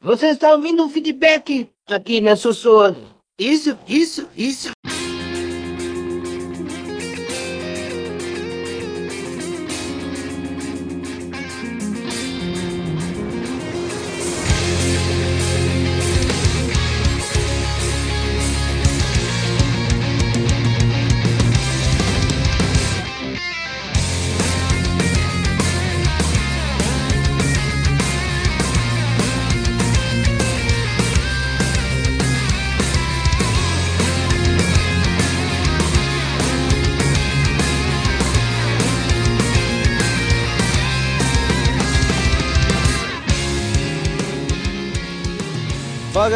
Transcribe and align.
Você 0.00 0.28
está 0.28 0.52
ouvindo 0.52 0.84
um 0.84 0.88
feedback 0.88 1.68
aqui 1.88 2.20
na 2.20 2.36
sua. 2.36 2.96
Isso, 3.38 3.76
isso, 3.88 4.28
isso. 4.36 4.70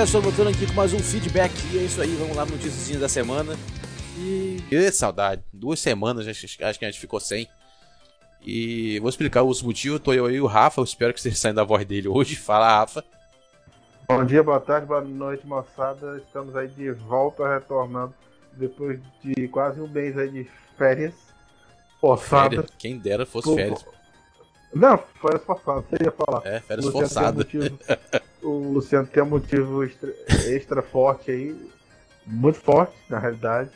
Estou 0.02 0.20
voltando 0.20 0.50
aqui 0.50 0.66
com 0.66 0.72
mais 0.74 0.92
um 0.92 0.98
feedback 0.98 1.52
e 1.72 1.78
é 1.78 1.82
isso 1.84 2.02
aí, 2.02 2.12
vamos 2.16 2.36
lá 2.36 2.44
no 2.44 2.50
notícias 2.50 2.98
da 2.98 3.08
semana. 3.08 3.54
E. 4.18 4.58
e 4.68 4.90
saudade, 4.90 5.42
duas 5.52 5.78
semanas 5.78 6.26
acho, 6.26 6.58
que 6.58 6.64
a 6.64 6.72
gente 6.72 6.98
ficou 6.98 7.20
sem. 7.20 7.48
E 8.44 8.98
vou 8.98 9.08
explicar 9.08 9.44
os 9.44 9.62
motivos. 9.62 10.00
Tô 10.00 10.12
eu 10.12 10.28
e 10.28 10.40
o 10.40 10.46
Rafa, 10.46 10.80
eu 10.80 10.84
espero 10.84 11.14
que 11.14 11.20
vocês 11.20 11.38
saiam 11.38 11.54
da 11.54 11.62
voz 11.62 11.86
dele 11.86 12.08
hoje. 12.08 12.34
Fala, 12.36 12.80
Rafa. 12.80 13.04
Bom 14.08 14.24
dia, 14.24 14.42
boa 14.42 14.58
tarde, 14.58 14.86
boa 14.86 15.00
noite, 15.00 15.46
moçada. 15.46 16.18
Estamos 16.18 16.56
aí 16.56 16.66
de 16.66 16.90
volta, 16.90 17.48
retornando 17.48 18.12
depois 18.54 18.98
de 19.22 19.46
quase 19.48 19.80
um 19.80 19.86
mês 19.86 20.18
aí 20.18 20.28
de 20.30 20.50
férias 20.76 21.14
forçadas. 22.00 22.56
Férias, 22.58 22.76
quem 22.76 22.98
dera 22.98 23.24
fosse 23.24 23.48
Pô, 23.48 23.54
férias. 23.54 23.84
Não, 24.74 24.98
férias 25.20 25.44
forçadas, 25.44 25.84
você 25.90 26.04
ia 26.04 26.12
falar. 26.12 26.46
É, 26.46 26.60
férias 26.60 26.88
forçadas. 26.88 27.46
o 28.42 28.72
Luciano 28.72 29.06
tem 29.06 29.22
um 29.22 29.26
motivo 29.26 29.84
extra, 29.84 30.14
extra 30.46 30.82
forte 30.82 31.30
aí, 31.30 31.70
muito 32.26 32.58
forte, 32.58 32.94
na 33.08 33.18
realidade. 33.18 33.70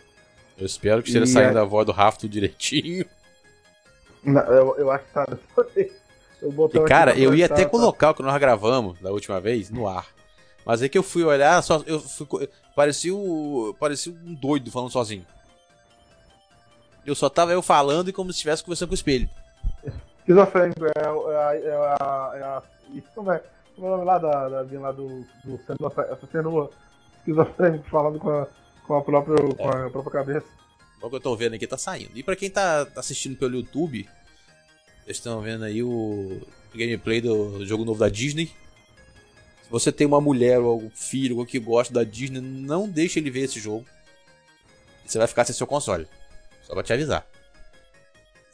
Eu 0.58 0.64
espero 0.64 1.02
que 1.02 1.08
esteja 1.08 1.26
saindo 1.26 1.58
é- 1.58 1.60
a 1.60 1.64
voz 1.64 1.84
do 1.84 1.92
Rafa 1.92 2.18
tudo 2.20 2.30
direitinho. 2.30 3.04
Na- 4.24 4.40
Eu, 4.42 4.74
eu 4.78 4.90
acho 4.90 5.04
que 5.04 5.12
tá. 5.12 5.26
Eu 6.42 6.70
E 6.74 6.80
cara, 6.86 7.18
eu 7.18 7.34
ia 7.34 7.46
até 7.46 7.64
tá- 7.64 7.70
colocar 7.70 8.10
o 8.10 8.14
que 8.14 8.22
nós 8.22 8.38
gravamos 8.38 9.00
da 9.00 9.10
última 9.10 9.40
vez 9.40 9.70
no 9.70 9.88
ar. 9.88 10.06
Mas 10.66 10.82
aí 10.82 10.88
que 10.88 10.98
eu 10.98 11.02
fui 11.02 11.24
olhar, 11.24 11.62
só 11.62 11.82
eu 11.86 11.98
fui, 11.98 12.26
parecia, 12.74 13.14
o, 13.14 13.74
parecia 13.80 14.12
um 14.12 14.34
doido 14.34 14.70
falando 14.70 14.90
sozinho. 14.90 15.24
Eu 17.06 17.14
só 17.14 17.30
tava 17.30 17.52
eu 17.52 17.62
falando 17.62 18.08
e 18.10 18.12
como 18.12 18.30
se 18.32 18.36
estivesse 18.36 18.62
conversando 18.62 18.88
com 18.88 18.92
o 18.92 18.96
espelho. 18.96 19.28
Esquizofrênico, 20.26 20.84
é, 20.86 20.90
é, 20.96 21.06
a- 21.06 21.54
é, 21.54 21.70
a- 21.70 22.32
é, 22.34 22.42
a- 22.42 22.62
isso 22.92 23.06
como 23.14 23.30
é? 23.30 23.40
Como 23.76 23.86
é 23.86 23.90
o 23.90 23.92
nome 23.92 24.04
lá 24.04 24.18
da, 24.18 24.48
da, 24.62 24.80
lá 24.80 24.90
do, 24.90 25.24
do 25.44 25.60
sendo, 26.32 26.70
esquizofrênico 27.18 27.88
falando 27.88 28.18
com 28.18 28.30
a, 28.30 28.46
com 28.86 28.96
a, 28.96 29.02
própria, 29.02 29.36
com 29.54 29.68
a 29.68 29.90
própria 29.90 30.12
cabeça. 30.12 30.46
O 31.00 31.08
que 31.08 31.16
eu 31.16 31.20
tô 31.20 31.36
vendo 31.36 31.54
aqui 31.54 31.66
tá 31.66 31.78
saindo. 31.78 32.10
E 32.18 32.22
pra 32.24 32.34
quem 32.34 32.50
tá 32.50 32.88
assistindo 32.96 33.36
pelo 33.36 33.54
YouTube, 33.54 34.08
vocês 35.04 35.18
estão 35.18 35.40
vendo 35.40 35.64
aí 35.64 35.80
o 35.82 36.40
gameplay 36.74 37.20
do 37.20 37.64
jogo 37.64 37.84
novo 37.84 38.00
da 38.00 38.08
Disney. 38.08 38.46
Se 39.62 39.70
você 39.70 39.92
tem 39.92 40.06
uma 40.06 40.20
mulher 40.20 40.58
ou 40.58 40.80
um 40.82 40.90
filho 40.90 41.38
ou 41.38 41.46
que 41.46 41.58
gosta 41.60 41.94
da 41.94 42.02
Disney, 42.02 42.40
não 42.40 42.88
deixe 42.88 43.20
ele 43.20 43.30
ver 43.30 43.42
esse 43.42 43.60
jogo. 43.60 43.84
Você 45.04 45.18
vai 45.18 45.26
ficar 45.28 45.44
sem 45.44 45.54
seu 45.54 45.66
console. 45.68 46.08
Só 46.62 46.72
pra 46.74 46.82
te 46.82 46.92
avisar. 46.92 47.24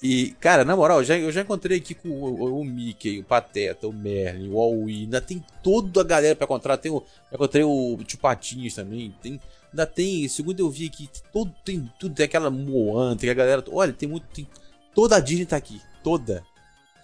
E, 0.03 0.33
cara, 0.41 0.65
na 0.65 0.75
moral, 0.75 0.99
eu 0.99 1.05
já, 1.05 1.17
eu 1.17 1.31
já 1.31 1.43
encontrei 1.43 1.79
aqui 1.79 1.95
com 1.95 2.09
o, 2.09 2.61
o 2.61 2.65
Mickey, 2.65 3.21
o 3.21 3.25
Pateta, 3.25 3.87
o 3.87 3.93
Merlin, 3.93 4.51
o 4.51 4.59
Aoi, 4.59 5.03
ainda 5.03 5.21
tem 5.21 5.45
toda 5.63 6.01
a 6.01 6.05
galera 6.05 6.35
pra 6.35 6.45
encontrar. 6.45 6.77
Tem 6.77 6.91
o, 6.91 7.05
eu 7.31 7.37
encontrei 7.37 7.63
o 7.63 7.99
Tio 8.05 8.19
Patinhas 8.19 8.75
também. 8.75 9.15
Tem, 9.23 9.41
ainda 9.71 9.87
tem, 9.87 10.27
segundo 10.27 10.59
eu 10.59 10.69
vi 10.69 10.87
aqui, 10.87 11.09
todo, 11.33 11.55
tem 11.65 11.89
tudo, 12.01 12.17
tem 12.17 12.27
aquela 12.27 12.51
Moana, 12.51 13.17
tem 13.17 13.31
a 13.31 13.35
galera. 13.35 13.63
Olha, 13.71 13.93
tem 13.93 14.09
muito. 14.09 14.27
Tem, 14.35 14.47
toda 14.93 15.17
a 15.17 15.21
Disney 15.21 15.47
tá 15.47 15.57
aqui. 15.57 15.81
Toda. 16.03 16.43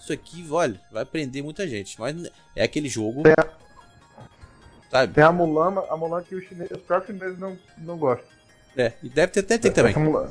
Isso 0.01 0.13
aqui, 0.13 0.45
olha, 0.51 0.81
vai 0.91 1.05
prender 1.05 1.43
muita 1.43 1.69
gente. 1.69 2.01
Mas 2.01 2.17
é 2.57 2.65
aquele 2.65 2.89
jogo. 2.89 3.23
Tem 3.23 3.35
Sabe? 4.91 5.13
Tem 5.13 5.23
a 5.23 5.31
Mulan, 5.31 5.85
a 5.89 5.97
Mulan 5.97 6.23
que 6.23 6.35
os, 6.35 6.45
chineses, 6.45 6.77
os 6.77 6.83
próprios 6.83 7.17
chineses 7.17 7.39
não, 7.39 7.59
não 7.77 7.97
gostam. 7.97 8.27
É, 8.77 8.93
e 9.03 9.09
deve 9.09 9.33
ter, 9.33 9.43
deve 9.43 9.61
ter 9.61 9.71
também. 9.71 9.95
Mulan, 9.95 10.31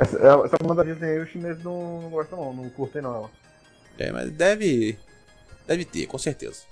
essa, 0.00 0.16
essa 0.18 0.56
Mulan 0.62 0.76
da 0.76 0.82
Disney 0.82 1.10
aí 1.10 1.18
os 1.20 1.28
chineses 1.28 1.62
não, 1.62 2.10
não 2.10 2.26
não, 2.30 2.52
não 2.54 2.70
curtem 2.70 3.02
não 3.02 3.14
ela. 3.14 3.30
É, 3.98 4.10
mas 4.10 4.30
deve. 4.30 4.98
Deve 5.66 5.84
ter, 5.84 6.06
com 6.06 6.18
certeza. 6.18 6.62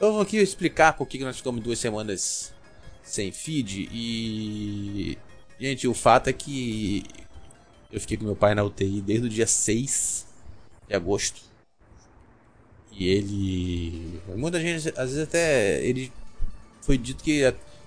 Eu 0.00 0.12
vou 0.12 0.20
aqui 0.20 0.36
explicar 0.36 0.94
por 0.94 1.06
que 1.06 1.18
nós 1.20 1.36
ficamos 1.36 1.62
duas 1.62 1.78
semanas 1.78 2.52
sem 3.02 3.30
feed 3.30 3.88
e. 3.92 5.16
Gente, 5.58 5.86
o 5.86 5.94
fato 5.94 6.28
é 6.28 6.32
que 6.32 7.04
eu 7.90 8.00
fiquei 8.00 8.16
com 8.16 8.24
meu 8.24 8.36
pai 8.36 8.54
na 8.54 8.64
UTI 8.64 9.00
desde 9.00 9.26
o 9.26 9.30
dia 9.30 9.46
6 9.46 10.26
de 10.88 10.94
agosto. 10.94 11.40
E 12.90 13.08
ele. 13.08 14.20
Muita 14.34 14.60
gente, 14.60 14.88
às 14.88 15.10
vezes 15.10 15.20
até. 15.20 15.80
Ele. 15.84 16.12
Foi 16.82 16.98
dito 16.98 17.22
que 17.22 17.42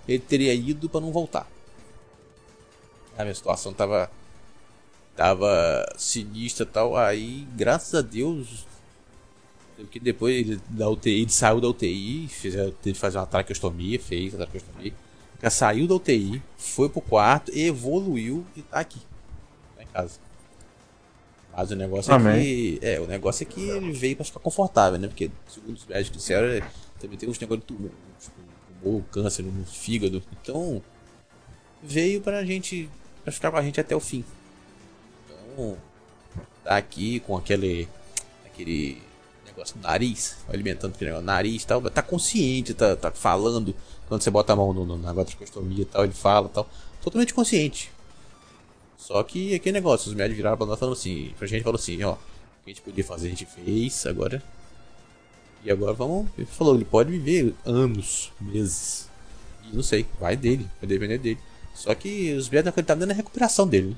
ele 0.07 0.19
teria 0.19 0.53
ido 0.53 0.89
pra 0.89 1.01
não 1.01 1.11
voltar. 1.11 1.47
A 3.17 3.23
minha 3.23 3.35
situação 3.35 3.73
tava. 3.73 4.09
Tava 5.19 5.85
sinistra 5.97 6.63
e 6.63 6.69
tal. 6.69 6.95
Aí, 6.95 7.45
graças 7.53 7.93
a 7.93 8.01
Deus. 8.01 8.65
Porque 9.75 9.99
depois 9.99 10.33
ele, 10.33 10.61
da 10.69 10.89
UTI, 10.89 11.23
ele 11.23 11.29
saiu 11.29 11.59
da 11.59 11.67
UTI, 11.67 12.29
fez, 12.29 12.53
teve 12.55 12.71
que 12.81 12.93
fazer 12.93 13.17
uma 13.17 13.25
traqueostomia, 13.25 13.99
fez 13.99 14.33
a 14.33 14.37
traqueostomia. 14.37 14.93
Já 15.43 15.49
saiu 15.49 15.87
da 15.87 15.95
UTI, 15.95 16.41
foi 16.57 16.87
pro 16.87 17.01
quarto, 17.01 17.51
evoluiu 17.53 18.45
e 18.55 18.61
tá 18.61 18.79
aqui. 18.79 19.01
Tá 19.75 19.83
em 19.83 19.87
casa. 19.87 20.19
Mas 21.51 21.69
o 21.69 21.75
negócio 21.75 22.13
é 22.13 22.15
Amém. 22.15 22.41
que. 22.41 22.79
É, 22.81 23.01
o 23.01 23.05
negócio 23.05 23.43
é 23.43 23.45
que 23.45 23.61
ele 23.61 23.91
veio 23.91 24.15
pra 24.15 24.23
ficar 24.23 24.39
confortável, 24.39 24.97
né? 24.97 25.09
Porque, 25.09 25.29
segundo 25.49 25.75
os 25.75 25.85
médicos 25.85 26.17
disseram, 26.17 26.47
é, 26.47 26.61
também 26.97 27.17
tem 27.17 27.27
uns 27.27 27.37
negócios 27.37 27.67
de 27.67 27.73
tumor, 27.73 27.91
tipo, 28.21 28.37
tumor, 28.81 29.03
câncer 29.11 29.43
no 29.43 29.65
fígado. 29.65 30.23
Então, 30.41 30.81
veio 31.83 32.21
pra 32.21 32.45
gente. 32.45 32.89
pra 33.25 33.33
ficar 33.33 33.51
com 33.51 33.57
a 33.57 33.61
gente 33.61 33.81
até 33.81 33.93
o 33.93 33.99
fim. 33.99 34.23
Tá 36.63 36.77
aqui 36.77 37.19
com 37.21 37.35
aquele. 37.37 37.87
aquele 38.45 39.01
negócio 39.45 39.75
no 39.77 39.83
nariz, 39.83 40.37
alimentando 40.47 40.93
aquele 40.93 41.11
negócio 41.11 41.25
nariz 41.25 41.65
tal. 41.65 41.81
Tá 41.89 42.01
consciente, 42.01 42.73
tá, 42.73 42.95
tá 42.95 43.11
falando. 43.11 43.75
Quando 44.07 44.21
você 44.21 44.29
bota 44.29 44.53
a 44.53 44.55
mão 44.55 44.73
no, 44.73 44.85
no, 44.85 44.97
na 44.97 45.13
gastroscostomia 45.13 45.83
e 45.83 45.85
tal, 45.85 46.03
ele 46.03 46.13
fala 46.13 46.49
tal. 46.49 46.69
Totalmente 47.01 47.33
consciente. 47.33 47.91
Só 48.97 49.23
que 49.23 49.55
aquele 49.55 49.73
negócio, 49.73 50.09
os 50.09 50.15
médicos 50.15 50.37
viraram 50.37 50.57
pra 50.57 50.65
nós 50.65 50.77
falando 50.77 50.93
assim, 50.93 51.33
pra 51.37 51.47
gente 51.47 51.63
falou 51.63 51.79
assim, 51.79 52.03
ó, 52.03 52.13
o 52.13 52.17
que 52.63 52.67
a 52.67 52.69
gente 52.69 52.81
podia 52.81 53.03
fazer, 53.03 53.27
a 53.27 53.29
gente 53.29 53.45
fez, 53.45 54.05
agora. 54.05 54.43
E 55.63 55.71
agora 55.71 55.93
vamos. 55.93 56.27
Ele 56.37 56.45
falou, 56.45 56.75
ele 56.75 56.85
pode 56.85 57.11
viver 57.11 57.55
anos, 57.65 58.31
meses. 58.39 59.09
E 59.65 59.75
não 59.75 59.83
sei, 59.83 60.05
vai 60.19 60.35
dele, 60.35 60.67
vai 60.81 60.87
depender 60.87 61.17
dele. 61.17 61.39
Só 61.73 61.95
que 61.95 62.33
os 62.33 62.49
médicos 62.49 62.69
acreditaram 62.69 63.05
na 63.05 63.13
recuperação 63.13 63.67
dele, 63.67 63.89
né? 63.89 63.95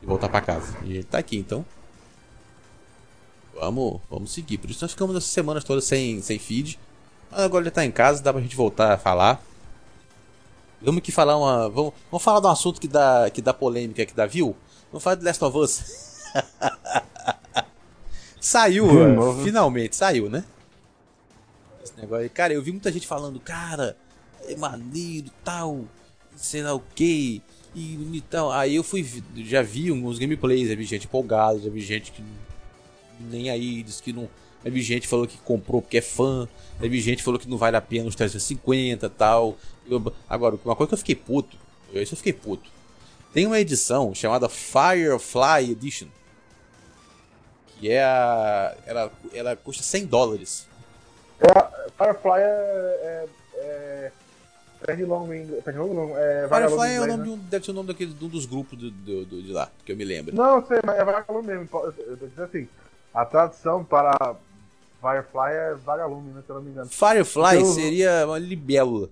De 0.00 0.06
voltar 0.06 0.28
pra 0.28 0.40
casa. 0.40 0.76
E 0.84 0.94
ele 0.94 1.04
tá 1.04 1.18
aqui, 1.18 1.36
então. 1.36 1.64
Vamos, 3.54 4.00
vamos 4.10 4.32
seguir. 4.32 4.58
Por 4.58 4.70
isso 4.70 4.84
nós 4.84 4.92
ficamos 4.92 5.16
essas 5.16 5.30
semanas 5.30 5.64
todas 5.64 5.84
sem, 5.84 6.20
sem 6.20 6.38
feed. 6.38 6.78
Mas 7.30 7.40
agora 7.40 7.64
ele 7.64 7.70
tá 7.70 7.84
em 7.84 7.90
casa, 7.90 8.22
dá 8.22 8.32
pra 8.32 8.42
gente 8.42 8.56
voltar 8.56 8.92
a 8.92 8.98
falar. 8.98 9.42
Vamos 10.80 11.02
que 11.02 11.10
falar 11.10 11.36
uma. 11.36 11.68
Vamos, 11.68 11.94
vamos 12.10 12.22
falar 12.22 12.40
de 12.40 12.46
um 12.46 12.50
assunto 12.50 12.80
que 12.80 12.88
dá, 12.88 13.30
que 13.30 13.40
dá 13.40 13.54
polêmica, 13.54 14.04
que 14.04 14.14
dá 14.14 14.26
view. 14.26 14.54
Vamos 14.90 15.02
falar 15.02 15.16
de 15.16 15.24
Last 15.24 15.42
of 15.42 15.58
Us. 15.58 16.24
saiu, 18.40 19.08
novo. 19.08 19.42
finalmente, 19.42 19.96
saiu, 19.96 20.28
né? 20.28 20.44
Esse 21.82 21.96
negócio. 21.96 22.28
Cara, 22.30 22.52
eu 22.52 22.62
vi 22.62 22.72
muita 22.72 22.92
gente 22.92 23.06
falando, 23.06 23.40
cara, 23.40 23.96
é 24.42 24.54
maneiro 24.54 25.30
tal, 25.42 25.86
sei 26.36 26.62
lá 26.62 26.74
o 26.74 26.82
que, 26.94 27.42
e, 27.76 28.16
e 28.16 28.20
tal. 28.22 28.50
Aí 28.50 28.74
eu 28.74 28.82
fui, 28.82 29.06
já 29.36 29.60
vi 29.60 29.90
alguns 29.90 30.18
gameplays, 30.18 30.68
já 30.68 30.74
vi 30.74 30.84
gente 30.84 31.04
empolgada, 31.04 31.58
já 31.58 31.68
vi 31.68 31.80
gente 31.82 32.10
que 32.10 32.24
nem 33.20 33.50
aí, 33.50 33.82
disse 33.82 34.02
que 34.02 34.12
não. 34.12 34.28
Já 34.64 34.70
vi 34.70 34.80
gente 34.82 35.02
que 35.02 35.08
falou 35.08 35.26
que 35.26 35.36
comprou 35.38 35.82
porque 35.82 35.98
é 35.98 36.02
fã, 36.02 36.48
já 36.80 36.88
vi 36.88 37.00
gente 37.00 37.18
que 37.18 37.22
falou 37.22 37.38
que 37.38 37.48
não 37.48 37.58
vale 37.58 37.76
a 37.76 37.80
pena 37.80 38.08
os 38.08 38.16
350 38.16 39.06
e 39.06 39.10
tal. 39.10 39.56
Eu- 39.88 40.12
agora, 40.28 40.58
uma 40.64 40.74
coisa 40.74 40.88
que 40.88 40.94
eu 40.94 40.98
fiquei 40.98 41.14
puto, 41.14 41.56
eu, 41.92 42.02
isso 42.02 42.14
eu 42.14 42.16
fiquei 42.16 42.32
puto. 42.32 42.70
Tem 43.32 43.46
uma 43.46 43.60
edição 43.60 44.14
chamada 44.14 44.48
Firefly 44.48 45.70
Edition. 45.72 46.08
Que 47.78 47.90
é 47.90 48.02
a. 48.02 48.74
Ela, 48.86 49.12
ela 49.34 49.54
custa 49.56 49.82
100 49.82 50.06
dólares. 50.06 50.66
Firefly 51.98 52.40
é. 52.40 52.46
é, 53.02 53.28
é 53.58 54.12
Pernilongo 54.86 55.32
em 55.34 55.42
inglês. 55.42 55.64
Pernilongo 55.64 55.94
não, 55.94 56.16
é 56.18 56.48
Firefly 56.48 56.92
é 56.94 57.00
o 57.00 57.06
nome 57.06 57.16
né? 57.18 57.24
de 57.24 57.30
um, 57.30 57.36
deve 57.38 57.64
ser 57.64 57.70
o 57.70 57.74
nome 57.74 57.88
daquele, 57.88 58.14
de 58.14 58.24
um 58.24 58.28
dos 58.28 58.46
grupos 58.46 58.78
do, 58.78 58.90
do- 58.90 59.24
do- 59.26 59.42
de 59.42 59.52
lá, 59.52 59.70
que 59.84 59.92
eu 59.92 59.96
me 59.96 60.04
lembro. 60.04 60.34
Não, 60.34 60.64
sei, 60.66 60.78
mas 60.84 60.96
é 60.98 61.04
vagalume 61.04 61.46
mesmo. 61.48 61.68
Eu 61.72 61.94
eu 62.06 62.16
tô 62.16 62.26
dizendo 62.26 62.44
assim, 62.44 62.68
a 63.12 63.24
tradução 63.24 63.84
para 63.84 64.36
Firefly 65.00 65.52
é 65.52 65.74
vagalume, 65.74 66.32
né, 66.32 66.42
se 66.44 66.50
eu 66.50 66.56
não 66.56 66.62
me 66.62 66.70
engano. 66.70 66.88
Firefly 66.88 67.56
Eu- 67.60 67.64
seria 67.66 68.26
uma 68.26 68.38
libélula. 68.38 69.10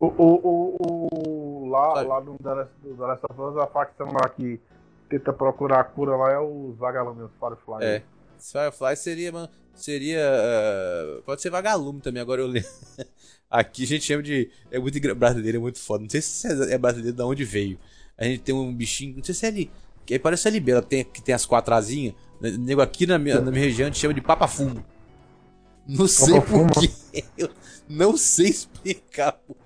O, 0.00 0.06
o, 0.06 0.40
o, 0.44 1.62
o- 1.64 1.68
lá, 1.70 1.94
Sabe? 1.96 2.08
lá 2.08 2.20
no 2.20 2.38
The 2.38 2.54
Last 2.98 3.26
of 3.30 3.40
Us, 3.40 3.56
a 3.56 3.66
facção 3.66 4.12
lá 4.12 4.28
que 4.28 4.60
tenta 5.08 5.32
procurar 5.32 5.80
a 5.80 5.84
cura 5.84 6.14
lá 6.16 6.30
é 6.32 6.38
os 6.38 6.76
vagalumes, 6.76 7.24
os 7.24 7.30
Firefly. 7.38 7.84
É. 7.84 8.02
Firefly 8.38 8.96
seria. 8.96 9.50
seria 9.74 10.20
ah, 10.24 11.22
pode 11.26 11.42
ser 11.42 11.50
vagalume 11.50 12.00
também, 12.00 12.22
agora 12.22 12.40
eu 12.40 12.46
lembro. 12.46 12.68
Aqui 13.50 13.84
a 13.84 13.86
gente 13.86 14.04
chama 14.04 14.22
de. 14.22 14.50
É 14.70 14.78
muito 14.78 15.00
brasileiro, 15.14 15.58
é 15.58 15.60
muito 15.60 15.78
foda. 15.78 16.02
Não 16.02 16.10
sei 16.10 16.20
se 16.20 16.46
é 16.72 16.76
brasileiro 16.76 17.16
de 17.16 17.22
onde 17.22 17.44
veio. 17.44 17.78
A 18.16 18.24
gente 18.24 18.40
tem 18.40 18.54
um 18.54 18.74
bichinho, 18.74 19.16
não 19.16 19.24
sei 19.24 19.34
se 19.34 19.46
é 19.46 19.48
ali. 19.48 19.70
Que 20.04 20.14
aí 20.14 20.18
parece 20.18 20.48
a 20.48 20.50
libela, 20.50 20.82
tem, 20.82 21.04
que 21.04 21.22
tem 21.22 21.34
as 21.34 21.46
quatro 21.46 21.74
asinhas. 21.74 22.14
O 22.40 22.46
nego 22.58 22.80
aqui 22.80 23.06
na 23.06 23.18
minha, 23.18 23.40
na 23.40 23.50
minha 23.50 23.64
região 23.64 23.86
a 23.86 23.90
gente 23.90 24.00
chama 24.00 24.14
de 24.14 24.20
papafumo. 24.20 24.84
Não 25.86 26.06
sei 26.06 26.40
porquê. 26.40 26.90
Eu 27.36 27.50
não 27.88 28.16
sei 28.16 28.48
explicar. 28.48 29.38
Eu 29.48 29.56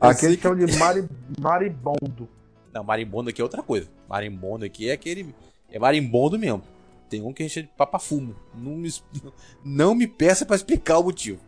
Aqui 0.00 0.26
eles 0.26 0.40
chamam 0.40 0.64
de 0.64 0.76
mari, 0.76 1.08
maribondo. 1.40 2.28
Não, 2.72 2.84
marimbondo 2.84 3.30
aqui 3.30 3.40
é 3.40 3.44
outra 3.44 3.62
coisa. 3.62 3.88
Marimbondo 4.08 4.64
aqui 4.64 4.88
é 4.88 4.92
aquele. 4.92 5.34
É 5.68 5.78
marimbondo 5.78 6.38
mesmo. 6.38 6.62
Tem 7.08 7.20
um 7.20 7.32
que 7.32 7.42
a 7.42 7.46
gente 7.46 7.54
chama 7.54 7.66
de 7.66 7.72
papafumo. 7.76 8.36
Não 8.54 8.76
me, 8.76 8.88
não 9.64 9.94
me 9.94 10.06
peça 10.06 10.46
pra 10.46 10.54
explicar 10.54 10.98
o 10.98 11.04
motivo. 11.04 11.40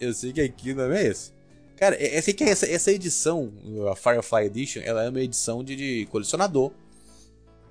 Eu 0.00 0.12
sei 0.12 0.32
que 0.32 0.40
aqui 0.40 0.74
não 0.74 0.92
é 0.92 1.04
esse. 1.06 1.32
Cara, 1.76 1.94
é- 1.96 2.18
eu 2.18 2.22
sei 2.22 2.34
que 2.34 2.44
essa, 2.44 2.66
essa 2.70 2.90
edição, 2.92 3.52
a 3.90 3.96
Firefly 3.96 4.46
Edition, 4.46 4.80
ela 4.84 5.04
é 5.04 5.08
uma 5.08 5.20
edição 5.20 5.62
de, 5.62 5.76
de 5.76 6.06
colecionador. 6.10 6.72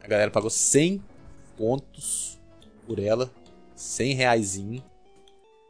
A 0.02 0.08
galera 0.08 0.32
pagou 0.32 0.50
100 0.50 1.04
pontos 1.58 2.40
por 2.86 3.00
ela. 3.00 3.30
100 3.76 4.14
reaisinho. 4.16 4.84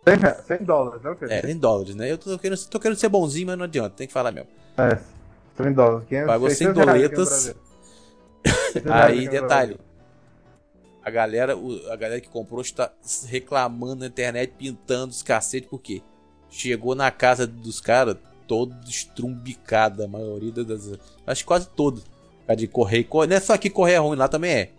100, 0.08 0.18
re- 0.18 0.36
100 0.58 0.58
dólares, 0.66 1.02
né? 1.02 1.18
É, 1.30 1.52
em 1.52 1.58
dólares, 1.58 1.96
né? 1.96 2.12
Eu 2.12 2.18
tô 2.18 2.38
querendo, 2.40 2.66
tô 2.68 2.80
querendo 2.80 2.98
ser 2.98 3.10
bonzinho, 3.10 3.48
mas 3.48 3.58
não 3.58 3.66
adianta. 3.66 3.90
Tem 3.98 4.08
que 4.08 4.14
falar 4.14 4.32
mesmo. 4.32 4.50
É, 4.78 4.98
100 5.62 5.74
dólares. 5.74 6.08
500, 6.08 6.28
Pagou 6.28 6.50
100 6.50 6.58
600 6.58 6.86
reais 6.86 6.90
aqui 6.90 7.02
no 7.04 7.10
doletas. 7.26 7.30
Brasil. 7.44 7.56
600 8.74 8.84
reais 8.92 9.20
Aí, 9.20 9.28
detalhe. 9.28 9.80
A 11.04 11.10
galera, 11.10 11.54
a 11.92 11.96
galera 11.96 12.22
que 12.22 12.30
comprou 12.30 12.62
está 12.62 12.92
reclamando 13.28 14.02
na 14.02 14.08
internet, 14.08 14.54
pintando 14.58 15.12
os 15.12 15.24
cacete, 15.24 15.68
porque 15.68 16.02
chegou 16.50 16.96
na 16.96 17.12
casa 17.12 17.46
dos 17.48 17.80
caras 17.82 18.18
todo 18.48 18.74
estrumbicada, 18.88 20.06
a 20.06 20.08
maioria 20.08 20.52
das. 20.64 20.98
Acho 21.26 21.42
que 21.44 21.48
quase 21.48 21.68
todo. 21.70 22.02
A 22.48 22.56
de 22.56 22.68
correio. 22.68 23.06
Não 23.28 23.36
é 23.36 23.40
só 23.42 23.58
que 23.58 23.70
correio 23.70 23.96
é 23.96 24.00
ruim, 24.00 24.18
lá 24.18 24.28
também 24.30 24.52
é. 24.52 24.72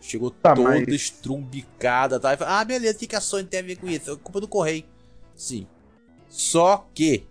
Chegou 0.00 0.30
Tá, 0.30 0.54
toda 0.54 0.68
mas- 0.68 0.86
estrumbicada, 0.88 2.20
tá? 2.20 2.36
Fala, 2.36 2.60
Ah, 2.60 2.64
beleza, 2.64 2.96
o 2.96 2.98
que, 3.00 3.06
que 3.06 3.16
a 3.16 3.20
Sony 3.20 3.44
tem 3.44 3.60
a 3.60 3.62
ver 3.62 3.76
com 3.76 3.88
isso? 3.88 4.10
É 4.10 4.16
culpa 4.16 4.40
do 4.40 4.46
correio. 4.46 4.84
Sim. 5.34 5.66
Só 6.28 6.86
que, 6.94 7.26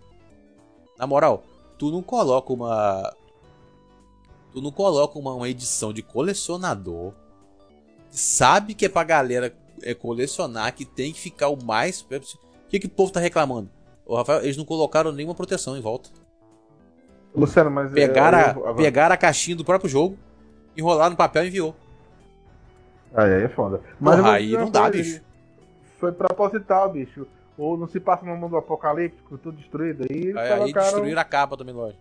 na 0.98 1.06
moral, 1.06 1.44
tu 1.78 1.90
não 1.92 2.02
coloca 2.02 2.52
uma. 2.52 3.14
Tu 4.52 4.60
não 4.60 4.72
coloca 4.72 5.16
uma, 5.18 5.32
uma 5.34 5.48
edição 5.48 5.92
de 5.92 6.02
colecionador. 6.02 7.12
Sabe 8.10 8.74
que 8.74 8.86
é 8.86 8.88
pra 8.88 9.04
galera 9.04 9.54
é, 9.82 9.94
colecionar, 9.94 10.74
que 10.74 10.84
tem 10.84 11.12
que 11.12 11.20
ficar 11.20 11.48
o 11.48 11.62
mais. 11.64 12.04
O 12.66 12.68
que, 12.68 12.80
que 12.80 12.86
o 12.86 12.90
povo 12.90 13.12
tá 13.12 13.20
reclamando? 13.20 13.70
Ô, 14.04 14.16
Rafael, 14.16 14.42
eles 14.42 14.56
não 14.56 14.64
colocaram 14.64 15.12
nenhuma 15.12 15.34
proteção 15.34 15.76
em 15.76 15.80
volta. 15.80 16.10
Luciano, 17.34 17.70
mas. 17.70 17.90
é, 17.92 17.94
Pegaram, 17.94 18.38
eu- 18.38 18.44
a, 18.44 18.50
agora- 18.50 18.74
pegaram 18.74 19.14
a 19.14 19.18
caixinha 19.18 19.56
do 19.56 19.64
próprio 19.64 19.90
jogo, 19.90 20.16
enrolaram 20.76 21.10
no 21.10 21.16
papel 21.16 21.44
e 21.44 21.48
enviou. 21.48 21.76
Aí, 23.14 23.32
aí 23.34 23.42
é 23.44 23.48
foda. 23.48 23.80
Porra, 23.98 24.16
eu 24.16 24.22
vou 24.22 24.32
aí 24.32 24.52
não 24.52 24.70
dá, 24.70 24.90
bicho. 24.90 25.20
Foi 25.98 26.12
proposital, 26.12 26.92
bicho. 26.92 27.26
Ou 27.56 27.76
não 27.76 27.88
se 27.88 27.98
passa 27.98 28.24
no 28.26 28.36
mundo 28.36 28.56
apocalíptico, 28.56 29.38
tudo 29.38 29.56
destruído. 29.56 30.04
Aí 30.10 30.36
Aí, 30.36 30.52
aí 30.62 30.72
destruíram 30.72 31.20
a 31.20 31.24
capa 31.24 31.56
também, 31.56 31.74
lógico. 31.74 32.00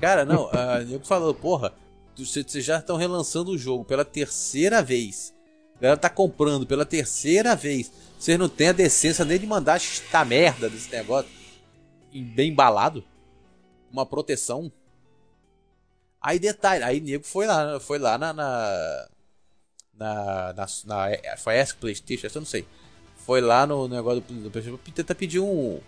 Cara, 0.00 0.24
não, 0.24 0.48
a 0.52 0.80
nego 0.80 1.06
falou, 1.06 1.34
porra, 1.34 1.72
vocês 2.16 2.64
já 2.64 2.78
estão 2.78 2.96
relançando 2.96 3.50
o 3.50 3.58
jogo 3.58 3.84
pela 3.84 4.04
terceira 4.04 4.82
vez. 4.82 5.34
A 5.78 5.80
galera 5.82 6.00
tá 6.00 6.10
comprando 6.10 6.66
pela 6.66 6.84
terceira 6.84 7.54
vez. 7.56 7.90
Vocês 8.18 8.38
não 8.38 8.48
têm 8.48 8.68
a 8.68 8.72
decência 8.72 9.24
nem 9.24 9.38
de 9.38 9.46
mandar 9.46 9.76
esta 9.76 10.24
merda 10.24 10.68
desse 10.68 10.90
negócio 10.90 11.30
em- 12.12 12.24
bem 12.24 12.50
embalado. 12.50 13.04
Uma 13.92 14.04
proteção. 14.04 14.70
Aí 16.20 16.38
detalhe, 16.38 16.82
aí 16.82 17.00
nego 17.00 17.24
foi 17.24 17.46
lá, 17.46 17.78
foi 17.80 17.98
lá 17.98 18.18
na. 18.18 18.32
na. 18.32 19.08
na, 19.94 20.52
na, 20.54 20.66
na- 20.84 21.36
foi 21.38 21.56
essa 21.56 21.74
Playstation, 21.76 22.26
eu 22.26 22.40
não 22.40 22.46
sei. 22.46 22.66
Foi 23.24 23.40
lá 23.40 23.66
no 23.66 23.86
negócio 23.88 24.20
do, 24.22 24.34
do 24.42 24.50
PlayStation 24.50 24.78
tentar 24.92 25.14
pedir 25.14 25.38
um. 25.40 25.80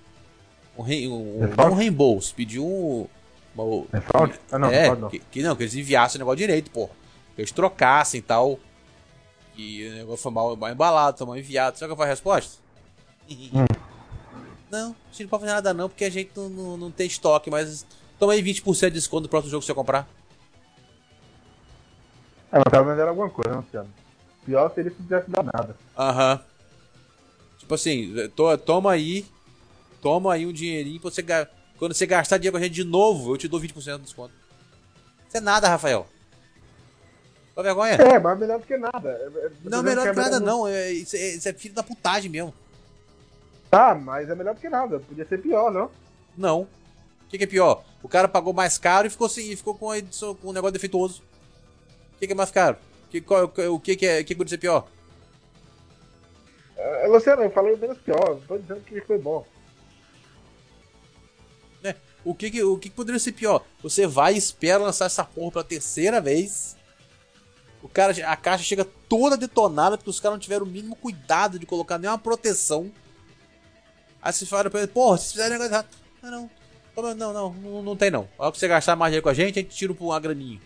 Um, 0.78 0.84
um, 0.84 1.40
não 1.56 1.72
um 1.72 1.74
reembolso, 1.74 2.34
pediu 2.34 2.64
um. 2.64 3.06
uma- 3.54 3.86
É 3.92 4.00
fraude? 4.00 4.38
Ah, 4.52 4.58
não, 4.58 4.68
é, 4.70 4.84
fraude 4.84 5.02
não. 5.02 5.10
Que, 5.10 5.18
que 5.18 5.42
não, 5.42 5.56
que 5.56 5.64
eles 5.64 5.74
enviassem 5.74 6.18
o 6.18 6.20
negócio 6.20 6.38
direito, 6.38 6.70
porra. 6.70 6.92
Que 7.34 7.40
eles 7.42 7.50
trocassem 7.52 8.18
e 8.20 8.22
tal. 8.22 8.58
Que 9.60 9.88
o 9.88 9.92
negócio 9.92 10.22
foi 10.22 10.32
mal, 10.32 10.56
mal 10.56 10.70
embalado, 10.70 11.18
foi 11.18 11.26
mal 11.26 11.36
enviado. 11.36 11.78
Sabe 11.78 11.90
qual 11.90 11.96
foi 11.98 12.06
a 12.06 12.08
resposta? 12.08 12.58
Hum. 13.30 13.66
Não, 14.70 14.90
a 14.92 15.10
gente 15.12 15.22
não 15.24 15.28
pode 15.28 15.42
fazer 15.42 15.52
nada 15.54 15.74
não, 15.74 15.88
porque 15.88 16.04
a 16.04 16.10
gente 16.10 16.30
não, 16.34 16.48
não, 16.48 16.76
não 16.76 16.90
tem 16.90 17.06
estoque, 17.06 17.50
mas 17.50 17.84
toma 18.18 18.32
aí 18.32 18.42
20% 18.42 18.86
de 18.88 18.90
desconto 18.92 19.22
do 19.24 19.28
próximo 19.28 19.50
jogo 19.50 19.60
que 19.60 19.66
você 19.66 19.74
comprar. 19.74 20.08
É, 22.50 22.56
mas 22.58 22.64
tava 22.70 22.90
vendendo 22.90 23.08
alguma 23.08 23.28
coisa, 23.28 23.50
né, 23.50 23.56
Luciano? 23.58 23.88
Pior 24.46 24.72
seria 24.74 24.90
se 24.90 24.96
não 24.98 25.04
tivesse 25.06 25.30
dado 25.30 25.50
nada. 25.52 25.76
Aham. 25.96 26.40
Tipo 27.58 27.74
assim, 27.74 28.14
to- 28.34 28.56
toma 28.58 28.92
aí. 28.92 29.26
Toma 30.00 30.32
aí 30.32 30.46
um 30.46 30.52
dinheirinho 30.52 30.98
pra 31.00 31.10
você. 31.10 31.22
Quando 31.78 31.92
você 31.94 32.06
gastar 32.06 32.38
dinheiro 32.38 32.56
com 32.56 32.58
a 32.58 32.66
gente 32.66 32.74
de 32.74 32.84
novo, 32.84 33.34
eu 33.34 33.36
te 33.38 33.46
dou 33.46 33.60
20% 33.60 33.98
de 33.98 34.04
desconto. 34.04 34.32
Isso 35.28 35.36
é 35.36 35.40
nada, 35.40 35.68
Rafael. 35.68 36.06
Vergonha? 37.62 37.94
É, 37.94 38.18
mas 38.18 38.38
melhor 38.38 38.58
do 38.58 38.66
que 38.66 38.76
nada. 38.76 39.08
É- 39.10 39.46
é- 39.46 39.50
Não, 39.64 39.80
é 39.80 39.82
melhor 39.82 40.06
do 40.06 40.12
que 40.14 40.20
nada, 40.20 40.40
não. 40.40 40.66
É, 40.68 40.90
isso, 40.90 41.16
é, 41.16 41.28
isso 41.30 41.48
é 41.48 41.52
filho 41.52 41.74
da 41.74 41.82
putagem 41.82 42.30
mesmo. 42.30 42.52
Tá, 43.70 43.94
mas 43.94 44.28
é 44.28 44.34
melhor 44.34 44.54
do 44.54 44.61
que 44.61 44.68
nada. 44.68 44.99
Podia 45.00 45.26
ser 45.26 45.38
pior, 45.40 45.70
não? 45.70 45.90
Não. 46.37 46.62
O 46.62 46.68
que, 47.28 47.38
que 47.38 47.44
é 47.44 47.46
pior? 47.46 47.85
O 48.02 48.08
cara 48.08 48.26
pagou 48.28 48.52
mais 48.52 48.76
caro 48.78 49.06
e 49.06 49.11
ficou, 49.11 49.26
assim, 49.26 49.50
e 49.50 49.56
ficou 49.56 49.75
com, 49.75 49.94
edição, 49.94 50.35
com 50.35 50.49
um 50.49 50.52
negócio 50.52 50.73
defeituoso. 50.73 51.23
O 52.16 52.18
que, 52.18 52.26
que 52.26 52.32
é 52.32 52.37
mais 52.37 52.50
caro? 52.50 52.76
Que, 53.11 53.20
qual- 53.20 53.44
o 53.70 53.80
que, 53.80 53.96
que, 53.96 54.06
é, 54.06 54.25
que 54.25 54.35
pode 54.35 54.50
ser 54.50 54.58
pior? 54.58 54.87
É, 56.76 57.06
Luciano, 57.06 57.42
eu 57.42 57.50
falei 57.50 57.76
menos 57.76 57.99
pior. 57.99 58.30
Não 58.30 58.40
tô 58.40 58.58
dizendo 58.58 58.80
que 58.80 59.00
foi 59.02 59.18
bom. 59.18 59.46
O 62.23 62.35
que, 62.35 62.50
que, 62.50 62.62
o 62.62 62.76
que, 62.76 62.90
que 62.90 62.94
poderia 62.94 63.18
ser 63.18 63.32
pior? 63.32 63.64
Você 63.82 64.06
vai 64.06 64.35
e 64.35 64.38
espera 64.38 64.76
lançar 64.82 65.06
essa 65.06 65.25
porra 65.25 65.52
pela 65.52 65.64
terceira 65.64 66.20
vez. 66.20 66.76
O 67.82 67.88
cara, 67.88 68.12
a 68.30 68.37
caixa 68.37 68.62
chega 68.64 68.84
toda 68.84 69.37
detonada 69.37 69.96
porque 69.96 70.10
os 70.10 70.20
caras 70.20 70.34
não 70.37 70.40
tiveram 70.40 70.66
o 70.66 70.68
mínimo 70.68 70.94
cuidado 70.96 71.58
de 71.58 71.64
colocar 71.66 71.99
nenhuma 71.99 72.18
proteção. 72.18 72.90
Aí 74.20 74.32
você 74.32 74.44
fala 74.44 74.68
pra 74.68 74.80
ele, 74.80 74.88
porra, 74.88 75.16
vocês 75.16 75.32
fizeram 75.32 75.52
negócio 75.52 75.72
errado. 75.72 75.88
Não, 76.22 76.30
não. 76.30 76.50
Não, 76.96 77.14
não, 77.14 77.32
não, 77.32 77.52
não, 77.54 77.82
não 77.82 77.96
tem 77.96 78.10
não. 78.10 78.28
A 78.38 78.42
hora 78.44 78.52
que 78.52 78.58
você 78.58 78.68
gastar 78.68 78.94
mais 78.96 79.10
dinheiro 79.10 79.22
com 79.22 79.30
a 79.30 79.34
gente, 79.34 79.58
a 79.58 79.62
gente 79.62 79.75
tira 79.75 79.90
um 79.92 79.96
uma 79.99 80.20
graninha. 80.20 80.60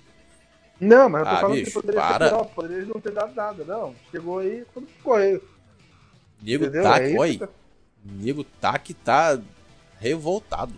Não, 0.80 1.08
mas 1.08 1.20
eu 1.20 1.28
tô 1.28 1.34
Ah, 1.36 1.40
falando 1.40 1.54
bicho, 1.56 1.66
que 1.66 1.72
poderia 1.72 2.00
para. 2.00 2.24
ser 2.28 2.34
pior. 2.34 2.44
Poderia 2.46 2.84
não 2.86 3.00
ter 3.00 3.12
dado 3.12 3.34
nada, 3.34 3.64
não. 3.64 3.94
Chegou 4.10 4.38
aí 4.40 4.64
quando 4.74 4.88
correio. 5.04 5.40
Nego 6.42 6.64
Entendeu? 6.64 6.82
tá, 6.82 7.00
É 7.00 7.16
oi. 7.16 7.38
tá- 7.38 7.48
Nego 8.04 8.42
tá 8.42 8.78
que 8.78 8.92
tá 8.92 9.40
revoltado. 10.00 10.74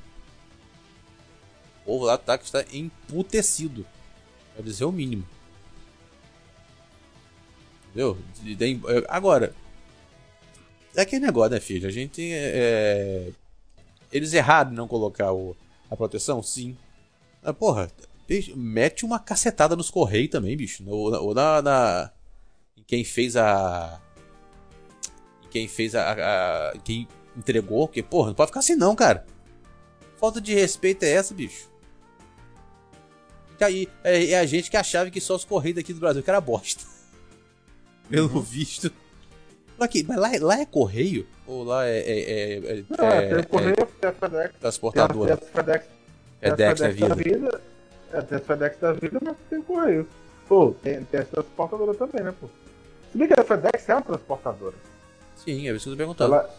O 1.82 1.84
povo 1.86 2.04
lá 2.04 2.18
tá 2.18 2.36
que 2.36 2.44
está 2.44 2.62
emputecido. 2.70 3.86
Pra 4.54 4.62
dizer 4.62 4.84
o 4.84 4.92
mínimo. 4.92 5.26
Entendeu? 7.96 8.18
De- 8.42 8.54
de- 8.54 8.80
Agora. 9.08 9.54
É 10.94 11.00
aquele 11.00 11.24
negócio, 11.24 11.52
né, 11.52 11.60
filho? 11.60 11.88
A 11.88 11.90
gente. 11.90 12.20
É... 12.30 13.30
Eles 14.12 14.34
erraram 14.34 14.70
em 14.70 14.74
não 14.74 14.86
colocar 14.86 15.32
o... 15.32 15.56
a 15.90 15.96
proteção? 15.96 16.42
Sim. 16.42 16.76
Mas, 17.42 17.56
porra, 17.56 17.90
mete 18.54 19.04
uma 19.04 19.18
cacetada 19.18 19.74
nos 19.74 19.90
correios 19.90 20.30
também, 20.30 20.54
bicho. 20.56 20.84
Ou 20.86 21.32
na. 21.34 21.62
Na, 21.62 21.62
na- 21.62 22.10
em 22.76 22.82
Quem 22.82 23.02
fez 23.02 23.34
a. 23.34 23.98
em 25.44 25.48
Quem 25.48 25.66
fez 25.66 25.94
a, 25.94 26.02
a- 26.12 26.70
a- 26.72 26.78
Quem 26.84 27.08
entregou. 27.34 27.88
Porque, 27.88 28.02
porra, 28.02 28.28
não 28.28 28.34
pode 28.34 28.50
ficar 28.50 28.60
assim 28.60 28.74
não, 28.76 28.94
cara. 28.94 29.24
Falta 30.20 30.38
de 30.38 30.52
respeito 30.54 31.02
é 31.02 31.12
essa, 31.12 31.32
bicho. 31.32 31.70
E 33.58 33.64
aí, 33.64 33.88
é, 34.04 34.26
é 34.32 34.38
a 34.38 34.44
gente 34.44 34.70
que 34.70 34.76
achava 34.76 35.10
que 35.10 35.20
só 35.20 35.34
os 35.34 35.46
correios 35.46 35.76
daqui 35.76 35.94
do 35.94 36.00
Brasil 36.00 36.22
que 36.22 36.28
era 36.28 36.42
bosta. 36.42 36.84
Pelo 38.08 38.40
visto. 38.40 38.90
Aqui, 39.78 40.04
mas 40.08 40.16
lá, 40.16 40.30
lá 40.40 40.60
é 40.60 40.66
correio? 40.66 41.26
Ou 41.46 41.62
lá 41.64 41.86
é. 41.86 41.98
é, 41.98 42.20
é, 42.20 42.78
é, 42.78 42.84
Não, 42.96 43.04
é, 43.08 43.28
tem 43.28 43.38
o 43.38 43.46
Correio, 43.46 43.76
tem 44.00 44.10
a 44.10 44.12
FedEx, 44.12 44.54
a, 44.54 44.58
transportadora? 44.58 45.36
tem 45.36 45.48
a 45.48 45.52
FedEx. 45.52 45.86
tem 46.40 46.50
a 46.50 46.56
FedEx 46.56 46.80
da 46.80 46.86
da 46.86 46.92
vida. 46.94 47.14
vida. 47.14 47.60
É, 48.12 48.20
tem 48.22 48.38
a 48.38 48.40
FedEx 48.40 48.78
da 48.80 48.92
vida, 48.92 49.18
mas 49.22 49.36
tem 49.50 49.62
Correio. 49.62 50.08
Pô, 50.48 50.74
tem, 50.82 51.04
tem 51.04 51.20
as 51.20 51.28
transportadoras 51.28 51.96
também, 51.98 52.22
né, 52.22 52.34
pô? 52.40 52.48
Se 53.12 53.18
bem 53.18 53.28
que 53.28 53.38
a 53.38 53.44
FedEx 53.44 53.88
é 53.88 53.94
uma 53.94 54.02
transportadora. 54.02 54.74
Sim, 55.36 55.68
é 55.68 55.72
isso 55.72 55.84
que 55.84 55.88
eu 55.90 55.92
tô 55.94 55.96
perguntando. 55.98 56.34
Ela, 56.34 56.54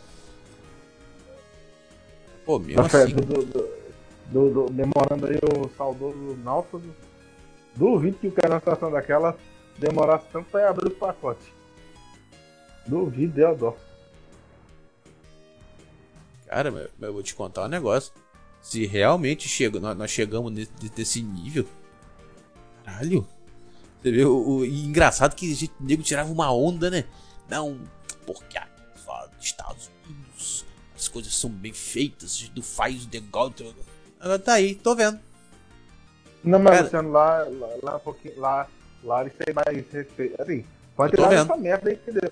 Pô, 2.45 2.59
mesmo 2.59 2.87
Fe- 2.87 2.97
assim. 2.97 3.13
do, 3.15 3.21
do, 3.25 3.43
do, 3.45 3.69
do- 4.31 4.49
do- 4.53 4.69
demorando 4.71 5.25
aí 5.27 5.37
o 5.43 5.69
saudoso 5.77 6.37
náufrago. 6.43 6.85
Duvido 7.75 8.17
que 8.17 8.27
o 8.27 8.31
cara 8.31 8.49
na 8.55 8.59
situação 8.59 8.89
daquela 8.91 9.35
demorasse 9.77 10.25
tanto 10.31 10.49
pra 10.49 10.69
abrir 10.69 10.87
o 10.87 10.91
pacote. 10.91 11.53
Duvido, 12.85 13.33
deu 13.33 13.55
dó. 13.55 13.77
Cara, 16.47 16.71
mas 16.71 16.87
mas 16.97 17.07
eu 17.07 17.13
vou 17.13 17.23
te 17.23 17.35
contar 17.35 17.65
um 17.65 17.67
negócio. 17.67 18.13
Se 18.61 18.85
realmente 18.85 19.47
chega, 19.47 19.79
nós, 19.79 19.97
nós 19.97 20.11
chegamos 20.11 20.51
nesse, 20.51 20.71
desse 20.95 21.21
nível. 21.21 21.65
Caralho. 22.83 23.27
Você 24.01 24.11
vê, 24.11 24.25
o, 24.25 24.37
o- 24.59 24.65
engraçado 24.65 25.35
que 25.35 25.51
a 25.51 25.55
gente, 25.55 25.73
o 25.79 25.83
nego 25.83 26.03
tirava 26.03 26.31
uma 26.31 26.51
onda, 26.51 26.89
né? 26.89 27.05
Não, 27.49 27.79
porque 28.25 28.57
a 28.57 28.67
fala 29.05 29.27
dos 29.27 29.45
Estados 29.45 29.89
Unidos, 30.05 30.65
as 30.95 31.07
coisas 31.07 31.33
são 31.33 31.49
bem 31.49 31.73
feitas, 31.73 32.33
a 32.33 32.35
gente 32.37 32.53
não 32.55 32.63
faz 32.63 33.05
o 33.05 33.09
negócio. 33.11 33.75
Agora 34.19 34.39
tá 34.39 34.53
aí, 34.53 34.75
tô 34.75 34.95
vendo. 34.95 35.19
Não, 36.43 36.59
mas 36.59 36.71
Cara- 36.73 36.83
Luciano, 36.85 37.11
lá, 37.11 37.37
lá, 37.43 37.67
lá, 37.83 37.95
um 37.97 37.99
pouquinho, 37.99 38.39
lá, 38.39 38.67
lá 39.07 39.21
eles 39.21 39.33
têm 39.33 39.53
mais 39.53 39.85
respeito. 39.91 40.41
Assim, 40.41 40.63
pode 40.95 41.15
vendo. 41.15 41.33
essa 41.33 41.57
merda 41.57 41.89
aí, 41.89 41.95
entendeu? 41.95 42.31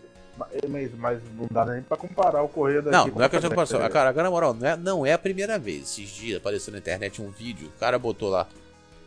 Mas, 0.70 0.94
mas 0.96 1.22
não 1.38 1.48
dá 1.50 1.65
nem 1.65 1.82
pra 1.82 1.96
comparar 1.96 2.44
o 2.44 2.50
correio 2.50 2.82
daqui 2.82 2.98
Não, 2.98 3.08
não 3.08 3.24
é 3.24 3.29
questão 3.29 3.50
de 3.50 3.55
comparação. 3.55 3.79
tá 3.79 3.86
Ah, 3.86 3.89
Cara, 3.89 4.10
agora 4.10 4.24
na 4.25 4.32
moral, 4.32 4.53
não 4.53 4.67
é, 4.67 4.75
não 4.75 5.05
é 5.05 5.13
a 5.13 5.17
primeira 5.17 5.58
vez. 5.58 5.84
Esses 5.84 6.10
dias 6.10 6.38
apareceu 6.38 6.74
na 6.74 6.79
internet 6.79 7.22
um 7.22 7.32
vídeo, 7.32 7.70
o 7.70 7.79
cara 7.79 7.98
botou 7.98 8.29
lá 8.29 8.48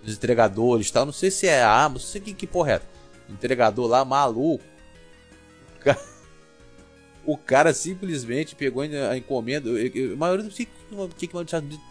os 0.03 0.15
entregadores 0.15 0.89
e 0.89 0.93
tal. 0.93 1.05
Não 1.05 1.13
sei 1.13 1.31
se 1.31 1.47
é 1.47 1.63
a 1.63 1.85
Amazon, 1.85 2.03
não 2.03 2.11
sei 2.13 2.21
que, 2.23 2.33
que 2.33 2.47
porra 2.47 2.73
é. 2.73 2.81
Entregador 3.29 3.87
lá, 3.87 4.05
maluco. 4.07 4.65
O 5.77 5.81
cara, 5.85 6.01
o 7.27 7.37
cara 7.37 7.75
simplesmente 7.75 8.57
pegou 8.57 8.83
a 8.83 9.17
encomenda. 9.17 9.69
A 9.69 10.17
maioria 10.17 10.45
do 10.45 10.51
que, 10.51 10.65
que, 10.65 11.27
que 11.27 11.37
o 11.37 11.43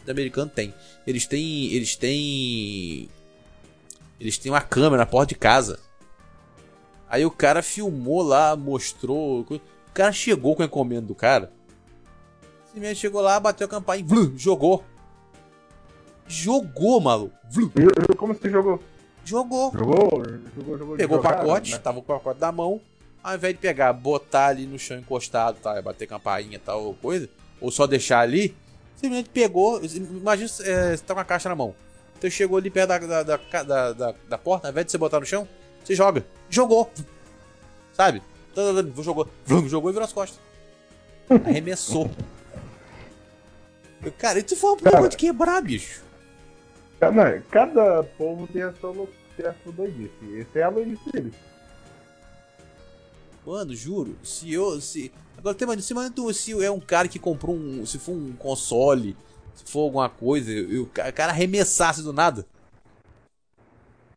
americano 0.09 0.49
tem. 0.49 0.73
Eles 1.05 1.27
têm. 1.27 1.71
Eles 1.73 1.95
têm. 1.95 3.07
Eles 4.19 4.37
têm 4.37 4.51
uma 4.51 4.61
câmera 4.61 4.97
na 4.97 5.05
porta 5.05 5.27
de 5.33 5.35
casa. 5.35 5.79
Aí 7.09 7.25
o 7.25 7.31
cara 7.31 7.61
filmou 7.61 8.21
lá, 8.21 8.55
mostrou. 8.55 9.41
O 9.49 9.61
cara 9.93 10.11
chegou 10.11 10.55
com 10.55 10.63
a 10.63 10.65
encomenda 10.65 11.07
do 11.07 11.15
cara. 11.15 11.51
Simplesmente 12.65 12.99
chegou 12.99 13.21
lá, 13.21 13.39
bateu 13.39 13.65
a 13.65 13.69
campainha, 13.69 14.05
vlu, 14.05 14.33
jogou. 14.37 14.83
Jogou, 16.27 16.99
maluco. 16.99 17.33
Vlu, 17.49 17.71
E- 17.77 18.11
e 18.11 18.15
Como 18.15 18.33
você 18.33 18.49
jogou? 18.49 18.81
jogou. 19.23 19.71
Jogou? 19.73 20.23
Jogou, 20.55 20.77
jogou. 20.77 20.95
Pegou 20.97 21.19
o 21.19 21.21
pacote, 21.21 21.71
né? 21.71 21.77
tava 21.77 22.01
com 22.01 22.13
o 22.13 22.17
pacote 22.17 22.41
na 22.41 22.51
mão. 22.51 22.81
Ao 23.23 23.35
invés 23.35 23.53
de 23.53 23.59
pegar, 23.59 23.91
botar 23.93 24.47
ali 24.47 24.65
no 24.65 24.77
chão 24.77 24.97
encostado, 24.99 25.57
tá? 25.61 25.81
bater 25.81 26.07
campainha 26.07 26.55
e 26.55 26.59
tal, 26.59 26.93
coisa, 27.01 27.29
ou 27.59 27.71
só 27.71 27.85
deixar 27.87 28.19
ali, 28.19 28.55
simplesmente 28.95 29.29
pegou. 29.29 29.81
Imagina 29.83 30.49
é, 30.61 30.95
você 30.95 31.03
tá 31.03 31.13
com 31.13 31.19
a 31.19 31.25
caixa 31.25 31.49
na 31.49 31.55
mão. 31.55 31.73
Então 32.17 32.29
chegou 32.29 32.57
ali 32.57 32.69
perto 32.69 32.89
da, 32.89 32.97
da, 32.97 33.23
da, 33.23 33.63
da, 33.63 33.93
da- 33.93 34.37
porta, 34.37 34.67
ao 34.67 34.71
invés 34.71 34.85
de 34.87 34.91
você 34.91 34.97
botar 34.97 35.19
no 35.19 35.25
chão, 35.25 35.47
você 35.83 35.93
joga. 35.95 36.25
Jogou. 36.49 36.91
Sabe? 37.93 38.21
Tá, 38.55 38.61
tá, 38.73 38.83
tá, 38.83 39.01
Jogou. 39.03 39.27
Jogou 39.67 39.89
e 39.91 39.93
virou 39.93 40.05
as 40.05 40.13
costas. 40.13 40.39
Arremessou. 41.29 42.09
Cara, 44.17 44.39
isso 44.39 44.55
foi 44.55 44.71
um 44.71 44.75
negócio 44.83 45.09
de 45.09 45.17
quebrar, 45.17 45.61
bicho. 45.61 46.01
Ca- 46.99 47.11
Não, 47.11 47.41
cada 47.51 48.03
povo 48.03 48.47
tem 48.47 48.63
a 48.63 48.73
sua, 48.73 49.07
tem 49.35 49.45
a 49.45 49.55
sua 49.63 49.71
doidice. 49.71 50.11
Esse 50.33 50.59
é 50.59 50.63
a 50.63 50.69
doidice 50.69 51.11
deles. 51.11 51.33
Mano, 53.45 53.75
juro, 53.75 54.15
se 54.23 54.51
eu. 54.51 54.79
Se... 54.81 55.11
Agora 55.37 55.55
tem 55.55 55.67
mano, 55.67 55.81
se 55.81 56.63
é 56.63 56.71
um 56.71 56.79
cara 56.79 57.07
que 57.07 57.19
comprou 57.19 57.55
um. 57.55 57.85
Se 57.85 57.97
for 57.99 58.11
um 58.13 58.33
console, 58.33 59.15
se 59.57 59.71
for 59.71 59.81
alguma 59.81 60.09
coisa, 60.09 60.51
e 60.51 60.79
o 60.79 60.85
ca- 60.87 61.11
cara 61.11 61.31
arremessasse 61.31 62.01
do 62.03 62.13
nada. 62.13 62.45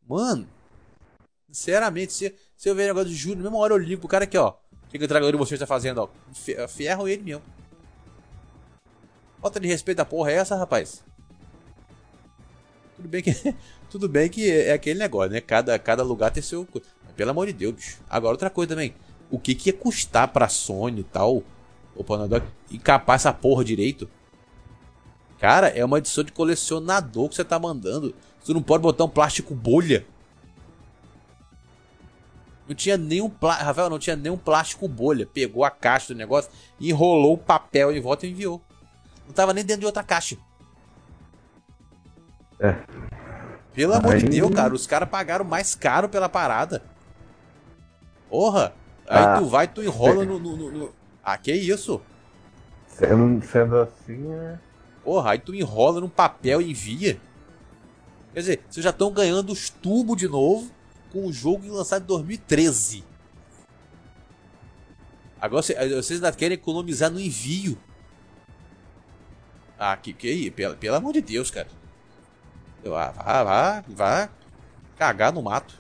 Mano. 0.07 0.47
Sinceramente, 1.51 2.13
se, 2.13 2.35
se 2.57 2.69
eu 2.69 2.75
ver 2.75 2.87
negócio 2.87 3.09
de 3.09 3.15
juro, 3.15 3.37
na 3.39 3.45
mesma 3.45 3.59
hora 3.59 3.75
eu 3.75 3.79
ligo 3.79 4.01
pro 4.01 4.09
cara 4.09 4.25
aqui, 4.25 4.39
ó. 4.39 4.51
O 4.51 4.89
que, 4.91 4.99
o 4.99 5.05
entregador 5.05 5.33
de 5.33 5.39
vocês 5.39 5.59
tá 5.59 5.67
fazendo, 5.67 5.99
ó? 5.99 6.09
Fe- 6.33 6.67
Ferro 6.69 7.09
ele 7.09 7.23
mesmo. 7.23 7.43
Falta 9.41 9.59
de 9.59 9.67
respeito 9.67 9.99
da 9.99 10.05
porra 10.05 10.31
é 10.31 10.35
essa, 10.35 10.57
rapaz? 10.57 11.03
Tudo 12.97 13.09
bem 13.09 13.23
que. 13.23 13.33
Tudo 13.91 14.09
bem 14.09 14.29
que 14.29 14.49
é 14.49 14.73
aquele 14.73 15.01
negócio, 15.01 15.33
né? 15.33 15.41
Cada, 15.41 15.77
cada 15.79 16.03
lugar 16.05 16.31
tem 16.31 16.43
seu. 16.43 16.67
Pelo 17.17 17.31
amor 17.31 17.47
de 17.47 17.53
Deus, 17.53 17.75
bicho. 17.75 17.99
Agora, 18.09 18.35
outra 18.35 18.49
coisa 18.51 18.69
também. 18.71 18.95
O 19.31 19.39
que, 19.39 19.55
que 19.55 19.71
ia 19.71 19.73
custar 19.73 20.29
pra 20.29 20.49
Sony 20.49 21.01
e 21.01 21.05
tal, 21.05 21.43
o 21.97 22.05
Panadol, 22.05 22.41
encapar 22.71 23.17
essa 23.17 23.33
porra 23.33 23.65
direito? 23.65 24.09
Cara, 25.41 25.69
é 25.69 25.83
uma 25.85 25.99
edição 25.99 26.23
de 26.23 26.33
colecionador 26.33 27.29
que 27.29 27.35
você 27.35 27.45
tá 27.45 27.59
mandando. 27.59 28.15
Você 28.43 28.53
não 28.53 28.63
pode 28.63 28.83
botar 28.83 29.05
um 29.05 29.09
plástico 29.09 29.55
bolha. 29.55 30.05
Não 32.69 32.75
tinha 32.75 32.97
nenhum 32.97 33.29
plástico. 33.31 33.65
Rafael, 33.67 33.91
não 33.91 33.99
tinha 33.99 34.15
nenhum 34.17 34.37
plástico 34.37 34.87
bolha. 34.87 35.27
Pegou 35.27 35.65
a 35.65 35.71
caixa 35.71 36.13
do 36.13 36.19
negócio, 36.19 36.51
enrolou 36.79 37.35
o 37.35 37.39
papel 37.39 37.91
em 37.91 38.01
volta 38.01 38.27
e 38.27 38.31
enviou. 38.31 38.61
Não 39.27 39.33
tava 39.33 39.55
nem 39.55 39.65
dentro 39.65 39.81
de 39.81 39.87
outra 39.87 40.03
caixa. 40.03 40.37
É. 42.61 42.77
Pelo 43.73 43.95
amor 43.95 44.19
de 44.19 44.25
Aí- 44.27 44.31
Deus, 44.31 44.51
cara, 44.55 44.75
os 44.75 44.87
caras 44.87 45.09
pagaram 45.09 45.45
mais 45.45 45.75
caro 45.75 46.09
pela 46.09 46.29
parada. 46.29 46.83
Porra! 48.29 48.75
Aí 49.09 49.25
Ah. 49.25 49.39
tu 49.39 49.47
vai, 49.47 49.67
tu 49.67 49.83
enrola 49.83 50.25
no, 50.25 50.39
no- 50.39 50.57
no- 50.57 50.71
no- 50.71 50.93
Ah, 51.25 51.37
que 51.39 51.53
isso? 51.53 52.01
Sendo, 52.87 53.45
sendo 53.47 53.77
assim, 53.79 54.31
é. 54.33 54.59
Porra, 55.05 55.33
aí 55.33 55.39
tu 55.39 55.55
enrola 55.55 56.01
num 56.01 56.09
papel 56.09 56.61
e 56.61 56.71
envia. 56.71 57.21
Quer 58.33 58.41
dizer, 58.41 58.63
vocês 58.69 58.85
já 58.85 58.91
estão 58.91 59.11
ganhando 59.11 59.51
os 59.53 59.71
tubos 59.71 60.17
de 60.17 60.29
novo 60.29 60.71
com 61.13 61.27
o 61.27 61.33
jogo 61.33 61.67
lançado 61.73 62.03
em 62.03 62.07
2013. 62.07 63.05
Agora 65.41 65.63
cê- 65.63 65.75
vocês 65.89 66.23
ainda 66.23 66.33
querem 66.37 66.55
economizar 66.55 67.11
no 67.11 67.19
envio. 67.21 67.79
Ah, 69.79 69.97
que 69.97 70.13
que 70.13 70.29
aí? 70.29 70.51
Pelo, 70.51 70.77
pelo 70.77 70.97
amor 70.97 71.13
de 71.15 71.23
Deus, 71.23 71.51
cara. 71.51 71.69
Eu, 72.85 72.95
ah, 72.95 73.11
vá, 73.11 73.43
vá, 73.45 73.85
vá 73.89 74.29
cagar 74.99 75.33
no 75.33 75.43
mato. 75.43 75.75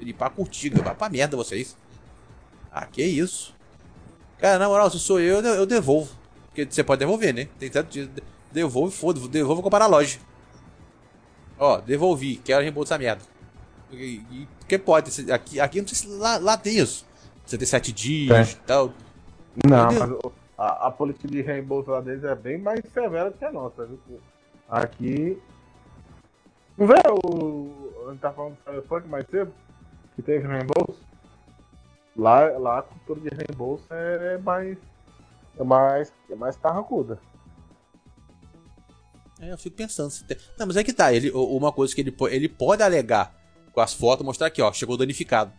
Limpar 0.00 0.30
com 0.30 0.42
urtiga. 0.42 0.82
Vá 0.82 0.94
pra 0.94 1.08
merda 1.10 1.36
vocês. 1.36 1.76
Ah, 2.72 2.86
que 2.86 3.02
isso. 3.04 3.54
Cara, 4.38 4.58
na 4.58 4.68
moral, 4.68 4.90
se 4.90 4.98
sou 4.98 5.20
eu, 5.20 5.40
eu 5.40 5.66
devolvo. 5.66 6.12
Porque 6.46 6.66
você 6.68 6.82
pode 6.82 6.98
devolver, 7.00 7.32
né? 7.34 7.46
Tem 7.58 7.70
tanto 7.70 7.90
de... 7.90 8.10
Devolve, 8.54 8.94
foda-se. 8.96 9.28
Devolvo 9.28 9.60
e 9.60 9.64
comprar 9.64 9.80
na 9.80 9.86
loja. 9.86 10.18
Ó, 11.58 11.80
devolvi. 11.80 12.36
Quero 12.36 12.62
reembolsar 12.62 12.96
essa 12.96 13.04
merda. 13.04 13.22
E- 13.92 14.46
Porque 14.60 14.78
pode. 14.78 15.30
Aqui, 15.32 15.58
aqui 15.60 15.80
não 15.80 15.88
sei 15.88 15.96
se 15.98 16.06
lá, 16.16 16.38
lá 16.38 16.56
tem 16.56 16.78
isso. 16.78 17.04
Você 17.44 17.58
tem 17.58 17.66
sete 17.66 17.92
dias 17.92 18.52
e 18.52 18.56
tal. 18.58 18.92
Não, 19.68 19.86
mas 19.86 20.34
a, 20.56 20.86
a 20.86 20.90
política 20.90 21.28
de 21.28 21.42
reembolso 21.42 21.90
lá 21.90 22.00
deles 22.00 22.24
é 22.24 22.34
bem 22.34 22.58
mais 22.58 22.80
severa 22.92 23.30
do 23.30 23.36
que 23.36 23.44
a 23.44 23.52
nossa, 23.52 23.84
viu? 23.86 23.98
Aqui. 24.68 25.36
Não 26.78 26.86
vê 26.86 26.94
o. 27.24 28.06
A 28.06 28.10
gente 28.12 28.20
tá 28.20 28.32
falando 28.32 28.52
do 28.54 28.58
Cyberpunk 28.64 29.08
mais 29.08 29.26
cedo? 29.30 29.52
Que 30.16 30.22
teve 30.22 30.46
reembolso? 30.46 31.00
Lá, 32.16 32.46
lá 32.58 32.78
a 32.78 32.82
cultura 32.82 33.20
de 33.20 33.28
reembolso 33.36 33.84
é 33.90 34.38
mais. 34.38 34.78
É 35.58 35.64
mais. 35.64 36.12
É 36.30 36.34
mais 36.34 36.56
carrancuda. 36.56 37.18
É, 39.44 39.52
eu 39.52 39.58
fico 39.58 39.76
pensando. 39.76 40.10
Se 40.10 40.24
tem... 40.24 40.36
Não, 40.58 40.66
mas 40.66 40.76
é 40.76 40.84
que 40.84 40.92
tá. 40.92 41.12
Ele, 41.12 41.30
uma 41.30 41.70
coisa 41.72 41.94
que 41.94 42.00
ele, 42.00 42.14
ele 42.30 42.48
pode 42.48 42.82
alegar 42.82 43.34
com 43.72 43.80
as 43.80 43.92
fotos, 43.92 44.24
mostrar 44.24 44.46
aqui, 44.46 44.62
ó. 44.62 44.72
Chegou 44.72 44.96
danificado. 44.96 45.52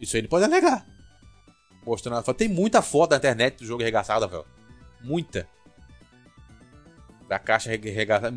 Isso 0.00 0.16
aí 0.16 0.20
ele 0.20 0.28
pode 0.28 0.44
alegar. 0.44 0.86
Mostrando 1.86 2.18
a 2.18 2.22
foto. 2.22 2.36
Tem 2.36 2.48
muita 2.48 2.82
foto 2.82 3.12
na 3.12 3.16
internet 3.16 3.58
do 3.58 3.64
jogo 3.64 3.82
arregaçado, 3.82 4.28
velho. 4.28 4.44
Muita. 5.02 5.48
Da 7.28 7.38
caixa 7.38 7.70
arre- 7.70 7.90
arregaçada. 7.90 8.36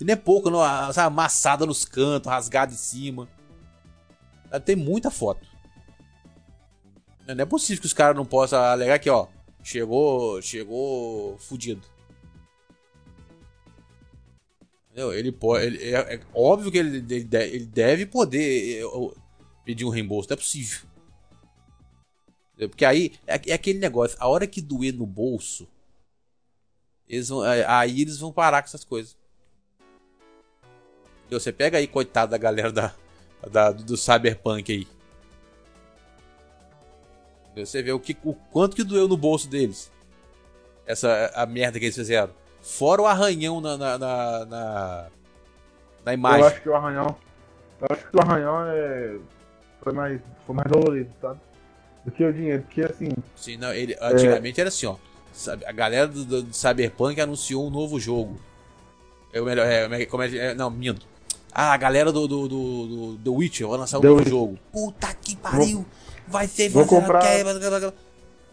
E 0.00 0.04
não 0.04 0.12
é 0.12 0.16
pouco, 0.16 0.50
não. 0.50 0.60
Sabe, 0.92 1.06
amassada 1.08 1.66
nos 1.66 1.84
cantos, 1.84 2.30
rasgada 2.30 2.72
em 2.72 2.76
cima. 2.76 3.28
Tem 4.64 4.76
muita 4.76 5.10
foto. 5.10 5.46
Não 7.26 7.42
é 7.42 7.46
possível 7.46 7.80
que 7.80 7.86
os 7.86 7.92
caras 7.92 8.16
não 8.16 8.24
possam 8.24 8.58
alegar 8.60 8.94
aqui, 8.94 9.10
ó. 9.10 9.26
Chegou. 9.62 10.40
Chegou 10.40 11.36
fudido. 11.38 11.82
Ele 15.12 15.32
pode. 15.32 15.66
ele- 15.66 15.84
é, 15.84 16.14
é 16.16 16.20
óbvio 16.34 16.70
que 16.72 16.78
ele, 16.78 16.98
ele 16.98 17.24
de- 17.24 17.36
ele 17.36 17.66
deve 17.66 18.06
poder 18.06 18.80
é, 18.80 18.84
o- 18.86 19.14
pedir 19.64 19.84
um 19.84 19.90
reembolso. 19.90 20.28
Não 20.28 20.34
é 20.34 20.38
possível. 20.38 20.80
Porque 22.56 22.84
aí 22.84 23.12
é, 23.26 23.40
é 23.50 23.52
aquele 23.54 23.78
negócio, 23.78 24.16
a 24.20 24.26
hora 24.26 24.46
que 24.46 24.60
doer 24.60 24.92
no 24.92 25.06
bolso, 25.06 25.68
eles 27.08 27.28
vão, 27.28 27.44
é, 27.44 27.64
aí 27.66 28.00
eles 28.02 28.18
vão 28.18 28.32
parar 28.32 28.62
com 28.62 28.66
essas 28.66 28.84
coisas. 28.84 29.16
Você 31.30 31.52
pega 31.52 31.78
aí, 31.78 31.86
coitado 31.86 32.30
da 32.30 32.38
galera 32.38 32.72
da, 32.72 32.94
da 33.50 33.70
do 33.70 33.96
Cyberpunk 33.96 34.72
aí. 34.72 34.88
Você 37.54 37.82
vê 37.82 37.92
o, 37.92 38.00
que, 38.00 38.16
o 38.24 38.34
quanto 38.34 38.74
que 38.76 38.84
doeu 38.84 39.06
no 39.08 39.16
bolso 39.16 39.48
deles. 39.48 39.90
Essa 40.86 41.30
a 41.34 41.44
merda 41.44 41.78
que 41.78 41.84
eles 41.84 41.94
fizeram. 41.94 42.32
Fora 42.68 43.00
o 43.00 43.06
arranhão 43.06 43.60
na, 43.62 43.76
na, 43.78 43.98
na, 43.98 44.44
na, 44.44 45.06
na 46.04 46.14
imagem. 46.14 46.40
Eu 46.42 46.46
acho 46.46 46.60
que 46.62 46.68
o 46.68 46.74
arranhão. 46.74 47.16
Eu 47.80 47.86
acho 47.90 48.06
que 48.10 48.16
o 48.16 48.20
arranhão 48.20 48.60
é. 48.66 49.16
Foi 49.82 49.92
mais. 49.92 50.20
Foi 50.46 50.54
mais 50.54 50.70
dolorido, 50.70 51.10
sabe? 51.20 51.40
Do 52.04 52.10
que 52.12 52.22
o 52.24 52.32
dinheiro. 52.32 52.62
Porque 52.64 52.82
assim. 52.82 53.08
Sim, 53.34 53.56
não, 53.56 53.72
ele, 53.72 53.96
antigamente 54.00 54.60
era 54.60 54.68
assim, 54.68 54.86
ó. 54.86 54.96
A 55.66 55.72
galera 55.72 56.06
do, 56.06 56.42
do 56.42 56.54
Cyberpunk 56.54 57.18
anunciou 57.20 57.66
um 57.66 57.70
novo 57.70 57.98
jogo. 57.98 58.38
É 59.32 59.40
o 59.40 59.44
melhor. 59.46 59.66
É, 59.66 60.04
como 60.06 60.22
é, 60.22 60.36
é, 60.36 60.54
não, 60.54 60.70
minto. 60.70 61.06
Ah, 61.52 61.72
a 61.72 61.76
galera 61.78 62.12
do, 62.12 62.28
do, 62.28 62.48
do, 62.48 63.12
do 63.16 63.34
Witcher 63.34 63.66
vai 63.66 63.78
lançar 63.78 63.98
um 63.98 64.02
The 64.02 64.08
novo 64.08 64.18
Witcher. 64.18 64.30
jogo. 64.30 64.58
Puta 64.70 65.14
que 65.14 65.34
pariu! 65.36 65.86
Vai 66.26 66.46
ser 66.46 66.68
Vou 66.68 66.84
vai 66.84 66.88
ser- 66.90 67.00
comprar- 67.00 67.20
quer- 67.22 67.44
vai- 67.44 67.58
vai- 67.80 67.92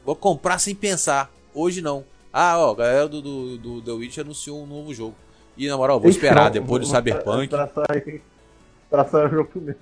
Vou 0.05 0.15
comprar 0.15 0.57
sem 0.59 0.73
pensar. 0.73 1.29
Hoje 1.53 1.81
não. 1.81 2.05
Ah, 2.37 2.59
ó, 2.59 2.73
a 2.73 2.75
galera 2.75 3.07
do, 3.07 3.21
do, 3.21 3.57
do 3.57 3.81
The 3.81 3.91
Witcher 3.91 4.25
anunciou 4.25 4.61
um 4.61 4.65
novo 4.67 4.93
jogo. 4.93 5.15
E 5.55 5.69
na 5.69 5.77
moral, 5.77 6.01
vou 6.01 6.09
esperar 6.09 6.49
Então, 6.49 6.61
depois 6.61 6.81
do 6.81 6.93
Cyberpunk. 6.93 7.47
Pra, 7.47 7.65
pra 7.65 7.85
sair. 7.85 8.21
Pra 8.89 9.05
sair 9.05 9.27
o 9.27 9.29
jogo 9.29 9.49
primeiro. 9.51 9.79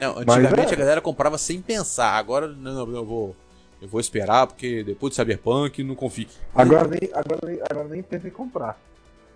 Não, 0.00 0.16
antigamente 0.16 0.70
é. 0.70 0.74
a 0.74 0.78
galera 0.78 1.02
comprava 1.02 1.36
sem 1.36 1.60
pensar. 1.60 2.12
Agora 2.12 2.48
não, 2.48 2.86
não, 2.86 2.96
eu 2.96 3.04
vou. 3.04 3.36
Eu 3.82 3.88
vou 3.88 4.00
esperar, 4.00 4.46
porque 4.46 4.82
depois 4.82 5.12
do 5.12 5.16
Cyberpunk 5.16 5.84
não 5.84 5.94
confio. 5.94 6.28
Agora 6.54 6.88
nem, 6.88 7.10
agora, 7.12 7.40
nem, 7.44 7.60
agora 7.70 7.88
nem 7.88 8.02
pensa 8.02 8.26
em 8.26 8.30
comprar. 8.30 8.80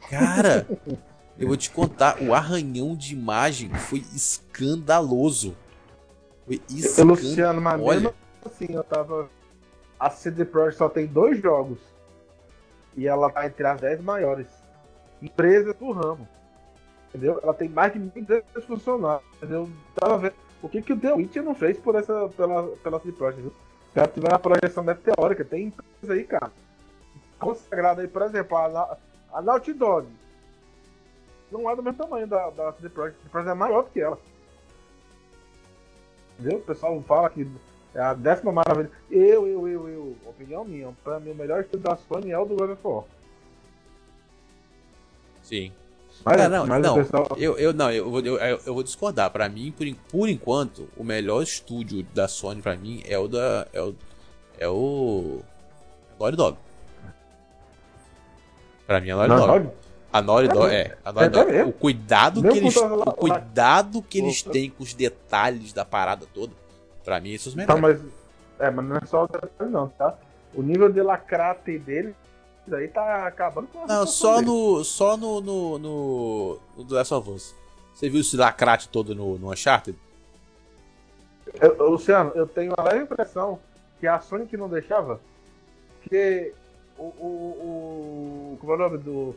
Cara, 0.09 0.67
eu 1.39 1.47
vou 1.47 1.59
te 1.59 1.71
contar, 1.71 2.23
o 2.23 2.33
arranhão 2.33 2.97
de 2.97 3.13
imagem 3.13 3.69
foi 3.69 4.03
escandaloso. 4.15 5.55
Foi 6.47 6.57
Eu, 6.71 6.77
escandaloso. 6.77 7.29
Luciano, 7.29 7.61
mas 7.61 7.81
Olha. 7.83 8.01
mesmo 8.01 8.15
assim, 8.47 8.67
eu 8.71 8.83
tava. 8.83 9.29
A 10.05 10.11
CD 10.11 10.45
Projekt 10.45 10.77
só 10.77 10.87
tem 10.87 11.07
dois 11.07 11.41
jogos. 11.41 11.79
E 12.95 13.07
ela 13.09 13.31
tá 13.31 13.47
entre 13.47 13.67
as 13.67 13.81
10 13.81 14.03
maiores 14.03 14.47
empresas 15.23 15.75
do 15.77 15.93
ramo. 15.93 16.29
Entendeu? 17.09 17.41
Ela 17.43 17.55
tem 17.55 17.71
mais 17.71 17.91
de 17.95 17.99
1.200 17.99 18.67
funcionários. 18.67 19.25
Eu 19.41 19.67
tava 19.95 20.19
vendo 20.19 20.35
o 20.63 20.69
que, 20.69 20.83
que 20.83 20.93
o 20.93 21.01
The 21.01 21.15
Witcher 21.15 21.43
não 21.43 21.55
fez 21.55 21.79
por 21.79 21.95
essa, 21.95 22.29
pela, 22.37 22.65
pela 22.83 23.01
CD 23.01 23.13
Projekt? 23.13 23.51
Se 23.95 23.99
ela 23.99 24.09
tiver 24.09 24.29
uma 24.29 24.39
projeção 24.39 24.85
deve 24.85 25.01
teórica, 25.01 25.43
tem 25.43 25.69
empresa 25.69 26.13
aí, 26.13 26.25
cara. 26.25 26.53
Consagrada 27.39 28.03
aí, 28.03 28.09
por 28.09 28.21
exemplo, 28.21 28.59
a, 28.59 28.99
a 29.33 29.41
Naughty 29.41 29.73
Dog. 29.73 30.07
Não 31.51 31.71
é 31.71 31.75
do 31.75 31.83
mesmo 31.83 31.97
tamanho 31.97 32.27
da, 32.27 32.51
da 32.51 32.75
CD 32.75 32.91
Projekt. 32.91 33.17
A 33.17 33.23
CD 33.23 33.31
Projekt 33.31 33.53
é 33.53 33.55
maior 33.55 33.85
do 33.85 33.89
que 33.89 34.01
ela. 34.03 34.19
Entendeu? 36.39 36.59
O 36.59 36.63
pessoal 36.63 37.03
fala 37.05 37.31
que 37.31 37.51
é 37.95 38.01
a 38.01 38.15
décima 38.15 38.53
maravilha. 38.53 38.91
Eu, 39.11 39.47
eu, 39.47 39.69
eu, 39.69 39.89
eu. 39.89 40.17
Opinião 40.27 40.65
minha. 40.65 40.93
Pra 41.05 41.21
mim, 41.21 41.31
o 41.31 41.35
melhor 41.35 41.61
estúdio 41.63 41.85
da 41.89 41.97
Sony 41.97 42.31
é 42.33 42.39
o 42.39 42.45
do 42.45 42.57
God 42.57 42.71
of 42.71 42.81
War. 42.85 43.05
Sim. 45.43 45.73
Mas, 46.25 46.41
Ah, 46.41 46.49
não, 46.49 46.67
mas 46.67 46.83
não. 46.83 46.95
pessoal. 46.95 47.29
Eu, 47.37 47.59
eu 47.59 47.73
não, 47.73 47.91
eu, 47.91 48.11
vou- 48.11 48.21
eu, 48.21 48.37
eu, 48.39 48.61
eu 48.67 48.75
vou 48.75 48.83
discordar. 48.83 49.31
Pra 49.31 49.49
mim, 49.49 49.73
por, 49.77 49.87
por 50.11 50.29
enquanto, 50.29 50.89
o 50.97 51.05
melhor 51.05 51.43
estúdio 51.43 52.03
da 52.15 52.27
Sony 52.29 52.63
pra 52.63 52.77
mim 52.77 53.03
é 53.07 53.19
o 53.19 53.29
da. 53.29 53.67
É 53.73 53.81
o. 53.83 53.95
É 54.59 54.69
o. 54.69 55.41
Naughty 56.19 56.37
Dog. 56.37 56.57
Pra 58.87 59.01
mim 59.01 59.09
é 59.09 59.13
a 59.13 59.17
Naughty 59.17 59.47
Dog. 59.47 59.65
Dog? 59.65 59.75
A 60.13 60.23
Naughty 60.23 60.49
Dog, 60.49 60.73
é. 60.75 60.97
A 61.05 61.13
Naughty 61.13 61.27
É 61.27 61.31
Dog. 61.31 61.53
mesmo? 61.53 61.71
O 61.71 61.73
cuidado 61.73 62.43
que 62.43 62.59
eles, 62.59 62.77
o 62.77 63.13
cuidado 63.13 64.03
que 64.03 64.19
eles 64.19 64.43
têm 64.43 64.71
com 64.71 64.83
os 64.85 64.95
detalhes 64.95 65.73
da 65.73 65.85
parada 65.85 66.25
toda, 66.33 66.53
pra 67.05 67.21
mim, 67.21 67.31
esses 67.33 67.53
são 67.53 67.61
os 67.63 67.67
Tá, 67.67 67.75
melhores. 67.75 68.01
mas. 68.03 68.13
É, 68.59 68.71
mas 68.71 68.85
não 68.87 68.97
é 68.97 69.01
só 69.07 69.25
o 69.25 69.29
detalhe, 69.29 69.71
não, 69.71 69.89
tá? 69.89 70.15
O 70.55 70.63
nível 70.63 70.91
de 70.93 71.03
lacrate 71.03 71.79
dele. 71.79 72.15
Isso 72.67 72.75
aí 72.75 72.89
tá 72.89 73.27
acabando 73.27 73.67
com 73.69 73.83
a 73.83 73.87
Não, 73.87 74.07
só 74.07 74.37
dele. 74.37 74.47
no. 74.47 74.85
Só 74.85 75.17
no. 75.17 75.41
No, 75.41 75.79
no, 75.79 76.61
no 76.77 76.85
The 76.85 76.95
Last 76.95 77.15
of 77.15 77.31
Us. 77.31 77.55
Você 77.95 78.09
viu 78.09 78.21
esse 78.21 78.37
lacrate 78.37 78.89
todo 78.89 79.15
no, 79.15 79.39
no 79.39 79.53
Uncharted? 79.53 79.99
Eu- 81.61 81.91
Luciano, 81.91 82.33
eu 82.35 82.47
tenho 82.47 82.73
a 82.77 82.83
leve 82.83 83.03
impressão 83.05 83.59
que 84.01 84.07
a 84.07 84.19
Sony 84.21 84.47
que 84.47 84.57
não 84.57 84.69
deixava. 84.69 85.21
Que 86.09 86.53
o. 86.99 87.03
o, 87.03 88.55
o 88.55 88.59
como 88.61 88.73
é 88.73 88.77
o 88.77 88.79
nome 88.79 88.99
do. 88.99 89.35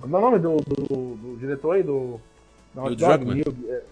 Como 0.00 0.16
é 0.16 0.18
o 0.18 0.22
nome 0.22 0.38
do, 0.38 0.56
do, 0.56 1.14
do 1.16 1.36
diretor 1.38 1.72
aí? 1.72 1.82
Do. 1.82 2.20
não, 2.74 2.84
Neil 2.84 2.96
Druckmann? 2.96 3.34
Neil- 3.34 3.56
é, 3.68 3.82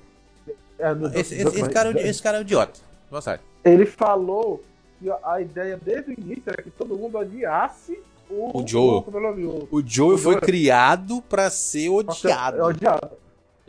é, 0.79 0.95
do- 0.95 1.07
Esse, 1.09 1.35
esse, 1.35 1.47
esse 1.61 1.69
cara, 1.71 1.91
é 1.91 1.95
um- 1.95 1.99
esse 1.99 2.23
cara 2.23 2.37
é 2.37 2.41
um 2.41 2.43
idiota. 2.43 2.81
Tarde. 3.23 3.43
Ele 3.65 3.87
falou 3.87 4.63
que 4.99 5.09
a 5.25 5.41
ideia 5.41 5.79
desde 5.83 6.11
o 6.11 6.15
início 6.21 6.43
era 6.47 6.63
que 6.63 6.71
todo 6.71 6.97
mundo 6.97 7.17
odiasse 7.19 7.99
o. 8.29 8.61
O 8.63 8.67
Joel. 8.67 9.05
o- 9.07 9.11
é 9.11 9.67
o 9.71 9.79
O 10.15 10.19
foi 10.19 10.33
Joel- 10.35 10.41
criado 10.41 11.23
pra 11.23 11.49
ser 11.51 11.87
é 11.87 11.91
odiado. 11.91 12.63
odiado. 12.63 13.11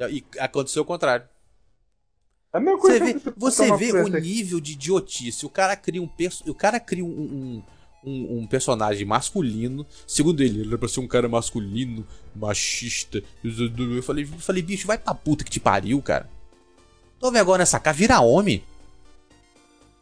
E 0.10 0.24
aconteceu 0.39 0.82
o 0.84 0.86
contrário. 0.86 1.26
É 2.54 2.58
a 2.58 2.60
mesma 2.60 2.80
Você 2.80 3.00
vê, 3.00 3.15
você 3.36 3.72
vê 3.78 3.91
o 3.91 4.08
nível 4.08 4.60
de 4.60 4.74
idiotice. 4.74 5.46
O 5.46 5.50
cara 5.50 5.76
cria 5.76 6.02
um, 6.02 6.08
perso- 6.08 6.50
o 6.50 6.56
cara 6.56 6.80
cria 6.80 7.04
um, 7.04 7.10
um, 7.10 7.63
um- 8.04 8.38
um 8.39 8.48
personagem 8.48 9.06
masculino. 9.06 9.86
Segundo 10.08 10.41
ele, 10.41 10.62
ele 10.62 10.74
é 10.74 10.78
pra 10.78 10.88
ser 10.88 11.00
um 11.02 11.08
cara 11.08 11.28
masculino, 11.28 12.06
machista. 12.36 13.22
Eu 13.43 14.02
falei, 14.02 14.24
eu 14.24 14.39
falei 14.39 14.63
bicho, 14.63 14.88
vai 14.88 14.98
pra 14.98 15.13
puta 15.13 15.43
que 15.43 15.52
te 15.52 15.60
pariu, 15.60 16.02
cara. 16.02 16.30
Tô 17.20 17.32
vergonha 17.32 17.60
nessa 17.60 17.80
cara, 17.80 17.96
vira 17.96 18.20
homem. 18.22 18.64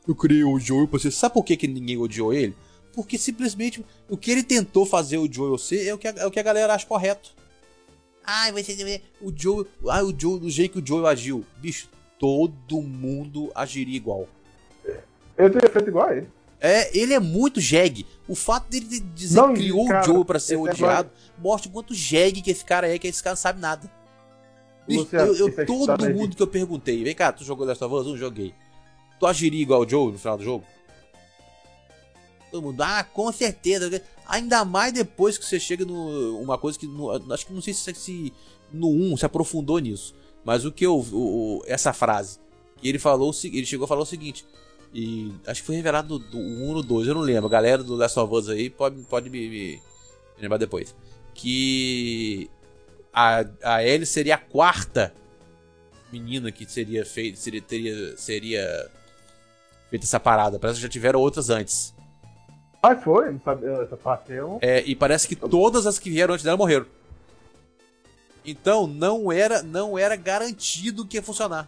Eu 0.07 0.15
criei 0.15 0.43
o 0.43 0.59
Joel 0.59 0.87
pra 0.87 0.99
você. 0.99 1.09
Sabe 1.09 1.33
por 1.33 1.43
que, 1.43 1.57
que 1.57 1.67
ninguém 1.67 1.97
odiou 1.97 2.33
ele? 2.33 2.55
Porque 2.93 3.17
simplesmente 3.17 3.83
o 4.09 4.15
que 4.15 4.31
ele 4.31 4.43
tentou 4.43 4.85
fazer 4.85 5.17
o 5.17 5.31
Joel 5.31 5.57
ser 5.57 5.87
é 5.87 5.93
o 5.93 5.97
que 5.97 6.07
a, 6.07 6.13
é 6.17 6.25
o 6.25 6.31
que 6.31 6.39
a 6.39 6.43
galera 6.43 6.73
acha 6.73 6.85
correto. 6.85 7.31
Ai, 8.23 8.51
você 8.51 9.01
o 9.21 9.31
Joel, 9.35 9.67
ai, 9.89 10.03
o 10.03 10.15
Joel, 10.17 10.39
do 10.39 10.49
jeito 10.49 10.73
que 10.73 10.79
o 10.79 10.87
Joel 10.87 11.07
agiu. 11.07 11.45
Bicho, 11.57 11.89
todo 12.19 12.81
mundo 12.81 13.51
agiria 13.53 13.95
igual. 13.95 14.27
Eu 15.37 15.51
teria 15.51 15.69
feito 15.69 15.89
igual 15.89 16.07
a 16.07 16.15
ele. 16.15 16.27
É, 16.59 16.97
ele 16.97 17.13
é 17.13 17.19
muito 17.19 17.59
jegue. 17.59 18.05
O 18.27 18.33
fato 18.33 18.69
dele 18.69 18.85
de 18.85 18.99
dizer 18.99 19.41
que 19.49 19.53
criou 19.53 19.87
cara, 19.87 20.01
o 20.01 20.05
Joel 20.05 20.25
pra 20.25 20.39
ser 20.39 20.55
odiado 20.55 21.11
mostra 21.37 21.69
o 21.69 21.73
quanto 21.73 21.93
jegue 21.93 22.41
que 22.41 22.49
esse 22.49 22.63
cara 22.63 22.87
é, 22.87 22.97
que 22.97 23.07
esse 23.07 23.21
cara 23.21 23.33
não 23.33 23.41
sabe 23.41 23.59
nada. 23.59 23.91
Bicho, 24.87 25.07
eu, 25.15 25.35
eu- 25.35 25.65
todo 25.65 25.97
de- 25.97 26.13
mundo 26.13 26.35
que 26.35 26.41
eu 26.43 26.47
perguntei, 26.47 27.03
vem 27.03 27.15
cá, 27.15 27.31
tu 27.31 27.43
jogou 27.43 27.65
Last 27.65 27.83
of 27.83 27.93
Us? 27.95 28.05
Não 28.07 28.17
joguei. 28.17 28.53
Tu 29.19 29.25
agiria 29.25 29.61
igual 29.61 29.81
o 29.81 29.89
Joel 29.89 30.11
no 30.11 30.17
final 30.19 30.37
do 30.37 30.43
jogo? 30.43 30.65
Todo 32.51 32.61
mundo, 32.63 32.81
ah, 32.81 33.03
com 33.03 33.31
certeza. 33.31 34.01
Ainda 34.27 34.63
mais 34.63 34.93
depois 34.93 35.37
que 35.37 35.45
você 35.45 35.59
chega 35.59 35.85
no. 35.85 36.39
Uma 36.39 36.57
coisa 36.57 36.77
que. 36.77 36.87
no- 36.87 37.11
acho 37.33 37.45
que 37.47 37.53
não 37.53 37.61
sei 37.61 37.73
se, 37.73 37.93
se 37.93 38.33
no 38.71 38.89
1 38.89 39.17
se 39.17 39.25
aprofundou 39.25 39.79
nisso. 39.79 40.13
Mas 40.43 40.63
o 40.65 40.71
que 40.71 40.85
eu. 40.85 40.95
o- 40.99 41.57
o- 41.59 41.63
essa 41.65 41.91
frase. 41.93 42.39
Que 42.77 42.87
ele 42.87 42.99
falou. 42.99 43.31
Ele 43.43 43.65
chegou 43.65 43.85
a 43.85 43.87
falar 43.87 44.01
o 44.01 44.05
seguinte. 44.05 44.45
E 44.93 45.31
acho 45.45 45.61
que 45.61 45.65
foi 45.67 45.75
revelado 45.75 46.17
do 46.19 46.37
1 46.37 46.73
no 46.73 46.81
2, 46.81 47.07
eu 47.07 47.13
não 47.15 47.21
lembro. 47.21 47.47
A 47.47 47.49
galera 47.49 47.83
do 47.83 47.95
Last 47.95 48.17
of 48.19 48.33
Us 48.33 48.47
aí 48.49 48.69
pode, 48.69 48.95
pode 49.03 49.29
me- 49.29 49.49
me 49.49 49.81
lembrar 50.39 50.57
depois. 50.57 50.95
Que 51.33 52.49
a, 53.15 53.45
a 53.63 53.83
Ellie 53.83 54.05
seria 54.05 54.35
a 54.35 54.37
quarta 54.37 55.13
menina 56.11 56.51
que 56.51 56.69
seria 56.69 57.05
feita. 57.05 57.37
Seria, 57.37 57.61
teria, 57.61 58.17
seria 58.17 58.91
feita 59.89 60.05
essa 60.05 60.19
parada. 60.19 60.59
Parece 60.59 60.79
que 60.79 60.83
já 60.83 60.89
tiveram 60.89 61.21
outras 61.21 61.49
antes. 61.49 61.95
Mas 62.83 63.01
foi, 63.03 63.31
não 63.31 63.39
sabe, 63.39 63.65
essa 63.67 63.95
parte 63.95 64.33
eu. 64.33 64.59
É, 64.61 64.83
e 64.85 64.93
parece 64.95 65.27
que 65.27 65.35
todas 65.35 65.87
as 65.87 65.97
que 65.97 66.09
vieram 66.09 66.33
antes 66.33 66.43
dela 66.43 66.57
morreram. 66.57 66.85
Então 68.45 68.85
não 68.85 69.31
era, 69.31 69.63
não 69.63 69.97
era 69.97 70.15
garantido 70.17 71.05
que 71.07 71.17
ia 71.17 71.23
funcionar. 71.23 71.67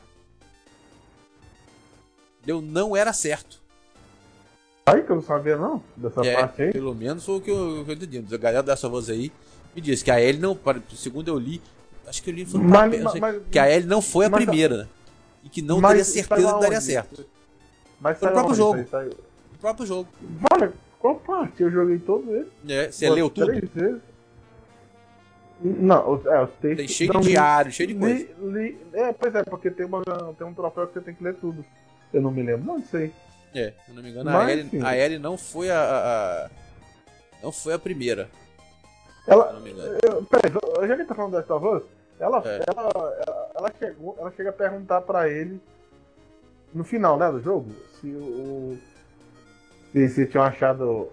Entendeu? 2.38 2.62
Não 2.62 2.96
era 2.96 3.14
certo. 3.14 3.62
Ai, 4.86 5.02
que 5.02 5.12
eu 5.12 5.16
não 5.16 5.24
sabia 5.24 5.58
não, 5.58 5.84
dessa 5.96 6.22
É, 6.26 6.36
parte 6.36 6.62
aí. 6.62 6.72
pelo 6.72 6.94
menos 6.94 7.26
foi 7.26 7.36
o 7.38 7.42
que 7.42 7.50
eu, 7.50 7.84
que 7.84 7.92
eu 7.92 7.96
entendi. 7.96 8.36
A 8.36 8.38
galera 8.38 8.64
dessa 8.64 8.88
voz 8.88 9.10
aí 9.10 9.32
me 9.78 9.82
disse 9.82 10.04
que 10.04 10.10
a 10.12 10.20
Ellie 10.20 10.42
não, 10.42 10.58
segundo 10.96 11.28
eu 11.30 11.38
li, 11.38 11.62
acho 12.08 12.24
que 12.24 12.30
eu 12.32 12.34
li 12.34 12.46
foi 12.46 12.60
Mas- 12.60 13.12
sei, 13.12 13.22
mas- 13.22 13.42
que 13.52 13.60
a 13.60 13.70
Ellie 13.72 13.88
não 13.88 14.02
foi 14.02 14.26
a 14.26 14.30
mas- 14.30 14.44
primeira, 14.44 14.78
né? 14.78 14.88
E 15.44 15.50
que 15.50 15.62
não 15.62 15.80
Mas 15.80 15.92
teria 15.92 16.04
saiu 16.06 16.24
certeza 16.26 16.54
que 16.56 16.60
daria 16.62 16.82
certo. 16.82 17.26
Mas 18.02 18.18
Foi 18.18 18.28
no 18.28 18.34
saiu 18.34 18.46
próprio 18.46 18.56
jogo. 18.56 18.88
Saiu- 18.90 19.12
O 19.54 19.58
próprio 19.60 19.86
jogo. 19.86 20.10
Olha, 20.52 20.74
qual 21.00 21.16
parte? 21.16 21.62
Eu 21.63 21.72
joguei 21.72 22.00
todo 22.00 22.36
ele. 22.36 22.48
É, 22.68 22.92
você 22.92 23.08
Pô, 23.08 23.13
leu 23.13 23.30
tudo? 23.30 23.48
três 23.48 23.70
vezes. 23.72 24.02
Não, 25.62 26.22
é, 26.26 26.44
os 26.44 26.50
textos. 26.62 26.78
Tem 26.78 26.88
cheio 26.88 27.13
não, 27.13 27.22
de 27.22 27.28
li- 27.28 27.34
diário, 27.34 27.72
cheio 27.72 27.88
de 27.88 27.96
coisa. 27.96 28.16
li- 28.16 28.30
li- 28.52 28.78
é, 28.94 29.12
pois 29.13 29.34
é, 29.36 29.44
porque 29.44 29.72
tem, 29.72 29.86
uma, 29.86 30.04
tem 30.38 30.46
um 30.46 30.54
troféu 30.54 30.86
que 30.88 30.94
você 30.94 31.02
tem 31.02 31.13
que 31.16 31.24
ler 31.24 31.34
tudo. 31.36 31.63
Eu 32.13 32.22
não 32.22 32.30
me 32.32 32.44
lembro, 32.44 32.66
não 32.66 32.82
sei. 32.84 33.12
É, 33.56 33.74
se 33.86 33.92
não 33.92 34.04
me 34.04 34.10
engano, 34.12 34.30
Mas, 34.30 34.48
a, 34.48 34.52
Ellie, 34.52 34.70
sim. 34.70 34.82
a 34.84 34.98
Ellie 34.98 35.18
não 35.20 35.36
foi 35.38 35.70
a, 35.72 35.80
a- 35.80 36.50
Não 37.42 37.52
foi 37.52 37.74
a 37.74 37.80
primeira, 37.80 38.30
Ela. 39.28 39.54
não 39.54 39.62
me 39.62 39.72
engano. 39.72 39.98
Eu, 40.04 40.24
peraí, 40.26 40.52
já 40.54 40.60
que 40.88 40.92
a 40.94 40.96
gente 40.98 41.08
tá 41.08 41.16
falando 41.16 41.34
da 41.34 41.44
Star 41.44 41.62
Wars, 41.63 41.84
ela, 42.20 42.42
É. 42.46 42.63
ela, 42.68 42.82
ela, 43.28 43.52
ela, 43.56 43.72
chegou, 43.78 44.16
ela 44.20 44.32
chega 44.32 44.50
a 44.50 44.54
perguntar 44.54 45.02
pra 45.02 45.30
ele 45.30 45.62
no 46.74 46.84
final 46.84 47.18
né, 47.18 47.32
do 47.32 47.42
jogo 47.42 47.72
se 48.00 48.08
o. 48.08 48.78
Se, 49.92 50.10
se 50.10 50.26
tinham 50.28 50.44
achado. 50.44 51.10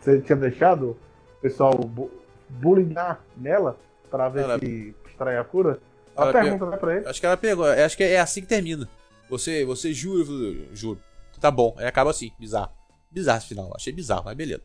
Se 0.00 0.10
ele 0.10 0.22
tinha 0.22 0.36
deixado 0.36 0.90
o 0.90 1.40
pessoal 1.40 1.72
bu 1.74 2.10
bullyingar 2.48 3.20
nela 3.36 3.76
pra 4.10 4.28
ver 4.28 4.42
Ela- 4.44 4.58
se 4.58 4.94
extrair 5.06 5.38
a 5.38 5.44
cura. 5.44 5.78
Ela, 6.16 6.30
Ela 6.30 6.32
pergunta 6.32 6.66
né, 6.66 6.76
pra 6.76 6.96
ele. 6.96 7.06
Acho 7.08 7.20
que 7.20 7.26
ela 7.26 7.36
pegou, 7.36 7.64
acho 7.66 7.96
que 7.96 8.04
é 8.04 8.20
assim 8.20 8.40
que 8.42 8.46
termina. 8.46 8.88
Você, 9.28 9.64
você 9.64 9.92
jura, 9.92 10.24
juro. 10.72 11.00
Tá 11.40 11.50
bom, 11.50 11.74
aí 11.78 11.86
acaba 11.86 12.10
assim, 12.10 12.30
bizarro. 12.38 12.70
Bizarro 13.10 13.38
esse 13.38 13.48
final, 13.48 13.72
achei 13.74 13.92
bizarro, 13.92 14.22
mas 14.24 14.36
beleza. 14.36 14.62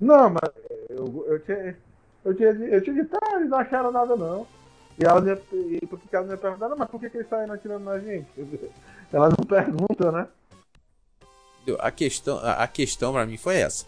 Não, 0.00 0.30
mas 0.30 0.50
eu, 0.88 1.24
eu 1.28 1.38
tinha. 1.40 1.76
Eu 2.28 2.34
tinha, 2.34 2.50
eu 2.50 2.82
tinha 2.82 3.02
dito, 3.02 3.16
ah, 3.22 3.36
eles 3.36 3.48
não 3.48 3.58
acharam 3.58 3.90
nada 3.90 4.14
não. 4.14 4.46
E 4.98 5.04
ela 5.04 5.26
ia, 5.26 5.40
e 5.80 5.86
por 5.86 5.98
que 5.98 6.08
que 6.08 6.14
ela 6.14 6.26
não 6.26 6.34
ia 6.34 6.38
perguntar, 6.38 6.68
não, 6.68 6.76
mas 6.76 6.90
por 6.90 7.00
que, 7.00 7.08
que 7.08 7.16
eles 7.16 7.28
saíram 7.28 7.54
atirando 7.54 7.84
na 7.84 7.98
gente? 7.98 8.28
Ela 9.10 9.30
não 9.30 9.46
pergunta, 9.46 10.12
né? 10.12 10.28
A 11.78 11.90
questão, 11.90 12.38
a, 12.42 12.66
questão 12.68 13.14
para 13.14 13.24
mim 13.24 13.38
foi 13.38 13.56
essa. 13.56 13.86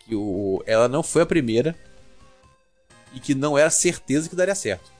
Que 0.00 0.14
o, 0.14 0.62
ela 0.66 0.86
não 0.86 1.02
foi 1.02 1.22
a 1.22 1.26
primeira 1.26 1.74
e 3.14 3.20
que 3.20 3.34
não 3.34 3.56
era 3.56 3.70
certeza 3.70 4.28
que 4.28 4.36
daria 4.36 4.54
certo. 4.54 4.92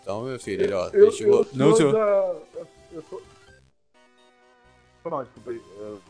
Então, 0.00 0.22
meu 0.22 0.38
filho, 0.38 0.62
ele, 0.62 0.72
ó, 0.74 0.88
Eu, 0.90 1.06
ele 1.06 1.12
chegou. 1.12 1.38
eu 1.38 1.44
sou 1.44 1.58
não, 1.58 1.76
senhor. 1.76 1.92
da. 1.92 1.98
Eu, 1.98 2.68
eu 2.92 3.02
sou. 3.10 3.22
Não, 5.04 5.24
desculpa 5.24 5.50
aí. 5.50 5.62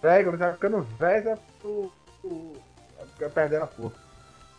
Velho, 0.03 0.25
quando 0.27 0.39
tá 0.39 0.53
ficando 0.53 0.83
velho, 0.83 1.29
é 1.31 1.39
o 1.65 1.93
é 3.21 3.29
perdendo 3.31 3.63
a 3.63 3.67
força. 3.67 4.12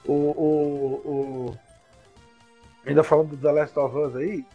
O. 0.06 0.12
O. 0.14 1.02
o 1.06 1.58
ainda 2.86 3.04
falando 3.04 3.30
do 3.30 3.38
The 3.38 3.52
Last 3.52 3.80
of 3.80 3.98
Us 3.98 4.16
aí. 4.16 4.46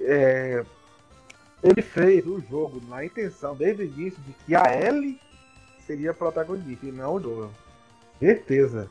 É, 0.00 0.64
ele 1.62 1.82
fez 1.82 2.26
o 2.26 2.40
jogo 2.40 2.80
na 2.88 3.04
intenção, 3.04 3.54
desde 3.54 3.82
o 3.82 3.86
início, 3.86 4.20
de 4.22 4.32
que 4.44 4.54
a 4.54 4.64
Ellie 4.74 5.20
seria 5.86 6.10
a 6.10 6.14
protagonista 6.14 6.86
e 6.86 6.92
não 6.92 7.14
o 7.14 7.20
Joel. 7.20 7.50
Certeza. 8.18 8.88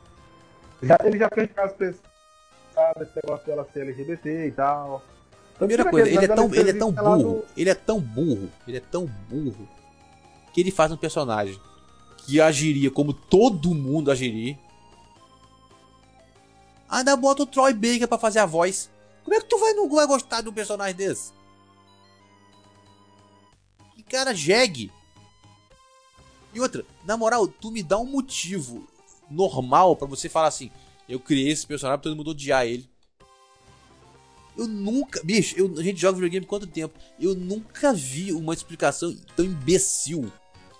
Já, 0.82 0.98
ele 1.04 1.18
já 1.18 1.28
fez 1.34 1.50
caso 1.52 1.74
pensado 1.74 3.02
esse 3.02 3.12
negócio 3.16 3.46
dela 3.46 3.68
ser 3.72 3.80
LGBT 3.82 4.46
e 4.48 4.52
tal. 4.52 5.02
Primeira 5.58 5.84
Tanto 5.84 5.92
coisa, 5.92 6.08
ele 6.08 6.24
é 6.24 6.28
tão, 6.28 6.54
ele 6.54 6.70
é 6.70 6.72
tão 6.72 6.90
burro, 6.90 7.22
do- 7.22 7.44
ele 7.56 7.70
é 7.70 7.74
tão 7.74 8.00
burro, 8.00 8.48
ele 8.66 8.76
é 8.78 8.80
tão 8.80 9.06
burro 9.06 9.68
que 10.52 10.60
ele 10.60 10.70
faz 10.70 10.90
um 10.90 10.96
personagem 10.96 11.58
que 12.18 12.40
agiria 12.40 12.90
como 12.90 13.12
todo 13.12 13.74
mundo 13.74 14.10
agiria. 14.10 14.56
Ainda 16.92 17.16
bota 17.16 17.44
o 17.44 17.46
Troy 17.46 17.72
Baker 17.72 18.06
pra 18.06 18.18
fazer 18.18 18.38
a 18.40 18.44
voz. 18.44 18.90
Como 19.24 19.34
é 19.34 19.40
que 19.40 19.46
tu 19.46 19.58
vai, 19.58 19.72
não 19.72 19.88
vai 19.88 20.06
gostar 20.06 20.42
de 20.42 20.50
um 20.50 20.52
personagem 20.52 20.94
desse? 20.94 21.32
Que 23.96 24.02
cara 24.02 24.34
jegue. 24.34 24.92
E 26.52 26.60
outra, 26.60 26.84
na 27.06 27.16
moral, 27.16 27.48
tu 27.48 27.70
me 27.70 27.82
dá 27.82 27.98
um 27.98 28.04
motivo 28.04 28.86
normal 29.30 29.96
pra 29.96 30.06
você 30.06 30.28
falar 30.28 30.48
assim: 30.48 30.70
eu 31.08 31.18
criei 31.18 31.50
esse 31.50 31.66
personagem 31.66 31.98
pra 31.98 32.10
todo 32.10 32.16
mundo 32.16 32.32
odiar 32.32 32.66
ele. 32.66 32.86
Eu 34.54 34.68
nunca. 34.68 35.22
Bicho, 35.24 35.58
eu- 35.58 35.72
a 35.78 35.82
gente 35.82 35.98
joga 35.98 36.16
videogame 36.16 36.44
quanto 36.44 36.66
tempo? 36.66 36.94
Eu 37.18 37.34
nunca 37.34 37.94
vi 37.94 38.34
uma 38.34 38.52
explicação 38.52 39.16
tão 39.34 39.46
imbecil 39.46 40.30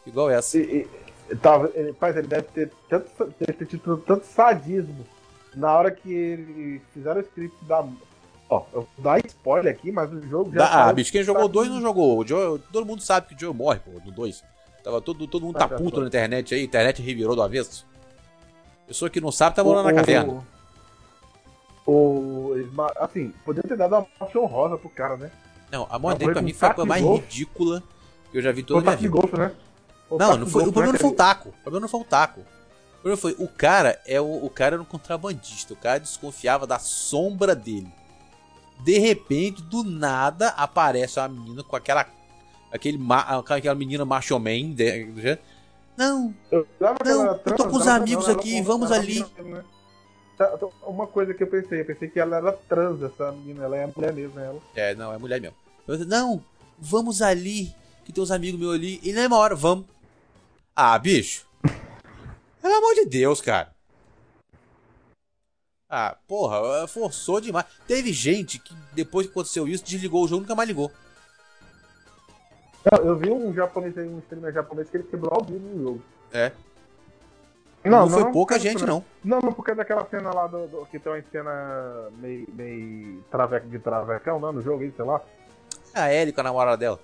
igual 0.07 0.29
essa. 0.29 0.59
E, 0.59 0.87
e, 1.31 1.37
tava, 1.37 1.73
ele, 1.75 1.97
ele 2.03 2.27
deve 2.29 2.49
ter, 2.49 2.71
tanto, 2.87 3.35
deve 3.41 3.53
ter 3.55 3.67
tido 3.67 3.97
tanto 3.97 4.27
sadismo 4.27 5.07
na 5.55 5.73
hora 5.73 5.91
que 5.91 6.13
ele 6.13 6.83
fizeram 6.93 7.21
o 7.21 7.25
script 7.25 7.57
da. 7.65 7.85
Ó, 8.49 8.65
eu 8.73 8.81
vou 8.83 8.89
dar 8.99 9.25
spoiler 9.25 9.73
aqui, 9.73 9.91
mas 9.91 10.13
o 10.13 10.21
jogo 10.23 10.53
já. 10.53 10.59
Da, 10.59 10.89
ah, 10.89 10.93
bicho, 10.93 11.13
quem 11.13 11.23
jogou 11.23 11.45
o 11.45 11.49
2 11.49 11.69
não 11.71 11.81
jogou. 11.81 12.19
O 12.19 12.27
Joe, 12.27 12.59
todo 12.73 12.87
mundo 12.87 13.03
sabe 13.03 13.29
que 13.29 13.35
o 13.35 13.39
Joe 13.39 13.55
morre, 13.55 13.81
pô, 13.81 13.91
no 14.05 14.13
2. 14.13 14.45
Tava 14.83 15.01
todo, 15.01 15.27
todo 15.27 15.47
mundo 15.47 15.59
tá 15.59 15.69
puto 15.69 16.01
na 16.01 16.09
internet 16.09 16.55
aí, 16.55 16.63
a 16.63 16.65
internet 16.65 17.01
revirou 17.01 17.37
do 17.37 17.43
avesso. 17.43 17.87
Pessoa 18.87 19.09
que 19.09 19.21
não 19.21 19.31
sabe 19.31 19.57
tá 19.57 19.63
morando 19.63 19.87
na 19.87 19.95
caverna. 19.95 20.45
O, 21.87 22.53
eles 22.55 22.69
assim, 22.97 23.33
poderiam 23.45 23.69
ter 23.69 23.77
dado 23.77 23.95
uma 23.95 24.07
morte 24.21 24.39
honrosa 24.39 24.77
pro 24.77 24.91
cara, 24.91 25.17
né? 25.17 25.31
Não, 25.71 25.87
a 25.91 25.99
morte 25.99 26.19
dele 26.19 26.33
pra 26.33 26.41
foi 26.41 26.47
mim 26.47 26.53
foi 26.53 26.69
a 26.69 26.75
coisa 26.75 26.89
mais 26.89 27.05
ridícula 27.05 27.83
que 28.31 28.39
eu 28.39 28.43
já 28.43 28.51
vi 28.53 28.63
Foi 28.63 28.69
toda 28.69 28.79
o 28.79 28.81
a 28.81 28.97
minha 28.97 28.97
vida. 28.97 29.11
golfe, 29.11 29.37
né? 29.37 29.53
Foi 30.09 30.17
o 30.17 30.19
Não, 30.19 30.37
não 30.37 30.47
foi, 30.47 30.63
o 30.63 30.73
problema 30.73 30.93
né, 30.93 30.99
não 30.99 31.01
foi 31.01 31.11
o 31.11 31.15
taco. 31.17 31.49
O 31.49 31.63
problema 31.63 31.81
não 31.81 31.89
foi 31.89 32.01
o 32.01 32.05
taco. 32.05 32.41
O 33.03 33.11
problema 33.11 33.17
foi, 33.21 33.35
o 33.37 33.49
cara 33.49 34.01
é 34.07 34.21
o, 34.21 34.45
o 34.47 34.49
cara 34.49 34.77
era 34.77 34.83
um 34.83 34.85
contrabandista. 34.85 35.75
O 35.75 35.77
cara 35.77 35.99
desconfiava 35.99 36.69
da 36.69 36.79
sombra 36.79 37.53
dele. 37.53 37.93
De 38.85 38.97
repente, 38.99 39.61
do 39.61 39.83
nada, 39.83 40.51
aparece 40.51 41.19
uma 41.19 41.29
menina 41.29 41.65
com 41.65 41.75
aquela. 41.75 42.07
Aquele, 42.71 42.99
aquela 43.49 43.75
menina 43.75 44.05
macho 44.05 44.39
man. 44.39 44.71
de- 44.73 45.39
Não, 45.97 46.33
Eu, 46.51 46.67
Não, 46.81 47.27
eu 47.27 47.39
tô 47.57 47.69
com 47.69 47.77
os 47.77 47.89
amigos 47.89 48.29
ela- 48.29 48.39
aqui, 48.39 48.55
ela- 48.57 48.65
vamos 48.65 48.91
ela- 48.93 49.01
ali. 49.01 49.27
né? 49.39 49.65
Tá, 50.39 50.47
tá, 50.57 50.67
Uma 50.87 51.07
coisa 51.09 51.35
que 51.35 51.43
eu 51.43 51.47
pensei, 51.49 51.81
eu 51.81 51.85
pensei 51.85 52.09
que 52.09 52.21
ela 52.21 52.37
era 52.37 52.53
trans, 52.53 53.03
essa 53.03 53.33
menina, 53.33 53.65
ela 53.65 53.77
é 53.77 53.87
mulher 53.95 54.13
mesmo, 54.13 54.39
ela. 54.39 54.61
É, 54.77 54.95
não, 54.95 55.13
é 55.13 55.19
mulher 55.19 55.41
mesmo. 55.41 55.57
Eu 55.89 55.99
não, 56.07 56.43
vamos 56.79 57.21
ali, 57.21 57.75
que 58.05 58.13
tem 58.13 58.23
uns 58.23 58.31
amigos 58.31 58.59
meus 58.61 58.75
ali. 58.75 59.01
E 59.03 59.13
na 59.13 59.23
mesma 59.23 59.37
hora, 59.39 59.55
vamos. 59.57 59.87
Ah, 60.75 60.97
bicho. 60.99 61.47
Pelo 62.63 62.75
amor 62.77 62.95
de 62.95 63.05
Deus, 63.07 63.41
cara. 63.41 63.73
Ah, 65.91 66.17
porra, 66.27 66.87
forçou 66.89 67.41
demais. 67.41 67.67
Teve 67.87 68.13
gente 68.13 68.59
que, 68.59 68.75
depois 68.95 69.27
que 69.27 69.33
aconteceu 69.33 69.69
isso, 69.69 69.85
desligou 69.85 70.25
o 70.25 70.29
jogo 70.29 70.41
e 70.41 70.43
nunca 70.45 70.55
mais 70.55 70.67
ligou. 70.69 70.91
Eu, 72.91 73.05
eu 73.09 73.17
vi 73.17 73.31
um 73.31 73.53
japonês 73.53 73.97
aí, 73.99 74.09
um 74.09 74.19
streamer 74.21 74.53
japonês 74.55 74.89
que 74.89 74.97
ele 74.97 75.05
quebrou 75.05 75.35
ao 75.35 75.45
vivo 75.45 75.59
no 75.69 75.83
jogo. 75.83 76.03
É. 76.33 76.53
Não, 77.85 78.09
foi 78.09 78.31
pouca 78.33 78.59
gente, 78.59 78.85
não. 78.87 79.05
Não, 79.25 79.41
não, 79.41 79.53
porque 79.53 79.73
é 79.73 79.75
daquela 79.75 80.07
cena 80.09 80.33
lá 80.33 80.47
do, 80.47 80.67
do- 80.69 80.87
que 80.87 80.99
tem 81.01 81.13
uma 81.13 81.23
cena 81.31 82.09
meio, 82.19 82.47
meio 82.55 83.23
traveco 83.31 83.69
de 83.69 83.79
travecão, 83.81 84.39
não, 84.39 84.53
no 84.53 84.63
jogo 84.63 84.85
aí, 84.85 84.93
sei 84.97 85.05
lá. 85.05 85.21
A 85.93 86.13
Ellie 86.15 86.33
com 86.33 86.41
a 86.41 86.45
namorada 86.45 86.77
dela. 86.77 86.99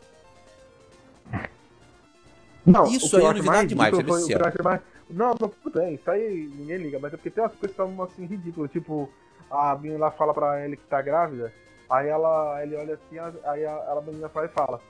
Não, 2.65 2.87
Isso 2.87 3.17
aí 3.17 3.23
é 3.23 3.27
novidade 3.27 3.45
mais 3.51 3.69
demais, 3.69 3.91
ridículo 3.93 4.19
vou 4.19 4.27
foi 4.27 4.35
o 4.35 4.39
que 4.39 4.43
eu 4.43 4.49
achei 4.49 4.63
mais- 4.65 4.81
Não, 5.11 5.29
não, 5.41 5.49
tudo 5.49 5.79
bem, 5.81 5.95
isso 5.95 6.11
aí 6.11 6.51
ninguém 6.55 6.77
liga, 6.79 6.99
mas 6.99 7.13
é 7.13 7.17
porque 7.17 7.31
tem 7.31 7.43
umas 7.43 7.53
coisas 7.53 7.71
que 7.71 7.77
são 7.77 8.03
assim 8.03 8.27
ridículas, 8.27 8.71
tipo, 8.71 9.11
a 9.51 9.75
menina 9.77 10.01
lá 10.01 10.11
fala 10.11 10.35
pra 10.35 10.65
ele 10.65 10.77
que 10.77 10.85
tá 10.85 11.01
grávida, 11.01 11.53
aí 11.89 12.09
ela 12.09 12.63
ele 12.63 12.77
olha 12.77 12.95
assim, 12.95 13.19
aí 13.45 13.65
a, 13.65 13.75
a 13.75 14.03
menina 14.03 14.29
fala 14.29 14.47
e 14.47 14.51
fala. 14.51 14.81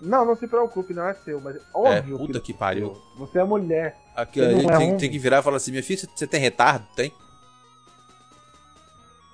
Não, 0.00 0.24
não 0.24 0.36
se 0.36 0.46
preocupe, 0.46 0.92
não 0.92 1.08
é 1.08 1.14
seu, 1.14 1.40
mas 1.40 1.56
óbvio. 1.72 2.16
É, 2.16 2.18
puta 2.18 2.40
que 2.40 2.52
não 2.52 2.56
é 2.56 2.58
pariu. 2.58 3.02
Você 3.16 3.38
é 3.38 3.44
mulher. 3.44 3.96
Aqui, 4.14 4.40
não 4.40 4.70
é 4.70 4.76
tem, 4.76 4.96
tem 4.96 5.10
que 5.10 5.18
virar 5.18 5.38
e 5.38 5.42
falar 5.42 5.56
assim: 5.56 5.70
minha 5.70 5.82
filha, 5.82 6.06
você- 6.14 6.26
tem 6.26 6.40
retardo? 6.40 6.84
Tem? 6.94 7.12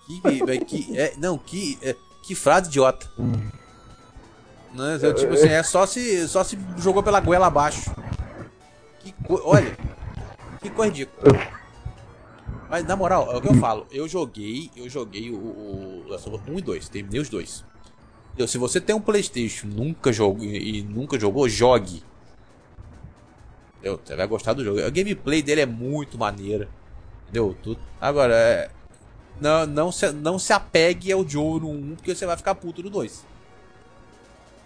Que, 0.07 0.65
que, 0.65 0.99
é, 0.99 1.15
não, 1.17 1.39
que, 1.39 1.79
é, 1.83 1.95
que 2.23 2.35
frase 2.35 2.69
idiota. 2.69 3.09
Né? 4.73 4.99
Eu, 5.03 5.15
tipo 5.15 5.33
assim, 5.33 5.49
é 5.49 5.63
só 5.63 5.87
se, 5.87 6.29
só 6.29 6.45
se 6.45 6.59
jogou 6.77 7.03
pela 7.03 7.21
goela 7.21 7.47
abaixo. 7.47 7.91
Que 9.01 9.13
co... 9.25 9.41
Olha, 9.45 9.77
que 10.61 10.71
coisa 10.71 10.93
ridícula. 10.93 11.33
Mas 12.69 12.85
na 12.85 12.95
moral, 12.95 13.33
é 13.33 13.37
o 13.37 13.41
que 13.41 13.49
eu 13.49 13.55
falo. 13.55 13.87
Eu 13.91 14.07
joguei, 14.07 14.71
eu 14.77 14.89
joguei 14.89 15.31
o, 15.31 15.37
o 15.37 16.05
Last 16.09 16.29
of 16.29 16.37
Us 16.37 16.49
1 16.49 16.59
e 16.59 16.63
2, 16.63 16.89
terminei 16.89 17.21
os 17.21 17.29
dois. 17.29 17.65
Entendeu? 18.29 18.47
Se 18.47 18.59
você 18.59 18.81
tem 18.81 18.95
um 18.95 19.01
Playstation 19.01 19.67
nunca 19.67 20.13
jogou, 20.13 20.45
e 20.45 20.83
nunca 20.83 21.19
jogou, 21.19 21.49
jogue. 21.49 22.05
Entendeu? 23.79 24.01
Você 24.05 24.15
vai 24.15 24.27
gostar 24.27 24.53
do 24.53 24.65
jogo. 24.65 24.85
A 24.85 24.91
gameplay 24.91 25.43
dele 25.43 25.63
é 25.63 25.67
muito 25.67 26.17
maneira. 26.17 26.69
Entendeu? 27.25 27.57
Tudo. 27.61 27.81
Agora, 28.01 28.35
é... 28.35 28.71
não, 29.41 29.67
não, 29.67 29.91
se, 29.91 30.13
não 30.13 30.39
se 30.39 30.53
apegue 30.53 31.11
ao 31.11 31.29
Joe 31.29 31.61
no 31.61 31.71
1, 31.71 31.97
porque 31.97 32.15
você 32.15 32.25
vai 32.25 32.37
ficar 32.37 32.55
puto 32.55 32.83
no 32.83 32.91
2. 32.91 33.27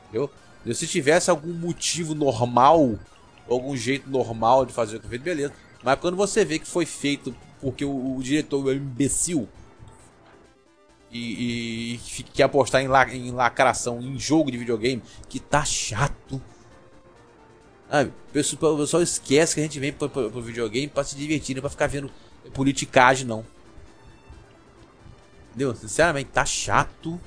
Entendeu? 0.09 0.30
Se 0.74 0.87
tivesse 0.87 1.30
algum 1.30 1.52
motivo 1.52 2.14
normal, 2.14 2.98
algum 3.48 3.74
jeito 3.76 4.11
normal 4.11 4.66
de 4.66 4.72
fazer 4.74 4.96
o 4.96 5.00
que 5.00 5.09
foi 5.09 5.18
feito, 5.18 5.22
beleza. 5.22 5.63
Mas 5.84 5.98
quando 6.00 6.16
você 6.16 6.44
vê 6.44 6.58
que 6.58 6.66
foi 6.66 6.86
feito 6.86 7.34
porque 7.60 7.84
o, 7.84 8.16
o 8.16 8.22
diretor 8.22 8.68
é 8.70 8.74
um 8.74 8.76
imbecil 8.76 9.48
e, 11.10 11.94
e 11.94 11.98
que 11.98 12.22
quer 12.24 12.44
apostar 12.44 12.82
em, 12.82 12.88
la, 12.88 13.14
em 13.14 13.30
lacração 13.30 14.00
em 14.00 14.18
jogo 14.18 14.50
de 14.50 14.58
videogame, 14.58 15.02
que 15.28 15.38
tá 15.38 15.64
chato. 15.64 16.40
Sabe? 17.88 18.10
O 18.10 18.32
pessoal, 18.32 18.74
o 18.74 18.78
pessoal 18.78 19.02
esquece 19.02 19.54
que 19.54 19.60
a 19.60 19.64
gente 19.64 19.78
vem 19.78 19.92
pro, 19.92 20.08
pro, 20.08 20.30
pro 20.30 20.42
videogame 20.42 20.88
pra 20.88 21.04
se 21.04 21.14
divertir, 21.14 21.54
não 21.54 21.58
é 21.58 21.62
pra 21.62 21.70
ficar 21.70 21.86
vendo 21.86 22.10
politicagem, 22.52 23.26
não. 23.26 23.44
Entendeu? 25.50 25.74
Sinceramente, 25.74 26.30
tá 26.32 26.44
chato. 26.44 27.20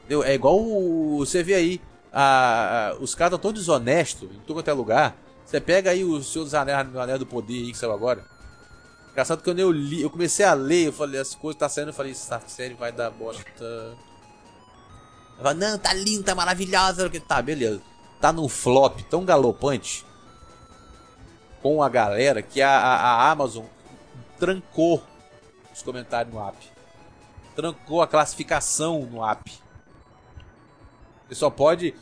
Entendeu? 0.00 0.22
É 0.22 0.34
igual 0.34 0.58
o, 0.60 1.18
você 1.18 1.42
vê 1.42 1.54
aí 1.54 1.80
a, 2.12 2.90
a- 2.90 2.96
os 3.00 3.14
caras 3.14 3.34
estão 3.34 3.50
tão 3.50 3.52
desonestos 3.52 4.28
em 4.30 4.52
quanto 4.52 4.68
é 4.68 4.72
lugar. 4.72 5.16
Você 5.48 5.62
pega 5.62 5.92
aí 5.92 6.04
o 6.04 6.22
Senhor 6.22 6.44
dos 6.44 6.52
Anéis, 6.52 7.18
do 7.18 7.24
Poder 7.24 7.54
aí 7.54 7.72
que 7.72 7.78
saiu 7.78 7.90
agora. 7.90 8.22
Engraçado 9.12 9.38
que 9.38 9.44
quando 9.44 9.60
eu 9.60 9.72
li, 9.72 10.02
eu 10.02 10.10
comecei 10.10 10.44
a 10.44 10.52
ler, 10.52 10.88
eu 10.88 10.92
falei, 10.92 11.18
as 11.18 11.34
coisas 11.34 11.58
tá 11.58 11.70
saindo, 11.70 11.88
eu 11.88 11.94
falei, 11.94 12.12
essa 12.12 12.38
série 12.46 12.74
vai 12.74 12.92
dar 12.92 13.10
bosta. 13.10 13.42
Eu 13.58 13.96
falei, 15.42 15.58
não, 15.58 15.78
tá 15.78 15.94
lindo, 15.94 16.22
tá 16.22 16.34
maravilhosa. 16.34 17.10
Tá, 17.26 17.40
beleza. 17.40 17.80
Tá 18.20 18.30
num 18.30 18.46
flop 18.46 19.00
tão 19.08 19.24
galopante 19.24 20.04
com 21.62 21.82
a 21.82 21.88
galera 21.88 22.42
que 22.42 22.60
a, 22.60 22.78
a, 22.78 22.96
a 22.96 23.30
Amazon 23.30 23.64
trancou 24.38 25.02
os 25.72 25.80
comentários 25.80 26.34
no 26.34 26.46
app. 26.46 26.58
Trancou 27.56 28.02
a 28.02 28.06
classificação 28.06 29.00
no 29.06 29.24
app. 29.24 29.50
Você 31.26 31.34
só 31.36 31.48
pode. 31.48 31.94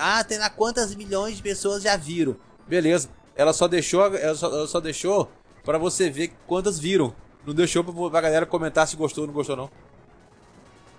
Ah, 0.00 0.22
tem 0.22 0.38
lá 0.38 0.48
quantas 0.48 0.94
milhões 0.94 1.38
de 1.38 1.42
pessoas 1.42 1.82
já 1.82 1.96
viram. 1.96 2.36
Beleza. 2.72 3.10
Ela 3.36 3.52
só 3.52 3.68
deixou. 3.68 4.16
Ela 4.16 4.34
só, 4.34 4.46
ela 4.46 4.66
só 4.66 4.80
deixou 4.80 5.30
pra 5.62 5.76
você 5.76 6.08
ver 6.08 6.32
quantas 6.46 6.78
viram. 6.78 7.14
Não 7.46 7.52
deixou 7.52 7.84
pra, 7.84 7.92
pra 8.10 8.20
galera 8.22 8.46
comentar 8.46 8.88
se 8.88 8.96
gostou 8.96 9.24
ou 9.24 9.26
não 9.28 9.34
gostou, 9.34 9.54
não. 9.54 9.70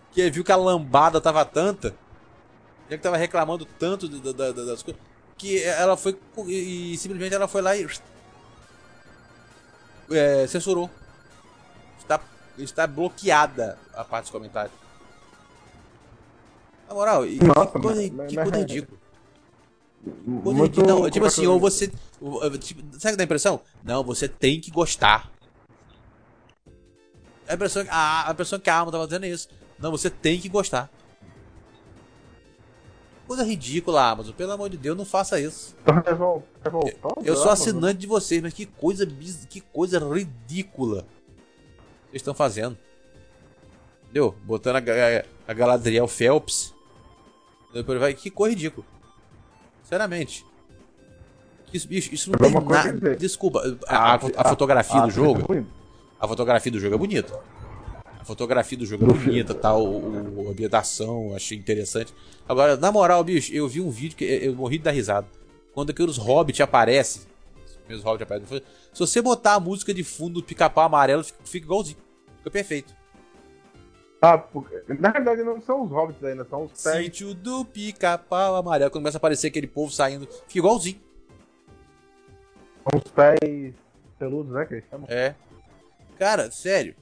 Porque 0.07 0.29
viu 0.29 0.43
que 0.43 0.51
a 0.51 0.55
lambada 0.55 1.19
tava 1.19 1.43
tanta. 1.43 1.95
Já 2.87 2.95
que 2.97 3.01
tava 3.01 3.17
reclamando 3.17 3.65
tanto 3.65 4.07
da- 4.07 4.31
da- 4.31 4.51
da- 4.51 4.65
das 4.65 4.83
coisas. 4.83 5.01
Que 5.35 5.63
ela 5.63 5.97
foi. 5.97 6.15
E, 6.45 6.93
e 6.93 6.97
simplesmente 6.99 7.33
ela 7.33 7.47
foi 7.47 7.63
lá 7.63 7.75
e. 7.75 7.87
é, 10.11 10.45
censurou. 10.45 10.91
Está, 11.97 12.19
está 12.59 12.85
bloqueada 12.85 13.79
a 13.95 14.03
parte 14.03 14.25
dos 14.25 14.31
comentários. 14.31 14.75
Na 16.87 16.93
moral, 16.93 17.25
e- 17.25 17.39
Nossa, 17.43 17.65
que 17.71 17.79
coisa, 17.81 18.11
mas- 18.13 18.29
que 18.29 18.35
mas- 18.35 18.43
coisa 18.49 18.57
ridícula. 18.59 19.02
Muito. 20.25 20.85
Não, 20.85 21.09
tipo 21.09 21.25
assim, 21.25 21.47
ou 21.47 21.59
você. 21.59 21.91
ou, 22.19 22.57
tipo, 22.57 22.81
sabe 22.99 23.13
que 23.13 23.17
dá 23.17 23.23
a 23.23 23.25
impressão? 23.25 23.61
Não, 23.83 24.03
você 24.03 24.27
tem 24.27 24.59
que 24.59 24.69
gostar. 24.71 25.31
A 27.47 27.53
impressão, 27.55 27.85
a, 27.89 28.29
a 28.29 28.31
impressão 28.31 28.59
que 28.59 28.69
a 28.69 28.75
alma 28.77 28.91
tava 28.91 29.05
dizendo 29.05 29.25
é 29.25 29.29
isso. 29.29 29.47
Não, 29.79 29.91
você 29.91 30.09
tem 30.09 30.39
que 30.39 30.49
gostar. 30.49 30.89
Coisa 33.27 33.43
ridícula, 33.43 34.09
Amazon. 34.09 34.33
Pelo 34.33 34.51
amor 34.51 34.69
de 34.69 34.77
Deus, 34.77 34.97
não 34.97 35.05
faça 35.05 35.39
isso. 35.39 35.75
Revol- 36.05 36.43
revoltado, 36.63 37.15
Eu 37.23 37.35
sou 37.35 37.49
assinante 37.51 37.99
de 37.99 38.07
vocês, 38.07 38.41
mas 38.41 38.53
que 38.53 38.65
coisa 38.65 39.05
que 39.49 39.61
coisa 39.61 39.99
ridícula 39.99 41.05
vocês 42.09 42.15
estão 42.21 42.33
fazendo. 42.33 42.77
Entendeu? 44.03 44.35
Botando 44.43 44.75
a, 44.75 44.79
Ga- 44.81 45.25
a 45.47 45.53
Galadriel 45.53 46.07
Phelps. 46.07 46.73
Depois 47.73 47.99
vai, 47.99 48.13
que 48.13 48.29
coisa 48.29 48.53
ridícula. 48.55 48.85
Sinceramente. 49.93 50.45
Isso, 51.71 51.87
bicho, 51.87 52.13
isso 52.13 52.31
não 52.31 52.37
Mas 52.39 52.51
tem 52.51 52.63
nada. 52.93 53.15
Desculpa, 53.15 53.77
a, 53.87 54.13
a- 54.13 54.15
a 54.15 54.49
fotografia 54.49 55.01
Ah, 55.01 55.05
do 55.05 55.11
jogo. 55.11 55.53
é. 55.55 55.63
A 56.19 56.27
fotografia 56.27 56.71
do 56.71 56.79
jogo 56.79 56.95
é 56.95 56.97
bonita. 56.97 57.39
A 58.19 58.25
fotografia 58.25 58.77
do 58.77 58.85
jogo 58.85 59.05
é 59.05 59.13
bonita, 59.13 59.53
tal, 59.53 59.83
o, 59.85 60.43
o- 60.43 60.47
a 60.47 60.51
ambientação, 60.51 61.35
achei 61.35 61.57
interessante. 61.57 62.13
Agora, 62.47 62.77
na 62.77 62.91
moral, 62.91 63.23
bicho, 63.23 63.53
eu 63.53 63.67
vi 63.67 63.81
um 63.81 63.89
vídeo 63.89 64.15
que 64.17 64.23
eu 64.23 64.55
morri 64.55 64.77
de 64.77 64.83
dar 64.85 64.91
risada. 64.91 65.27
Quando 65.73 65.89
aqueles 65.89 66.17
hobbits 66.17 66.61
aparecem, 66.61 67.23
os 67.65 67.73
primeiros 67.77 68.03
hobbits 68.03 68.23
aparecem, 68.23 68.61
se 68.93 68.99
você 68.99 69.21
botar 69.21 69.55
a 69.55 69.59
música 69.59 69.93
de 69.93 70.03
fundo 70.03 70.35
do 70.41 70.43
pica-pau 70.43 70.85
amarelo, 70.85 71.23
fica, 71.23 71.39
fica 71.43 71.65
igualzinho. 71.65 71.97
Fica 72.37 72.51
perfeito. 72.51 72.93
Ah, 74.25 74.41
na 74.99 75.09
realidade 75.09 75.43
não 75.43 75.59
são 75.61 75.83
os 75.83 75.91
hobbits 75.91 76.23
ainda, 76.23 76.45
são 76.45 76.63
os 76.63 76.81
pés. 76.81 77.03
Sítio 77.03 77.33
do 77.33 77.65
pica-pau 77.65 78.55
amarelo. 78.55 78.89
Quando 78.89 79.01
começa 79.01 79.17
a 79.17 79.19
aparecer 79.19 79.47
aquele 79.47 79.67
povo 79.67 79.91
saindo, 79.91 80.25
fica 80.47 80.59
igualzinho. 80.59 80.97
São 82.89 83.01
os 83.03 83.11
pés 83.11 83.73
peludos, 84.17 84.53
né? 84.53 84.65
Que 84.65 84.75
eles 84.75 84.85
chamam. 84.89 85.07
É. 85.09 85.35
Cara, 86.17 86.49
sério. 86.51 86.95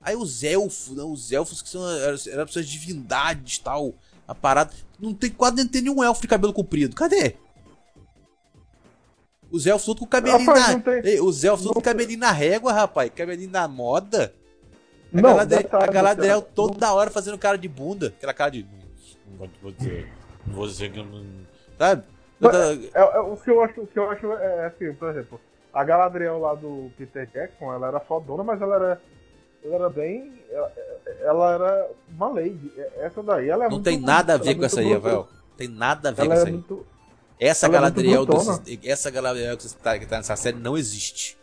Aí 0.00 0.14
os 0.14 0.44
elfos, 0.44 0.94
não, 0.94 1.10
os 1.10 1.32
elfos 1.32 1.60
que 1.60 1.68
são 1.68 1.82
eram, 1.90 2.46
pessoas 2.46 2.68
de 2.68 2.78
divindades 2.78 3.56
e 3.56 3.60
tal. 3.60 3.94
A 4.28 4.32
parada. 4.32 4.72
Não 5.00 5.12
tem 5.12 5.30
quase 5.30 5.56
nem 5.56 5.66
tem 5.66 5.82
nenhum 5.82 6.04
elfo 6.04 6.20
de 6.22 6.28
cabelo 6.28 6.52
comprido. 6.52 6.94
Cadê? 6.94 7.34
Os 9.50 9.66
elfos 9.66 9.86
todos 9.86 10.00
com 10.00 10.06
cabelinho 10.06 10.46
Rapaz, 10.46 10.66
na. 10.68 10.72
não 10.74 10.80
tem- 10.82 11.00
Ei, 11.04 11.20
os 11.20 11.42
elfos 11.42 11.66
não 11.66 11.72
com 11.72 11.80
cabelinho 11.80 12.20
na 12.20 12.30
régua, 12.30 12.72
rapaz. 12.72 13.10
Cabelinho 13.12 13.50
na 13.50 13.66
moda. 13.66 14.32
A 15.12 15.16
Não, 15.20 15.30
Galadriel, 15.30 15.68
a 15.72 15.86
Galadriel 15.86 16.42
toda 16.42 16.92
hora 16.92 17.10
fazendo 17.10 17.38
cara 17.38 17.56
de 17.56 17.68
bunda. 17.68 18.08
Aquela 18.08 18.34
cara 18.34 18.50
de. 18.50 18.66
Não 19.38 19.48
vou 19.62 19.72
dizer. 19.72 20.08
Não 20.46 20.54
vou 20.54 20.66
dizer 20.66 20.92
que 20.92 20.98
eu 21.00 21.04
não. 21.04 21.24
Sabe? 21.78 22.02
Mas- 22.40 22.52
Toda- 22.52 22.74
É, 22.74 23.16
é, 23.16 23.20
o, 23.20 23.36
que 23.36 23.50
eu 23.50 23.62
acho, 23.62 23.80
o 23.80 23.86
que 23.86 23.98
eu 23.98 24.10
acho 24.10 24.32
é 24.32 24.66
assim, 24.66 24.92
por 24.94 25.08
exemplo, 25.10 25.40
a 25.72 25.82
Galadriel 25.84 26.38
lá 26.38 26.54
do 26.54 26.90
Peter 26.96 27.26
Jackson, 27.32 27.72
ela 27.72 27.88
era 27.88 28.00
fodona, 28.00 28.44
mas 28.44 28.60
ela 28.60 28.74
era. 28.76 29.02
Ela 29.64 29.74
era 29.74 29.88
bem. 29.90 30.32
Ela, 30.50 30.72
ela 31.22 31.54
era 31.54 31.90
uma 32.10 32.28
lady. 32.28 32.72
Essa 32.98 33.22
daí, 33.22 33.48
ela 33.48 33.64
é 33.64 33.68
Não 33.68 33.72
muito- 33.76 33.84
tem 33.84 33.98
nada 34.00 34.34
a 34.34 34.36
ver 34.36 34.50
é 34.50 34.54
com 34.54 34.64
essa 34.64 34.80
aí. 34.80 34.92
Rafael. 34.92 35.28
Tem 35.56 35.68
nada 35.68 36.10
a 36.10 36.12
ver 36.12 36.22
Ela 36.22 36.28
com 36.28 36.32
é 36.34 36.36
isso 36.38 36.46
aí. 36.46 36.52
muito. 36.52 36.86
Essa 37.40 37.66
é 37.66 37.68
Galadriel, 37.68 38.26
desses- 38.26 38.78
essa 38.84 39.10
Galadriel 39.10 39.56
que 39.56 39.66
está, 39.66 39.98
que 39.98 40.06
tá 40.06 40.16
nessa 40.18 40.36
série 40.36 40.56
não 40.58 40.76
existe. 40.76 41.36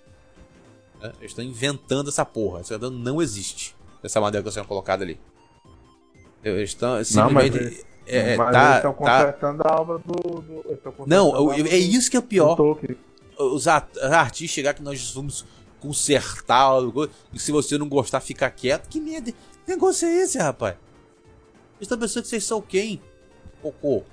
Né? 1.08 1.13
Eles 1.20 1.32
estão 1.32 1.44
inventando 1.44 2.10
essa 2.10 2.26
porra. 2.26 2.60
Essa 2.62 2.78
Galadriel 2.78 3.04
não 3.04 3.22
existe. 3.22 3.76
Essa 4.04 4.20
madeira 4.22 4.44
que 4.44 4.50
está 4.50 4.62
sendo 4.62 4.68
colocada 4.68 5.04
ali. 5.04 5.20
Eles 6.44 6.70
estão 6.70 7.04
simplesmente. 7.04 7.58
eles- 7.58 7.86
é, 8.08 8.34
é, 8.34 8.38
mas 8.38 8.52
tá- 8.52 8.63
eles 8.65 8.76
estão 8.78 8.94
tá- 8.94 9.26
a 9.68 9.82
obra 9.82 9.98
do. 9.98 10.41
do 10.41 10.63
eles 10.68 10.80
Não, 11.08 11.52
é 11.52 11.78
isso 11.78 12.10
que 12.12 12.18
é 12.18 12.22
pior. 12.22 12.56
Os 13.38 13.68
art- 13.68 13.98
artistas 13.98 14.52
chegar 14.52 14.74
que 14.76 14.84
nós 14.84 15.12
vamos 15.12 15.46
consertar 15.80 16.58
algo, 16.62 17.10
e 17.34 17.39
se 17.39 17.52
você 17.52 17.78
não 17.78 17.89
gostar, 17.89 18.20
fica 18.22 18.50
quieto. 18.50 18.88
Que 18.88 19.00
merda. 19.00 19.32
Que 19.32 19.38
negócio 19.72 20.08
é 20.08 20.22
esse, 20.22 20.38
rapaz? 20.38 20.76
Vocês 20.76 21.82
estão 21.82 21.98
pensando 21.98 22.24
que 22.24 22.30
vocês 22.30 22.44
são 22.44 22.62
quem? 22.62 23.02
Cocô. 23.62 24.04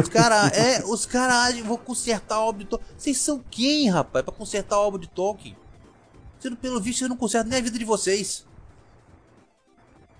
Os 0.00 0.08
caras, 0.08 0.52
é, 0.52 0.84
os 0.84 1.06
caras 1.06 1.58
vão 1.60 1.76
consertar 1.76 2.36
a 2.36 2.40
obra 2.40 2.64
de 2.64 2.70
Tolkien. 2.70 2.90
Vocês 2.98 3.18
são 3.18 3.42
quem, 3.50 3.88
rapaz, 3.88 4.24
pra 4.24 4.34
consertar 4.34 4.76
a 4.76 4.80
obra 4.80 5.00
de 5.00 5.08
Tolkien? 5.08 5.56
Não- 6.44 6.56
pelo 6.56 6.80
visto, 6.80 6.98
vocês 7.00 7.10
não 7.10 7.16
consertam 7.16 7.50
nem 7.50 7.58
a 7.58 7.62
vida 7.62 7.78
de 7.78 7.84
vocês. 7.84 8.46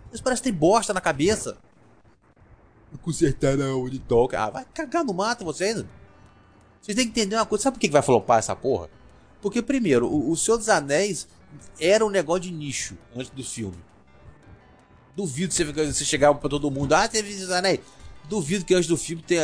Vocês 0.09 0.20
parecem 0.20 0.44
ter 0.44 0.52
bosta 0.52 0.92
na 0.92 1.00
cabeça. 1.00 1.57
Consertar 3.02 3.61
a 3.61 3.76
obra 3.76 3.90
de 3.90 3.98
Tolkien. 3.98 4.40
Ah, 4.40 4.50
vai 4.50 4.64
cagar 4.74 5.05
no 5.05 5.12
mato 5.12 5.44
vocês. 5.44 5.85
Vocês 6.81 6.96
têm 6.96 7.05
que 7.11 7.20
entender 7.20 7.37
uma 7.37 7.46
coisa. 7.46 7.64
Sabe 7.64 7.76
por 7.76 7.81
que 7.81 7.88
que 7.88 7.92
vai 7.92 8.02
flopar 8.02 8.38
essa 8.38 8.57
porra? 8.57 8.88
Porque, 9.42 9.61
primeiro, 9.62 10.07
o, 10.07 10.31
o 10.31 10.37
Senhor 10.37 10.57
dos 10.57 10.68
Anéis 10.68 11.29
era 11.79 12.05
um 12.05 12.11
negócio 12.11 12.42
de 12.42 12.52
nicho 12.52 12.96
antes 13.14 13.31
do 13.31 13.44
filme. 13.44 13.79
Duvido 15.14 15.52
você, 15.52 15.64
você 15.64 16.05
chegar 16.05 16.35
pra 16.35 16.48
todo 16.48 16.70
mundo. 16.70 16.92
Ah, 16.94 17.07
teve 17.09 17.33
Senhor 17.33 17.46
dos 17.46 17.50
Anéis. 17.57 17.81
Duvido 18.29 18.65
que 18.65 18.75
antes 18.75 18.89
do 18.89 18.97
filme 18.97 19.23
tenha. 19.23 19.43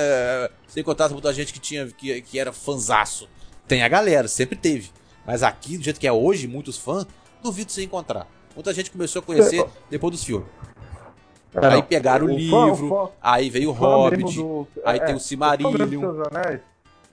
Você 0.67 0.81
encontrasse 0.81 1.13
muita 1.13 1.33
gente 1.33 1.53
que, 1.53 1.61
tinha, 1.61 1.87
que, 1.87 2.21
que 2.23 2.39
era 2.39 2.53
fanzaço. 2.53 3.29
Tem 3.69 3.83
a 3.83 3.89
galera, 3.89 4.27
sempre 4.27 4.57
teve. 4.57 4.91
Mas 5.27 5.43
aqui, 5.43 5.79
do 5.79 5.85
jeito 5.85 6.01
que 6.01 6.07
é 6.07 6.13
hoje, 6.13 6.49
muitos 6.49 6.77
fãs, 6.77 7.07
duvido 7.43 7.71
você 7.71 7.85
encontrar. 7.85 8.27
Muita 8.55 8.75
gente 8.75 8.91
começou 8.91 9.21
a 9.21 9.23
conhecer 9.23 9.65
depois 9.89 10.11
dos 10.13 10.25
filmes. 10.25 10.47
É, 11.55 11.67
Aí 11.67 11.83
pegaram 11.83 12.27
o, 12.27 12.29
fã- 12.31 12.35
livro, 12.35 12.89
fã- 12.89 13.11
aí 13.21 13.51
veio 13.51 13.69
o 13.71 13.73
Hobbit, 13.73 14.37
do- 14.37 14.67
aí 14.85 14.99
é, 14.99 15.05
tem 15.05 15.15
o 15.15 15.19
O 15.19 15.21
Silmarillion. 15.21 16.01
Seus 16.01 16.27
Anéis, 16.33 16.61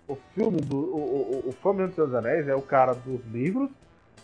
o 0.07 0.17
filme 0.33 0.61
do. 0.61 0.77
O, 0.77 0.81
o, 0.97 1.43
o, 1.45 1.49
o 1.49 1.51
fã 1.61 1.71
mesmo 1.73 1.87
dos 1.87 1.95
Seus 1.95 2.13
Anéis 2.13 2.47
é 2.47 2.55
o 2.55 2.61
cara 2.61 2.93
dos 2.93 3.19
livros 3.31 3.69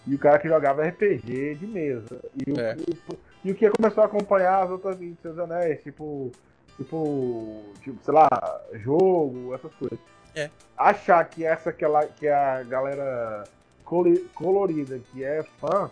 e 0.08 0.16
o 0.16 0.18
cara 0.18 0.40
que 0.40 0.48
jogava 0.48 0.84
RPG 0.84 1.56
de 1.56 1.68
mesa. 1.68 2.20
E 2.34 2.50
o, 2.52 2.60
É. 2.60 2.78
e 2.78 2.92
o- 3.14 3.18
e 3.44 3.52
o 3.52 3.56
que 3.56 3.70
começou 3.70 4.02
a 4.04 4.06
acompanhar 4.08 4.64
as 4.64 4.72
outras 4.72 4.98
dos 4.98 5.14
Seus 5.22 5.38
Anéis, 5.38 5.84
tipo. 5.84 6.32
Tipo. 6.78 7.64
Tipo, 7.84 8.04
sei 8.04 8.14
lá, 8.14 8.28
jogo, 8.74 9.54
essas 9.54 9.74
coisas. 9.76 10.00
É. 10.36 10.50
Achar 10.78 11.24
que 11.26 11.46
essa 11.46 11.72
que, 11.72 11.86
ela, 11.86 12.06
que 12.06 12.28
a 12.28 12.64
galera 12.64 13.44
colorida 14.34 15.00
que 15.12 15.24
é 15.24 15.44
fã. 15.60 15.90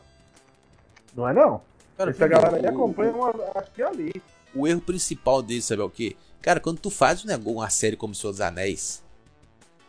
Não 1.15 1.28
é 1.28 1.34
não. 1.34 1.62
Cara, 1.96 2.10
Essa 2.10 2.19
primeiro, 2.19 2.41
galera 2.43 2.67
aí 2.67 2.74
acompanha 2.74 3.12
uma, 3.12 3.30
aqui 3.56 3.84
ali. 3.84 4.22
o 4.54 4.67
erro 4.67 4.82
principal 4.82 5.41
dele, 5.41 5.62
sabe 5.62 5.82
é 5.82 5.86
o 5.86 5.89
quê? 5.89 6.17
Cara, 6.41 6.60
quando 6.60 6.80
tu 6.80 6.89
faz 6.89 7.24
um 7.24 7.28
negócio, 7.28 7.60
uma 7.60 7.69
série 7.69 7.96
como 7.96 8.15
Senhor 8.15 8.32
dos 8.32 8.41
Anéis, 8.41 9.04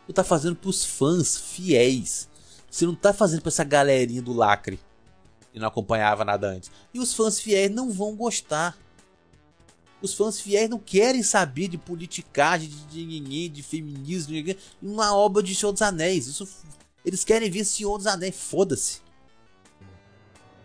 tu 0.05 0.13
tá 0.13 0.23
fazendo 0.23 0.55
pros 0.55 0.85
fãs 0.85 1.35
fiéis. 1.35 2.29
Você 2.69 2.85
não 2.85 2.95
tá 2.95 3.11
fazendo 3.11 3.41
pra 3.41 3.49
essa 3.49 3.63
galerinha 3.63 4.21
do 4.21 4.33
lacre 4.33 4.79
que 5.51 5.59
não 5.59 5.67
acompanhava 5.67 6.23
nada 6.23 6.47
antes. 6.47 6.71
E 6.93 6.99
os 6.99 7.13
fãs 7.13 7.39
fiéis 7.39 7.71
não 7.71 7.91
vão 7.91 8.15
gostar. 8.15 8.77
Os 10.01 10.13
fãs 10.13 10.39
fiéis 10.39 10.69
não 10.69 10.77
querem 10.77 11.23
saber 11.23 11.67
de 11.67 11.77
politicagem, 11.77 12.69
de 12.69 13.05
dinheiro, 13.05 13.53
de 13.53 13.63
feminismo, 13.63 14.33
de 14.33 14.39
ninguém, 14.39 14.57
uma 14.81 15.15
obra 15.15 15.41
de 15.41 15.55
Senhor 15.55 15.71
dos 15.71 15.81
Anéis. 15.81 16.27
Isso, 16.27 16.47
eles 17.03 17.23
querem 17.23 17.49
ver 17.49 17.65
Senhor 17.65 17.97
dos 17.97 18.07
Anéis, 18.07 18.35
foda-se. 18.35 19.01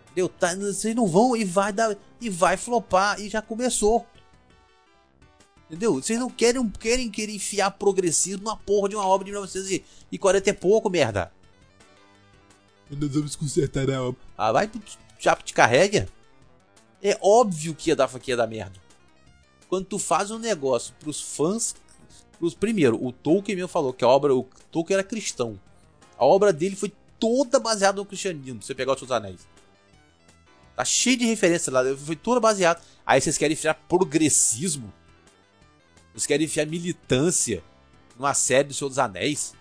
Entendeu? 0.07 0.29
Tá, 0.29 0.55
vocês 0.57 0.95
não 0.95 1.07
vão 1.07 1.37
e 1.37 1.45
vai 1.45 1.73
dar 1.73 1.97
e 2.21 2.29
vai 2.29 2.57
flopar 2.57 3.21
e 3.21 3.29
já 3.29 3.41
começou. 3.41 4.05
Entendeu? 5.71 5.95
Vocês 5.95 6.19
não 6.19 6.29
querem, 6.29 6.69
querem 6.69 7.09
querer 7.09 7.33
enfiar 7.33 7.71
progressismo 7.71 8.43
numa 8.43 8.57
porra 8.57 8.89
de 8.89 8.97
uma 8.97 9.07
obra 9.07 9.25
de 9.25 9.31
1940 9.31 10.51
e 10.51 10.53
pouco, 10.53 10.91
merda. 10.91 11.33
Nós 12.91 13.11
vamos 13.13 13.37
consertar 13.37 13.89
a 13.89 14.03
obra. 14.03 14.21
Ah, 14.37 14.51
vai 14.51 14.69
chapo 15.21 15.45
te 15.45 15.55
carrega. 15.55 16.09
É 17.01 17.17
óbvio 17.23 17.75
que 17.75 17.91
ia 17.91 17.97
dar, 17.97 18.09
que 18.19 18.33
ia 18.33 18.37
dar 18.37 18.49
merda. 18.49 18.90
Quando 19.71 19.85
tu 19.85 20.01
faz 20.01 20.33
um 20.33 20.39
negócio 20.39 20.93
pros 20.99 21.21
fãs. 21.21 21.77
Pros, 22.41 22.55
primeiro, 22.55 23.03
o 23.03 23.13
Tolkien 23.13 23.55
mesmo 23.55 23.69
falou 23.69 23.93
que 23.93 24.05
a 24.05 24.09
obra. 24.09 24.35
O 24.35 24.43
Tolkien 24.73 24.97
era 24.97 25.05
cristão. 25.05 25.61
A 26.19 26.25
obra 26.25 26.53
dele 26.53 26.75
foi 26.75 26.93
toda 27.21 27.61
baseada 27.61 27.99
no 27.99 28.05
cristianismo. 28.05 28.61
Você 28.61 28.75
pegar 28.75 28.95
os 28.95 28.99
seus 28.99 29.13
anéis. 29.13 29.47
Tá 30.75 30.85
cheio 30.85 31.19
de 31.19 31.25
referências 31.25 31.73
lá. 31.73 31.85
Foi 31.97 32.17
toda 32.17 32.41
baseada. 32.41 32.81
Aí 33.07 33.21
vocês 33.21 33.39
querem 33.39 33.53
enfiar 33.53 33.75
progressismo. 33.75 34.93
Vocês 36.13 36.27
querem 36.27 36.47
enfiar 36.47 36.67
militância 36.67 37.63
numa 38.17 38.35
série 38.35 38.67
do 38.67 38.75
Senhor 38.75 38.89
dos 38.89 38.99
Anéis. 38.99 39.55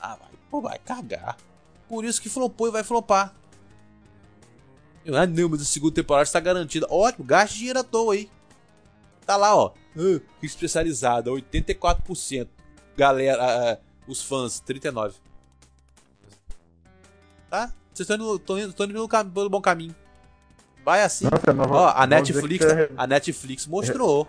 Ah, 0.00 0.16
vai, 0.16 0.30
pô, 0.50 0.62
vai 0.62 0.78
cagar. 0.78 1.36
Por 1.90 2.06
isso 2.06 2.22
que 2.22 2.30
flopou 2.30 2.68
e 2.68 2.70
vai 2.70 2.82
flopar. 2.82 3.34
Ah, 5.08 5.26
não, 5.26 5.50
mas 5.50 5.60
a 5.60 5.64
segunda 5.66 5.94
temporada 5.94 6.24
está 6.24 6.40
garantida. 6.40 6.86
Ótimo, 6.88 7.22
gaste 7.22 7.58
dinheiro 7.58 7.80
à 7.80 7.84
toa 7.84 8.14
aí. 8.14 8.30
Tá 9.26 9.36
lá, 9.36 9.54
ó. 9.54 9.72
Ah, 9.96 10.20
especializada, 10.42 11.30
84%. 11.30 12.48
Galera, 12.96 13.42
ah, 13.42 13.78
os 14.06 14.22
fãs, 14.22 14.62
39%. 14.66 15.14
Tá? 17.48 17.72
Vocês 17.92 18.08
estão 18.08 18.16
indo, 18.16 18.34
indo, 18.58 18.84
indo 18.84 19.08
pelo, 19.08 19.30
pelo, 19.30 19.50
bom 19.50 19.60
caminho. 19.60 19.94
Vai 20.84 21.02
assim. 21.02 21.24
Nossa, 21.24 21.70
ó, 21.70 21.92
a 21.94 22.06
Netflix, 22.06 22.64
é... 22.64 22.90
a 22.96 23.06
Netflix 23.06 23.66
mostrou. 23.66 24.26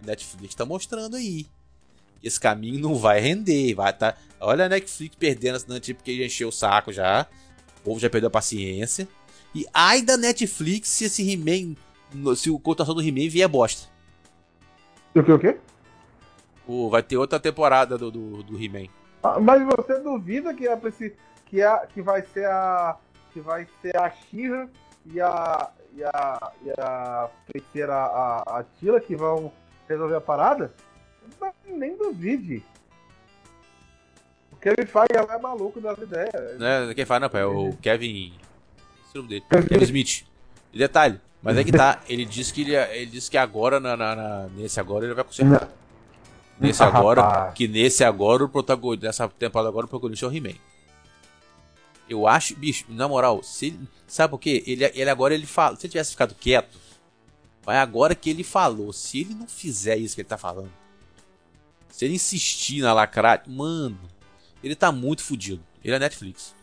A 0.00 0.06
Netflix 0.06 0.54
tá 0.54 0.64
mostrando 0.64 1.16
aí. 1.16 1.46
Esse 2.22 2.38
caminho 2.38 2.80
não 2.80 2.94
vai 2.94 3.20
render. 3.20 3.74
Vai 3.74 3.92
tá... 3.92 4.16
Olha 4.40 4.66
a 4.66 4.68
Netflix 4.68 5.16
perdendo 5.16 5.56
assinante 5.56 5.92
porque 5.92 6.16
já 6.16 6.24
encheu 6.24 6.48
o 6.48 6.52
saco 6.52 6.92
já. 6.92 7.26
O 7.80 7.82
povo 7.82 8.00
já 8.00 8.08
perdeu 8.08 8.28
a 8.28 8.30
paciência. 8.30 9.08
E 9.54 9.66
ai 9.74 10.00
da 10.02 10.16
Netflix 10.16 10.88
se 10.88 11.04
esse 11.04 11.28
He-Man. 11.28 11.74
Se 12.36 12.50
o 12.50 12.58
cotação 12.58 12.94
do 12.94 13.02
He-Man 13.02 13.28
vier 13.28 13.48
bosta. 13.48 13.88
O 15.14 15.22
que 15.22 15.32
o 15.32 15.38
quê? 15.38 15.56
O, 16.66 16.88
vai 16.90 17.02
ter 17.02 17.16
outra 17.16 17.40
temporada 17.40 17.96
do, 17.98 18.10
do, 18.10 18.42
do 18.42 18.62
He-Man. 18.62 18.88
Ah, 19.22 19.40
mas 19.40 19.62
você 19.64 19.98
duvida 20.00 20.54
que, 20.54 20.66
é, 20.66 20.78
que, 21.46 21.62
é, 21.62 21.86
que 21.86 22.02
vai 22.02 22.22
ser 22.22 22.46
a. 22.46 22.96
Que 23.32 23.40
vai 23.40 23.66
ser 23.82 23.96
a 23.96 24.10
Shira 24.10 24.68
e 25.06 25.20
a. 25.20 25.70
E 25.96 26.04
a, 26.04 26.52
e 26.62 26.70
a 26.78 27.30
feiticeira 27.50 27.94
a, 27.94 28.58
a 28.58 28.64
Tila 28.78 29.00
que 29.00 29.16
vão 29.16 29.50
resolver 29.88 30.16
a 30.16 30.20
parada? 30.20 30.72
Nem 31.66 31.96
duvide. 31.96 32.62
O 34.52 34.56
Kevin 34.56 34.86
Feige 34.86 35.16
é 35.16 35.38
maluco 35.38 35.80
das 35.80 35.98
ideias. 35.98 36.58
Não 36.58 36.66
é 36.66 36.94
quem 36.94 37.04
faz, 37.04 37.20
não, 37.20 37.40
é 37.40 37.46
o 37.46 37.72
Kevin 37.78 38.38
o 39.18 39.22
nome 39.22 39.28
dele. 39.28 39.44
Kevin 39.68 39.84
Smith. 39.84 40.26
E 40.72 40.78
detalhe, 40.78 41.20
mas 41.42 41.56
é 41.56 41.64
que 41.64 41.72
tá, 41.72 42.02
ele 42.08 42.24
disse 42.24 42.52
que 42.52 42.62
ele, 42.62 42.74
ele 42.74 43.06
disse 43.06 43.30
que 43.30 43.36
agora, 43.36 43.78
na, 43.78 43.96
na, 43.96 44.16
na, 44.16 44.48
nesse 44.48 44.80
agora, 44.80 45.04
ele 45.04 45.14
vai 45.14 45.24
consertar. 45.24 45.68
Nesse 46.60 46.82
agora, 46.82 47.52
que 47.52 47.68
nesse 47.68 48.02
agora 48.02 48.44
o 48.44 48.48
protagonista, 48.48 49.06
nessa 49.06 49.28
temporada 49.28 49.68
agora 49.68 49.86
o 49.86 49.88
protagonista 49.88 50.26
é 50.26 50.28
o 50.28 50.32
He-Man. 50.34 50.56
Eu 52.08 52.26
acho, 52.26 52.56
bicho, 52.56 52.84
na 52.88 53.06
moral, 53.06 53.42
se 53.42 53.66
ele, 53.66 53.88
sabe 54.06 54.30
por 54.30 54.38
quê? 54.38 54.64
Ele, 54.66 54.84
ele 54.94 55.10
agora 55.10 55.34
ele 55.34 55.46
fala, 55.46 55.76
se 55.76 55.86
ele 55.86 55.92
tivesse 55.92 56.10
ficado 56.10 56.34
quieto, 56.34 56.78
vai 57.62 57.76
agora 57.76 58.14
que 58.14 58.30
ele 58.30 58.42
falou, 58.42 58.92
se 58.92 59.20
ele 59.20 59.34
não 59.34 59.46
fizer 59.46 59.96
isso 59.96 60.16
que 60.16 60.22
ele 60.22 60.28
tá 60.28 60.38
falando, 60.38 60.72
se 61.90 62.04
ele 62.04 62.14
insistir 62.14 62.80
na 62.80 62.92
lacrate, 62.92 63.48
mano, 63.48 63.98
ele 64.62 64.74
tá 64.74 64.90
muito 64.90 65.22
fudido. 65.22 65.62
Ele 65.84 65.94
é 65.94 65.98
Netflix. 65.98 66.54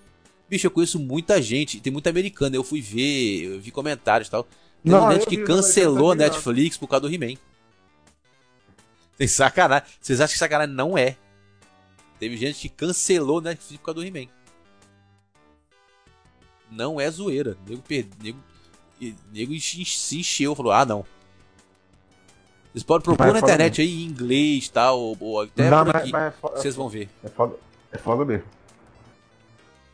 Bicho, 0.49 0.67
eu 0.67 0.71
conheço 0.71 0.99
muita 0.99 1.41
gente, 1.41 1.79
tem 1.79 1.91
muita 1.91 2.09
americana. 2.09 2.55
Eu 2.55 2.63
fui 2.63 2.81
ver, 2.81 3.43
eu 3.43 3.59
vi 3.59 3.71
comentários 3.71 4.27
e 4.27 4.31
tal. 4.31 4.47
Tem 4.85 4.93
não, 4.93 5.11
gente 5.11 5.25
que 5.25 5.37
cancelou 5.37 6.11
a 6.11 6.15
Netflix 6.15 6.77
por 6.77 6.87
causa 6.87 7.07
do 7.07 7.13
He-Man. 7.13 7.39
Tem 9.17 9.27
sacanagem. 9.27 9.89
Vocês 9.99 10.21
acham 10.21 10.33
que 10.33 10.37
sacanagem 10.37 10.75
não 10.75 10.95
é? 10.95 11.17
Teve 12.19 12.37
gente 12.37 12.59
que 12.59 12.69
cancelou 12.69 13.41
Netflix 13.41 13.77
por 13.77 13.85
causa 13.85 14.01
do 14.01 14.05
He-Man. 14.05 14.29
Não 16.69 17.01
é 17.01 17.09
zoeira. 17.09 17.57
Nego, 17.67 17.83
nego, 18.21 18.39
nego 19.33 19.59
se 19.59 20.19
encheu, 20.19 20.53
falou: 20.53 20.71
ah, 20.71 20.85
não. 20.85 21.03
Vocês 22.71 22.83
podem 22.83 23.05
procurar 23.05 23.33
na 23.33 23.39
internet 23.39 23.79
mesmo. 23.79 23.91
aí 23.91 24.03
em 24.03 24.05
inglês 24.05 24.69
tal, 24.69 24.99
ou, 25.19 25.41
até 25.41 25.67
não. 25.67 25.85
Mas, 25.85 26.11
mas 26.11 26.33
é 26.33 26.37
vocês 26.41 26.75
vão 26.75 26.87
ver. 26.87 27.09
É 27.23 27.29
foda, 27.29 27.55
é 27.91 27.97
foda 27.97 28.23
mesmo. 28.23 28.45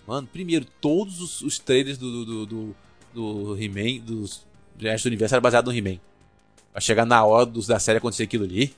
Mano, 0.05 0.27
primeiro, 0.27 0.65
todos 0.81 1.21
os, 1.21 1.41
os 1.41 1.59
trailers 1.59 1.97
do, 1.97 2.25
do, 2.25 2.45
do, 2.45 2.75
do 3.13 3.55
He-Man, 3.55 4.03
dos 4.03 4.50
resto 4.79 5.05
do 5.05 5.07
universo, 5.07 5.35
era 5.35 5.41
baseado 5.41 5.67
no 5.67 5.77
He-Man. 5.77 5.99
Vai 6.73 6.81
chegar 6.81 7.05
na 7.05 7.23
hora 7.23 7.45
dos, 7.45 7.67
da 7.67 7.79
série 7.79 7.97
acontecer 7.97 8.23
aquilo 8.23 8.45
ali. 8.45 8.75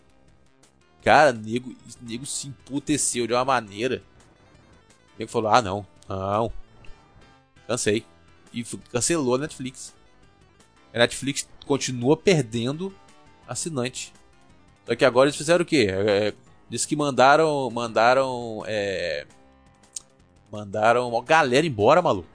Cara, 1.03 1.33
nego, 1.33 1.75
nego 2.01 2.25
se 2.25 2.47
emputeceu 2.47 3.27
de 3.27 3.33
uma 3.33 3.45
maneira. 3.45 4.01
O 5.15 5.19
nego 5.19 5.31
falou: 5.31 5.51
ah, 5.51 5.61
não, 5.61 5.85
não. 6.07 6.51
Cansei. 7.67 8.05
E 8.53 8.63
cancelou 8.91 9.35
a 9.35 9.39
Netflix. 9.39 9.93
A 10.93 10.99
Netflix 10.99 11.47
continua 11.65 12.15
perdendo 12.15 12.93
assinante. 13.47 14.13
Só 14.85 14.95
que 14.95 15.05
agora 15.05 15.27
eles 15.27 15.37
fizeram 15.37 15.63
o 15.63 15.65
quê? 15.65 15.87
É, 15.89 16.27
é 16.27 16.33
diz 16.69 16.85
que 16.85 16.95
mandaram. 16.95 17.69
Mandaram. 17.69 18.63
É, 18.65 19.25
Mandaram 20.53 21.09
uma 21.09 21.23
galera 21.23 21.65
embora, 21.65 21.99
maluco. 21.99 22.27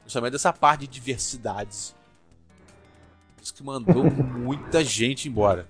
Principalmente 0.00 0.32
dessa 0.32 0.54
parte 0.54 0.80
de 0.80 0.86
diversidades. 0.86 1.94
Que 3.50 3.62
mandou 3.62 4.04
muita 4.04 4.84
gente 4.84 5.28
embora. 5.28 5.68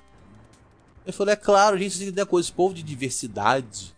Eu 1.07 1.13
falei, 1.13 1.33
é 1.33 1.37
claro, 1.37 1.77
a 1.77 1.79
gente 1.79 1.99
tem 1.99 2.13
que 2.13 2.27
coisa. 2.27 2.47
Esse 2.47 2.53
povo 2.53 2.75
de 2.75 2.83
diversidade 2.83 3.95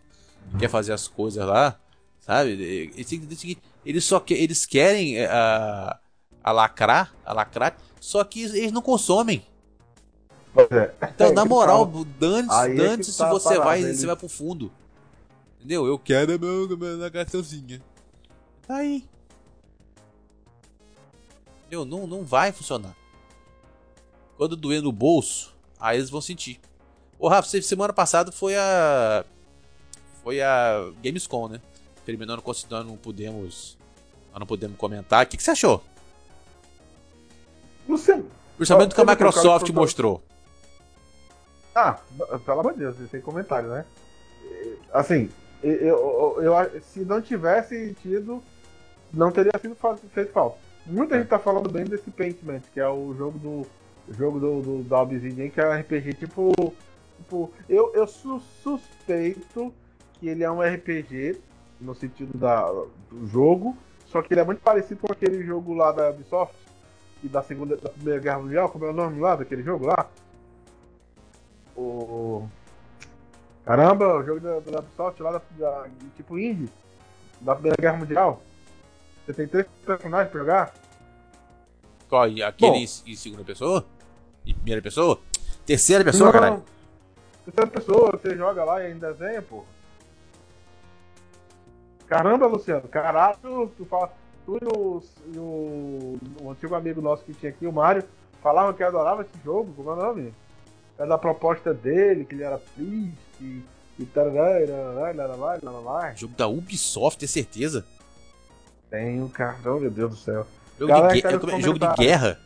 quer 0.58 0.68
fazer 0.68 0.92
as 0.92 1.08
coisas 1.08 1.44
lá, 1.44 1.78
sabe? 2.20 2.50
Eles, 2.50 3.56
eles 3.84 4.04
só 4.04 4.20
que, 4.20 4.34
eles 4.34 4.64
querem 4.64 5.18
eh, 5.18 5.96
alacrar, 6.42 7.12
alacrar, 7.24 7.76
só 8.00 8.22
que 8.24 8.42
eles 8.42 8.72
não 8.72 8.82
consomem. 8.82 9.44
É. 10.56 11.08
Então, 11.08 11.32
na 11.32 11.44
moral, 11.44 11.86
dane-se 12.18 12.74
dane 12.76 13.00
é 13.00 13.02
se 13.02 13.16
tá 13.16 13.30
você 13.30 13.58
vai, 13.58 13.82
você 13.82 14.06
vai 14.06 14.16
pro 14.16 14.28
fundo. 14.28 14.70
Entendeu? 15.58 15.86
Eu 15.86 15.98
quero 15.98 16.34
a 16.34 16.38
minha, 16.38 16.76
minha 16.76 16.96
lagartãozinha. 16.96 17.80
Tá 18.66 18.76
aí. 18.76 19.04
Entendeu? 21.60 21.84
Não, 21.84 22.06
não 22.06 22.24
vai 22.24 22.50
funcionar. 22.50 22.96
Quando 24.40 24.56
doer 24.56 24.80
no 24.80 24.90
bolso, 24.90 25.54
aí 25.78 25.98
eles 25.98 26.08
vão 26.08 26.22
sentir. 26.22 26.58
Ô 27.18 27.28
Rafa, 27.28 27.60
semana 27.60 27.92
passada 27.92 28.32
foi 28.32 28.56
a. 28.56 29.22
Foi 30.24 30.40
a 30.40 30.90
Gamescom, 31.04 31.46
né? 31.46 31.60
Terminou, 32.06 32.38
não, 32.38 32.42
nós 32.46 32.86
não 32.86 32.96
pudemos. 32.96 33.76
Nós 34.30 34.40
não 34.40 34.46
podemos 34.46 34.78
comentar. 34.78 35.26
O 35.26 35.28
que, 35.28 35.36
que 35.36 35.42
você 35.42 35.50
achou? 35.50 35.84
Não 37.86 37.98
sei. 37.98 38.24
Principalmente 38.56 38.94
que 38.94 39.00
a 39.02 39.04
Microsoft 39.04 39.68
mostrou. 39.72 40.22
Ah, 41.74 41.98
pelo 42.46 42.60
amor 42.60 42.72
de 42.72 42.78
Deus, 42.78 42.96
sem 43.10 43.20
comentário, 43.20 43.68
né? 43.68 43.84
Assim, 44.90 45.28
eu, 45.62 45.74
eu, 45.74 46.42
eu, 46.42 46.80
se 46.80 47.00
não 47.00 47.20
tivesse 47.20 47.94
tido, 48.00 48.42
não 49.12 49.30
teria 49.30 49.52
sido 49.60 49.76
feito 50.14 50.32
falta. 50.32 50.56
Muita 50.86 51.18
gente 51.18 51.28
tá 51.28 51.38
falando 51.38 51.68
bem 51.68 51.84
desse 51.84 52.10
Paintment, 52.10 52.62
que 52.72 52.80
é 52.80 52.88
o 52.88 53.14
jogo 53.14 53.38
do 53.38 53.79
jogo 54.10 54.40
do, 54.40 54.82
do 54.82 54.94
Obsidian, 54.94 55.48
que 55.48 55.60
é 55.60 55.68
um 55.68 55.80
RPG 55.80 56.14
tipo, 56.14 56.52
tipo 57.18 57.50
eu, 57.68 57.92
eu 57.94 58.06
su 58.06 58.40
suspeito 58.62 59.72
que 60.14 60.28
ele 60.28 60.44
é 60.44 60.50
um 60.50 60.60
RPG 60.60 61.40
no 61.80 61.94
sentido 61.94 62.36
da, 62.36 62.70
do 63.10 63.26
jogo, 63.26 63.76
só 64.06 64.20
que 64.20 64.34
ele 64.34 64.40
é 64.40 64.44
muito 64.44 64.60
parecido 64.60 65.00
com 65.00 65.12
aquele 65.12 65.42
jogo 65.44 65.72
lá 65.72 65.92
da 65.92 66.10
Ubisoft 66.10 66.54
e 67.22 67.28
da 67.28 67.42
segunda 67.42 67.76
da 67.76 67.88
Primeira 67.88 68.20
Guerra 68.20 68.38
Mundial, 68.40 68.68
como 68.68 68.84
é 68.84 68.90
o 68.90 68.92
nome 68.92 69.20
lá 69.20 69.36
daquele 69.36 69.62
jogo 69.62 69.86
lá? 69.86 70.06
O 71.76 72.48
Caramba, 73.64 74.16
o 74.16 74.24
jogo 74.24 74.40
da, 74.40 74.58
da 74.58 74.80
Ubisoft 74.80 75.22
lá 75.22 75.32
da, 75.32 75.42
da, 75.56 75.88
tipo 76.16 76.38
indie, 76.38 76.68
da 77.40 77.54
Primeira 77.54 77.76
Guerra 77.80 77.98
Mundial. 77.98 78.42
Você 79.24 79.34
tem 79.34 79.46
três 79.46 79.66
personagens 79.86 80.30
pra 80.30 80.40
jogar? 80.40 80.74
Qual? 82.08 82.24
Aquele 82.24 82.72
Bom, 82.72 82.76
em, 82.76 83.14
segunda 83.14 83.44
pessoa? 83.44 83.86
Em 84.46 84.54
primeira 84.54 84.80
pessoa? 84.82 85.20
Terceira 85.66 86.04
pessoa, 86.04 86.26
não, 86.32 86.40
caralho? 86.40 86.64
Terceira 87.44 87.70
pessoa, 87.70 88.10
você 88.12 88.36
joga 88.36 88.64
lá 88.64 88.88
em 88.88 88.98
desenho, 88.98 89.42
pô. 89.42 89.64
Caramba, 92.06 92.46
Luciano, 92.46 92.88
caralho, 92.88 93.72
tu 93.76 93.84
fala. 93.86 94.12
Tu 94.44 94.56
e 94.56 94.64
o, 94.66 95.02
e 95.34 95.38
o, 95.38 96.18
o 96.42 96.50
antigo 96.50 96.74
amigo 96.74 97.00
nosso 97.00 97.22
que 97.24 97.34
tinha 97.34 97.50
aqui, 97.50 97.66
o 97.66 97.72
Mário, 97.72 98.02
falavam 98.42 98.72
que 98.72 98.82
adorava 98.82 99.22
esse 99.22 99.44
jogo, 99.44 99.72
como 99.74 99.90
é 99.90 99.92
o 99.92 99.96
nome? 99.96 100.34
é 100.98 101.06
da 101.06 101.16
proposta 101.16 101.72
dele, 101.72 102.26
que 102.26 102.34
ele 102.34 102.42
era 102.42 102.58
triste, 102.58 103.64
e 103.98 104.04
tarará, 104.12 104.60
e 104.60 104.66
larará, 104.66 105.10
e 105.12 105.16
larará, 105.16 105.58
e 105.60 105.64
larará. 105.64 106.14
Jogo 106.14 106.34
da 106.36 106.46
Ubisoft, 106.46 107.24
é 107.24 107.28
certeza? 107.28 107.86
Tem 108.90 109.22
um 109.22 109.28
cara, 109.28 109.56
meu 109.62 109.90
Deus 109.90 110.10
do 110.10 110.16
céu. 110.16 110.46
Jogo, 110.78 110.92
Galera, 110.92 111.14
de, 111.14 111.22
cara, 111.22 111.38
gue- 111.38 111.46
nos 111.52 111.60
é 111.60 111.62
jogo 111.62 111.78
de 111.78 111.94
guerra? 111.94 112.38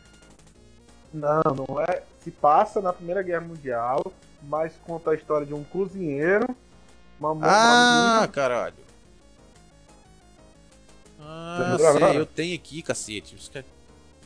Não, 1.15 1.41
não 1.67 1.79
é. 1.81 2.03
Se 2.19 2.29
passa 2.29 2.81
na 2.81 2.91
Primeira 2.91 3.21
Guerra 3.21 3.45
Mundial, 3.45 4.11
mas 4.43 4.73
conta 4.85 5.11
a 5.11 5.15
história 5.15 5.45
de 5.47 5.53
um 5.53 5.63
cozinheiro, 5.63 6.45
uma, 7.19 7.35
Ah, 7.41 8.27
caralho. 8.27 8.75
Ah, 11.19 11.75
sei, 11.77 11.85
agora? 11.87 12.13
eu 12.13 12.25
tenho 12.25 12.53
aqui, 12.53 12.81
cacete. 12.81 13.35
É- 13.57 13.63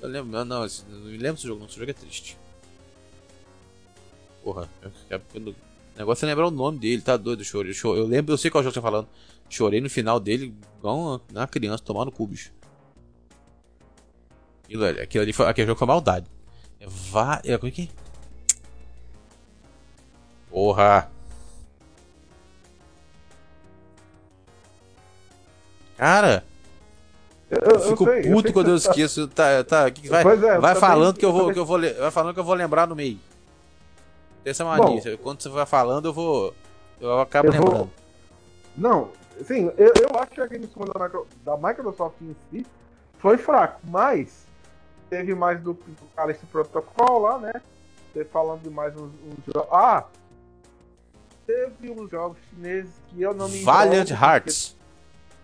Eu 0.02 0.08
lembro, 0.10 0.32
não, 0.32 0.46
não, 0.46 0.66
esse- 0.66 0.84
não 0.90 1.00
me 1.02 1.18
lembro 1.18 1.34
desse 1.34 1.48
jogo, 1.48 1.60
não. 1.60 1.68
Esse 1.68 1.78
jogo 1.78 1.92
é 1.92 1.94
triste. 1.94 2.38
Porra, 4.44 4.68
eu- 5.10 5.20
porque 5.20 5.38
o 5.40 5.56
negócio 5.98 6.26
é 6.26 6.28
lembrar 6.30 6.48
o 6.48 6.52
nome 6.52 6.80
dele, 6.80 7.02
tá 7.02 7.18
doido, 7.18 7.42
eu 7.42 7.46
chorei. 7.46 7.74
Eu, 7.84 7.98
eu 7.98 8.06
lembro, 8.08 8.34
eu 8.34 8.38
sei 8.38 8.50
qual 8.50 8.64
jogo 8.64 8.74
você 8.74 8.80
tá 8.80 8.82
falando. 8.82 9.08
Chorei 9.50 9.82
no 9.82 9.90
final 9.90 10.20
dele, 10.20 10.56
igual 10.78 11.22
uma, 11.32 11.48
criança 11.48 11.84
tomando 11.84 12.12
cu, 12.12 12.26
bicho. 12.28 12.52
Aquilo 14.64 14.86
aquilo 14.86 15.24
ali 15.24 15.34
foi, 15.34 15.48
aquele 15.48 15.68
jogo 15.68 15.78
foi 15.80 15.88
maldade. 15.88 16.28
É, 16.80 16.86
vá, 16.88 17.42
é, 17.44 17.58
como 17.58 17.68
é 17.70 17.72
que 17.72 17.82
é? 17.84 17.88
Porra! 20.50 21.10
Cara, 25.98 26.46
Eu, 27.52 27.58
eu 27.62 27.72
eu 27.72 27.80
fico 27.82 28.04
sei, 28.06 28.20
eu 28.20 28.24
puto 28.32 28.42
sei 28.44 28.54
quando 28.54 28.70
eu 28.70 28.80
tá- 28.82 28.90
esqueço. 28.90 29.28
Tá, 29.28 29.64
tá, 29.64 29.92
que 29.92 30.02
que 30.04 30.10
vai, 30.10 30.24
é, 30.24 30.56
eu 30.58 30.62
vai 30.62 30.76
falando 30.76 31.18
que 31.18 31.26
eu 31.26 31.34
vou, 31.34 31.52
que 31.52 31.60
eu 31.60 31.66
vou, 31.66 31.80
vai 31.80 32.12
falando 32.12 32.34
que 32.34 32.40
eu 32.40 32.44
vou 32.44 32.56
lembrar 32.56 32.88
no 32.88 32.96
meio. 32.96 33.20
Tem 34.44 34.52
essa 34.52 34.64
mania. 34.64 35.18
Quando 35.18 35.42
você 35.42 35.50
vai 35.50 35.66
falando, 35.66 36.06
eu 36.08 36.14
vou, 36.14 36.54
eu 37.02 37.20
acabo 37.20 37.50
Eu 37.50 37.54
vou- 37.54 37.66
lembrando. 37.66 37.92
Não, 38.78 39.12
sim, 39.46 39.70
eu, 39.78 39.92
eu 40.00 40.20
acho 40.20 40.32
que 40.32 40.42
a 40.42 40.48
Gamescom 40.48 40.86
da, 40.86 41.10
da 41.58 41.68
Microsoft 41.68 42.16
em 42.22 42.34
si 42.50 42.66
foi 43.18 43.38
fraco, 43.38 43.82
mas 43.84 44.46
teve 45.10 45.34
mais 45.36 45.60
do, 45.62 45.74
do 45.74 46.06
Calixto 46.16 46.46
Protocol 46.48 47.20
lá, 47.20 47.38
né? 47.40 47.54
Teve 48.14 48.26
falando 48.30 48.62
de 48.64 48.70
mais 48.70 48.96
uns, 48.96 49.12
uns 49.26 49.54
jogos. 49.54 49.70
Ah! 49.72 50.06
Teve 51.46 51.92
uns 51.92 52.10
jogos 52.10 52.38
chineses 52.50 52.94
que 53.10 53.22
eu 53.22 53.34
não 53.34 53.48
me 53.50 53.62
Valiant 53.64 54.10
Hearts. 54.12 54.76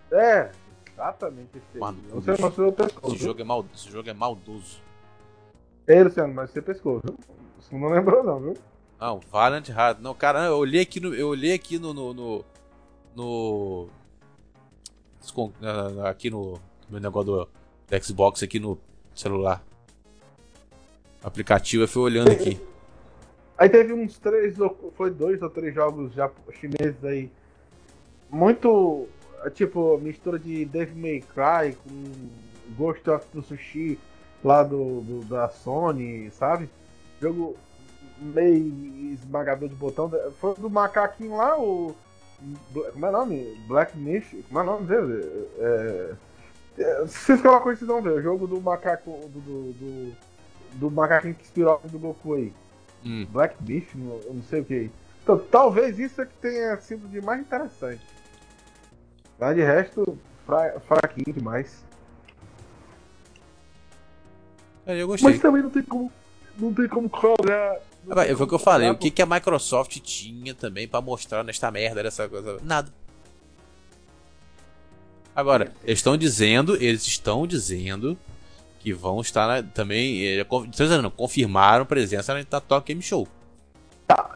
porque- 0.09 0.16
É, 0.24 0.51
exatamente 0.91 1.49
esse. 1.57 1.80
Mano, 1.80 1.97
Você 2.11 2.32
não 2.41 2.72
pescoço. 2.72 3.16
Esse 3.16 3.24
jogo, 3.24 3.41
é 3.41 3.43
mal, 3.43 3.66
esse 3.74 3.89
jogo 3.89 4.09
é 4.09 4.13
maldoso. 4.13 4.80
Ei, 5.88 6.03
Luciano, 6.03 6.34
mas 6.34 6.51
você 6.51 6.61
pescou, 6.61 6.99
viu? 7.03 7.16
Você 7.59 7.76
não 7.76 7.89
lembrou, 7.89 8.24
não, 8.24 8.39
viu? 8.39 8.57
Não, 8.99 9.20
Valiant 9.32 9.68
Hearts. 9.70 10.01
Não, 10.03 10.13
cara, 10.13 10.45
eu 10.45 10.57
olhei 10.57 10.82
aqui 10.82 10.99
no. 10.99 11.13
Eu 11.13 11.30
olhei 11.30 11.53
aqui 11.53 11.78
no. 11.80 11.93
no, 11.93 12.13
no, 12.13 12.45
no- 13.16 13.89
aqui 16.05 16.30
no, 16.30 16.59
no 16.89 16.99
negócio 16.99 17.32
do, 17.32 17.45
do 17.88 18.03
Xbox 18.03 18.43
aqui 18.43 18.59
no 18.59 18.78
celular. 19.16 19.63
O 21.24 21.28
aplicativo 21.28 21.84
eu 21.84 21.88
fui 21.88 22.03
olhando 22.03 22.32
aqui. 22.32 22.59
Aí 23.57 23.70
teve 23.70 23.93
uns 23.93 24.18
três, 24.20 24.55
foi 24.95 25.09
dois 25.11 25.41
ou 25.41 25.49
três 25.49 25.74
jogos 25.74 26.13
já 26.13 26.30
chineses 26.59 27.03
aí. 27.03 27.32
Muito, 28.30 29.07
tipo, 29.53 29.97
mistura 29.99 30.38
de 30.38 30.66
Devil 30.66 30.95
May 30.97 31.22
Cry 31.22 31.76
com 31.84 32.30
Ghost 32.78 33.09
of 33.09 33.26
Tsushima 33.28 33.97
lá 34.43 34.61
do, 34.63 35.01
do- 35.01 35.26
da 35.26 35.47
Sony, 35.49 36.30
sabe? 36.32 36.70
Jogo 37.22 37.55
meio 38.20 39.13
esmagador 39.13 39.70
de 39.70 39.76
botão. 39.76 40.11
Foi 40.39 40.53
do 40.55 40.70
macaquinho 40.70 41.38
lá, 41.38 41.57
o. 41.59 41.95
Como 42.91 43.05
é 43.05 43.09
o 43.09 43.11
nome? 43.11 43.57
Black 43.68 43.97
Myth? 43.97 44.26
Como 44.47 44.59
é 44.59 44.63
o 44.63 44.66
nome 44.66 44.86
dele? 44.88 45.47
É, 45.57 46.13
vocês 47.05 47.41
colocam 47.41 47.71
isso, 47.71 47.80
vocês 47.86 47.88
vão 47.88 48.01
ver. 48.01 48.11
O 48.19 48.21
jogo 48.21 48.47
do 48.47 48.59
macaco. 48.61 49.11
Do, 49.30 49.39
do, 49.39 49.73
do, 49.73 50.15
do 50.73 50.91
macaquinho 50.91 51.36
que 51.36 51.43
inspirou 51.43 51.80
do 51.86 51.97
Goku 51.99 52.34
aí. 52.36 52.53
Hum. 53.05 53.26
Black 53.30 53.55
Beef, 53.59 53.95
não- 53.95 54.19
eu 54.26 54.34
não 54.34 54.43
sei 54.43 54.61
o 54.61 54.65
que. 54.65 54.91
Então, 55.23 55.38
talvez 55.39 55.97
isso 55.99 56.21
é 56.21 56.26
que 56.26 56.34
tenha 56.36 56.76
sido 56.82 57.07
de 57.07 57.21
mais 57.21 57.39
interessante. 57.41 58.01
Mas 59.39 59.55
de 59.55 59.61
resto, 59.63 60.17
fra 60.45 60.80
fraquinho 60.82 61.34
demais. 61.36 61.84
É, 64.86 65.01
Eu 65.01 65.07
gostei. 65.07 65.32
Mas 65.32 65.41
também 65.41 65.61
não 65.63 65.69
tem 65.69 65.84
como. 65.84 66.11
Não 66.57 66.73
tem 66.73 66.88
como 66.88 67.09
cobrar. 67.09 67.80
foi 68.07 68.34
o 68.34 68.47
que 68.47 68.53
eu 68.53 68.59
falei. 68.59 68.89
O 68.89 68.97
que, 68.97 69.09
que 69.11 69.21
a 69.21 69.26
Microsoft 69.26 69.97
tinha 69.99 70.53
também 70.53 70.88
pra 70.88 71.01
mostrar 71.01 71.43
nesta 71.43 71.69
merda 71.71 72.03
dessa 72.03 72.30
coisa? 72.30 72.59
Nada. 72.63 72.91
Agora, 75.36 75.73
eles 75.83 75.99
estão 75.99 76.15
dizendo, 76.17 76.75
eles 76.77 77.05
estão 77.05 77.45
dizendo 77.45 78.17
que 78.79 78.93
vão 78.93 79.19
estar 79.21 79.47
na- 79.47 79.63
também. 79.67 80.21
estão 80.23 80.65
dizendo, 80.69 81.11
confirmaram 81.11 81.86
presença 81.86 82.33
na 82.33 82.43
Tokyo 82.61 82.81
Game 82.88 83.01
Show. 83.01 83.27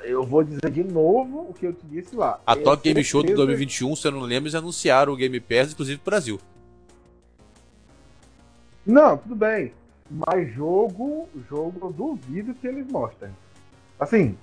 Eu 0.04 0.26
vou 0.26 0.43
dizer 0.43 0.72
de 0.72 0.84
novo 0.84 1.45
o 1.50 1.54
que 1.54 1.68
eu 1.68 1.74
te 1.74 1.86
disse 1.86 2.16
lá. 2.16 2.39
A 2.45 2.56
Tokyo 2.56 2.82
Game 2.93 3.04
Show 3.04 3.22
de 3.22 3.28
certeza- 3.30 3.45
2021, 3.45 3.95
se 3.95 4.08
eu 4.08 4.12
não 4.12 4.22
lembro, 4.22 4.45
eles 4.47 4.56
anunciaram 4.56 5.14
o 5.14 5.16
Game 5.16 5.39
Pass, 5.39 5.72
inclusive 5.72 6.00
pro 6.00 6.10
Brasil. 6.12 6.39
Não, 8.86 9.18
tudo 9.18 9.36
bem. 9.36 9.72
Mas 10.10 10.52
jogo, 10.54 11.30
jogo 11.47 11.80
eu 11.88 11.91
duvido 11.93 12.54
que 12.56 12.66
eles 12.68 12.88
mostrem. 12.88 13.32
Assim, 14.00 14.36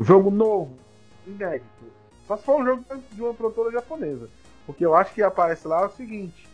jogo 0.00 0.30
novo, 0.30 0.76
inédito. 1.26 1.64
Só 2.26 2.36
se 2.36 2.42
for 2.42 2.60
um 2.60 2.64
jogo 2.64 2.84
de 3.12 3.22
uma 3.22 3.32
produtora 3.32 3.70
japonesa. 3.70 4.28
Porque 4.68 4.84
eu 4.84 4.94
acho 4.94 5.14
que 5.14 5.22
aparece 5.22 5.66
lá 5.66 5.80
é 5.80 5.86
o 5.86 5.90
seguinte: 5.90 6.46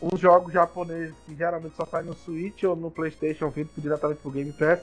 uns 0.00 0.18
jogos 0.18 0.54
japoneses 0.54 1.14
que 1.26 1.36
geralmente 1.36 1.76
só 1.76 1.84
saem 1.84 2.06
no 2.06 2.14
Switch 2.14 2.62
ou 2.62 2.74
no 2.74 2.90
PlayStation 2.90 3.50
vindo 3.50 3.68
diretamente 3.76 4.22
pro 4.22 4.30
Game 4.30 4.50
Pass. 4.54 4.80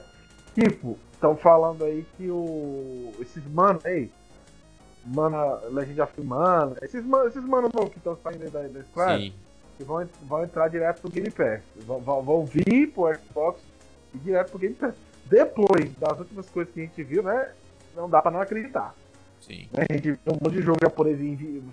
Tipo, 0.54 0.96
estão 1.12 1.36
falando 1.36 1.82
aí 1.82 2.06
que 2.16 2.30
o. 2.30 3.12
Esses 3.18 3.44
mano, 3.50 3.80
ei. 3.84 4.08
Mana, 5.04 5.54
Legend 5.70 6.00
of 6.02 6.20
Mana, 6.22 6.76
esses 6.82 7.04
mano, 7.04 7.26
esses 7.26 7.42
mano 7.42 7.70
novos 7.74 7.90
que 7.90 7.98
estão 7.98 8.16
saindo 8.22 8.44
aí 8.44 8.50
da, 8.50 8.60
da 8.68 8.84
Square, 8.84 9.34
que 9.76 9.82
vão, 9.82 10.06
vão 10.22 10.44
entrar 10.44 10.68
direto 10.68 11.00
pro 11.00 11.10
Game 11.10 11.30
Pass. 11.30 11.62
Vão, 11.86 11.98
vão, 12.00 12.22
vão 12.22 12.46
vir 12.46 12.92
pro 12.92 13.12
Xbox 13.14 13.60
e 14.14 14.18
direto 14.18 14.50
pro 14.50 14.60
Game 14.60 14.76
Pass. 14.76 14.94
Depois 15.24 15.92
das 15.98 16.18
últimas 16.20 16.48
coisas 16.48 16.72
que 16.72 16.80
a 16.80 16.84
gente 16.84 17.02
viu, 17.02 17.24
né? 17.24 17.50
Não 17.96 18.08
dá 18.08 18.22
pra 18.22 18.30
não 18.30 18.40
acreditar. 18.40 18.94
Sim. 19.40 19.68
né? 19.72 19.86
A 19.88 19.92
gente 19.94 20.12
viu 20.12 20.18
um 20.28 20.38
monte 20.40 20.52
de 20.52 20.62
jogo 20.62 20.78
japonês, 20.80 21.18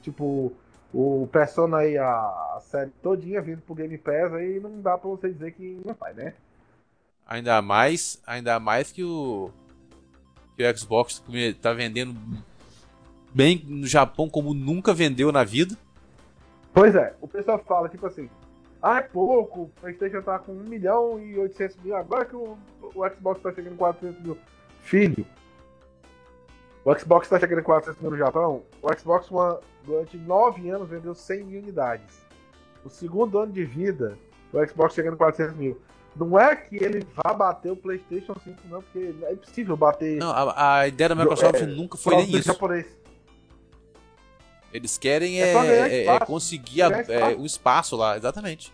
tipo 0.01 0.53
o 0.93 1.27
Persona 1.31 1.77
aí, 1.77 1.97
a, 1.97 2.59
série 2.61 2.91
todinha 3.01 3.41
vindo 3.41 3.61
pro 3.61 3.75
Game 3.75 3.97
Pass, 3.97 4.33
aí 4.33 4.59
não 4.59 4.81
dá 4.81 4.97
pra 4.97 5.09
você 5.09 5.29
dizer 5.29 5.51
que 5.51 5.81
não 5.85 5.93
vai, 5.93 6.13
né? 6.13 6.33
Ainda 7.25 7.61
mais, 7.61 8.21
ainda 8.25 8.59
mais 8.59 8.91
que 8.91 9.03
o 9.03 9.51
que 10.55 10.63
o 10.63 10.77
Xbox 10.77 11.23
tá 11.61 11.71
vendendo 11.71 12.15
bem 13.33 13.63
no 13.67 13.85
Japão 13.85 14.27
como 14.27 14.53
nunca 14.53 14.93
vendeu 14.93 15.31
na 15.31 15.43
vida. 15.43 15.77
Pois 16.73 16.95
é, 16.95 17.15
o 17.21 17.27
pessoal 17.27 17.59
fala, 17.59 17.89
tipo 17.89 18.07
assim, 18.07 18.29
ah, 18.81 18.97
é 18.97 19.01
pouco, 19.01 19.63
o 19.63 19.69
Playstation 19.81 20.21
tá 20.21 20.39
com 20.39 20.51
1 20.51 20.55
milhão 20.63 21.19
e 21.19 21.37
800 21.37 21.77
mil, 21.83 21.95
agora 21.95 22.25
que 22.25 22.35
o, 22.35 22.57
o 22.81 23.09
Xbox 23.09 23.41
tá 23.41 23.51
chegando 23.53 23.73
em 23.73 23.77
400 23.77 24.23
mil. 24.23 24.37
Filho, 24.81 25.25
o 26.85 26.97
Xbox 26.97 27.27
tá 27.27 27.39
chegando 27.39 27.59
em 27.59 27.63
400 27.63 28.01
mil 28.01 28.11
no 28.11 28.17
Japão, 28.17 28.63
o 28.81 28.93
Xbox 28.97 29.29
One, 29.29 29.59
durante 29.87 30.17
9 30.17 30.69
anos, 30.69 30.87
vendeu 30.89 31.15
100 31.15 31.43
mil 31.45 31.61
unidades. 31.61 32.17
O 32.85 32.89
segundo 32.89 33.39
ano 33.39 33.51
de 33.53 33.63
vida, 33.65 34.17
o 34.53 34.63
Xbox 34.67 34.93
chegando 34.93 35.13
em 35.15 35.17
400 35.17 35.55
mil. 35.55 35.81
Não 36.15 36.37
é 36.39 36.55
que 36.55 36.75
ele 36.83 37.05
vá 37.15 37.33
bater 37.33 37.71
o 37.71 37.75
PlayStation 37.75 38.35
5, 38.43 38.57
não, 38.69 38.81
porque 38.81 39.13
é 39.23 39.33
impossível 39.33 39.77
bater 39.77 40.17
Não, 40.17 40.31
a, 40.31 40.79
a 40.79 40.87
ideia 40.87 41.09
da 41.09 41.15
Microsoft 41.15 41.55
É, 41.61 41.65
nunca 41.65 41.97
foi 41.97 42.15
nem 42.17 42.29
isso. 42.35 42.43
japonês. 42.47 42.85
Eles 44.73 44.97
querem 44.97 45.41
É 45.41 45.53
é, 45.53 46.05
é- 46.05 46.05
é 46.07 46.19
conseguir 46.19 46.81
a- 46.81 46.89
é, 46.97 47.01
espaço. 47.01 47.37
um 47.39 47.45
espaço 47.45 47.95
lá, 47.95 48.17
exatamente. 48.17 48.73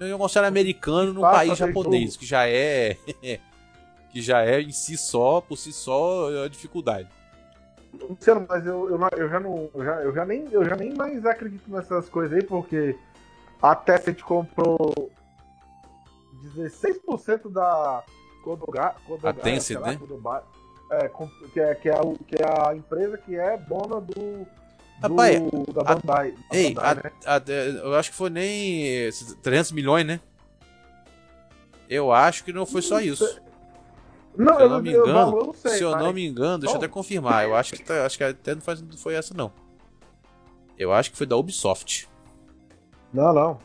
É 0.00 0.14
um 0.14 0.18
console 0.18 0.46
americano 0.46 1.12
num 1.12 1.20
país 1.22 1.56
japonês, 1.56 2.16
que 2.16 2.26
já 2.26 2.46
é. 2.48 2.96
que 4.12 4.20
já 4.22 4.42
é 4.42 4.60
em 4.60 4.72
si 4.72 4.96
só, 4.96 5.40
por 5.40 5.56
si 5.56 5.72
só, 5.72 6.30
é 6.30 6.40
uma 6.40 6.50
dificuldade. 6.50 7.08
Luciano, 8.08 8.46
mas 8.48 8.66
eu, 8.66 8.90
eu, 8.90 8.98
não- 8.98 9.08
eu 9.16 9.28
já 9.28 9.40
não. 9.40 9.70
Eu 9.74 9.84
já, 9.84 9.94
eu, 10.02 10.14
já 10.14 10.24
nem, 10.24 10.46
eu 10.52 10.64
já 10.68 10.76
nem 10.76 10.94
mais 10.94 11.24
acredito 11.26 11.70
nessas 11.70 12.08
coisas 12.08 12.36
aí, 12.36 12.44
porque 12.44 12.96
a 13.62 13.74
Tencent 13.74 14.20
comprou 14.22 15.10
16% 16.54 17.50
da 17.50 18.02
Kodoga, 18.44 18.94
Kodoga, 19.06 19.30
A 19.30 19.32
Tencent, 19.32 19.80
né? 19.80 19.96
Kodoba- 19.96 20.44
é, 20.92 21.08
que, 21.52 21.60
é, 21.60 21.74
que, 21.74 21.88
é 21.88 21.94
que 22.28 22.42
é 22.42 22.68
a 22.68 22.76
empresa 22.76 23.18
que 23.18 23.34
é 23.34 23.56
dona 23.58 24.00
do. 24.00 24.12
do 24.14 24.46
Rapaz, 25.02 25.40
da 25.74 25.80
a- 25.80 25.94
Bandai. 25.96 26.32
da 26.32 26.56
Ei, 26.56 26.74
Bandai, 26.74 26.90
a- 26.92 26.94
né? 26.94 27.12
a- 27.26 27.50
eu 27.86 27.94
acho 27.96 28.10
que 28.10 28.16
foi 28.16 28.30
nem 28.30 28.86
esses 29.06 29.34
300 29.42 29.72
milhões, 29.72 30.06
né? 30.06 30.20
Eu 31.88 32.12
acho 32.12 32.44
que 32.44 32.52
não 32.52 32.66
foi 32.66 32.82
só 32.82 33.00
isso. 33.00 33.24
Não, 34.36 34.54
se 34.56 34.62
eu 34.62 34.68
não 34.68 34.82
me 34.82 34.90
engano, 34.90 35.38
eu 35.38 35.46
não 35.46 35.52
sei, 35.54 35.70
se 35.72 35.82
eu 35.82 35.90
mas- 35.92 36.02
não 36.02 36.12
me 36.12 36.26
engano, 36.26 36.58
deixa 36.58 36.74
eu 36.74 36.78
até 36.78 36.88
confirmar. 36.88 37.44
Eu 37.44 37.54
acho 37.56 37.72
que, 37.74 37.82
tá- 37.84 38.04
acho 38.04 38.16
que 38.18 38.24
até 38.24 38.54
não, 38.54 38.60
faz, 38.62 38.82
foi 38.98 39.14
essa, 39.14 39.32
não. 39.34 39.50
Eu 40.78 40.92
acho 40.92 41.10
que 41.10 41.16
foi 41.16 41.26
da 41.26 41.36
Ubisoft. 41.36 42.08
Não, 43.12 43.32
não. 43.32 43.58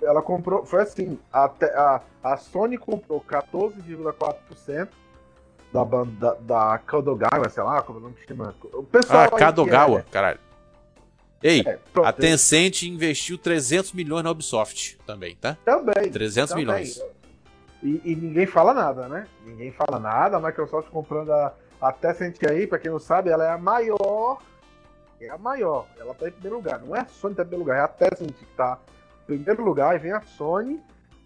Ela 0.00 0.22
comprou. 0.22 0.64
Foi 0.64 0.82
assim: 0.82 1.18
a, 1.32 1.44
a, 1.44 2.00
a 2.22 2.36
Sony 2.36 2.78
comprou 2.78 3.20
14,4% 3.20 4.88
da 5.72 5.84
banda 5.84 6.36
da, 6.40 6.78
Kadogawa, 6.78 7.48
sei 7.50 7.62
lá, 7.62 7.82
como 7.82 7.98
é 7.98 8.00
o 8.00 8.04
nome 8.04 8.14
que 8.14 8.26
chama. 8.26 8.54
O 8.72 8.82
pessoal 8.82 9.24
Ah, 9.24 9.28
que 9.28 9.36
Kadogawa, 9.36 10.04
caralho. 10.10 10.38
Ei, 11.42 11.60
É, 11.66 11.70
é, 11.70 11.78
a 12.04 12.12
Tencent 12.12 12.82
investiu 12.82 13.36
300 13.38 13.92
milhões 13.92 14.24
na 14.24 14.30
Ubisoft 14.30 14.98
também, 15.06 15.36
tá? 15.36 15.56
Também. 15.64 16.10
300 16.10 16.50
também. 16.50 16.64
milhões. 16.64 17.00
E, 17.82 18.00
e 18.04 18.16
ninguém 18.16 18.46
fala 18.46 18.74
nada, 18.74 19.08
né? 19.08 19.26
Ninguém 19.44 19.70
fala 19.72 19.98
nada. 20.00 20.36
A 20.36 20.40
Microsoft 20.40 20.88
comprando 20.90 21.32
a, 21.32 21.54
a 21.80 21.92
Tencent 21.92 22.36
aí, 22.48 22.66
pra 22.66 22.78
quem 22.78 22.90
não 22.90 22.98
sabe, 22.98 23.30
ela 23.30 23.44
é 23.44 23.50
a 23.50 23.58
maior. 23.58 24.38
É 25.20 25.28
a 25.30 25.38
maior. 25.38 25.86
Ela 25.98 26.14
tá 26.14 26.28
em 26.28 26.32
primeiro 26.32 26.56
lugar. 26.56 26.80
Não 26.80 26.94
é 26.96 27.00
a 27.00 27.06
Sony 27.06 27.34
tá 27.34 27.42
em 27.42 27.46
primeiro 27.46 27.64
lugar, 27.64 27.78
é 27.78 27.84
a 27.84 27.88
Tencent 27.88 28.32
que 28.34 28.44
tá 28.56 28.78
em 29.28 29.36
primeiro 29.36 29.64
lugar 29.64 29.94
e 29.94 29.98
vem 29.98 30.12
a 30.12 30.20
Sony. 30.22 30.80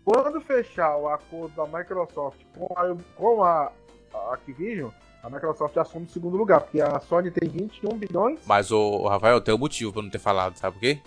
Quando 0.04 0.40
fechar 0.40 0.96
o 0.96 1.08
acordo 1.08 1.54
da 1.54 1.78
Microsoft 1.78 2.40
com 2.58 2.66
a, 2.76 2.96
com 3.16 3.44
a, 3.44 3.70
a 4.12 4.34
Activision, 4.34 4.90
a 5.22 5.30
Microsoft 5.30 5.76
assume 5.78 6.06
o 6.06 6.08
segundo 6.10 6.36
lugar, 6.36 6.60
porque 6.62 6.80
a 6.80 6.98
Sony 7.00 7.30
tem 7.30 7.48
21 7.48 7.96
bilhões. 7.96 8.40
Mas, 8.44 8.72
o 8.72 9.06
Rafael, 9.06 9.40
tem 9.40 9.54
um 9.54 9.58
motivo 9.58 9.92
pra 9.92 10.02
não 10.02 10.10
ter 10.10 10.18
falado, 10.18 10.56
sabe 10.56 10.74
por 10.74 10.80
quê? 10.80 10.98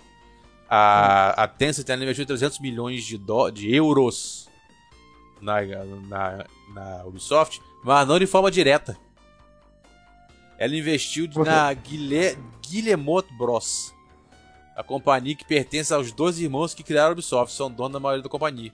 A, 0.68 1.44
a 1.44 1.46
Tencent 1.46 1.88
ela 1.90 2.02
investiu 2.02 2.26
300 2.26 2.58
milhões 2.58 3.04
de, 3.04 3.18
dó- 3.18 3.50
de 3.50 3.72
euros 3.74 4.45
na, 5.40 5.60
na, 6.08 6.44
na 6.74 7.04
Ubisoft, 7.04 7.60
mas 7.84 8.06
não 8.06 8.18
de 8.18 8.26
forma 8.26 8.50
direta. 8.50 8.96
Ela 10.58 10.74
investiu 10.74 11.28
na 11.44 11.72
Guilhe, 11.74 12.38
Guillemot 12.62 13.26
Bros. 13.36 13.94
A 14.74 14.82
companhia 14.82 15.34
que 15.34 15.44
pertence 15.44 15.92
aos 15.92 16.12
dois 16.12 16.38
irmãos 16.38 16.74
que 16.74 16.82
criaram 16.82 17.10
a 17.10 17.12
Ubisoft, 17.12 17.52
são 17.54 17.70
donos 17.70 17.92
da 17.92 18.00
maioria 18.00 18.22
da 18.22 18.28
companhia. 18.28 18.72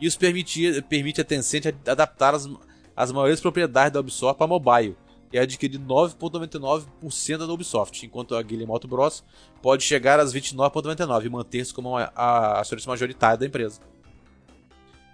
Isso 0.00 0.18
permitia, 0.18 0.82
permite 0.82 1.20
a 1.20 1.24
Tencent 1.24 1.66
ad- 1.66 1.90
adaptar 1.90 2.34
as, 2.34 2.48
as 2.96 3.12
maiores 3.12 3.40
propriedades 3.40 3.92
da 3.92 4.00
Ubisoft 4.00 4.36
para 4.38 4.46
mobile 4.48 4.96
e 5.32 5.38
adquirir 5.38 5.78
9,99% 5.78 7.38
da 7.38 7.52
Ubisoft, 7.52 8.04
enquanto 8.04 8.34
a 8.34 8.42
Guillemot 8.42 8.86
Bros 8.86 9.24
pode 9.62 9.82
chegar 9.82 10.18
às 10.20 10.34
29,99% 10.34 11.24
e 11.24 11.28
manter-se 11.28 11.72
como 11.72 11.96
a, 11.96 12.12
a 12.14 12.60
acionista 12.60 12.90
majoritária 12.90 13.38
da 13.38 13.46
empresa. 13.46 13.80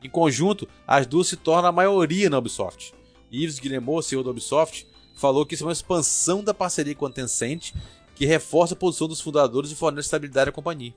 Em 0.02 0.08
conjunto, 0.08 0.68
as 0.86 1.06
duas 1.06 1.26
se 1.28 1.36
tornam 1.36 1.68
a 1.68 1.72
maioria 1.72 2.30
na 2.30 2.38
Ubisoft. 2.38 2.94
Yves 3.32 3.58
Guillemot, 3.58 4.02
CEO 4.06 4.22
da 4.22 4.30
Ubisoft, 4.30 4.86
falou 5.16 5.44
que 5.44 5.54
isso 5.54 5.64
é 5.64 5.66
uma 5.66 5.72
expansão 5.72 6.42
da 6.42 6.54
parceria 6.54 6.94
com 6.94 7.06
a 7.06 7.10
Tencent 7.10 7.72
que 8.14 8.24
reforça 8.26 8.74
a 8.74 8.76
posição 8.76 9.06
dos 9.08 9.20
fundadores 9.20 9.70
e 9.70 9.74
fornece 9.74 10.06
estabilidade 10.06 10.50
à 10.50 10.52
companhia. 10.52 10.94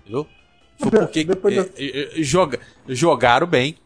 Entendeu? 0.00 0.26
Foi 0.78 0.90
porque 0.90 1.24
Depois 1.24 1.54
da- 1.54 1.62
eh, 1.76 2.10
eh, 2.18 2.22
joga- 2.22 2.58
jogaram 2.88 3.46
bem. 3.46 3.76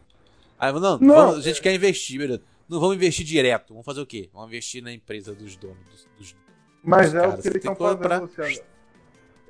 Aí, 0.59 0.71
não, 0.73 0.97
Não, 0.97 1.15
vamos- 1.15 1.37
a 1.37 1.41
gente 1.41 1.61
quer 1.61 1.73
investir, 1.75 2.17
beleza. 2.19 2.41
Não 2.67 2.79
vamos 2.79 2.95
investir 2.95 3.25
direto. 3.25 3.69
Vamos 3.69 3.85
fazer 3.85 4.01
o 4.01 4.05
quê? 4.05 4.29
Vamos 4.33 4.49
investir 4.49 4.81
na 4.83 4.91
empresa 4.91 5.33
dos 5.33 5.55
donos. 5.55 5.77
Dos, 5.89 6.07
dos- 6.17 6.35
Mas 6.83 7.13
é 7.13 7.19
caras 7.19 7.39
o 7.39 7.41
que 7.41 7.47
eles 7.49 7.57
estão 7.57 7.75
fazendo, 7.75 7.99
pra- 7.99 8.17
Luciano. 8.19 8.59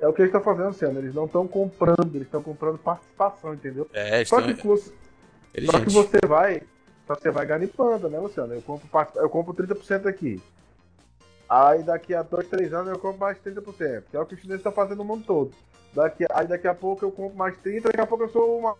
É 0.00 0.06
o 0.06 0.12
que 0.12 0.22
eles 0.22 0.28
estão 0.32 0.42
fazendo, 0.42 0.68
Luciano. 0.68 0.98
Eles 0.98 1.14
não 1.14 1.24
estão 1.26 1.46
comprando, 1.48 2.10
eles 2.14 2.26
estão 2.26 2.42
comprando 2.42 2.78
participação, 2.78 3.54
entendeu? 3.54 3.88
É, 3.92 4.24
Só 4.24 4.38
estão 4.40 4.54
que, 4.54 4.66
você, 4.66 4.92
só 5.66 5.80
que 5.80 5.90
você 5.90 6.18
vai. 6.26 6.62
Só 7.06 7.14
que 7.16 7.22
você 7.22 7.30
vai 7.30 7.46
ganipando, 7.46 8.08
né, 8.08 8.18
Luciano? 8.18 8.54
Eu 8.54 8.62
compro, 8.62 8.86
part- 8.88 9.16
eu 9.16 9.28
compro 9.30 9.54
30% 9.54 10.06
aqui. 10.06 10.40
Aí 11.48 11.82
daqui 11.82 12.14
a 12.14 12.22
2, 12.22 12.46
3 12.48 12.72
anos 12.74 12.92
eu 12.92 12.98
compro 12.98 13.18
mais 13.18 13.38
30%. 13.38 14.04
Que 14.10 14.16
é 14.16 14.20
o 14.20 14.26
que 14.26 14.34
os 14.34 14.40
chineses 14.40 14.60
estão 14.60 14.72
fazendo 14.72 14.98
no 14.98 15.04
mundo 15.04 15.24
todo. 15.24 15.50
Daqui, 15.94 16.26
aí 16.30 16.46
daqui 16.46 16.68
a 16.68 16.74
pouco 16.74 17.04
eu 17.04 17.10
compro 17.10 17.36
mais 17.36 17.56
30%, 17.56 17.82
daqui 17.84 18.00
a 18.00 18.06
pouco 18.06 18.24
eu 18.24 18.28
sou 18.28 18.58
uma 18.58 18.76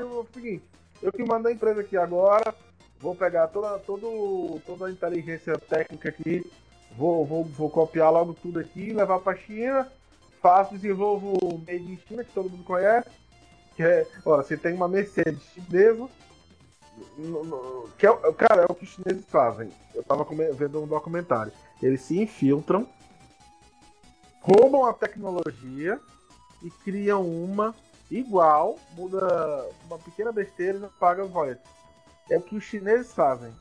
o 0.00 0.26
seguinte, 0.32 0.64
eu 1.02 1.12
que 1.12 1.22
mando 1.22 1.48
a 1.48 1.52
empresa 1.52 1.82
aqui 1.82 1.98
agora, 1.98 2.54
vou 2.98 3.14
pegar 3.14 3.48
toda, 3.48 3.78
todo, 3.80 4.58
toda 4.66 4.86
a 4.86 4.90
inteligência 4.90 5.58
técnica 5.58 6.08
aqui, 6.08 6.50
vou, 6.96 7.26
vou, 7.26 7.44
vou 7.44 7.68
copiar 7.68 8.10
logo 8.10 8.32
tudo 8.32 8.58
aqui, 8.58 8.94
levar 8.94 9.20
para 9.20 9.36
China, 9.36 9.86
faço, 10.40 10.74
desenvolvo 10.74 11.32
o 11.42 11.58
Made 11.58 11.92
in 11.92 11.98
China, 12.06 12.24
que 12.24 12.32
todo 12.32 12.50
mundo 12.50 12.64
conhece. 12.64 13.08
Que 13.74 13.82
é, 13.82 14.06
ó, 14.24 14.36
você 14.38 14.56
tem 14.56 14.74
uma 14.74 14.88
Mercedes 14.88 15.42
chinesa, 15.54 16.08
no- 17.18 17.44
no- 17.44 17.88
que 17.98 18.06
é, 18.06 18.32
cara, 18.32 18.62
é 18.62 18.66
o 18.68 18.74
que 18.74 18.84
os 18.84 18.90
chineses 18.90 19.24
fazem. 19.28 19.70
Eu 19.94 20.02
tava 20.02 20.26
vendo 20.54 20.82
um 20.82 20.86
documentário. 20.86 21.52
Eles 21.82 22.00
se 22.00 22.18
infiltram, 22.18 22.86
roubam 24.40 24.86
a 24.86 24.92
tecnologia 24.92 26.00
e 26.62 26.70
criam 26.70 27.26
uma 27.26 27.74
igual, 28.10 28.78
muda 28.96 29.68
uma 29.86 29.98
pequena 29.98 30.32
besteira 30.32 30.78
e 30.78 30.80
não 30.80 30.88
paga 31.00 31.24
royalties. 31.24 31.66
É 32.30 32.38
o 32.38 32.42
que 32.42 32.56
os 32.56 32.64
chineses 32.64 33.12
fazem. 33.12 33.52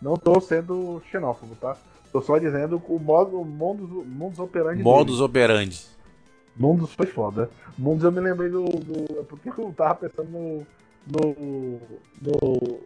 Não 0.00 0.16
tô 0.16 0.40
sendo 0.40 1.02
xenófobo, 1.10 1.54
tá? 1.56 1.76
Tô 2.10 2.20
só 2.20 2.36
dizendo 2.38 2.82
o 2.88 2.98
modo, 2.98 3.40
o 3.40 3.44
modus, 3.44 3.88
modus 4.06 4.38
operandi 4.38 4.82
Modus 4.82 5.20
operandi. 5.20 5.86
Mundos 6.56 6.92
foi 6.92 7.06
foda. 7.06 7.50
Mundos 7.78 8.04
eu 8.04 8.12
me 8.12 8.20
lembrei 8.20 8.50
do. 8.50 8.64
do 8.64 9.20
é 9.20 9.22
porque 9.22 9.48
eu 9.48 9.72
tava 9.72 9.94
pensando 9.94 10.30
no. 10.30 10.66
No. 11.06 11.80
no 12.20 12.80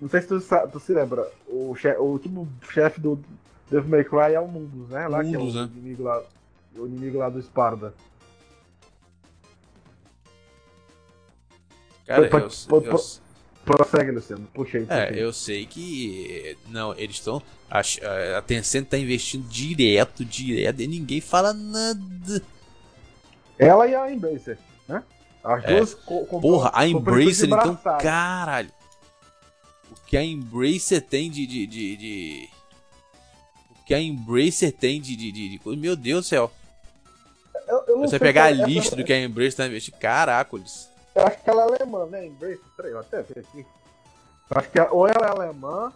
não 0.00 0.08
sei 0.08 0.22
se 0.22 0.28
tu, 0.28 0.40
tu 0.70 0.80
se 0.80 0.92
lembra. 0.92 1.28
O, 1.48 1.74
che, 1.74 1.90
o 1.96 2.04
último 2.04 2.48
chefe 2.70 3.00
do 3.00 3.18
Devil 3.68 3.90
May 3.90 4.04
Cry 4.04 4.34
é 4.34 4.40
o 4.40 4.46
Mundus, 4.46 4.88
né? 4.90 5.08
Lá 5.08 5.22
Mundus, 5.22 5.52
que 5.52 5.58
é 5.58 5.62
o 5.62 5.66
né? 5.66 5.72
inimigo 5.74 6.02
lá. 6.04 6.22
O 6.76 6.86
inimigo 6.86 7.18
lá 7.18 7.28
do 7.28 7.42
Sparda. 7.42 7.92
Cara, 12.06 12.28
Pô, 12.30 12.76
eu, 12.76 12.82
eu-. 12.84 13.27
Prossegue, 13.76 14.10
Luciano. 14.10 14.48
Puxei. 14.54 14.86
é, 14.88 15.12
eu 15.14 15.32
sei 15.32 15.66
que. 15.66 16.56
Não, 16.68 16.94
eles 16.96 17.16
estão. 17.16 17.42
A, 17.70 17.80
a 18.38 18.42
Tencent 18.42 18.86
tá 18.88 18.96
investindo 18.98 19.46
direto, 19.48 20.24
direto, 20.24 20.80
e 20.80 20.86
ninguém 20.86 21.20
fala 21.20 21.52
nada. 21.52 22.42
Ela 23.58 23.86
e 23.86 23.94
a 23.94 24.10
Embracer, 24.12 24.58
né? 24.88 25.02
As 25.44 25.64
É. 25.64 25.76
duas 25.76 25.94
co 25.94 26.24
Porra, 26.40 26.70
a 26.72 26.86
Embracer, 26.86 27.46
então, 27.46 27.76
caralho. 28.00 28.70
O 29.90 29.94
que 30.06 30.16
a 30.16 30.24
Embracer 30.24 31.02
tem 31.02 31.30
de. 31.30 31.46
de, 31.46 31.66
de, 31.66 31.96
de- 31.96 32.48
O 33.80 33.84
que 33.84 33.92
a 33.94 34.00
Embracer 34.00 34.72
tem 34.72 35.00
de. 35.00 35.14
de, 35.16 35.30
de- 35.32 35.58
de- 35.58 35.76
Meu 35.76 35.94
Deus 35.96 36.24
do 36.24 36.28
céu. 36.28 36.50
Eu, 37.66 37.84
eu 37.88 37.98
Você 38.00 38.18
pegar 38.18 38.44
a 38.44 38.50
essa- 38.50 38.64
lista 38.66 38.96
do 38.96 39.04
que 39.04 39.12
a 39.12 39.20
Embracer 39.22 39.56
tá 39.56 39.66
investindo. 39.66 39.96
Caracoles. 39.98 40.88
Eu 41.18 41.26
acho 41.26 41.42
que 41.42 41.50
ela 41.50 41.62
é 41.62 41.64
alemã, 41.64 42.06
né? 42.06 42.26
Embrace, 42.26 42.62
peraí, 42.76 42.92
eu 42.92 43.00
até 43.00 43.22
ver 43.22 43.40
aqui. 43.40 43.66
Eu 44.50 44.56
acho 44.56 44.70
que 44.70 44.78
ela- 44.78 44.92
ou 44.92 45.08
ela 45.08 45.26
é 45.26 45.30
alemã, 45.30 45.92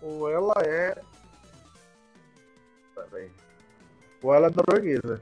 ou 0.00 0.30
ela 0.30 0.54
é. 0.64 0.96
Peraí. 2.94 3.32
Ou 4.22 4.32
ela 4.32 4.46
é 4.46 4.50
norueguesa. 4.50 5.20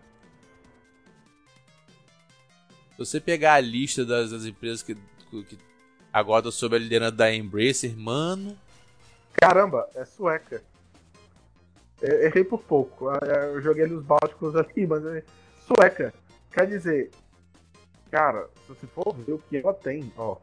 Se 2.90 2.98
você 2.98 3.18
pegar 3.18 3.54
a 3.54 3.60
lista 3.60 4.04
das, 4.04 4.32
das 4.32 4.44
empresas 4.44 4.82
que, 4.82 4.94
que 4.94 5.58
agora 6.12 6.50
sob 6.50 6.76
a 6.76 6.78
liderança 6.78 7.12
da 7.12 7.34
Embracer, 7.34 7.96
mano. 7.96 8.54
Caramba, 9.32 9.88
é 9.94 10.04
sueca. 10.04 10.62
Eu 12.02 12.22
errei 12.24 12.44
por 12.44 12.60
pouco. 12.62 13.08
Eu 13.10 13.62
joguei 13.62 13.84
ali 13.84 13.94
os 13.94 14.04
bálticos 14.04 14.54
ali, 14.54 14.86
mas 14.86 15.02
é 15.06 15.24
sueca. 15.66 16.12
Quer 16.52 16.66
dizer, 16.66 17.10
cara, 18.12 18.50
se 18.60 18.68
você 18.68 18.86
for 18.86 19.14
ver 19.14 19.32
o 19.32 19.38
que 19.38 19.56
ela 19.56 19.72
tem, 19.72 20.12
ó. 20.18 20.36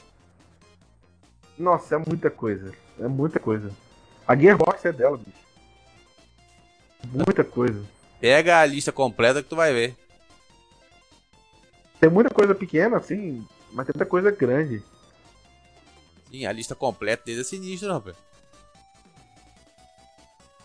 Nossa, 1.55 1.95
é 1.95 1.97
muita 1.99 2.31
coisa. 2.31 2.73
É 2.99 3.07
muita 3.07 3.39
coisa. 3.39 3.71
A 4.27 4.35
Gearbox 4.35 4.83
é 4.85 4.91
dela, 4.91 5.17
bicho. 5.17 5.37
Muita 7.13 7.43
coisa. 7.43 7.85
Pega 8.19 8.59
a 8.59 8.65
lista 8.65 8.91
completa 8.91 9.43
que 9.43 9.49
tu 9.49 9.55
vai 9.55 9.71
ver. 9.71 9.95
Tem 11.99 12.09
muita 12.09 12.33
coisa 12.33 12.55
pequena, 12.55 12.97
assim, 12.97 13.45
mas 13.71 13.85
tem 13.85 13.93
muita 13.95 14.05
coisa 14.05 14.31
grande. 14.31 14.83
Sim, 16.31 16.45
a 16.45 16.51
lista 16.51 16.73
completa 16.73 17.23
deles 17.25 17.45
é 17.45 17.49
sinistra, 17.49 17.93
rapaz. 17.93 18.15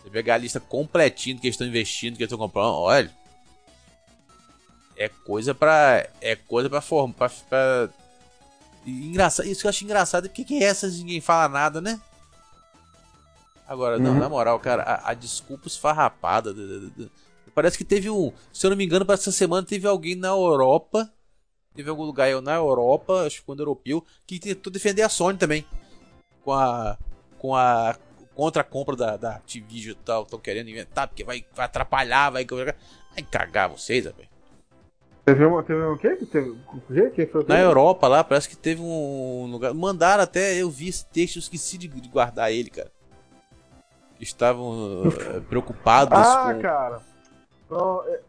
Você 0.01 0.09
pegar 0.09 0.35
a 0.35 0.37
lista 0.37 0.59
completinha 0.59 1.35
do 1.35 1.41
que 1.41 1.47
eles 1.47 1.55
estão 1.55 1.67
investindo, 1.67 2.13
do 2.13 2.17
que 2.17 2.23
eles 2.23 2.31
estão 2.31 2.47
comprando, 2.47 2.73
olha. 2.73 3.11
É 4.97 5.09
coisa 5.09 5.53
pra. 5.53 6.07
É 6.21 6.35
coisa 6.35 6.69
pra 6.69 6.81
formar. 6.81 7.13
Pra, 7.13 7.29
pra... 7.49 7.89
Engraçado, 8.85 9.47
isso 9.47 9.61
que 9.61 9.67
eu 9.67 9.69
acho 9.69 9.83
engraçado 9.83 10.25
é 10.25 10.29
porque 10.29 10.43
que 10.43 10.63
essas 10.63 10.97
ninguém 10.99 11.19
fala 11.19 11.49
nada, 11.49 11.81
né? 11.81 11.99
Agora, 13.67 13.97
não, 13.97 14.11
Uhum. 14.11 14.19
na 14.19 14.29
moral, 14.29 14.59
cara, 14.59 14.83
a, 14.83 15.09
a 15.09 15.13
desculpa 15.13 15.67
esfarrapada. 15.67 16.53
Parece 17.53 17.77
que 17.77 17.83
teve 17.83 18.09
um. 18.09 18.31
Se 18.53 18.65
eu 18.65 18.69
não 18.69 18.77
me 18.77 18.85
engano, 18.85 19.05
para 19.05 19.15
essa 19.15 19.31
semana 19.31 19.65
teve 19.65 19.87
alguém 19.87 20.15
na 20.15 20.27
Europa 20.27 21.11
Teve 21.75 21.89
algum 21.89 22.03
lugar 22.03 22.29
eu, 22.29 22.41
na 22.41 22.55
Europa, 22.55 23.25
acho 23.25 23.41
que 23.41 23.45
quando 23.45 23.59
europeu, 23.59 24.03
que 24.25 24.39
tentou 24.39 24.71
defender 24.71 25.01
a 25.01 25.09
Sony 25.09 25.37
também. 25.37 25.65
Com 26.41 26.53
a. 26.53 26.97
Com 27.37 27.53
a. 27.53 27.97
Contra 28.33 28.61
a 28.61 28.65
compra 28.65 28.95
da, 28.95 29.17
da 29.17 29.35
Activision 29.35 29.91
e 29.93 30.03
tal. 30.03 30.23
Estão 30.23 30.39
querendo 30.39 30.69
inventar, 30.69 31.07
porque 31.07 31.23
vai, 31.23 31.45
vai 31.53 31.65
atrapalhar, 31.65 32.29
vai. 32.29 32.45
Vai 32.45 33.23
cagar 33.29 33.69
vocês, 33.69 34.05
velho. 34.05 34.34
Teve 35.25 35.43
uma, 35.43 35.63
teve 35.63 35.81
um 35.83 35.97
quê? 35.97 36.15
Teve, 36.31 37.09
quem 37.15 37.25
foi 37.25 37.43
Na 37.47 37.59
Europa 37.59 38.07
lá, 38.07 38.23
parece 38.23 38.47
que 38.47 38.55
teve 38.55 38.79
um 38.79 39.47
lugar. 39.49 39.73
Mandaram 39.73 40.21
até, 40.21 40.55
eu 40.61 40.69
vi 40.69 40.87
esse 40.87 41.03
texto, 41.03 41.37
eu 41.37 41.39
esqueci 41.39 41.79
de, 41.79 41.87
de 41.87 42.07
guardar 42.07 42.51
ele, 42.51 42.69
cara. 42.69 42.91
Estavam 44.21 45.07
uh, 45.07 45.41
preocupados 45.49 46.15
ah, 46.15 46.53
com. 46.53 46.61
cara. 46.61 47.01
Então, 47.65 48.03
é, 48.07 48.21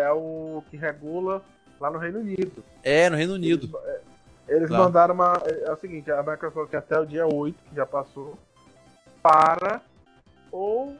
é, 0.00 0.12
o 0.12 0.62
que 0.70 0.78
regula 0.78 1.42
lá 1.78 1.90
no 1.90 1.98
Reino 1.98 2.20
Unido. 2.20 2.64
É, 2.82 3.10
no 3.10 3.16
Reino 3.16 3.34
Unido. 3.34 3.66
Eles, 3.66 4.00
é, 4.48 4.56
eles 4.56 4.70
mandaram 4.70 5.14
uma. 5.14 5.42
É, 5.44 5.68
é 5.68 5.72
o 5.72 5.76
seguinte, 5.76 6.10
a 6.10 6.22
Microsoft 6.22 6.72
até 6.72 6.98
o 6.98 7.04
dia 7.04 7.26
8, 7.26 7.54
que 7.68 7.76
já 7.76 7.84
passou, 7.84 8.38
para 9.22 9.82
ou, 10.50 10.96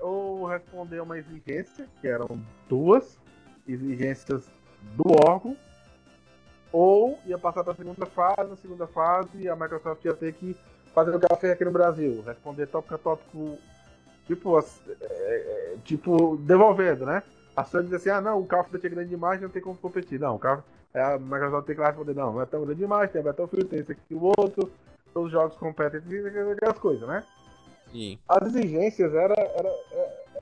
ou 0.00 0.46
responder 0.46 1.00
uma 1.00 1.18
exigência, 1.18 1.86
que 2.00 2.08
eram 2.08 2.40
duas 2.66 3.20
exigências 3.68 4.48
do 4.94 5.04
órgão, 5.12 5.56
ou 6.72 7.18
ia 7.26 7.38
passar 7.38 7.64
para 7.64 7.72
a 7.72 7.76
segunda 7.76 8.06
fase, 8.06 8.50
na 8.50 8.56
segunda 8.56 8.86
fase 8.86 9.48
a 9.48 9.56
Microsoft 9.56 10.04
ia 10.04 10.14
ter 10.14 10.32
que 10.34 10.56
fazer 10.94 11.14
o 11.14 11.18
que 11.18 11.26
ela 11.28 11.40
fez 11.40 11.52
aqui 11.52 11.64
no 11.64 11.70
Brasil, 11.70 12.22
responder 12.26 12.66
tópico 12.66 12.94
a 12.94 12.98
tópico, 12.98 13.58
tipo, 14.26 14.58
é, 14.58 14.62
é, 15.00 15.76
tipo 15.84 16.36
devolvendo, 16.38 17.06
né? 17.06 17.22
A 17.56 17.64
Sony 17.64 17.84
diz 17.84 17.94
assim, 17.94 18.10
ah 18.10 18.20
não, 18.20 18.40
o 18.40 18.46
Call 18.46 18.60
of 18.60 18.70
Duty 18.70 18.86
é 18.86 18.90
grande 18.90 19.10
demais, 19.10 19.40
não 19.40 19.48
tem 19.48 19.60
como 19.60 19.76
competir. 19.76 20.18
Não, 20.18 20.36
o 20.36 20.38
Call, 20.38 20.62
é, 20.94 21.02
a 21.02 21.18
Microsoft 21.18 21.66
tem 21.66 21.76
que 21.76 21.82
responder, 21.82 22.14
não, 22.14 22.32
não 22.32 22.42
é 22.42 22.46
tão 22.46 22.64
grande 22.64 22.80
demais, 22.80 23.10
tem 23.10 23.22
Battlefield, 23.22 23.68
tem 23.68 23.80
esse 23.80 23.92
aqui 23.92 24.14
o 24.14 24.24
outro, 24.24 24.70
todos 25.12 25.26
os 25.26 25.32
jogos 25.32 25.56
competem, 25.56 26.00
aquelas 26.00 26.78
coisas, 26.78 27.06
né? 27.06 27.24
Sim. 27.90 28.18
As 28.28 28.46
exigências 28.46 29.12
era, 29.14 29.34
era, 29.34 29.70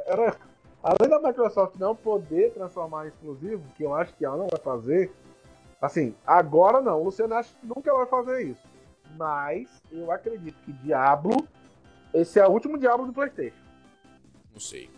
era 0.06 0.36
Além 0.82 1.10
da 1.10 1.20
Microsoft 1.20 1.74
não 1.76 1.94
poder 1.94 2.52
transformar 2.52 3.06
em 3.06 3.08
exclusivo, 3.08 3.62
que 3.76 3.82
eu 3.82 3.94
acho 3.94 4.14
que 4.14 4.24
ela 4.24 4.36
não 4.36 4.46
vai 4.46 4.60
fazer, 4.60 5.12
assim, 5.80 6.14
agora 6.26 6.80
não. 6.80 7.00
O 7.00 7.04
Luciano 7.04 7.34
acha 7.34 7.50
que 7.60 7.66
nunca 7.66 7.92
vai 7.92 8.06
fazer 8.06 8.42
isso. 8.46 8.62
Mas 9.16 9.68
eu 9.90 10.10
acredito 10.12 10.56
que 10.64 10.72
Diablo, 10.72 11.46
esse 12.14 12.38
é 12.38 12.46
o 12.46 12.50
último 12.50 12.78
Diablo 12.78 13.06
do 13.06 13.12
PlayStation. 13.12 13.56
Não 14.52 14.60
sei. 14.60 14.90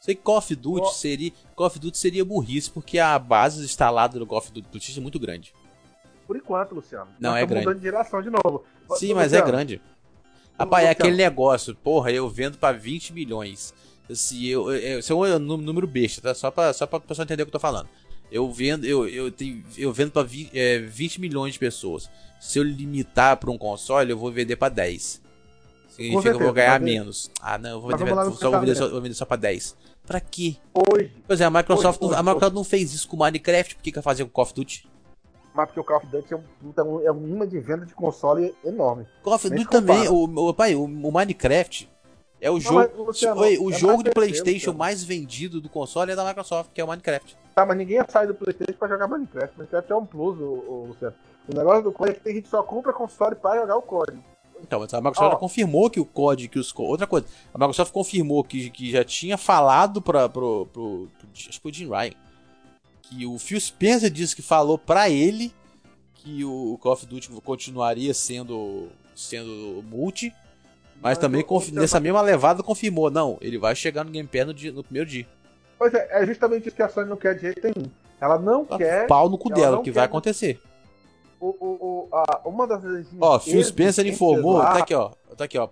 Sei 0.00 0.14
que 0.14 0.22
Call 0.22 0.38
of 0.38 0.54
Duty 0.54 0.94
seria, 0.94 1.32
Call 1.54 1.66
of 1.66 1.78
Duty 1.78 1.98
seria 1.98 2.24
burrice 2.24 2.70
porque 2.70 2.98
a 2.98 3.18
base 3.18 3.64
instalada 3.64 4.18
do 4.18 4.26
Call 4.26 4.38
of 4.38 4.52
Duty 4.52 4.98
é 4.98 5.00
muito 5.00 5.18
grande. 5.18 5.52
Por 6.26 6.36
enquanto, 6.36 6.74
Luciano. 6.74 7.10
Não 7.18 7.34
é 7.34 7.44
grande. 7.46 7.66
mudando 7.66 7.78
de 7.78 7.84
geração 7.84 8.22
de 8.22 8.30
novo. 8.30 8.64
Sim, 8.96 9.14
mas 9.14 9.32
é 9.32 9.40
grande. 9.40 9.80
Rapaz, 10.58 10.86
é 10.86 10.90
aquele 10.90 11.16
negócio, 11.16 11.74
porra, 11.74 12.10
eu 12.10 12.28
vendo 12.28 12.58
para 12.58 12.76
20 12.76 13.12
milhões. 13.12 13.72
Se 14.14 14.48
eu, 14.48 14.70
eu, 14.72 15.24
é 15.26 15.36
um 15.36 15.38
número 15.38 15.86
besta, 15.86 16.22
tá? 16.22 16.34
Só 16.34 16.50
pra, 16.50 16.72
só 16.72 16.86
pra 16.86 17.00
pessoa 17.00 17.24
entender 17.24 17.42
o 17.42 17.46
que 17.46 17.50
eu 17.50 17.52
tô 17.52 17.60
falando. 17.60 17.88
Eu 18.30 18.50
vendo, 18.50 18.84
eu, 18.84 19.08
eu, 19.08 19.30
tenho, 19.30 19.64
eu 19.76 19.92
vendo 19.92 20.10
pra 20.10 20.22
20, 20.22 20.50
é, 20.58 20.78
20 20.78 21.20
milhões 21.20 21.54
de 21.54 21.58
pessoas. 21.58 22.10
Se 22.38 22.58
eu 22.58 22.62
limitar 22.62 23.36
pra 23.36 23.50
um 23.50 23.58
console, 23.58 24.10
eu 24.10 24.18
vou 24.18 24.30
vender 24.30 24.56
pra 24.56 24.68
10. 24.68 25.22
Significa 25.88 26.30
que 26.30 26.42
eu 26.42 26.44
vou 26.44 26.52
ganhar 26.52 26.80
menos. 26.80 27.30
Ah, 27.40 27.58
não, 27.58 27.70
eu 27.70 27.80
vou 27.80 27.90
vender, 27.90 28.14
só, 28.14 28.50
vou, 28.50 28.60
vender 28.60 28.74
só, 28.74 28.88
vou 28.88 29.00
vender 29.00 29.14
só 29.14 29.24
pra 29.24 29.36
10. 29.36 29.76
Pra 30.06 30.20
quê? 30.20 30.56
Hoje. 30.72 31.12
Pois 31.26 31.40
é, 31.40 31.44
a 31.44 31.50
Microsoft, 31.50 32.00
hoje, 32.00 32.12
não, 32.12 32.18
a 32.18 32.22
Microsoft 32.22 32.54
não 32.54 32.64
fez 32.64 32.94
isso 32.94 33.08
com 33.08 33.16
o 33.16 33.18
Minecraft, 33.18 33.76
por 33.76 33.82
que, 33.82 33.90
que 33.90 33.96
vai 33.96 34.02
fazer 34.02 34.24
com 34.24 34.30
o 34.30 34.32
Call 34.32 34.44
of 34.44 34.54
Duty? 34.54 34.88
Mas 35.54 35.66
porque 35.66 35.80
o 35.80 35.84
Call 35.84 35.96
of 35.96 36.06
Duty 36.06 36.34
é 36.34 36.36
um, 36.36 37.00
é 37.02 37.12
um 37.12 37.28
imã 37.28 37.48
de 37.48 37.58
venda 37.58 37.84
de 37.84 37.94
console 37.94 38.54
enorme. 38.64 39.06
Call 39.22 39.34
of 39.34 39.50
Duty 39.50 39.68
também, 39.68 40.08
o, 40.08 40.24
o, 40.24 40.54
pai, 40.54 40.74
o, 40.74 40.84
o 40.84 41.12
Minecraft 41.12 41.88
é 42.40 42.50
o 42.50 42.54
não, 42.54 42.60
jogo, 42.60 43.02
Luciano, 43.02 43.40
Oi, 43.40 43.58
o 43.58 43.70
é 43.70 43.72
jogo 43.72 44.02
de 44.02 44.10
PlayStation 44.10 44.72
mais 44.72 45.02
vendido 45.02 45.60
do 45.60 45.68
console 45.68 46.12
é 46.12 46.16
da 46.16 46.24
Microsoft, 46.24 46.70
que 46.72 46.80
é 46.80 46.84
o 46.84 46.86
Minecraft. 46.86 47.36
Tá, 47.54 47.66
mas 47.66 47.76
ninguém 47.76 48.00
sai 48.08 48.26
do 48.26 48.34
PlayStation 48.34 48.78
pra 48.78 48.88
jogar 48.88 49.08
Minecraft. 49.08 49.56
Minecraft 49.56 49.92
é 49.92 49.96
um 49.96 50.06
plus, 50.06 50.38
o, 50.38 50.44
o 50.44 50.86
Luciano. 50.88 51.14
O 51.48 51.56
negócio 51.56 51.82
do 51.82 51.92
COD 51.92 52.10
é 52.10 52.14
que 52.14 52.20
tem 52.20 52.34
gente 52.34 52.44
que 52.44 52.50
só 52.50 52.62
compra 52.62 52.92
console 52.92 53.34
pra 53.34 53.56
jogar 53.56 53.76
o 53.76 53.82
COD. 53.82 54.18
Então, 54.60 54.80
mas 54.80 54.92
a 54.92 55.00
Microsoft 55.00 55.34
oh. 55.34 55.38
confirmou 55.38 55.88
que 55.88 56.00
o 56.00 56.04
COD, 56.04 56.48
que 56.48 56.58
os 56.58 56.72
outra 56.76 57.06
coisa, 57.06 57.26
a 57.54 57.58
Microsoft 57.58 57.92
confirmou 57.92 58.44
que, 58.44 58.70
que 58.70 58.90
já 58.90 59.04
tinha 59.04 59.38
falado 59.38 60.02
para 60.02 60.28
pro, 60.28 60.66
pro, 60.66 61.08
pro, 61.18 61.28
acho 61.32 61.50
que 61.50 61.60
foi 61.60 61.70
o 61.70 61.74
Jim 61.74 61.88
Ryan, 61.88 62.12
que 63.02 63.26
o 63.26 63.38
Phil 63.38 63.60
Spencer 63.60 64.10
disse 64.10 64.36
que 64.36 64.42
falou 64.42 64.76
para 64.76 65.08
ele 65.08 65.54
que 66.14 66.44
o 66.44 66.78
Call 66.82 66.92
of 66.92 67.06
Duty 67.06 67.28
continuaria 67.42 68.12
sendo 68.12 68.88
sendo 69.14 69.82
multi 69.88 70.32
mas 71.00 71.18
também 71.18 71.44
nessa 71.72 72.00
mesma 72.00 72.20
levada 72.20 72.62
confirmou, 72.62 73.10
não, 73.10 73.38
ele 73.40 73.58
vai 73.58 73.74
chegar 73.74 74.04
no 74.04 74.10
Game 74.10 74.28
Pass 74.28 74.46
no, 74.46 74.54
dia, 74.54 74.72
no 74.72 74.82
primeiro 74.82 75.08
dia. 75.08 75.26
Pois 75.78 75.94
é, 75.94 76.22
é 76.22 76.26
justamente 76.26 76.66
isso 76.66 76.76
que 76.76 76.82
a 76.82 76.88
Sony 76.88 77.08
não 77.08 77.16
quer 77.16 77.34
de 77.36 77.42
jeito 77.42 77.60
nenhum. 77.62 77.88
Ela 78.20 78.38
não 78.38 78.64
tá 78.64 78.76
quer. 78.76 79.06
Pau 79.06 79.28
no 79.28 79.38
cu 79.38 79.48
dela, 79.48 79.78
o 79.78 79.82
que 79.82 79.92
vai 79.92 80.04
acontecer. 80.04 80.60
O, 81.40 81.46
o, 81.46 82.08
o, 82.08 82.08
a, 82.12 82.48
uma 82.48 82.66
das 82.66 82.82
Ó, 83.20 83.38
Phil 83.38 83.62
Spencer 83.62 84.04
informou. 84.06 84.58
Lá... 84.58 84.72
Tá 84.72 84.78
aqui, 84.80 84.94
ó. 84.94 85.10
Tá 85.36 85.44
aqui, 85.44 85.56
ó. 85.56 85.68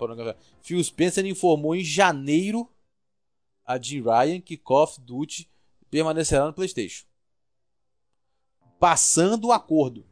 Phil 0.62 0.82
Spencer 0.82 1.26
informou 1.26 1.74
em 1.74 1.82
janeiro 1.82 2.70
a 3.64 3.80
Jim 3.80 4.00
Ryan 4.00 4.40
que 4.40 4.56
Call 4.56 4.84
of 4.84 5.00
Duty 5.00 5.50
permanecerá 5.90 6.46
no 6.46 6.52
PlayStation. 6.52 7.04
Passando 8.78 9.48
o 9.48 9.52
acordo. 9.52 10.06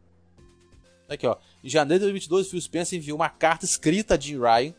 Tá 1.07 1.15
aqui, 1.15 1.27
ó. 1.27 1.37
Em 1.62 1.69
janeiro 1.69 2.01
de 2.01 2.07
2022, 2.07 2.49
Phil 2.51 2.61
Spencer 2.61 2.99
enviou 2.99 3.17
uma 3.17 3.29
carta 3.29 3.65
escrita 3.65 4.17
a 4.17 4.19
Jim 4.19 4.41
Ryan 4.41 4.75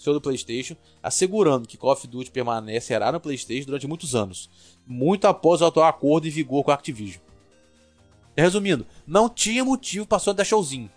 seu 0.00 0.14
do 0.14 0.20
PlayStation, 0.20 0.74
assegurando 1.02 1.68
que 1.68 1.76
Call 1.76 1.92
of 1.92 2.06
Duty 2.06 2.30
permanecerá 2.30 3.12
no 3.12 3.20
PlayStation 3.20 3.66
durante 3.66 3.86
muitos 3.86 4.14
anos, 4.14 4.48
muito 4.86 5.26
após 5.26 5.60
o 5.60 5.66
atual 5.66 5.86
acordo 5.86 6.26
em 6.26 6.30
vigor 6.30 6.64
com 6.64 6.70
a 6.70 6.74
Activision. 6.74 7.22
Resumindo, 8.34 8.86
não 9.06 9.28
tinha 9.28 9.62
motivo 9.62 10.06
para 10.06 10.18
só 10.18 10.32
dar 10.32 10.44
showzinho. 10.44 10.90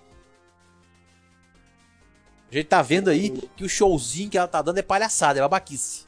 A 2.50 2.56
gente 2.56 2.68
tá 2.68 2.82
vendo 2.82 3.10
aí 3.10 3.32
que 3.58 3.66
o 3.66 3.70
showzinho 3.70 4.30
que 4.30 4.38
ela 4.38 4.48
tá 4.48 4.62
dando 4.62 4.78
é 4.78 4.84
palhaçada, 4.84 5.40
é 5.40 5.42
babaquice. 5.42 6.06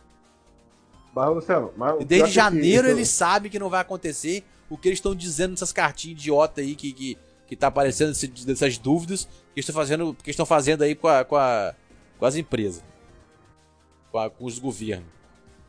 Mas, 1.14 1.36
Luciano, 1.36 1.74
mas 1.76 2.06
desde 2.06 2.30
janeiro 2.30 2.88
eles 2.88 3.10
sabem 3.10 3.52
que 3.52 3.60
não 3.60 3.70
vai 3.70 3.82
acontecer 3.82 4.44
o 4.70 4.78
que 4.78 4.88
eles 4.88 5.00
estão 5.00 5.14
dizendo 5.14 5.52
nessas 5.52 5.74
cartinhas 5.74 6.20
idiota 6.20 6.62
aí 6.62 6.76
que, 6.76 6.94
que, 6.94 7.18
que 7.48 7.56
tá 7.56 7.68
aparecendo 7.68 8.14
dessas 8.46 8.78
dúvidas 8.78 9.28
que 9.54 9.60
estão 9.60 9.76
fazendo, 9.76 10.16
que 10.24 10.30
estão 10.30 10.46
fazendo 10.46 10.84
aí 10.84 10.96
com 10.96 11.08
a, 11.08 11.26
com 11.26 11.36
a 11.36 11.74
com 12.20 12.26
as 12.26 12.36
empresas, 12.36 12.84
com, 14.12 14.18
a, 14.18 14.30
com 14.30 14.46
os 14.46 14.60
governos. 14.60 15.08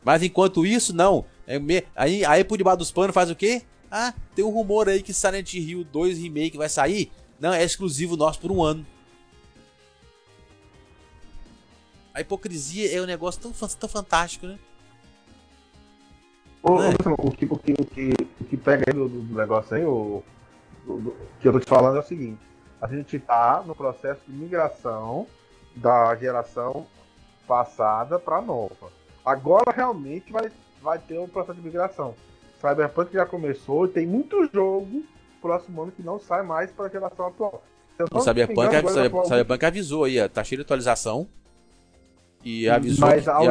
Mas 0.03 0.23
enquanto 0.23 0.65
isso, 0.65 0.93
não. 0.93 1.25
É 1.45 1.59
me... 1.59 1.83
aí, 1.95 2.23
aí 2.25 2.43
por 2.43 2.57
debaixo 2.57 2.79
dos 2.79 2.91
panos 2.91 3.13
faz 3.13 3.29
o 3.29 3.35
quê? 3.35 3.63
Ah, 3.91 4.13
tem 4.35 4.43
um 4.43 4.49
rumor 4.49 4.89
aí 4.89 5.01
que 5.01 5.13
Silent 5.13 5.53
Hill 5.53 5.83
2 5.83 6.17
Remake 6.19 6.57
vai 6.57 6.69
sair. 6.69 7.11
Não, 7.39 7.53
é 7.53 7.63
exclusivo 7.63 8.17
nosso 8.17 8.39
por 8.39 8.51
um 8.51 8.63
ano. 8.63 8.85
A 12.13 12.21
hipocrisia 12.21 12.91
é 12.91 13.01
um 13.01 13.05
negócio 13.05 13.41
tão, 13.41 13.51
tão 13.51 13.87
fantástico, 13.87 14.47
né? 14.47 14.57
Ô, 16.63 16.79
né? 16.79 16.89
o, 17.17 17.31
que, 17.31 17.45
o, 17.45 17.57
que, 17.57 17.73
o, 17.73 17.85
que, 17.85 18.13
o 18.41 18.43
que 18.45 18.57
pega 18.57 18.85
aí 18.87 18.93
do, 18.93 19.07
do 19.07 19.35
negócio 19.35 19.75
aí, 19.75 19.85
o, 19.85 20.23
do, 20.85 20.97
do, 20.99 21.15
que 21.39 21.47
eu 21.47 21.53
tô 21.53 21.59
te 21.59 21.69
falando 21.69 21.97
é 21.97 21.99
o 21.99 22.03
seguinte: 22.03 22.39
a 22.81 22.87
gente 22.87 23.19
tá 23.19 23.63
no 23.65 23.75
processo 23.75 24.21
de 24.27 24.35
migração 24.35 25.27
da 25.77 26.15
geração 26.15 26.85
passada 27.47 28.19
para 28.19 28.41
nova. 28.41 28.91
Agora 29.25 29.71
realmente 29.71 30.31
vai, 30.31 30.51
vai 30.81 30.99
ter 30.99 31.19
um 31.19 31.27
processo 31.27 31.59
de 31.59 31.65
migração. 31.65 32.13
Cyberpunk 32.59 33.13
já 33.13 33.25
começou 33.25 33.85
e 33.85 33.89
tem 33.89 34.07
muito 34.07 34.49
jogo 34.51 35.03
próximo 35.41 35.83
ano 35.83 35.91
que 35.91 36.01
não 36.01 36.19
sai 36.19 36.43
mais 36.43 36.71
para 36.71 36.85
a 36.85 36.89
geração 36.89 37.27
atual. 37.27 37.63
O 38.11 38.19
Cyberpunk, 38.19 38.67
engano, 38.67 38.89
Cyberpunk, 38.89 39.27
Cyberpunk 39.27 39.65
avisou 39.65 40.03
aí, 40.03 40.29
tá 40.29 40.43
cheio 40.43 40.59
de 40.59 40.63
atualização. 40.63 41.27
E 42.43 42.69
avisou, 42.69 43.09
e 43.09 43.13
avisou, 43.13 43.35
e 43.43 43.47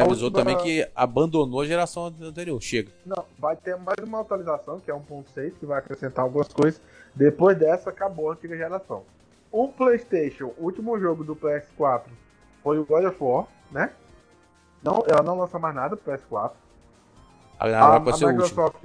avisou 0.00 0.24
última... 0.24 0.30
também 0.32 0.56
que 0.58 0.88
abandonou 0.94 1.60
a 1.60 1.66
geração 1.66 2.06
anterior. 2.06 2.60
Chega. 2.60 2.90
Não, 3.04 3.24
vai 3.38 3.54
ter 3.54 3.76
mais 3.76 3.98
uma 4.02 4.22
atualização, 4.22 4.80
que 4.80 4.90
é 4.90 4.94
1.6, 4.94 5.52
que 5.60 5.66
vai 5.66 5.78
acrescentar 5.78 6.24
algumas 6.24 6.48
coisas. 6.48 6.80
Depois 7.14 7.56
dessa, 7.56 7.90
acabou 7.90 8.30
a 8.30 8.32
antiga 8.32 8.56
geração. 8.56 9.04
O 9.50 9.68
PlayStation, 9.68 10.52
o 10.58 10.64
último 10.64 10.98
jogo 10.98 11.24
do 11.24 11.34
PS4 11.34 12.02
foi 12.62 12.78
o 12.78 12.84
God 12.84 13.04
of 13.04 13.16
War, 13.20 13.46
né? 13.70 13.90
Não, 14.82 15.04
ela 15.06 15.22
não 15.22 15.38
lança 15.38 15.58
mais 15.58 15.74
nada 15.74 15.96
pro 15.96 16.12
PS4. 16.12 16.52
a, 17.58 17.96
a 17.96 18.00
Microsoft. 18.00 18.84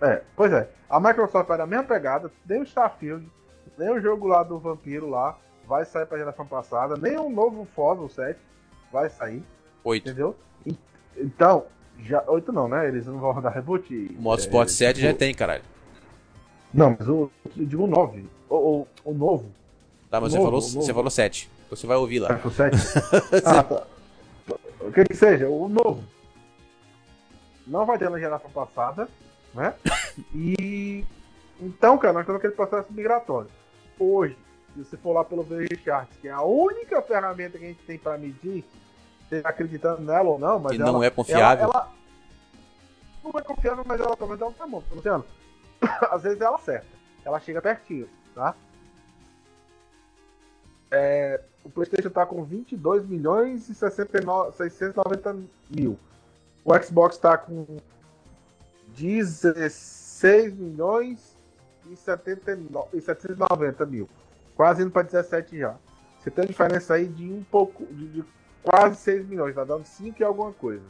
É, 0.00 0.22
pois 0.34 0.52
é. 0.52 0.68
A 0.88 0.98
Microsoft 0.98 1.46
vai 1.46 1.58
na 1.58 1.66
mesma 1.66 1.84
pegada, 1.84 2.32
nem 2.48 2.60
o 2.60 2.64
Starfield, 2.64 3.30
nem 3.78 3.90
o 3.90 4.00
jogo 4.00 4.26
lá 4.26 4.42
do 4.42 4.58
Vampiro 4.58 5.08
lá 5.08 5.38
vai 5.66 5.84
sair 5.84 6.06
pra 6.06 6.18
geração 6.18 6.44
passada, 6.44 6.96
nem 6.96 7.16
o 7.16 7.30
novo 7.30 7.64
Forza 7.76 8.08
7 8.08 8.40
vai 8.90 9.08
sair. 9.08 9.44
Oito. 9.84 10.08
Entendeu? 10.08 10.36
Então, 11.16 11.66
já. 12.00 12.24
Oito 12.26 12.52
não, 12.52 12.66
né? 12.68 12.88
Eles 12.88 13.06
não 13.06 13.18
vão 13.18 13.30
rodar 13.32 13.52
reboot. 13.52 14.16
O 14.18 14.22
Motorsport 14.22 14.68
é, 14.68 14.72
7 14.72 15.00
já 15.00 15.14
tem, 15.14 15.32
caralho. 15.32 15.62
Não, 16.72 16.96
mas 16.98 17.08
o, 17.08 17.30
eu 17.56 17.66
digo 17.66 17.84
o 17.84 17.86
9. 17.86 18.28
O, 18.50 18.56
o, 18.56 18.86
o 19.04 19.14
novo. 19.14 19.50
Tá, 20.10 20.20
mas 20.20 20.34
Novo, 20.34 20.50
você, 20.60 20.70
falou, 20.72 20.84
você 20.84 20.94
falou 20.94 21.10
7. 21.10 21.50
Você 21.70 21.86
vai 21.86 21.96
ouvir 21.96 22.18
lá. 22.18 22.40
O 22.44 22.50
7. 22.50 22.76
ah, 23.46 23.62
tá. 23.62 23.86
O 24.80 24.90
que 24.90 25.04
que 25.04 25.14
seja, 25.14 25.48
o 25.48 25.68
novo. 25.68 26.02
Não 27.66 27.86
vai 27.86 27.96
ter 27.96 28.10
na 28.10 28.18
geração 28.18 28.50
passada, 28.50 29.08
né? 29.54 29.74
E. 30.34 31.04
Então, 31.60 31.96
cara, 31.96 32.14
nós 32.14 32.22
estamos 32.22 32.42
naquele 32.42 32.54
processo 32.54 32.92
migratório. 32.92 33.48
Hoje, 33.98 34.36
se 34.74 34.84
você 34.84 34.96
for 34.96 35.12
lá 35.12 35.24
pelo 35.24 35.44
VRCharts, 35.44 36.16
que 36.20 36.26
é 36.26 36.32
a 36.32 36.42
única 36.42 37.00
ferramenta 37.02 37.58
que 37.58 37.64
a 37.64 37.68
gente 37.68 37.82
tem 37.82 37.98
para 37.98 38.18
medir, 38.18 38.64
tá 39.28 39.50
acreditando 39.50 40.02
nela 40.02 40.30
ou 40.30 40.38
não, 40.38 40.58
mas 40.58 40.74
Que 40.74 40.82
ela, 40.82 40.90
não 40.90 41.04
é 41.04 41.10
confiável. 41.10 41.64
Ela, 41.64 41.74
ela- 41.74 41.92
não 43.22 43.38
é 43.38 43.42
confiável, 43.42 43.84
mas 43.86 44.00
ela 44.00 44.16
também 44.16 44.36
dá 44.36 44.46
um 44.46 44.52
tamanho, 44.52 44.82
Luciano. 44.90 45.24
Às 46.10 46.22
vezes 46.22 46.40
ela 46.40 46.56
acerta. 46.56 46.86
Ela 47.24 47.38
chega 47.38 47.60
pertinho, 47.60 48.08
tá? 48.34 48.54
É, 50.90 51.40
o 51.64 51.70
PlayStation 51.70 52.10
tá 52.10 52.26
com 52.26 52.42
22 52.42 53.06
milhões 53.06 53.68
e 53.68 53.74
69, 53.74 54.56
690 54.56 55.36
mil. 55.70 55.98
O 56.64 56.76
Xbox 56.82 57.16
tá 57.16 57.38
com 57.38 57.64
16 58.88 60.54
milhões 60.54 61.36
e, 61.90 61.96
79, 61.96 62.96
e 62.96 63.00
790 63.00 63.86
mil. 63.86 64.08
Quase 64.56 64.82
indo 64.82 64.90
para 64.90 65.02
17 65.02 65.58
já. 65.58 65.76
Você 66.18 66.30
tem 66.30 66.44
uma 66.44 66.48
diferença 66.48 66.94
aí 66.94 67.06
de 67.06 67.32
um 67.32 67.42
pouco, 67.44 67.86
de, 67.86 68.08
de 68.08 68.24
quase 68.62 68.96
6 68.96 69.26
milhões, 69.26 69.54
tá 69.54 69.64
dando 69.64 69.84
5 69.84 70.20
e 70.20 70.24
alguma 70.24 70.52
coisa, 70.52 70.84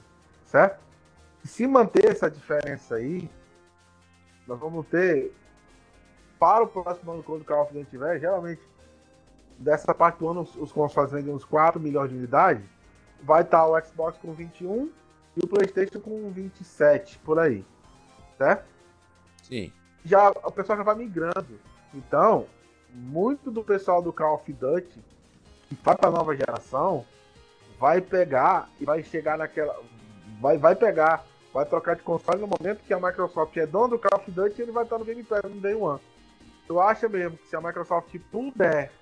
certo? 0.47 0.81
Se 1.45 1.67
manter 1.67 2.07
essa 2.07 2.29
diferença 2.29 2.97
aí, 2.97 3.31
nós 4.47 4.59
vamos 4.59 4.87
ter 4.89 5.33
para 6.41 6.65
o 6.65 6.67
próximo 6.67 7.13
ano 7.13 7.23
quando 7.23 7.43
o 7.43 7.45
Call 7.45 7.63
of 7.63 7.75
Duty 7.75 7.91
tiver, 7.91 8.19
geralmente 8.19 8.63
dessa 9.59 9.95
parte 9.95 10.19
do 10.19 10.29
ano 10.29 10.41
os, 10.41 10.73
consoles 10.73 11.13
vendem 11.13 11.35
uns 11.35 11.45
4 11.45 11.79
milhões 11.79 12.09
de 12.09 12.17
unidades, 12.17 12.65
vai 13.23 13.43
estar 13.43 13.67
o 13.67 13.79
Xbox 13.79 14.17
com 14.17 14.33
21 14.33 14.91
e 15.37 15.45
o 15.45 15.47
PlayStation 15.47 16.01
com 16.01 16.31
27 16.31 17.19
por 17.19 17.39
aí, 17.39 17.63
certo? 18.39 18.65
Sim. 19.43 19.71
já 20.03 20.31
o 20.31 20.51
pessoal 20.51 20.79
já 20.79 20.85
vai 20.85 20.95
migrando. 20.95 21.61
Então, 21.93 22.47
muito 22.89 23.51
do 23.51 23.63
pessoal 23.63 24.01
do 24.01 24.13
Call 24.13 24.37
of 24.37 24.51
Duty 24.51 25.05
que 25.69 25.75
vai 25.85 25.95
para 25.95 26.11
nova 26.11 26.35
geração 26.35 27.05
vai 27.79 28.01
pegar 28.01 28.69
e 28.81 28.85
vai 28.85 29.03
chegar 29.03 29.37
naquela 29.37 29.79
vai 30.41 30.57
vai 30.57 30.75
pegar, 30.75 31.23
vai 31.53 31.67
trocar 31.67 31.97
de 31.97 32.03
console 32.03 32.41
no 32.41 32.47
momento 32.47 32.83
que 32.83 32.95
a 32.95 32.99
Microsoft 32.99 33.55
é 33.59 33.67
dona 33.67 33.89
do 33.89 33.99
Call 33.99 34.19
of 34.19 34.31
Duty, 34.31 34.63
ele 34.63 34.73
vai 34.73 34.85
estar 34.85 34.99
no 34.99 35.05
Game 35.05 35.23
Pass 35.23 35.43
no 35.45 35.61
Day 35.61 35.75
One. 35.75 36.01
Tu 36.71 36.79
acha 36.79 37.09
mesmo 37.09 37.37
que 37.37 37.49
se 37.49 37.57
a 37.57 37.61
Microsoft 37.61 38.17
puder, 38.31 38.93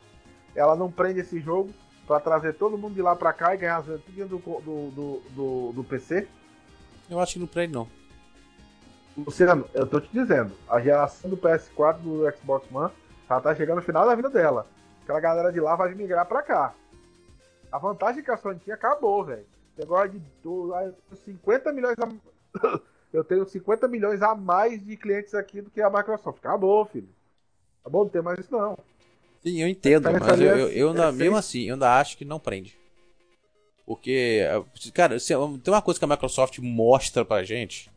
ela 0.55 0.75
não 0.75 0.91
prende 0.91 1.21
esse 1.21 1.39
jogo 1.39 1.71
para 2.07 2.19
trazer 2.19 2.55
todo 2.55 2.79
mundo 2.79 2.95
de 2.95 3.03
lá 3.03 3.15
para 3.15 3.31
cá 3.31 3.55
e 3.55 3.59
ganhar 3.59 3.77
as 3.77 3.85
vendas 3.85 4.01
tudo 4.07 4.27
do, 4.27 4.39
do, 4.39 4.91
do, 4.91 5.23
do, 5.33 5.73
do 5.75 5.85
PC? 5.85 6.27
Eu 7.11 7.21
acho 7.21 7.35
que 7.35 7.39
não 7.39 7.47
prende, 7.47 7.75
não. 7.75 7.87
Luciano, 9.19 9.69
eu 9.75 9.87
tô 9.87 10.01
te 10.01 10.09
dizendo, 10.11 10.55
a 10.67 10.81
geração 10.81 11.29
do 11.29 11.37
PS4 11.37 11.99
do 11.99 12.33
Xbox 12.39 12.67
One 12.73 12.91
ela 13.29 13.41
tá 13.43 13.55
chegando 13.55 13.77
no 13.77 13.83
final 13.83 14.07
da 14.07 14.15
vida 14.15 14.31
dela. 14.31 14.67
Aquela 15.03 15.21
galera 15.21 15.53
de 15.53 15.61
lá 15.61 15.77
vai 15.77 15.95
migrar 15.95 16.25
pra 16.25 16.41
cá. 16.41 16.73
A 17.71 17.77
vantagem 17.77 18.25
que 18.25 18.31
a 18.31 18.39
Sony 18.39 18.59
tinha 18.61 18.77
acabou, 18.77 19.23
velho. 19.25 19.45
Negócio 19.77 20.13
de 20.13 20.23
do- 20.43 20.73
ah, 20.75 20.85
eu 20.85 20.95
tenho 20.95 21.21
50 21.23 21.71
milhões 21.71 21.97
a... 21.99 22.81
Eu 23.13 23.25
tenho 23.25 23.47
50 23.47 23.89
milhões 23.89 24.21
a 24.23 24.35
mais 24.35 24.83
de 24.85 24.95
clientes 24.97 25.35
aqui 25.35 25.61
do 25.63 25.71
que 25.71 25.81
a 25.83 25.89
Microsoft. 25.89 26.39
Acabou, 26.45 26.85
filho. 26.87 27.09
Acabou, 27.81 28.05
não 28.05 28.11
tem 28.11 28.23
mais 28.23 28.39
isso 28.39 28.51
não. 28.53 28.77
Sim, 29.43 29.61
eu 29.63 29.69
entendo, 29.69 30.11
mas 30.13 30.41
eu, 30.41 30.51
é- 30.51 30.61
eu, 30.63 30.69
eu 30.71 30.89
ainda- 30.91 31.09
é 31.09 31.13
mesmo 31.13 31.37
assim, 31.37 31.63
eu 31.69 31.75
ainda 31.75 31.99
acho 31.99 32.17
que 32.17 32.25
não 32.25 32.39
prende. 32.41 32.77
Porque, 33.87 34.43
cara, 34.93 35.19
se- 35.19 35.35
tem 35.63 35.73
uma 35.73 35.81
coisa 35.83 35.99
que 35.99 36.05
a 36.05 36.09
Microsoft 36.09 36.59
mostra 36.59 37.25
pra 37.25 37.43
gente. 37.45 37.91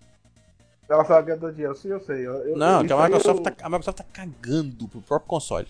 Ela 0.90 1.04
sabe 1.06 1.34
ganhar 1.36 1.52
dinheiro, 1.52 1.76
sim, 1.76 1.90
eu 1.90 2.00
sei. 2.02 2.26
Eu, 2.28 2.56
Não, 2.58 2.86
que 2.86 2.94
a 2.94 3.04
Microsoft, 3.04 3.38
eu- 3.40 3.44
tá, 3.44 3.56
a 3.66 3.70
Microsoft 3.70 3.98
tá 3.98 4.04
cagando 4.04 4.88
pro 4.88 5.02
próprio 5.02 5.28
console. 5.30 5.68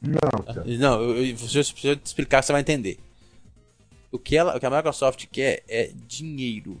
Não, 0.00 0.18
Luciano. 0.46 0.78
Não, 0.78 1.02
eu, 1.02 1.36
se 1.38 1.58
eu 1.58 1.64
se 1.64 1.88
eu 1.88 1.96
te 1.96 2.06
explicar, 2.06 2.42
você 2.42 2.52
vai 2.52 2.60
entender. 2.60 2.98
O 4.12 4.18
que, 4.18 4.36
ela, 4.36 4.56
o 4.56 4.60
que 4.60 4.66
a 4.66 4.70
Microsoft 4.70 5.26
quer 5.32 5.62
é 5.68 5.90
dinheiro. 6.06 6.80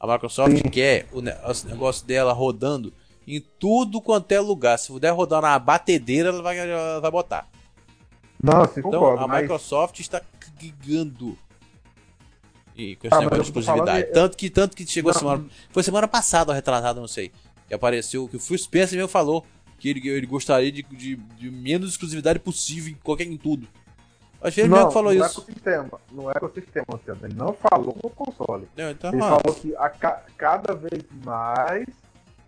A 0.00 0.06
Microsoft 0.06 0.60
quer 0.70 1.06
o, 1.12 1.20
os 1.50 1.64
negócio 1.64 2.06
dela 2.06 2.32
rodando 2.32 2.92
em 3.36 3.40
tudo 3.58 4.00
quanto 4.00 4.32
é 4.32 4.40
lugar. 4.40 4.78
Se 4.78 4.88
puder 4.88 5.10
rodar 5.10 5.42
na 5.42 5.58
batedeira, 5.58 6.28
ela 6.30 6.42
vai, 6.42 6.58
ela 6.58 7.00
vai 7.00 7.10
botar. 7.10 7.48
Não, 8.42 8.64
sim, 8.66 8.80
Então 8.80 8.90
concordo. 8.92 9.24
a 9.24 9.28
mas- 9.28 9.42
Microsoft 9.42 10.00
está 10.00 10.20
cagando. 10.40 11.36
E 12.76 12.94
com 12.96 13.06
esse 13.08 13.16
Ah, 13.16 13.20
negócio 13.20 13.42
de 13.42 13.48
exclusividade. 13.48 13.86
falando 13.90 14.06
de- 14.06 14.12
Tanto 14.12 14.36
que, 14.36 14.50
tanto 14.50 14.76
que 14.76 14.86
chegou 14.86 15.12
Não. 15.12 15.18
semana. 15.18 15.44
Foi 15.70 15.82
semana 15.82 16.06
passada 16.06 16.54
retrasada, 16.54 17.00
não 17.00 17.08
sei. 17.08 17.32
Que 17.66 17.74
apareceu 17.74 18.28
que 18.28 18.36
o 18.36 18.40
Phil 18.40 18.56
Spencer 18.56 18.96
mesmo 18.96 19.08
falou 19.08 19.44
que 19.78 19.88
ele, 19.88 20.08
ele 20.08 20.26
gostaria 20.26 20.70
de, 20.70 20.82
de, 20.84 21.16
de 21.16 21.50
menos 21.50 21.90
exclusividade 21.90 22.38
possível 22.38 22.92
em 22.92 22.96
qualquer 22.96 23.24
em 23.26 23.36
tudo. 23.36 23.66
Acho 24.40 24.54
que 24.54 24.60
ele 24.60 24.68
mesmo 24.68 24.86
que 24.86 24.94
falou 24.94 25.12
no 25.12 25.24
isso. 25.24 25.40
ecossistema. 25.40 26.00
No 26.12 26.30
ecossistema, 26.30 26.86
Luciano. 26.92 27.20
Ele 27.24 27.34
não 27.34 27.52
falou 27.52 27.96
no 28.02 28.10
console. 28.10 28.68
Não, 28.76 28.90
então, 28.92 29.12
Ele 29.12 29.20
ah, 29.22 29.28
falou 29.40 29.54
que 29.56 29.74
a 29.76 29.88
ca- 29.88 30.22
cada 30.36 30.74
vez 30.74 31.02
mais, 31.24 31.84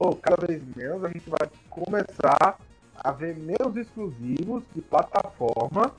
ou 0.00 0.16
cada 0.16 0.46
vez 0.46 0.62
menos, 0.74 1.04
a 1.04 1.08
gente 1.08 1.28
vai 1.28 1.50
começar 1.68 2.58
a 2.96 3.12
ver 3.12 3.36
menos 3.36 3.76
exclusivos 3.76 4.64
de 4.74 4.80
plataforma 4.80 5.94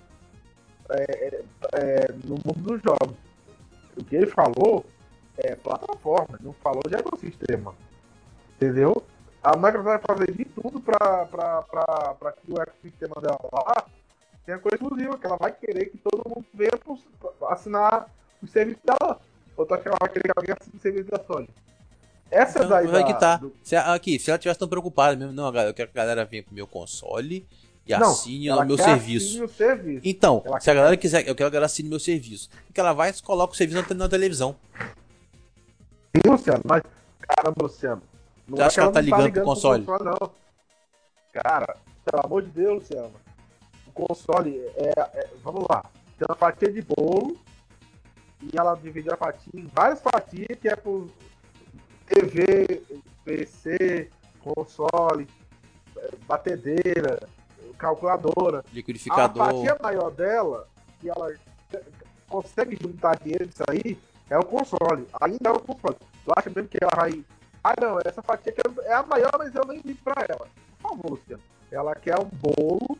é, 0.89 1.43
é, 1.74 2.12
no 2.26 2.36
mundo 2.43 2.62
dos 2.64 2.82
jogos. 2.82 3.16
O 3.95 4.04
que 4.04 4.16
ele 4.16 4.26
falou 4.26 4.84
é 5.38 5.56
plataforma, 5.56 6.39
não 6.41 6.52
falou 6.54 6.82
de 6.88 6.95
ecossistema. 6.95 7.76
Entendeu? 8.56 9.04
A 9.43 9.56
Microsoft 9.56 9.84
vai 9.84 9.99
fazer 9.99 10.32
de 10.32 10.45
tudo 10.45 10.82
para 10.82 11.28
que 12.43 12.52
o 12.52 12.60
ecossistema 12.60 13.16
dela 13.22 13.39
lá 13.54 13.86
tenha 14.45 14.58
coisa 14.58 14.78
exclusiva, 14.78 15.18
que 15.18 15.26
ela 15.28 15.38
vai 15.38 15.52
querer 15.52 15.86
que 15.86 15.97
todo 15.99 16.28
mundo 16.28 16.45
venha 16.56 16.72
assinar 17.49 18.10
o 18.41 18.47
serviço 18.47 18.82
dela. 18.84 19.20
Ou 19.56 19.66
tu 19.66 19.76
acha 19.76 19.84
que 19.84 19.89
ela 19.89 19.97
vai 19.99 20.10
querer 20.10 20.24
que 20.24 20.34
alguém 20.36 20.56
assine 20.60 20.76
o 20.76 20.82
serviço 20.82 21.12
da 21.12 21.24
Sony? 21.24 21.49
Essa 22.32 22.59
então, 22.59 22.69
daí 22.69 22.88
da- 22.88 23.03
que 23.03 23.13
tá. 23.19 23.36
do- 23.38 23.53
Se, 23.61 23.75
a- 23.75 23.93
aqui, 23.93 24.17
se 24.17 24.29
ela 24.32 24.38
tivesse 24.39 24.57
tão 24.59 24.67
preocupada 24.67 25.15
mesmo, 25.17 25.34
não, 25.34 25.47
eu 25.53 25.73
quero 25.73 25.91
que 25.91 25.99
a 25.99 26.01
galera 26.01 26.23
venha 26.25 26.41
pro 26.43 26.53
meu 26.55 26.65
console 26.65 27.45
e 27.86 27.91
Não, 27.91 28.09
assine 28.11 28.47
ela 28.47 28.63
o 28.63 28.65
meu 28.65 28.77
serviço. 28.77 29.47
serviço. 29.49 30.01
Então, 30.07 30.41
Ela 30.45 30.59
se 30.61 30.69
a 30.69 30.73
quer- 30.73 30.79
galera 30.79 30.97
quiser, 30.97 31.19
eu 31.21 31.25
quero 31.25 31.36
que 31.36 31.43
a 31.43 31.49
galera 31.49 31.65
assine 31.65 31.89
meu 31.89 31.99
serviço. 31.99 32.49
Que 32.73 32.79
ela 32.79 32.93
vai 32.93 33.09
e 33.09 33.21
coloca 33.21 33.53
o 33.53 33.57
serviço 33.57 33.82
na, 33.82 33.88
te- 33.88 33.93
na 33.93 34.07
televisão. 34.07 34.55
Sim, 36.15 36.29
Luciano, 36.29 36.61
mas 36.65 36.82
caramba, 37.19 37.55
Luciano. 37.63 38.01
Não 38.47 38.57
Você 38.57 38.63
acha 38.63 38.73
que 38.75 38.79
ela 38.82 38.91
tá 38.91 39.01
não 39.01 39.05
ligando 39.05 39.23
pro 39.23 39.34
pro 39.34 39.43
console? 39.43 39.86
não. 39.86 40.32
Cara, 41.34 41.77
pelo 42.05 42.25
amor 42.25 42.41
de 42.43 42.49
Deus, 42.49 42.75
Luciano. 42.82 43.13
O 43.88 43.91
console 43.91 44.57
é, 44.75 44.93
é- 44.97 45.29
Vamos 45.43 45.65
lá. 45.69 45.84
Tem 46.17 46.25
uma 46.29 46.36
fatia 46.36 46.71
de 46.71 46.82
bolo 46.82 47.38
e 48.41 48.49
ela 48.57 48.75
divide 48.75 49.11
a 49.11 49.17
fatia 49.17 49.51
em 49.53 49.65
várias 49.73 49.99
fatias 50.01 50.57
que 50.59 50.67
é 50.69 50.75
por 50.75 51.09
TV, 52.12 52.84
PC, 53.24 54.09
console, 54.41 55.26
batedeira, 56.28 57.26
calculadora. 57.78 58.59
A 58.59 58.64
Liquidificador. 58.74 59.45
fatia 59.45 59.78
maior 59.82 60.12
dela, 60.12 60.68
que 60.99 61.09
ela 61.09 61.34
consegue 62.28 62.78
juntar 62.82 63.18
dinheiro 63.20 63.47
disso 63.47 63.64
aí, 63.70 63.97
é 64.30 64.38
o 64.38 64.43
console. 64.43 65.07
Ainda 65.22 65.49
é 65.49 65.51
o 65.51 65.59
console. 65.59 65.95
Tu 66.26 66.32
acha 66.36 66.49
mesmo 66.49 66.68
que 66.68 66.78
ela 66.82 66.91
vai. 66.95 67.24
Ah, 67.64 67.74
não, 67.80 67.99
essa 68.03 68.22
fatia 68.22 68.51
que 68.51 68.62
é 68.84 68.93
a 68.93 69.03
maior, 69.03 69.32
mas 69.38 69.55
eu 69.55 69.64
nem 69.66 69.82
digo 69.82 69.99
pra 70.03 70.26
ela. 70.28 70.47
Por 70.82 70.89
favor, 70.89 71.12
Luciano. 71.12 71.43
Ela 71.72 71.95
quer 71.95 72.20
um 72.20 72.26
bolo, 72.26 72.97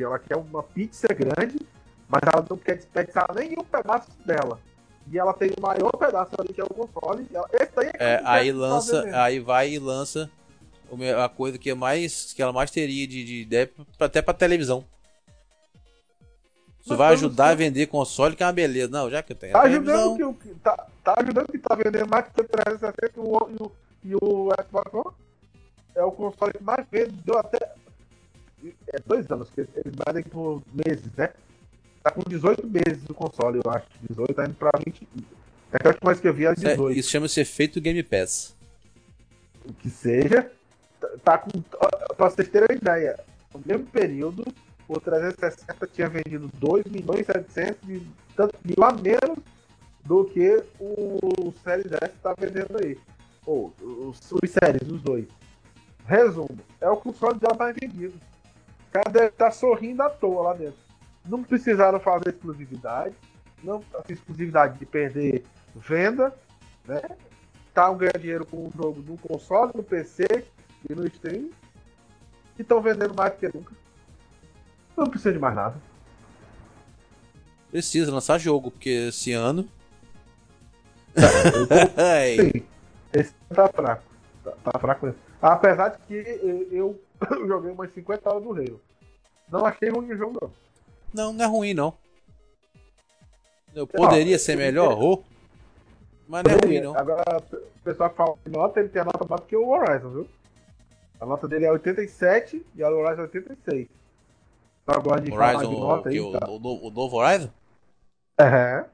ela 0.00 0.18
quer 0.18 0.36
uma 0.36 0.62
pizza 0.62 1.08
grande, 1.08 1.58
mas 2.08 2.22
ela 2.32 2.46
não 2.48 2.56
quer 2.56 2.76
desperdiçar 2.76 3.26
nenhum 3.34 3.62
pedaço 3.64 4.10
dela. 4.24 4.58
E 5.10 5.18
ela 5.18 5.34
tem 5.34 5.50
o 5.56 5.60
maior 5.60 5.90
pedaço 5.92 6.30
ali 6.38 6.52
que 6.52 6.60
é 6.60 6.64
o 6.64 6.68
console. 6.68 7.26
e 7.30 7.36
ela- 7.36 7.48
é, 7.52 8.14
É, 8.14 8.22
aí 8.24 8.52
lança, 8.52 9.04
aí 9.16 9.40
vai 9.40 9.70
e 9.70 9.78
lança 9.78 10.30
a 11.22 11.28
coisa 11.28 11.58
que 11.58 11.70
é 11.70 11.74
mais 11.74 12.32
que 12.32 12.42
ela 12.42 12.52
mais 12.52 12.70
teria 12.70 13.06
de, 13.06 13.24
de 13.24 13.34
ideia 13.42 13.70
até 13.98 14.20
pra 14.22 14.34
televisão. 14.34 14.84
Isso 16.80 16.90
Mas 16.90 16.98
vai 16.98 17.12
ajudar 17.12 17.50
a 17.50 17.54
vender 17.54 17.86
console, 17.86 18.34
que 18.34 18.42
é 18.42 18.46
uma 18.46 18.52
beleza. 18.52 18.90
Não, 18.90 19.08
já 19.08 19.22
que 19.22 19.32
eu 19.32 19.36
tenho 19.36 19.52
Tá 19.52 19.62
ajudando, 19.62 20.16
televisão. 20.16 20.34
que, 20.34 20.48
tá, 20.56 20.86
tá 21.04 21.14
ajudando 21.18 21.46
que 21.46 21.58
tá 21.58 21.74
vendendo 21.76 22.08
mais 22.08 22.26
que 22.28 22.40
o 22.40 22.44
360 22.44 23.12
e 23.16 23.20
o, 23.20 23.38
e 23.48 23.62
o, 23.62 23.72
e 24.04 24.14
o 24.16 24.48
Xbox 24.66 24.92
One. 24.92 25.16
É 25.94 26.02
o 26.02 26.10
console 26.10 26.52
que 26.54 26.62
mais 26.64 26.84
vende, 26.90 27.12
deu 27.24 27.38
até. 27.38 27.72
É 28.88 28.98
dois 29.06 29.30
anos, 29.30 29.48
que 29.50 29.60
eles 29.60 29.72
vendem 30.06 30.24
por 30.24 30.62
meses, 30.72 31.12
né? 31.16 31.32
Tá 32.02 32.10
com 32.10 32.22
18 32.28 32.66
meses 32.66 33.02
o 33.08 33.14
console, 33.14 33.60
eu 33.64 33.70
acho. 33.70 33.86
18 34.08 34.34
tá 34.34 34.44
indo 34.44 34.54
pra 34.54 34.70
20. 34.84 35.06
É 35.72 35.78
que 35.78 35.86
a 35.86 35.90
última 35.90 36.10
vez 36.10 36.20
que 36.20 36.28
eu 36.28 36.34
vi 36.34 36.44
era 36.44 36.54
Isso 36.54 36.66
é- 36.66 36.70
18. 36.70 36.98
isso 36.98 37.10
chama-se 37.10 37.40
efeito 37.40 37.80
Game 37.80 38.02
Pass. 38.02 38.54
O 39.64 39.72
que 39.72 39.88
seja. 39.88 40.50
tá 41.24 41.38
com. 41.38 41.50
Pra 42.16 42.28
vocês 42.30 42.48
terem 42.48 42.66
uma 42.70 42.76
ideia, 42.76 43.18
no 43.54 43.60
mesmo 43.64 43.86
período, 43.86 44.44
o 44.88 45.00
360 45.00 45.86
tinha 45.86 46.08
vendido 46.08 46.50
2 46.54 46.84
milhões 46.86 47.20
e 47.20 47.24
700 47.24 47.86
de 47.86 48.06
tanto 48.36 48.54
mil 48.64 48.84
a 48.84 48.92
menos 48.92 49.38
do 50.04 50.24
que 50.24 50.62
o 50.80 51.52
Series 51.62 51.92
S 51.92 52.12
está 52.16 52.34
vendendo 52.38 52.76
aí. 52.82 52.98
Ou 53.46 53.72
os, 53.80 54.18
os 54.32 54.50
séries, 54.50 54.88
os 54.90 55.00
dois. 55.00 55.26
Resumo, 56.06 56.58
é 56.80 56.88
o 56.88 56.96
console 56.96 57.38
dela 57.38 57.54
mais 57.56 57.76
vendido. 57.80 58.14
O 58.88 58.92
cara 58.92 59.10
deve 59.10 59.26
estar 59.28 59.50
sorrindo 59.52 60.02
à 60.02 60.10
toa 60.10 60.42
lá 60.42 60.54
dentro. 60.54 60.81
Não 61.24 61.42
precisaram 61.42 62.00
fazer 62.00 62.30
exclusividade, 62.30 63.14
não 63.62 63.82
exclusividade 64.08 64.78
de 64.78 64.86
perder 64.86 65.44
venda, 65.74 66.34
né? 66.86 67.00
Tá 67.72 67.92
ganhando 67.92 68.18
dinheiro 68.18 68.46
com 68.46 68.68
o 68.68 68.72
jogo 68.74 69.02
no 69.02 69.16
console, 69.16 69.72
no 69.74 69.82
PC 69.82 70.44
e 70.88 70.94
no 70.94 71.06
stream. 71.06 71.50
E 72.58 72.62
estão 72.62 72.82
vendendo 72.82 73.14
mais 73.14 73.32
do 73.32 73.38
que 73.38 73.56
nunca. 73.56 73.72
Não 74.96 75.06
precisa 75.06 75.32
de 75.32 75.38
mais 75.38 75.54
nada. 75.54 75.76
Precisa 77.70 78.12
lançar 78.12 78.38
jogo, 78.38 78.70
porque 78.70 79.08
esse 79.08 79.32
ano. 79.32 79.66
Ai. 81.96 82.36
Sim, 82.52 82.66
esse 83.14 83.32
tá 83.54 83.68
fraco. 83.68 84.04
Tá, 84.44 84.50
tá 84.50 84.78
fraco 84.78 85.06
mesmo. 85.06 85.20
Apesar 85.40 85.88
de 85.88 85.98
que 86.06 86.14
eu, 86.70 87.00
eu 87.30 87.48
joguei 87.48 87.72
umas 87.72 87.92
50 87.92 88.28
horas 88.28 88.42
do 88.42 88.52
Halo. 88.52 88.80
Não 89.50 89.64
achei 89.64 89.88
ruim 89.88 90.12
o 90.12 90.16
jogo, 90.16 90.38
não. 90.40 90.50
Não, 91.12 91.32
não 91.32 91.44
é 91.44 91.48
ruim, 91.48 91.74
não. 91.74 91.94
Eu 93.74 93.86
poderia 93.86 94.36
não, 94.36 94.38
ser 94.38 94.56
melhor, 94.56 94.98
oh, 95.02 95.22
mas 96.28 96.44
não 96.44 96.52
é 96.52 96.58
ruim, 96.64 96.80
não. 96.80 96.96
Agora, 96.96 97.38
o 97.50 97.82
pessoal 97.82 98.10
que 98.10 98.16
fala 98.16 98.36
de 98.44 98.50
nota, 98.50 98.80
ele 98.80 98.88
tem 98.88 99.02
a 99.02 99.04
nota 99.04 99.26
mais 99.28 99.44
que 99.44 99.56
o 99.56 99.68
Horizon, 99.68 100.10
viu? 100.10 100.28
A 101.20 101.26
nota 101.26 101.46
dele 101.46 101.66
é 101.66 101.72
87 101.72 102.66
e 102.74 102.82
a 102.82 102.88
do 102.90 102.96
Horizon 102.96 103.20
é 103.20 103.24
86. 103.24 103.88
Então 104.82 104.94
agora 104.96 105.20
de 105.20 105.32
Horizon, 105.32 105.52
falar 105.52 105.64
de 105.64 105.80
nota 105.80 106.08
aí, 106.08 106.20
o, 106.20 106.32
tá. 106.32 106.50
o, 106.50 106.56
o, 106.56 106.86
o 106.88 106.90
novo 106.90 107.16
Horizon? 107.16 107.50
É. 108.38 108.84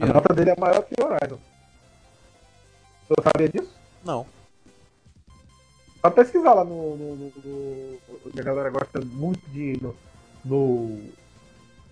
A 0.00 0.06
nota 0.06 0.34
dele 0.34 0.50
é 0.50 0.56
maior 0.60 0.82
que 0.82 0.94
o 1.00 1.04
Horizon. 1.04 1.38
Você 3.08 3.22
sabia 3.22 3.48
disso? 3.48 3.74
Não. 4.04 4.26
Só 6.04 6.10
pesquisar 6.10 6.52
lá 6.52 6.64
no, 6.64 6.98
no, 6.98 7.16
no, 7.16 7.32
no, 7.42 7.98
A 8.38 8.42
galera 8.42 8.68
gosta 8.68 9.00
muito 9.00 9.40
de. 9.48 9.80
No, 9.80 9.96
no 10.44 11.00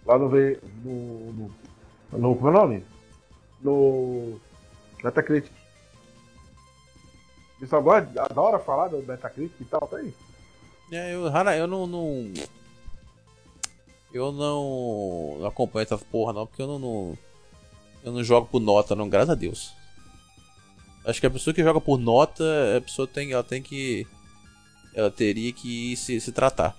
lá 0.04 0.18
no, 0.18 0.28
no, 0.28 1.32
no, 1.32 1.54
no. 2.12 2.36
Como 2.36 2.48
é 2.48 2.50
o 2.50 2.52
nome? 2.52 2.84
No. 3.62 4.38
Metacritic. 5.02 5.50
O 7.56 7.60
pessoal 7.60 7.82
gosta, 7.82 8.22
adora 8.22 8.58
falar 8.58 8.88
do 8.88 8.98
Metacritic 8.98 9.58
e 9.58 9.64
tal, 9.64 9.88
tá 9.88 9.96
aí. 9.96 10.12
É, 10.92 11.14
eu, 11.14 11.24
eu 11.56 11.66
não, 11.66 11.86
não. 11.86 12.32
Eu 14.12 14.30
não, 14.30 15.38
não 15.40 15.46
acompanho 15.46 15.84
essa 15.84 15.96
porra 15.96 16.34
não, 16.34 16.46
porque 16.46 16.60
eu 16.60 16.66
não, 16.66 16.78
não. 16.78 17.18
Eu 18.04 18.12
não 18.12 18.22
jogo 18.22 18.46
por 18.46 18.60
nota, 18.60 18.94
não, 18.94 19.08
graças 19.08 19.30
a 19.30 19.34
Deus. 19.34 19.72
Acho 21.04 21.20
que 21.20 21.26
a 21.26 21.30
pessoa 21.30 21.52
que 21.52 21.62
joga 21.62 21.80
por 21.80 21.98
nota, 21.98 22.44
a 22.76 22.80
pessoa 22.80 23.08
tem, 23.08 23.32
ela 23.32 23.42
tem 23.42 23.62
que. 23.62 24.06
Ela 24.94 25.10
teria 25.10 25.52
que 25.52 25.96
se, 25.96 26.20
se 26.20 26.32
tratar. 26.32 26.76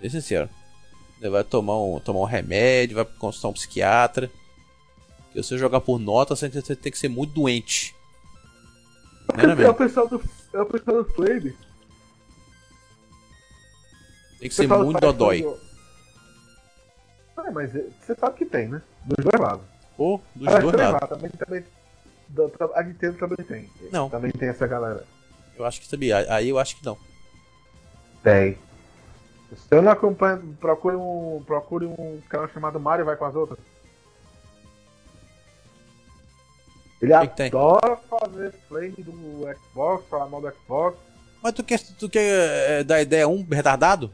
Ser 0.00 0.10
sincero. 0.10 0.50
Ele 1.20 1.30
vai 1.30 1.44
tomar 1.44 1.80
um, 1.80 1.98
tomar 2.00 2.20
um 2.20 2.24
remédio, 2.24 2.96
vai 2.96 3.04
consultar 3.04 3.48
um 3.48 3.52
psiquiatra. 3.52 4.30
Porque 5.24 5.42
se 5.42 5.48
você 5.48 5.58
jogar 5.58 5.80
por 5.80 5.98
nota, 5.98 6.36
você 6.36 6.48
tem 6.76 6.92
que 6.92 6.98
ser 6.98 7.08
muito 7.08 7.32
doente. 7.32 7.94
Não 9.36 9.52
é, 9.52 9.62
é, 9.64 9.70
o 9.70 9.74
pessoal 9.74 10.08
do, 10.08 10.22
é 10.52 10.60
o 10.60 10.66
pessoal 10.66 11.02
do 11.02 11.10
Flame. 11.12 11.56
Tem 14.38 14.48
que 14.48 14.54
ser 14.54 14.66
muito 14.68 15.00
dodói. 15.00 15.44
É, 17.38 17.50
mas 17.50 17.72
você 17.72 18.14
sabe 18.14 18.36
que 18.36 18.44
tem, 18.44 18.68
né? 18.68 18.82
Dos 19.04 19.24
dois 19.24 19.40
lados. 19.40 19.64
Ou 19.96 20.22
dos 20.34 20.48
dois 20.48 20.74
lados. 20.74 21.08
Também, 21.08 21.30
também, 21.30 21.64
a 22.74 22.82
Nintendo 22.82 23.18
também 23.18 23.44
tem. 23.46 23.70
Não. 23.90 24.08
Também 24.08 24.30
tem 24.30 24.48
essa 24.48 24.66
galera. 24.66 25.04
Eu 25.56 25.64
acho 25.64 25.80
que 25.80 25.86
sabia. 25.86 26.18
Aí 26.32 26.48
eu 26.48 26.58
acho 26.58 26.76
que 26.76 26.84
não. 26.84 26.96
Tem. 28.22 28.58
Se 29.54 29.74
eu 29.74 29.82
não 29.82 29.92
acompanho, 29.92 30.56
procure 30.60 30.96
um, 30.96 31.42
procure 31.46 31.86
um 31.86 32.20
canal 32.28 32.48
chamado 32.48 32.80
Mario 32.80 33.04
vai 33.04 33.16
com 33.16 33.24
as 33.24 33.34
outras. 33.34 33.58
Ele 37.02 37.12
que 37.28 37.42
adora 37.42 37.96
que 37.96 38.08
fazer 38.08 38.54
flame 38.68 38.94
do 38.98 39.44
Xbox, 39.56 40.06
falar 40.08 40.26
mal 40.26 40.40
do 40.40 40.52
Xbox. 40.52 40.96
Mas 41.42 41.52
tu 41.52 41.64
quer, 41.64 41.80
tu 41.98 42.08
quer 42.08 42.70
é, 42.70 42.84
dar 42.84 43.02
ideia 43.02 43.26
um 43.26 43.44
retardado? 43.44 44.10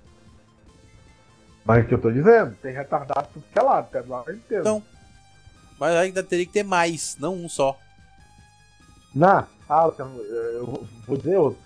Mas 1.65 1.81
é 1.81 1.83
o 1.83 1.87
que 1.87 1.95
eu 1.95 2.01
tô 2.01 2.11
dizendo, 2.11 2.57
tem 2.63 2.73
retardado 2.73 3.29
tudo 3.35 3.45
que 3.53 3.59
é 3.59 3.63
lado, 3.63 3.91
quer 3.91 4.07
lá 4.09 4.23
inteiro. 4.23 4.63
Então. 4.63 4.83
Mas 5.79 5.95
ainda 5.97 6.23
teria 6.23 6.47
que 6.47 6.53
ter 6.53 6.63
mais, 6.63 7.15
não 7.21 7.35
um 7.35 7.49
só. 7.49 7.79
Na, 9.15 9.49
ah, 9.69 9.91
eu 9.99 10.87
vou 11.07 11.17
dizer 11.17 11.37
outro. 11.37 11.61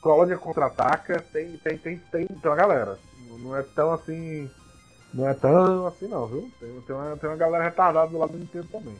Colônia 0.00 0.36
contra-ataca, 0.36 1.24
tem, 1.32 1.56
tem, 1.56 1.78
tem, 1.78 1.98
tem, 1.98 2.26
tem 2.26 2.38
uma 2.44 2.56
galera. 2.56 2.98
Não 3.38 3.56
é 3.56 3.62
tão 3.62 3.92
assim. 3.92 4.48
Não 5.12 5.28
é 5.28 5.34
tão 5.34 5.86
assim 5.86 6.06
não, 6.06 6.26
viu? 6.26 6.52
Tem, 6.60 6.80
tem, 6.82 6.94
uma, 6.94 7.16
tem 7.16 7.30
uma 7.30 7.36
galera 7.36 7.64
retardada 7.64 8.10
do 8.10 8.18
lado 8.18 8.32
do 8.32 8.38
Nintendo 8.38 8.68
também. 8.70 8.94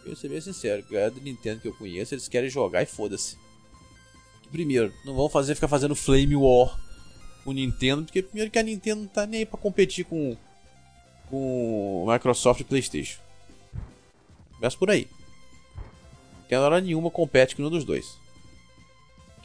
Eu 0.00 0.06
vou 0.06 0.16
ser 0.16 0.28
bem 0.28 0.40
sincero, 0.40 0.84
a 0.86 0.92
galera 0.92 1.10
do 1.10 1.20
Nintendo 1.20 1.60
que 1.60 1.68
eu 1.68 1.74
conheço, 1.74 2.14
eles 2.14 2.28
querem 2.28 2.50
jogar 2.50 2.82
e 2.82 2.86
foda-se. 2.86 3.38
Primeiro, 4.50 4.92
não 5.04 5.14
vão 5.14 5.28
fazer 5.28 5.54
ficar 5.54 5.68
fazendo 5.68 5.94
Flame 5.94 6.36
War 6.36 6.78
com 7.42 7.50
o 7.50 7.54
Nintendo, 7.54 8.04
porque 8.04 8.22
primeiro 8.22 8.50
que 8.50 8.58
a 8.58 8.62
Nintendo 8.62 9.02
não 9.02 9.08
tá 9.08 9.26
nem 9.26 9.40
aí 9.40 9.46
pra 9.46 9.58
competir 9.58 10.04
com, 10.04 10.36
com 11.28 12.06
Microsoft 12.08 12.60
e 12.60 12.64
Playstation. 12.64 13.20
Começa 14.56 14.76
por 14.76 14.90
aí 14.90 15.08
que 16.48 16.54
na 16.54 16.60
hora 16.60 16.80
nenhuma 16.80 17.10
compete 17.10 17.54
com 17.54 17.62
nenhum 17.62 17.72
dos 17.72 17.84
dois. 17.84 18.18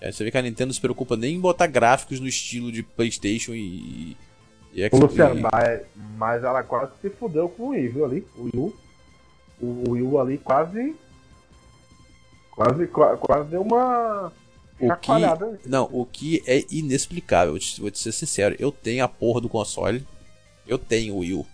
Aí 0.01 0.13
você 0.13 0.23
vê 0.23 0.31
que 0.31 0.37
a 0.37 0.41
Nintendo 0.41 0.73
se 0.73 0.79
preocupa 0.79 1.17
nem 1.17 1.35
em 1.35 1.39
botar 1.39 1.67
gráficos 1.67 2.19
no 2.19 2.27
estilo 2.27 2.71
de 2.71 2.83
PlayStation 2.83 3.53
e. 3.53 4.15
e 4.73 4.87
Xbox. 4.87 5.11
Luciano, 5.11 5.49
mas, 5.51 5.81
mas 6.17 6.43
ela 6.43 6.63
quase 6.63 6.91
se 7.01 7.09
fudeu 7.09 7.49
com 7.49 7.63
o 7.63 7.69
Wii, 7.69 7.87
viu 7.89 8.05
ali? 8.05 8.27
O 8.37 8.43
Wii. 8.43 8.73
O 9.61 9.91
Wii 9.91 10.17
ali 10.17 10.37
quase. 10.37 10.95
Quase, 12.51 12.87
quase 12.87 13.49
deu 13.49 13.61
uma. 13.61 14.31
O 14.79 14.95
que, 14.95 15.11
não, 15.67 15.89
o 15.91 16.05
que 16.05 16.41
é 16.47 16.63
inexplicável, 16.71 17.51
vou 17.51 17.59
te, 17.59 17.81
vou 17.81 17.91
te 17.91 17.99
ser 17.99 18.13
sincero. 18.13 18.55
Eu 18.57 18.71
tenho 18.71 19.03
a 19.03 19.09
porra 19.09 19.41
do 19.41 19.49
console. 19.49 20.07
Eu 20.65 20.77
tenho 20.77 21.15
o 21.15 21.19
Wii 21.19 21.33
U. 21.33 21.45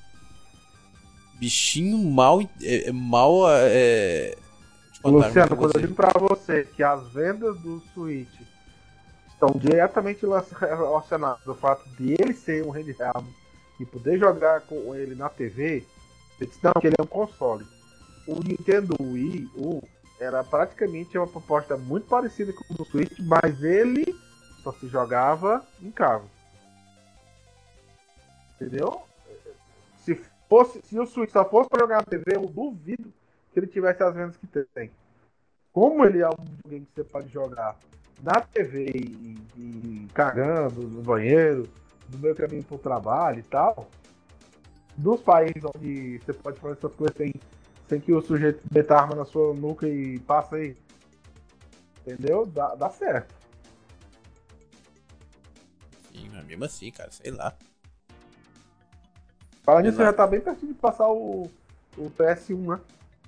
Bichinho 1.39 1.97
mal. 1.97 2.41
É, 2.61 2.91
mal. 2.91 3.45
É, 3.49 4.35
Luciano, 5.09 5.55
quando 5.55 5.75
eu 5.75 5.81
digo 5.81 5.95
pra 5.95 6.11
você 6.19 6.63
que 6.63 6.81
as 6.81 7.07
vendas 7.09 7.59
do 7.59 7.79
Switch 7.93 8.41
estão 9.27 9.51
diretamente 9.55 10.25
relacionadas 10.59 11.47
ao 11.47 11.55
fato 11.55 11.87
de 11.97 12.13
ele 12.13 12.33
ser 12.33 12.65
um 12.65 12.71
handheld 12.71 13.25
e 13.79 13.85
poder 13.85 14.17
jogar 14.17 14.61
com 14.61 14.95
ele 14.95 15.13
na 15.15 15.29
TV, 15.29 15.85
você 16.37 16.45
disse, 16.45 16.59
não, 16.63 16.73
que 16.73 16.87
ele 16.87 16.95
é 16.97 17.03
um 17.03 17.07
console. 17.07 17.65
O 18.27 18.35
Nintendo 18.35 18.95
Wii 18.99 19.49
U 19.55 19.81
era 20.19 20.43
praticamente 20.43 21.17
uma 21.17 21.27
proposta 21.27 21.77
muito 21.77 22.07
parecida 22.07 22.51
com 22.53 22.73
o 22.73 22.77
do 22.77 22.85
Switch, 22.85 23.19
mas 23.19 23.61
ele 23.61 24.15
só 24.63 24.71
se 24.73 24.87
jogava 24.87 25.65
em 25.81 25.91
casa. 25.91 26.25
Entendeu? 28.55 29.01
Se, 30.03 30.19
fosse, 30.49 30.81
se 30.83 30.97
o 30.97 31.05
Switch 31.05 31.31
só 31.31 31.47
fosse 31.47 31.69
para 31.69 31.81
jogar 31.81 31.97
na 31.97 32.03
TV, 32.03 32.35
eu 32.35 32.47
duvido 32.47 33.13
que 33.55 33.59
ele 33.61 33.67
tivesse 33.67 34.03
as 34.03 34.13
vendas 34.13 34.35
que 34.35 34.47
tem. 34.47 34.91
Como 35.71 36.03
ele 36.03 36.21
é 36.21 36.27
um 36.27 36.43
videogame 36.43 36.85
que 36.85 36.91
você 36.93 37.03
pode 37.05 37.29
jogar 37.29 37.77
na 38.21 38.41
TV 38.41 38.91
e, 38.93 39.37
e 39.57 40.07
cagando 40.13 40.81
no 40.81 41.01
banheiro, 41.01 41.65
no 42.11 42.19
meu 42.19 42.35
caminho 42.35 42.65
para 42.65 42.75
o 42.75 42.79
trabalho 42.79 43.39
e 43.39 43.43
tal, 43.43 43.89
nos 44.97 45.21
países 45.21 45.63
onde 45.73 46.19
você 46.19 46.33
pode 46.33 46.59
fazer 46.59 46.73
essas 46.73 46.93
coisas 46.95 47.15
sem, 47.15 47.33
sem 47.87 48.01
que 48.01 48.11
o 48.11 48.21
sujeito 48.21 48.61
meta 48.73 48.97
arma 48.97 49.15
na 49.15 49.25
sua 49.25 49.53
nuca 49.53 49.87
e 49.87 50.19
passa 50.19 50.57
aí. 50.57 50.75
Entendeu? 52.01 52.45
Dá, 52.45 52.75
dá 52.75 52.89
certo. 52.89 53.33
Sim, 56.11 56.29
mas 56.33 56.45
mesmo 56.45 56.65
assim, 56.65 56.91
cara, 56.91 57.09
sei 57.09 57.31
lá. 57.31 57.55
Fala 59.63 59.81
nisso, 59.81 59.97
já 59.97 60.11
tá 60.11 60.27
bem 60.27 60.41
perto 60.41 60.67
de 60.67 60.73
passar 60.73 61.07
o, 61.07 61.49
o 61.97 62.11
PS1, 62.11 62.75
né? 62.75 62.81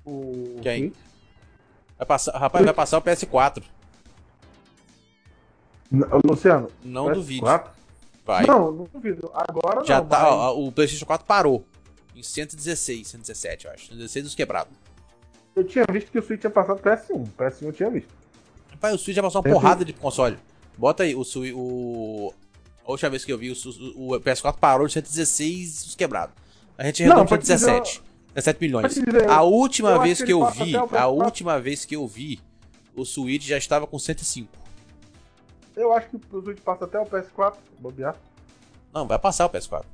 O 0.08 0.60
Quem? 0.62 0.92
Vai 1.96 2.06
passar, 2.06 2.36
rapaz, 2.38 2.64
vai 2.64 2.74
passar 2.74 2.98
o 2.98 3.02
PS4. 3.02 3.62
Luciano. 6.24 6.68
Não 6.84 7.06
PS4? 7.06 7.14
duvido. 7.14 7.46
Vai. 8.24 8.46
Não, 8.46 8.70
não 8.72 8.84
duvido. 8.92 9.30
Agora 9.34 9.84
Já 9.84 9.98
não, 10.00 10.06
tá, 10.06 10.28
ó, 10.28 10.58
o 10.58 10.70
PlayStation 10.70 11.06
4 11.06 11.26
parou. 11.26 11.64
Em 12.14 12.22
116, 12.22 13.08
117, 13.08 13.66
eu 13.66 13.72
acho. 13.72 13.86
116 13.86 14.24
dos 14.24 14.34
quebrados. 14.34 14.72
Eu 15.56 15.64
tinha 15.64 15.84
visto 15.90 16.10
que 16.10 16.18
o 16.18 16.22
Switch 16.22 16.40
tinha 16.40 16.50
passado 16.50 16.80
PS1. 16.80 17.26
PS1 17.38 17.62
eu 17.62 17.72
tinha 17.72 17.90
visto. 17.90 18.12
Rapaz, 18.70 18.94
o 18.94 18.98
Switch 18.98 19.16
já 19.16 19.22
passou 19.22 19.40
uma 19.40 19.48
Eu 19.48 19.54
porrada 19.54 19.84
de 19.84 19.92
console. 19.92 20.36
Bota 20.76 21.02
aí, 21.04 21.14
o, 21.14 21.24
Sui- 21.24 21.52
o. 21.54 22.32
A 22.86 22.90
última 22.90 23.10
vez 23.10 23.24
que 23.24 23.32
eu 23.32 23.38
vi, 23.38 23.50
o, 23.50 23.54
o 23.54 24.20
PS4 24.20 24.56
parou 24.58 24.86
de 24.86 24.92
116 24.92 25.94
quebrado. 25.96 26.32
A 26.76 26.84
gente 26.84 27.02
Não, 27.04 27.12
arredondou 27.12 27.28
pra 27.28 27.36
pra 27.38 27.44
te 27.44 27.52
dizer- 27.52 27.66
17. 27.80 28.02
17 28.34 28.60
milhões. 28.60 28.94
pra 28.94 29.04
te 29.04 29.10
dizer, 29.10 29.28
A 29.30 29.42
última 29.42 29.90
eu 29.90 30.00
vez 30.02 30.18
que 30.18 30.26
que 30.26 30.32
eu 30.32 30.50
vi, 30.50 30.76
a 30.76 30.82
PS4. 30.86 31.06
última 31.24 31.60
vez 31.60 31.84
que 31.84 31.96
eu 31.96 32.06
vi, 32.06 32.40
o 32.94 33.04
Switch 33.04 33.44
já 33.46 33.56
estava 33.58 33.86
com 33.86 33.98
105. 33.98 34.48
Eu 35.76 35.92
acho 35.92 36.08
que 36.08 36.16
o 36.32 36.42
Switch 36.42 36.60
passa 36.60 36.84
até 36.84 36.98
o 36.98 37.04
PS4, 37.06 37.54
bobear. 37.78 38.16
Não, 38.92 39.06
vai 39.06 39.18
passar 39.18 39.46
o 39.46 39.50
PS4. 39.50 39.84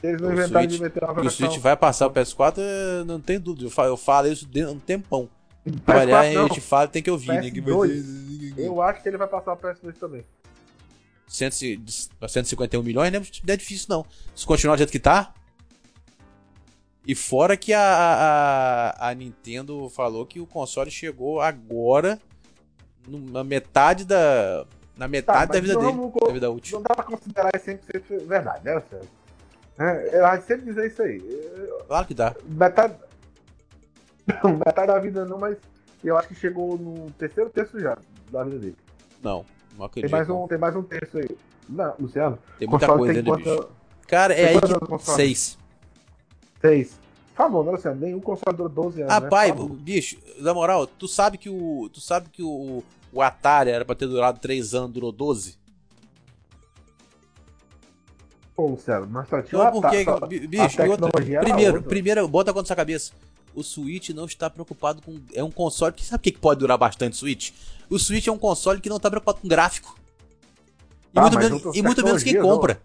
Se 0.00 0.06
eles 0.06 0.20
não 0.20 0.30
Switch- 0.48 0.70
de 0.70 0.80
meter 0.82 1.04
uma 1.04 1.20
o. 1.20 1.30
Switch 1.30 1.58
vai 1.58 1.76
passar 1.76 2.06
o 2.06 2.10
PS4, 2.10 2.54
eh, 2.58 3.04
não 3.04 3.20
tem 3.20 3.38
dúvida. 3.38 3.66
Eu 3.66 3.70
fa- 3.70 3.84
Eu 3.84 3.96
falo 3.96 4.28
isso 4.28 4.46
de 4.46 4.64
um 4.64 4.78
tempão. 4.78 5.28
PS4 5.66 5.82
Variar, 5.84 6.20
a 6.24 6.48
gente 6.48 6.60
fala 6.60 6.88
tem 6.88 7.02
que 7.02 7.10
ouvir, 7.10 7.28
né? 7.32 7.50
Que 7.50 7.60
vai 7.60 7.74
PS2. 7.74 8.54
ter- 8.54 8.64
Eu 8.66 8.80
acho 8.80 9.02
que 9.02 9.08
ele 9.08 9.18
vai 9.18 9.28
passar 9.28 9.52
o 9.52 9.56
PS2 9.58 9.98
também. 9.98 10.24
100 11.28 11.50
151 12.28 12.82
milhões, 12.82 13.12
né? 13.12 13.18
não 13.20 13.54
é 13.54 13.56
difícil 13.56 13.86
não. 13.90 14.04
Se 14.34 14.44
continuar 14.46 14.74
do 14.74 14.78
jeito 14.78 14.90
que 14.90 14.98
tá. 14.98 15.32
E 17.06 17.14
fora 17.14 17.56
que 17.56 17.72
a, 17.72 17.80
a, 18.98 19.08
a 19.10 19.14
Nintendo 19.14 19.88
falou 19.90 20.26
que 20.26 20.38
o 20.40 20.46
console 20.46 20.90
chegou 20.90 21.40
agora 21.40 22.20
na 23.08 23.42
metade 23.42 24.04
da. 24.04 24.66
Na 24.96 25.08
metade 25.08 25.46
Tá, 25.48 25.54
da 25.54 25.60
vida 25.60 25.74
não 25.74 25.80
dele. 25.80 25.92
vamos- 25.96 26.12
Da 26.26 26.32
vida 26.32 26.50
útil. 26.50 26.76
Não 26.76 26.82
dá 26.82 26.94
pra 26.94 27.04
considerar 27.04 27.50
isso 27.56 27.64
100% 27.64 28.26
verdade, 28.26 28.64
né, 28.64 28.82
Sérgio? 28.90 29.08
Eu 30.12 30.26
acho 30.26 30.46
sempre 30.46 30.66
dizer 30.66 30.88
isso 30.88 31.00
aí. 31.02 31.18
Claro 31.88 32.06
que 32.06 32.12
dá. 32.12 32.34
Metade. 32.44 32.94
Não, 34.44 34.56
metade 34.58 34.86
da 34.88 34.98
vida 34.98 35.24
não, 35.24 35.38
mas 35.38 35.56
eu 36.04 36.18
acho 36.18 36.28
que 36.28 36.34
chegou 36.34 36.76
no 36.76 37.10
terceiro 37.12 37.48
terço 37.48 37.80
já 37.80 37.96
da 38.30 38.44
vida 38.44 38.58
dele. 38.58 38.76
Não, 39.22 39.36
não 39.38 39.44
Tem 39.78 39.86
acredito. 39.86 40.10
mais 40.12 40.28
um, 40.28 40.46
tem 40.46 40.58
mais 40.58 40.76
um 40.76 40.82
terço 40.82 41.16
aí. 41.16 41.30
Não, 41.66 41.94
Luciano. 41.98 42.38
Tem 42.58 42.68
muita 42.68 42.86
coisa 42.88 43.14
tem 43.14 43.24
quanto- 43.24 43.42
bicho. 43.42 43.68
Cara, 44.06 44.34
é 44.34 44.36
tem 44.36 44.46
aí 44.48 44.60
que. 44.60 45.02
Seis. 45.12 45.58
Seis. 46.60 46.98
Por 47.34 47.44
favor, 47.44 47.64
né, 47.64 47.72
Luciano? 47.72 48.00
Nenhum 48.00 48.20
console 48.20 48.56
durou 48.56 48.68
12 48.68 49.02
anos. 49.02 49.12
Rapaz, 49.14 49.50
né? 49.52 49.56
Favor. 49.56 49.76
bicho, 49.76 50.18
na 50.38 50.52
moral, 50.52 50.86
tu 50.86 51.08
sabe 51.08 51.38
que 51.38 51.48
o. 51.48 51.88
Tu 51.92 52.00
sabe 52.00 52.28
que 52.30 52.42
o, 52.42 52.82
o 53.12 53.22
Atari 53.22 53.70
era 53.70 53.84
pra 53.84 53.94
ter 53.94 54.06
durado 54.06 54.38
3 54.40 54.74
anos, 54.74 54.90
durou 54.92 55.10
12? 55.10 55.58
Pô, 58.54 58.66
Luciano, 58.66 59.06
mas 59.10 59.26
só 59.28 59.40
tinha 59.40 59.58
uma 59.60 59.72
porque, 59.72 60.04
a 60.06 60.26
bicho, 60.26 60.82
e 60.82 60.88
outra, 60.88 61.10
primeiro, 61.40 61.74
outra. 61.76 61.88
primeiro, 61.88 62.28
bota 62.28 62.52
quando 62.52 62.66
sua 62.66 62.76
cabeça. 62.76 63.12
O 63.54 63.62
Switch 63.64 64.10
não 64.10 64.26
está 64.26 64.50
preocupado 64.50 65.00
com. 65.02 65.18
É 65.32 65.42
um 65.42 65.50
console 65.50 65.94
que. 65.94 66.04
Sabe 66.04 66.20
o 66.20 66.22
que 66.32 66.38
pode 66.38 66.60
durar 66.60 66.76
bastante 66.76 67.14
o 67.14 67.16
Switch? 67.16 67.52
O 67.88 67.98
Switch 67.98 68.26
é 68.26 68.32
um 68.32 68.38
console 68.38 68.80
que 68.80 68.88
não 68.88 68.98
está 68.98 69.08
preocupado 69.08 69.38
com 69.40 69.48
gráfico. 69.48 69.98
E, 71.14 71.18
Ah, 71.18 71.22
muito, 71.22 71.38
menos, 71.38 71.62
e 71.76 71.82
muito 71.82 72.04
menos 72.04 72.22
quem 72.22 72.40
compra. 72.40 72.80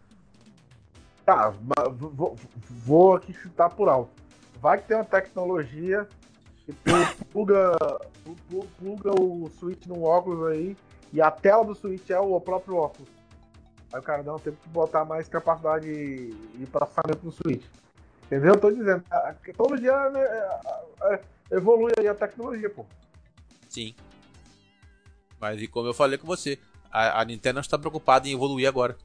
Tá, 1.26 1.50
vou, 1.50 2.36
vou- 2.70 3.16
aqui 3.16 3.34
chutar 3.34 3.70
por 3.70 3.90
alto. 3.90 4.12
Vai 4.62 4.78
que 4.78 4.88
tem 4.88 4.96
uma 4.96 5.04
tecnologia 5.04 6.08
que 6.66 6.74
pluga, 7.32 7.76
pluga 8.78 9.22
o 9.22 9.50
Switch 9.60 9.86
num 9.88 10.04
óculos 10.04 10.52
aí 10.52 10.78
e 11.12 11.22
a 11.22 11.32
tela 11.32 11.66
do 11.66 11.76
Switch 11.76 12.10
é 12.10 12.20
o 12.20 12.40
próprio 12.40 12.76
óculos. 12.76 13.10
Aí 13.92 14.00
o 14.00 14.04
cara 14.04 14.24
não 14.24 14.38
tem 14.38 14.54
que 14.54 14.70
botar 14.70 15.06
mais 15.06 15.28
capacidade 15.28 15.88
de, 15.88 16.66
processamento 16.68 17.26
no 17.26 17.32
Switch. 17.32 17.66
Entendeu? 18.26 18.54
Eu 18.54 18.60
tô 18.60 18.72
dizendo, 18.72 19.04
todo 19.56 19.80
dia 19.80 20.10
né, 20.10 20.22
é, 20.22 21.14
é, 21.14 21.22
evolui 21.52 21.92
aí 21.98 22.08
a 22.08 22.16
tecnologia, 22.16 22.70
pô. 22.70 22.86
Sim. 23.70 23.96
Mas 25.40 25.62
e 25.62 25.68
como 25.68 25.88
eu 25.88 25.94
falei 25.94 26.18
com 26.18 26.26
você, 26.26 26.60
a, 26.92 27.22
a 27.22 27.26
Nintendo 27.26 27.60
está 27.60 27.78
preocupada 27.78 28.28
em 28.28 28.34
evoluir 28.34 28.68
agora. 28.68 28.98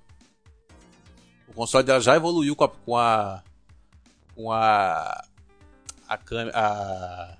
O 1.50 1.54
console 1.54 1.84
dela 1.84 2.00
já 2.00 2.16
evoluiu 2.16 2.54
com 2.54 2.64
a. 2.64 2.68
com 2.68 2.96
a. 2.96 3.42
com 4.34 4.52
a. 4.52 5.24
a 6.08 6.16
câmera. 6.16 6.56
A, 6.56 7.36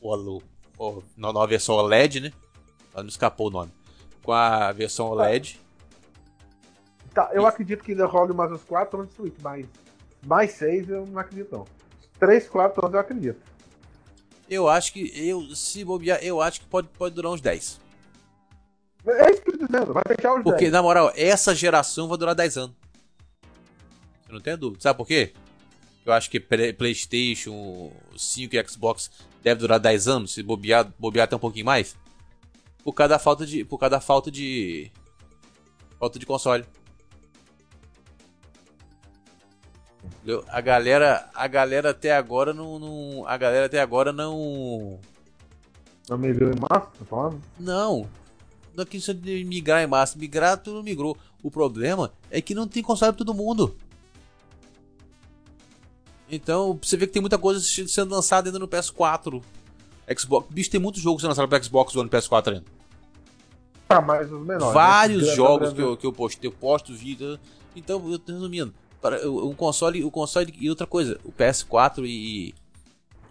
o, 0.00 0.42
o, 0.78 1.02
na 1.16 1.32
nova 1.32 1.46
versão 1.46 1.76
OLED, 1.76 2.20
né? 2.20 2.32
Ela 2.92 3.02
não 3.02 3.08
escapou 3.08 3.48
o 3.48 3.50
nome. 3.50 3.70
Com 4.22 4.32
a 4.32 4.72
versão 4.72 5.08
OLED. 5.08 5.60
Tá, 7.14 7.30
eu 7.34 7.46
acredito 7.46 7.84
que 7.84 7.92
ainda 7.92 8.06
role 8.06 8.32
mais 8.32 8.50
uns 8.50 8.64
4 8.64 8.98
anos 8.98 9.10
de 9.10 9.16
Switch, 9.16 9.34
mas 9.42 9.66
mais 10.26 10.52
6 10.52 10.88
eu 10.88 11.06
não 11.06 11.20
acredito 11.20 11.52
não. 11.52 11.66
3, 12.18 12.48
4 12.48 12.86
anos 12.86 12.94
eu 12.94 13.00
acredito. 13.00 13.40
Eu 14.48 14.68
acho 14.68 14.92
que. 14.94 15.12
Eu, 15.14 15.54
se 15.54 15.84
bobear, 15.84 16.20
eu 16.22 16.40
acho 16.40 16.60
que 16.60 16.66
pode, 16.66 16.88
pode 16.88 17.14
durar 17.14 17.32
uns 17.32 17.40
10. 17.42 17.80
É 19.06 19.30
isso 19.30 19.42
que 19.42 19.50
eu 19.50 19.58
tô 19.58 19.66
dizendo, 19.66 19.92
vai 19.92 20.02
fechar 20.06 20.34
os 20.34 20.42
Porque, 20.42 20.60
10. 20.60 20.72
na 20.72 20.82
moral, 20.82 21.12
essa 21.14 21.54
geração 21.54 22.08
vai 22.08 22.16
durar 22.16 22.34
10 22.34 22.56
anos. 22.56 22.81
Você 24.32 24.36
não 24.36 24.40
tem 24.40 24.56
dúvida. 24.56 24.82
Sabe 24.82 24.96
por 24.96 25.06
quê? 25.06 25.32
Eu 26.06 26.12
acho 26.12 26.30
que 26.30 26.40
Play- 26.40 26.72
PlayStation 26.72 27.92
5 28.16 28.56
e 28.56 28.66
Xbox 28.68 29.10
deve 29.42 29.60
durar 29.60 29.78
10 29.78 30.08
anos, 30.08 30.32
se 30.32 30.42
bobear, 30.42 30.90
bobear 30.98 31.24
até 31.24 31.36
um 31.36 31.38
pouquinho 31.38 31.66
mais. 31.66 31.94
Por 32.82 32.92
causa 32.94 33.10
da 33.10 33.18
falta 33.18 33.44
de. 33.46 33.64
Por 33.64 33.78
causa 33.78 33.90
da 33.90 34.00
falta 34.00 34.30
de. 34.30 34.90
Falta 35.98 36.18
de 36.18 36.26
console. 36.26 36.64
Entendeu? 40.02 40.44
A 40.48 40.60
galera. 40.60 41.28
A 41.34 41.46
galera 41.46 41.90
até 41.90 42.12
agora 42.16 42.52
não. 42.54 42.78
não 42.78 43.26
a 43.26 43.36
galera 43.36 43.66
até 43.66 43.80
agora 43.80 44.12
não. 44.12 44.98
Não 46.08 46.18
viu 46.18 46.50
em 46.50 46.58
massa, 46.58 46.90
tá 46.98 47.04
falando? 47.04 47.40
Não. 47.60 48.08
Não 48.74 48.82
é 48.82 48.86
questão 48.86 49.14
de 49.14 49.44
migrar 49.44 49.82
em 49.82 49.86
massa. 49.86 50.18
Migrar, 50.18 50.56
tudo 50.56 50.82
migrou. 50.82 51.16
O 51.42 51.50
problema 51.50 52.12
é 52.30 52.40
que 52.40 52.54
não 52.54 52.66
tem 52.66 52.82
console 52.82 53.12
pra 53.12 53.18
todo 53.24 53.34
mundo. 53.34 53.76
Então, 56.32 56.78
você 56.82 56.96
vê 56.96 57.06
que 57.06 57.12
tem 57.12 57.20
muita 57.20 57.36
coisa 57.36 57.60
sendo 57.60 58.14
lançada 58.14 58.48
ainda 58.48 58.58
no 58.58 58.66
PS4. 58.66 59.42
Xbox. 60.18 60.48
Bicho, 60.50 60.70
tem 60.70 60.80
muitos 60.80 61.02
jogos 61.02 61.20
sendo 61.20 61.28
lançados 61.28 61.50
pro 61.50 61.62
Xbox 61.62 61.94
One 61.94 62.10
no 62.10 62.10
PS4 62.10 62.54
ainda. 62.54 62.64
Mas 64.06 64.32
os 64.32 64.40
menores. 64.40 64.72
Vários 64.72 65.26
né? 65.26 65.34
jogos 65.34 65.74
que 65.74 65.82
eu, 65.82 65.94
que 65.94 66.06
eu 66.06 66.12
postei, 66.12 66.48
eu 66.48 66.52
posto 66.52 66.94
vídeo. 66.94 67.38
Então, 67.76 68.10
eu 68.10 68.18
tô 68.18 68.32
resumindo. 68.32 68.72
Para, 69.02 69.28
um 69.28 69.54
console, 69.54 70.02
o 70.02 70.10
console 70.10 70.54
e 70.58 70.70
outra 70.70 70.86
coisa, 70.86 71.20
o 71.22 71.32
PS4 71.32 72.06
e, 72.06 72.54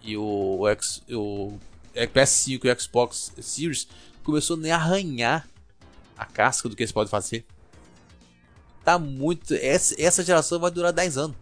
e 0.00 0.16
o, 0.16 0.68
X, 0.68 1.02
o 1.10 1.58
é, 1.94 2.06
PS5 2.06 2.64
e 2.64 2.70
o 2.70 2.80
Xbox 2.80 3.32
Series 3.40 3.88
começou 4.22 4.56
a 4.56 4.60
nem 4.60 4.70
arranhar 4.70 5.48
a 6.16 6.24
casca 6.24 6.68
do 6.68 6.76
que 6.76 6.84
eles 6.84 6.92
podem 6.92 7.10
fazer. 7.10 7.44
Tá 8.84 8.96
muito. 8.96 9.54
Essa, 9.54 10.00
essa 10.00 10.22
geração 10.22 10.60
vai 10.60 10.70
durar 10.70 10.92
10 10.92 11.18
anos. 11.18 11.41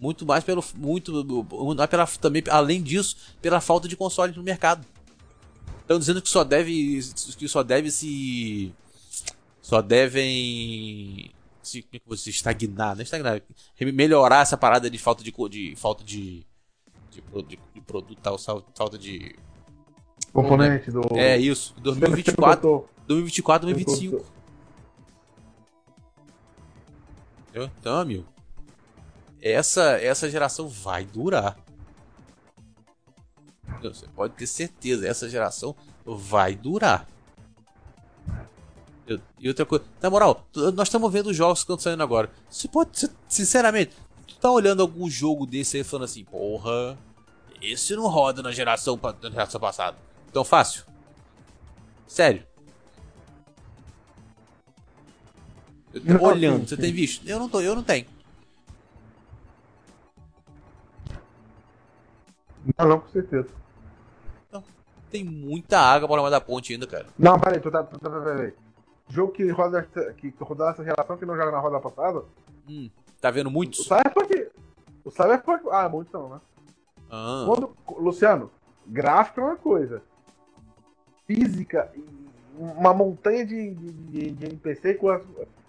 Muito 0.00 0.24
mais 0.24 0.44
pelo. 0.44 0.64
Muito, 0.76 1.46
é 1.80 1.86
pela, 1.86 2.06
também, 2.06 2.42
além 2.48 2.82
disso, 2.82 3.16
pela 3.42 3.60
falta 3.60 3.88
de 3.88 3.96
console 3.96 4.34
no 4.36 4.42
mercado. 4.42 4.86
Estão 5.80 5.98
dizendo 5.98 6.22
que 6.22 6.28
só 6.28 6.44
deve. 6.44 7.00
Que 7.36 7.48
só 7.48 7.62
deve 7.62 7.90
se. 7.90 8.72
Só 9.60 9.82
devem. 9.82 11.30
Se, 11.62 11.82
como 11.82 11.96
é 11.96 11.98
que 11.98 12.08
você 12.08 12.30
estagnar, 12.30 12.94
não 12.94 13.00
é 13.00 13.04
estagnar. 13.04 13.42
Melhorar 13.92 14.42
essa 14.42 14.56
parada 14.56 14.88
de 14.88 14.98
falta 14.98 15.24
de. 15.24 15.32
de 15.50 15.76
falta 15.76 16.04
de. 16.04 16.46
De, 17.10 17.42
de, 17.42 17.58
de 17.74 17.80
produto, 17.80 18.18
tal, 18.22 18.38
falta 18.38 18.96
de. 18.96 19.34
Componente 20.32 20.90
do. 20.90 21.02
É 21.16 21.36
isso. 21.36 21.74
2024, 21.80 22.60
Semicondutor. 22.60 22.88
2024, 23.06 23.66
2025. 23.66 24.24
Entendeu? 27.48 27.70
Então, 27.80 27.96
amigo. 27.96 28.37
Essa, 29.40 29.92
essa 30.00 30.28
geração 30.28 30.68
vai 30.68 31.04
durar. 31.04 31.56
Você 33.82 34.06
pode 34.08 34.34
ter 34.34 34.46
certeza, 34.46 35.06
essa 35.06 35.28
geração 35.28 35.74
vai 36.04 36.54
durar. 36.54 37.06
Eu- 39.06 39.20
E 39.38 39.48
outra 39.48 39.64
coisa, 39.64 39.84
na 40.02 40.10
moral, 40.10 40.44
nós 40.74 40.88
estamos 40.88 41.12
vendo 41.12 41.28
os 41.28 41.36
jogos 41.36 41.60
que 41.60 41.64
estão 41.64 41.78
saindo 41.78 42.02
agora. 42.02 42.30
Você 42.50 42.66
pode, 42.68 43.08
sinceramente, 43.28 43.92
tu 44.26 44.36
tá 44.36 44.50
olhando 44.50 44.82
algum 44.82 45.08
jogo 45.08 45.46
desse 45.46 45.76
aí 45.76 45.84
falando 45.84 46.04
assim, 46.04 46.24
porra, 46.24 46.98
esse 47.62 47.94
não 47.94 48.08
roda 48.08 48.42
na 48.42 48.50
geração, 48.50 48.98
na 49.22 49.30
geração 49.30 49.60
passada. 49.60 49.96
Tão 50.32 50.44
fácil? 50.44 50.84
Sério? 52.06 52.42
Eu 55.94 56.18
tô 56.18 56.24
olhando, 56.26 56.68
você 56.68 56.76
tem 56.76 56.92
visto? 56.92 57.26
Eu 57.26 57.38
não 57.38 57.48
tô, 57.48 57.60
eu 57.60 57.74
não 57.74 57.82
tenho. 57.82 58.06
Não, 62.76 62.88
não, 62.88 63.00
com 63.00 63.08
certeza. 63.08 63.48
Tem 65.10 65.24
muita 65.24 65.78
água 65.78 66.06
pra 66.06 66.20
lá 66.20 66.28
da 66.28 66.38
ponte 66.40 66.72
ainda, 66.74 66.86
cara. 66.86 67.06
Não, 67.18 67.40
peraí, 67.40 67.58
tu 67.60 67.70
tá. 67.70 67.82
Tá 67.82 68.10
peraí. 68.20 68.52
Jogo 69.08 69.32
que 69.32 69.48
roda, 69.50 69.82
que 70.18 70.34
roda 70.38 70.68
essa 70.68 70.84
geração 70.84 71.16
que 71.16 71.24
não 71.24 71.34
joga 71.34 71.50
na 71.50 71.60
roda 71.60 71.80
passada. 71.80 72.24
Hum, 72.68 72.90
tá 73.18 73.30
vendo 73.30 73.46
O 73.46 73.50
muitos? 73.50 73.86
Cyberpunk. 73.86 74.48
O 75.02 75.10
Cyberpunk. 75.10 75.64
Ah, 75.70 75.88
muito 75.88 76.12
não, 76.12 76.28
né? 76.28 76.40
Ah, 77.10 77.44
Quando, 77.46 77.74
Luciano, 77.96 78.50
gráfico 78.86 79.40
é 79.40 79.44
uma 79.44 79.56
coisa. 79.56 80.02
Física, 81.26 81.90
uma 82.58 82.92
montanha 82.92 83.46
de, 83.46 83.74
de, 83.74 83.92
de- 83.92 84.30
de 84.32 84.44
NPC 84.46 84.94
com 84.94 85.08
as- 85.10 85.22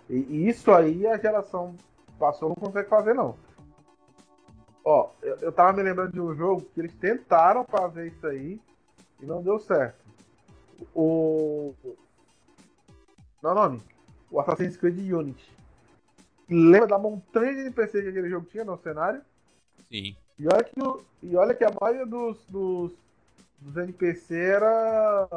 e, 0.10 0.16
e 0.18 0.50
isso 0.50 0.70
aí 0.72 1.08
a 1.08 1.18
geração 1.18 1.76
passou 2.18 2.50
não 2.50 2.56
consegue 2.56 2.89
fazer 2.89 3.14
não. 3.14 3.36
Ó, 4.92 5.12
eu, 5.22 5.36
eu 5.42 5.52
tava 5.52 5.72
me 5.74 5.84
lembrando 5.84 6.14
de 6.14 6.20
um 6.20 6.34
jogo 6.36 6.66
que 6.74 6.80
eles 6.82 6.92
tentaram 6.96 7.64
fazer 7.64 8.08
isso 8.08 8.26
aí 8.26 8.60
e 9.22 9.26
não 9.26 9.44
deu 9.44 9.60
certo. 9.60 10.04
O. 10.96 11.76
Não 13.44 13.52
é 13.52 13.54
o 13.54 13.56
nome? 13.56 13.84
O 14.32 14.40
Assassin's 14.40 14.76
Creed 14.78 14.98
Unity. 15.14 15.48
Lembra 16.50 16.88
da 16.88 16.98
montanha 16.98 17.54
de 17.54 17.62
NPC 17.62 18.02
que 18.02 18.08
aquele 18.10 18.32
jogo 18.32 18.48
tinha 18.48 18.66
no 18.66 18.76
cenário? 18.80 19.22
sim. 19.92 20.16
E 20.40 20.48
olha 20.48 20.64
que, 20.64 20.82
o- 20.82 21.02
e 21.22 21.36
olha 21.36 21.54
que 21.54 21.64
a 21.64 21.72
maioria 21.80 22.06
dos, 22.08 22.44
dos, 22.48 22.92
dos 23.60 23.78
NPC 23.78 24.36
era. 24.36 25.28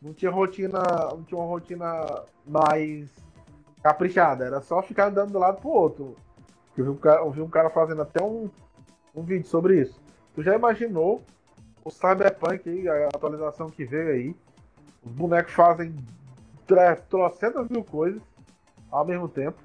Não 0.00 0.14
tinha 0.14 0.30
rotina. 0.30 0.80
Não 1.10 1.24
tinha 1.24 1.40
uma 1.40 1.48
rotina 1.48 2.22
mais 2.46 3.10
caprichada, 3.82 4.44
era 4.44 4.60
só 4.60 4.80
ficar 4.80 5.06
andando 5.08 5.30
de 5.32 5.36
um 5.36 5.40
lado 5.40 5.60
pro 5.60 5.70
outro. 5.70 6.16
Eu 6.78 6.84
vi 6.84 6.90
um 6.90 6.96
cara, 6.96 7.28
vi 7.30 7.40
um 7.40 7.48
cara 7.48 7.70
fazendo 7.70 8.02
até 8.02 8.22
um, 8.22 8.48
um 9.14 9.22
vídeo 9.22 9.46
sobre 9.46 9.82
isso. 9.82 10.00
Tu 10.34 10.42
já 10.42 10.54
imaginou 10.54 11.22
o 11.84 11.90
Cyberpunk 11.90 12.68
aí, 12.68 12.88
a 12.88 13.08
atualização 13.08 13.68
que 13.68 13.84
veio 13.84 14.10
aí? 14.10 14.36
Os 15.04 15.12
bonecos 15.12 15.52
fazem 15.52 15.94
trocentas 17.08 17.68
mil 17.68 17.82
coisas 17.82 18.22
ao 18.90 19.04
mesmo 19.04 19.28
tempo 19.28 19.58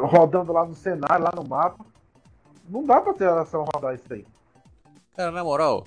rodando 0.00 0.52
lá 0.52 0.64
no 0.64 0.74
cenário, 0.74 1.24
lá 1.24 1.32
no 1.34 1.46
mapa. 1.46 1.84
Não 2.68 2.84
dá 2.84 3.00
pra 3.00 3.14
ter 3.14 3.24
relação 3.24 3.64
rodar 3.74 3.94
isso 3.94 4.12
aí. 4.12 4.24
Cara, 5.16 5.30
na 5.30 5.44
moral. 5.44 5.86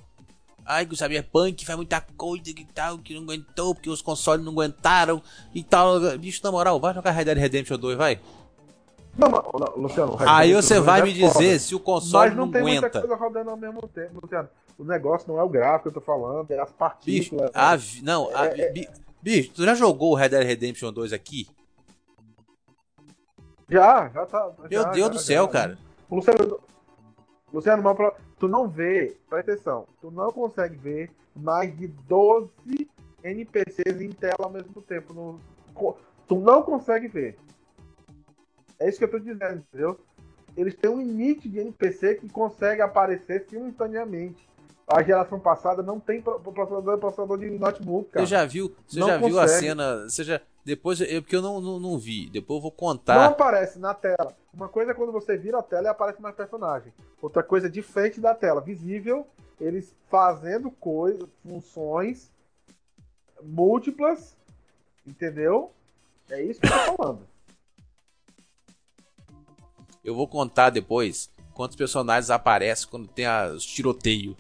Ai, 0.66 0.86
que 0.86 0.94
o 0.94 0.98
Cyberpunk 0.98 1.66
faz 1.66 1.76
muita 1.76 2.00
coisa 2.16 2.50
e 2.50 2.66
tal, 2.66 3.00
que 3.00 3.16
não 3.16 3.24
aguentou, 3.24 3.74
porque 3.74 3.90
os 3.90 4.02
consoles 4.02 4.46
não 4.46 4.52
aguentaram 4.52 5.22
e 5.54 5.64
tal. 5.64 6.00
Bicho, 6.18 6.42
na 6.44 6.52
moral, 6.52 6.80
vai 6.80 6.94
jogar 6.94 7.12
Red 7.12 7.26
Dead 7.26 7.38
Redemption 7.38 7.78
2, 7.78 7.98
vai. 7.98 8.20
Não, 9.20 9.28
não, 9.30 9.52
não, 9.54 9.76
Luciano. 9.84 10.16
Aí 10.28 10.54
você 10.54 10.80
vai 10.80 11.02
é 11.02 11.04
me 11.04 11.14
dizer 11.14 11.32
foda. 11.34 11.60
se 11.60 11.76
o 11.76 11.80
console 11.80 12.30
Mas 12.30 12.38
não, 12.38 12.46
não, 12.46 12.52
tem 12.54 12.62
muita 12.62 12.80
aguenta. 12.88 13.00
coisa 13.02 13.16
rodando 13.16 13.50
ao 13.50 13.58
mesmo 13.58 13.82
tempo, 13.88 14.20
Luciano. 14.22 14.50
O 14.78 14.84
negócio 14.86 15.28
não 15.28 15.38
é 15.40 15.44
o 15.44 15.50
gráfico 15.50 15.84
que 15.84 15.88
eu 15.90 16.02
tô 16.02 16.02
falando, 16.02 16.50
é 16.52 16.60
as 16.60 16.68
Bicho, 16.70 16.78
partículas. 16.78 17.52
a 17.54 17.76
vi- 17.76 18.02
não, 18.02 18.30
a- 18.36 18.46
É, 18.46 18.72
bi- 18.72 18.88
bicho, 19.22 19.52
tu 19.54 19.66
já 19.66 19.76
jogou 19.76 20.12
o 20.12 20.16
Red 20.16 20.30
Dead 20.30 20.46
Redemption 20.48 20.94
2 20.94 21.12
aqui? 21.12 21.48
Já, 23.70 24.10
já 24.10 24.26
tá. 24.26 24.52
Meu 24.70 24.82
já, 24.84 24.90
Deus 24.92 25.06
já, 25.08 25.08
do 25.10 25.18
já. 25.18 25.24
céu, 25.24 25.48
cara. 25.48 25.78
Luciano, 26.10 26.60
Luciano, 27.54 27.84
mas 27.84 27.96
pra- 27.98 28.14
tu 28.40 28.48
não 28.48 28.68
vê, 28.68 29.18
presta 29.30 29.52
atenção, 29.52 29.86
tu 30.02 30.10
não 30.10 30.32
consegue 30.32 30.76
ver 30.76 31.12
mais 31.36 31.76
de 31.78 31.88
12 31.88 32.50
NPCs 33.24 34.02
em 34.02 34.12
tela 34.12 34.38
ao 34.40 34.50
mesmo 34.50 34.82
tempo. 34.82 35.14
No, 35.14 35.40
tu 36.28 36.36
não 36.40 36.62
consegue 36.64 37.08
ver. 37.08 37.38
É 38.80 38.88
isso 38.88 38.98
que 38.98 39.04
eu 39.04 39.12
tô 39.12 39.20
dizendo, 39.20 39.64
entendeu? 39.70 40.00
Eles 40.56 40.76
têm 40.76 40.90
um 40.90 40.98
limite 41.00 41.48
de 41.50 41.60
NPC 41.60 42.16
que 42.16 42.30
consegue 42.30 42.82
aparecer 42.82 43.46
simultaneamente. 43.50 44.48
A 44.88 45.04
geração 45.04 45.40
passada 45.40 45.84
não 45.84 46.00
tem 46.00 46.22
pro- 46.22 46.40
processador, 46.40 46.98
processador 46.98 47.38
de 47.38 47.50
notebook, 47.52 48.10
cara. 48.10 48.26
Você 48.26 48.32
já 48.32 48.46
viu, 48.46 48.76
você 48.88 49.00
Não 49.00 49.08
já 49.08 49.18
viu 49.18 49.40
a 49.40 49.48
cena, 49.48 50.10
você 50.10 50.24
já 50.24 50.42
depois 50.66 51.00
eu 51.02 51.22
porque 51.22 51.36
eu 51.36 51.42
não, 51.42 51.62
não, 51.62 51.80
não 51.80 51.98
vi, 51.98 52.30
depois 52.30 52.58
eu 52.58 52.62
vou 52.62 52.72
Não 52.72 52.78
contar. 52.78 53.26
aparece 53.26 53.80
na 53.80 53.94
tela. 53.94 54.36
Uma 54.54 54.68
coisa 54.68 54.92
é 54.92 54.94
quando 54.94 55.12
você 55.12 55.38
vira 55.38 55.60
a 55.60 55.64
tela 55.64 55.88
e 55.88 55.90
aparece 55.90 56.22
mais 56.22 56.36
personagem. 56.36 56.92
Outra 57.22 57.44
coisa 57.44 57.68
é 57.68 57.70
de 57.70 57.82
frente 57.82 58.20
da 58.20 58.34
tela, 58.36 58.62
visível, 58.62 59.28
eles 59.60 59.96
fazendo 60.10 60.72
coisas, 60.72 61.28
funções 61.44 62.32
múltiplas, 63.42 64.36
entendeu? 65.06 65.72
É 66.30 66.42
isso 66.42 66.60
que 66.60 66.68
eu 66.68 66.72
tô 66.72 66.96
falando. 66.98 67.28
Eu 70.10 70.16
vou 70.16 70.28
contar 70.28 70.72
depois 70.72 71.30
quantos 71.54 71.76
personagens 71.78 72.32
aparecem 72.32 72.88
quando 72.90 73.08
tem 73.08 73.28
a- 73.28 73.46
os 73.52 73.64
tiroteio 73.64 74.36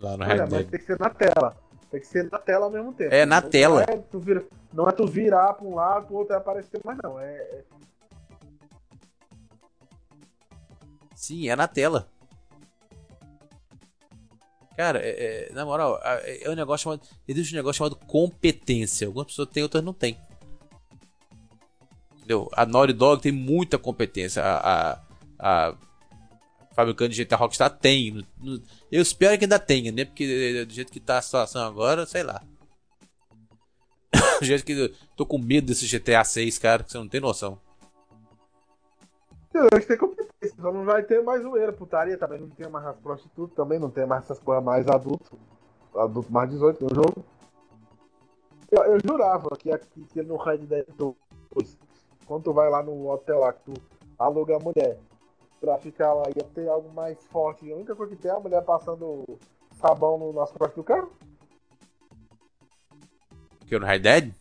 lá 0.00 0.16
no 0.16 0.24
Red 0.24 0.32
Olha, 0.32 0.42
mas 0.42 0.50
Dead. 0.50 0.70
tem 0.70 0.80
que 0.80 0.86
ser 0.86 0.98
na 0.98 1.08
tela. 1.10 1.56
Tem 1.88 2.00
que 2.00 2.06
ser 2.06 2.28
na 2.30 2.38
tela 2.40 2.64
ao 2.66 2.70
mesmo 2.72 2.92
tempo. 2.92 3.14
É, 3.14 3.24
na 3.24 3.40
Não 3.40 3.48
tela. 3.48 3.82
É 3.88 3.96
tu 3.96 4.18
vira- 4.18 4.44
não 4.72 4.88
é 4.88 4.92
tu 4.92 5.06
virar 5.06 5.52
pra 5.54 5.64
um 5.64 5.74
lado, 5.76 6.06
pro 6.06 6.16
outro 6.16 6.34
e 6.34 6.36
aparecer, 6.36 6.80
mas 6.84 6.98
não. 7.00 7.20
É, 7.20 7.32
é- 7.32 7.64
Sim, 11.14 11.48
é 11.48 11.54
na 11.54 11.68
tela. 11.68 12.08
Cara, 14.76 14.98
é, 15.00 15.48
é- 15.48 15.52
na 15.52 15.64
moral, 15.64 16.00
é, 16.02 16.44
é 16.44 16.50
um 16.50 16.54
negócio 16.54 16.82
chamado. 16.84 17.02
Existe 17.28 17.54
um 17.54 17.56
negócio 17.56 17.78
chamado 17.78 17.94
competência. 17.94 19.06
Algumas 19.06 19.28
pessoas 19.28 19.48
têm, 19.48 19.62
outras 19.62 19.84
não 19.84 19.92
têm. 19.94 20.18
Entendeu? 22.22 22.48
A 22.54 22.64
Naughty 22.64 22.92
Dog 22.92 23.20
tem 23.20 23.32
muita 23.32 23.76
competência. 23.76 24.42
A, 24.44 24.92
a, 24.92 25.00
a 25.38 25.74
fabricante 26.72 27.16
de 27.16 27.24
GTA 27.24 27.36
Rockstar 27.36 27.68
tem. 27.68 28.24
Eu 28.90 29.02
espero 29.02 29.36
que 29.36 29.44
ainda 29.44 29.58
tenha, 29.58 29.90
né? 29.90 30.04
Porque 30.04 30.24
é, 30.60 30.64
do 30.64 30.72
jeito 30.72 30.92
que 30.92 31.00
tá 31.00 31.18
a 31.18 31.22
situação 31.22 31.66
agora, 31.66 32.06
sei 32.06 32.22
lá. 32.22 32.40
Do 34.38 34.44
jeito 34.44 34.64
que 34.64 34.72
eu 34.72 34.90
tô 35.16 35.24
com 35.26 35.38
medo 35.38 35.68
desse 35.68 35.86
GTA 35.86 36.22
6, 36.22 36.58
cara, 36.58 36.84
que 36.84 36.92
você 36.92 36.98
não 36.98 37.08
tem 37.08 37.20
noção. 37.20 37.58
Eu 39.54 39.68
acho 39.72 39.82
que 39.82 39.88
tem 39.88 39.98
competência, 39.98 40.56
só 40.60 40.72
não 40.72 40.84
vai 40.84 41.02
ter 41.02 41.22
mais 41.22 41.42
zoeira, 41.42 41.72
putaria 41.72 42.16
também, 42.16 42.40
não 42.40 42.48
tem 42.48 42.68
mais 42.68 42.86
as 42.86 42.96
prostitutas, 42.96 43.54
também 43.54 43.78
não 43.78 43.90
tem 43.90 44.06
mais 44.06 44.24
essas 44.24 44.38
coisas 44.38 44.64
mais 44.64 44.86
adulto, 44.88 45.38
adulto 45.94 46.32
mais 46.32 46.50
18 46.50 46.84
no 46.84 46.94
jogo. 46.94 47.24
Eu, 48.70 48.82
eu 48.84 48.98
jurava 49.04 49.50
que 49.58 49.70
aqui 49.70 50.06
que 50.10 50.22
no 50.22 50.36
Red 50.36 50.58
Dead 50.58 50.86
2, 50.96 51.78
quando 52.32 52.44
tu 52.44 52.52
vai 52.54 52.70
lá 52.70 52.82
no 52.82 53.10
hotel 53.10 53.40
lá, 53.40 53.52
que 53.52 53.60
tu 53.60 53.74
aluga 54.18 54.56
a 54.56 54.58
mulher 54.58 54.98
pra 55.60 55.76
ficar 55.76 56.14
lá, 56.14 56.22
ia 56.34 56.42
ter 56.42 56.66
algo 56.66 56.90
mais 56.90 57.22
forte. 57.26 57.70
A 57.70 57.76
única 57.76 57.94
coisa 57.94 58.16
que 58.16 58.22
tem 58.22 58.30
é 58.30 58.34
a 58.34 58.40
mulher 58.40 58.62
passando 58.62 59.38
sabão 59.78 60.16
no 60.16 60.32
nosso 60.32 60.54
costas 60.54 60.76
do 60.76 60.82
carro. 60.82 61.12
Porque 63.58 63.78
no 63.78 63.84
Red 63.84 63.98
Dead? 63.98 64.34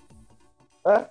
É? 0.86 1.06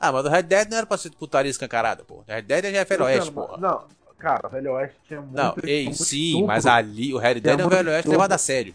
Ah, 0.00 0.10
mas 0.10 0.24
o 0.24 0.30
Red 0.30 0.44
Dead 0.44 0.70
não 0.70 0.78
era 0.78 0.86
pra 0.86 0.96
ser 0.96 1.10
putaria 1.10 1.50
escancarada, 1.50 2.02
pô. 2.02 2.14
O 2.14 2.24
Red 2.26 2.42
Dead 2.42 2.72
já 2.72 2.80
é 2.80 2.84
Velho 2.86 3.04
Oeste, 3.04 3.30
porra. 3.30 3.58
Não, 3.58 3.84
cara, 4.16 4.48
Velho 4.48 4.72
Oeste 4.72 4.98
tinha 5.06 5.20
muito. 5.20 5.36
Não, 5.36 5.54
ei, 5.62 5.84
muito 5.84 6.02
sim, 6.02 6.28
estupro. 6.28 6.46
mas 6.46 6.64
ali 6.64 7.12
o 7.12 7.18
Red 7.18 7.40
Dead 7.40 7.60
é 7.60 7.66
um 7.66 7.68
Velho 7.68 7.90
Oeste 7.90 8.08
levado 8.08 8.32
a 8.32 8.38
sério. 8.38 8.74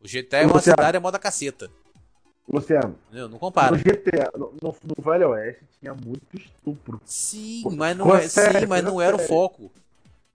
O 0.00 0.08
GTA 0.08 0.38
é 0.38 0.46
uma 0.46 0.60
cidade 0.60 0.96
a 0.96 1.00
moda 1.00 1.20
caceta. 1.20 1.70
Luciano, 2.48 2.96
Entendeu? 3.06 3.26
Não 3.28 3.34
no 3.34 3.38
compara. 3.40 3.76
GTA, 3.76 4.30
no, 4.38 4.52
no- 4.62 4.76
no 4.96 5.04
Velho 5.04 5.30
Oeste 5.30 5.64
tinha 5.80 5.92
muito 5.94 6.22
estupro. 6.36 7.00
Sim, 7.04 7.62
Pô, 7.64 7.70
mas 7.70 7.96
não, 7.96 8.14
é, 8.14 8.28
sim, 8.28 8.66
mas 8.68 8.84
não 8.84 9.00
era 9.00 9.16
o 9.16 9.18
foco. 9.18 9.72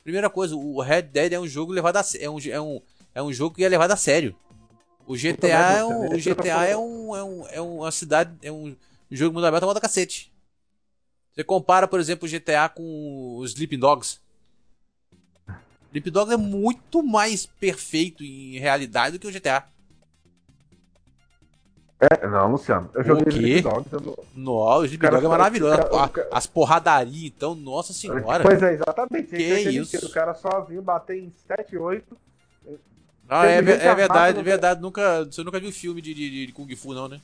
Primeira 0.03 0.29
coisa, 0.29 0.55
o 0.55 0.81
Red 0.81 1.03
Dead 1.03 1.31
é 1.33 1.39
um 1.39 1.47
jogo 1.47 1.71
levado 1.71 1.97
a 1.97 2.03
é 2.19 2.29
um, 2.29 2.37
é 2.39 2.61
um, 2.61 2.81
é 3.15 3.23
um 3.23 3.31
jogo 3.31 3.55
que 3.55 3.63
é 3.63 3.69
levado 3.69 3.91
a 3.91 3.95
sério. 3.95 4.35
O 5.07 5.15
GTA 5.15 5.77
é 5.77 5.85
um, 5.85 6.05
o 6.05 6.17
GTA 6.19 6.65
é 6.65 6.77
um, 6.77 7.15
é 7.15 7.23
um, 7.23 7.47
é 7.47 7.61
uma 7.61 7.91
cidade, 7.91 8.31
é 8.41 8.51
um 8.51 8.75
jogo 9.09 9.33
mundo 9.35 9.45
aberto 9.45 9.63
a 9.63 9.67
moda 9.67 9.81
cacete. 9.81 10.31
Você 11.33 11.43
compara, 11.43 11.87
por 11.87 11.99
exemplo, 11.99 12.25
o 12.27 12.29
GTA 12.29 12.67
com 12.67 13.37
os 13.37 13.51
Sleeping 13.51 13.79
Dogs. 13.79 14.19
Sleeping 15.91 16.11
Dogs 16.11 16.33
é 16.33 16.37
muito 16.37 17.03
mais 17.03 17.45
perfeito 17.45 18.23
em 18.23 18.57
realidade 18.57 19.17
do 19.17 19.19
que 19.21 19.27
o 19.27 19.31
GTA. 19.31 19.63
É, 22.01 22.27
não, 22.27 22.51
Luciano. 22.51 22.89
Eu 22.95 23.03
joguei 23.03 23.61
Dogs. 23.61 23.93
Eu 23.93 24.01
não... 24.01 24.15
Nossa, 24.35 24.97
Cara, 24.97 25.11
Dog 25.17 25.25
é 25.25 25.29
cara, 25.29 25.29
maravilhoso. 25.29 25.77
cara, 25.77 26.09
cara- 26.09 26.27
As 26.31 26.47
porradarias, 26.47 27.25
então, 27.35 27.53
nossa 27.53 27.93
senhora. 27.93 28.43
Pois 28.43 28.63
é, 28.63 28.73
exatamente. 28.73 29.27
Que 29.35 29.43
é 29.51 29.61
isso? 29.61 30.05
O 30.07 30.09
cara 30.11 30.33
sozinho 30.33 30.81
bater 30.81 31.17
em 31.19 31.31
7, 31.47 31.77
8. 31.77 32.17
Ah, 33.29 33.45
é, 33.45 33.53
é 33.53 33.57
armada 33.59 33.95
verdade, 33.95 34.39
é 34.39 34.43
verdade. 34.43 34.81
Nunca, 34.81 35.23
você 35.25 35.43
nunca 35.43 35.59
viu 35.59 35.71
filme 35.71 36.01
de, 36.01 36.13
de, 36.13 36.47
de 36.47 36.51
Kung 36.51 36.75
Fu, 36.75 36.93
não, 36.93 37.07
né? 37.07 37.21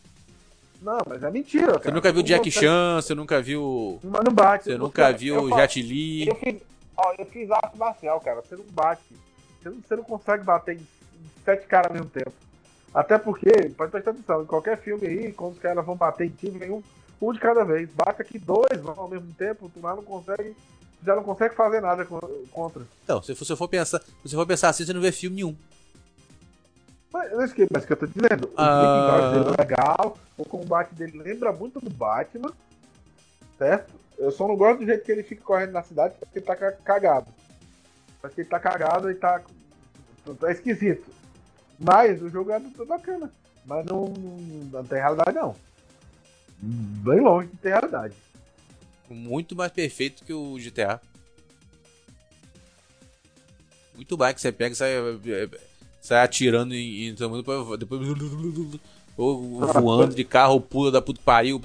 Não, 0.81 0.99
mas 1.07 1.23
é 1.23 1.31
mentira, 1.31 1.67
cara. 1.71 1.81
Você 1.83 1.91
nunca 1.91 2.11
viu 2.13 2.21
Jack 2.21 2.51
Chan, 2.51 3.01
você 3.01 3.15
nunca 3.15 3.41
viu. 3.41 3.99
Mas 4.03 4.23
não 4.23 4.31
bate. 4.31 4.65
Você 4.65 4.77
nunca 4.77 5.09
eu 5.11 5.17
viu 5.17 5.49
falo- 5.49 5.59
Jet 5.61 5.81
Li. 5.81 6.27
Eu 6.27 6.35
fiz, 6.35 6.55
ó, 6.95 7.13
eu 7.17 7.25
fiz 7.25 7.49
arte 7.49 7.77
marcial, 7.77 8.21
cara. 8.21 8.41
Você 8.41 8.55
não 8.55 8.63
bate. 8.71 9.01
Você 9.59 9.69
não, 9.69 9.77
você 9.85 9.95
não 9.95 10.03
consegue 10.03 10.43
bater 10.43 10.77
em 10.77 10.87
sete 11.43 11.65
caras 11.65 11.87
ao 11.87 11.93
mesmo 11.93 12.09
tempo. 12.11 12.31
Até 12.93 13.17
porque, 13.17 13.51
pode 13.77 13.91
prestar 13.91 14.11
atenção, 14.11 14.41
em 14.41 14.45
qualquer 14.45 14.77
filme 14.79 15.05
aí, 15.07 15.31
quando 15.33 15.53
os 15.53 15.59
caras 15.59 15.85
vão 15.85 15.95
bater 15.95 16.25
em 16.27 16.29
time, 16.29 16.57
vem 16.57 16.71
um, 16.71 16.81
um 17.21 17.31
de 17.33 17.39
cada 17.39 17.63
vez. 17.63 17.89
Bate 17.93 18.21
aqui 18.21 18.39
dois 18.39 18.79
vão 18.81 18.95
ao 18.97 19.07
mesmo 19.09 19.31
tempo, 19.33 19.69
tu 19.73 19.79
lá 19.81 19.95
não 19.95 20.03
consegue. 20.03 20.55
Já 21.05 21.15
não 21.15 21.23
consegue 21.23 21.53
fazer 21.53 21.79
nada 21.79 22.05
co- 22.05 22.43
contra. 22.51 22.83
Então, 23.03 23.21
se 23.21 23.33
você 23.35 23.55
for 23.55 23.67
pensar, 23.67 24.01
se 24.01 24.11
você 24.23 24.35
for 24.35 24.47
pensar 24.47 24.69
assim, 24.69 24.83
você 24.83 24.93
não 24.93 25.01
vê 25.01 25.11
filme 25.11 25.35
nenhum. 25.35 25.55
Mas, 27.13 27.31
mas, 27.33 27.53
que, 27.53 27.67
mas 27.71 27.85
que 27.85 27.93
eu 27.93 27.97
tô 27.97 28.07
dizendo, 28.07 28.47
o 28.47 28.53
Ah. 28.57 29.07
Dogs 29.11 29.31
dele 29.43 29.55
é 29.55 29.61
legal, 29.61 30.17
o 30.37 30.43
combate 30.45 30.93
dele 30.95 31.17
lembra 31.19 31.51
muito 31.51 31.79
do 31.79 31.89
Batman, 31.89 32.51
certo? 33.57 33.93
Eu 34.17 34.31
só 34.31 34.47
não 34.47 34.55
gosto 34.57 34.79
do 34.79 34.85
jeito 34.85 35.05
que 35.05 35.11
ele 35.11 35.23
fica 35.23 35.43
correndo 35.43 35.71
na 35.71 35.83
cidade 35.83 36.15
porque 36.19 36.39
ele 36.39 36.45
tá 36.45 36.55
ca- 36.55 36.71
cagado. 36.83 37.27
Acho 38.23 38.33
que 38.33 38.41
ele 38.41 38.49
tá 38.49 38.59
cagado 38.59 39.11
e 39.11 39.15
tá. 39.15 39.41
tá 40.39 40.51
esquisito. 40.51 41.05
Mas 41.79 42.21
o 42.21 42.29
jogo 42.29 42.51
é 42.51 42.59
bacana. 42.85 43.31
Mas 43.65 43.85
não, 43.85 44.05
não, 44.07 44.37
não 44.71 44.83
tem 44.85 44.97
realidade 44.99 45.33
não. 45.35 45.55
Bem 46.59 47.19
longe 47.19 47.47
de 47.49 47.57
ter 47.57 47.69
realidade. 47.69 48.15
Muito 49.09 49.55
mais 49.55 49.71
perfeito 49.71 50.23
que 50.23 50.33
o 50.33 50.55
GTA. 50.57 50.99
Muito 53.95 54.17
mais 54.17 54.33
que 54.35 54.41
você 54.41 54.51
pega 54.51 54.73
e 54.73 54.75
sai, 54.75 54.91
sai 56.01 56.23
atirando 56.23 56.73
em, 56.73 57.07
em 57.07 57.15
todo 57.15 57.29
mundo, 57.31 57.39
depois, 57.77 57.79
depois 57.79 58.07
ou 59.17 59.65
voando 59.67 60.13
de 60.15 60.23
carro, 60.23 60.61
pula 60.61 60.91
da 60.91 61.01
puta 61.01 61.19
pariu. 61.23 61.59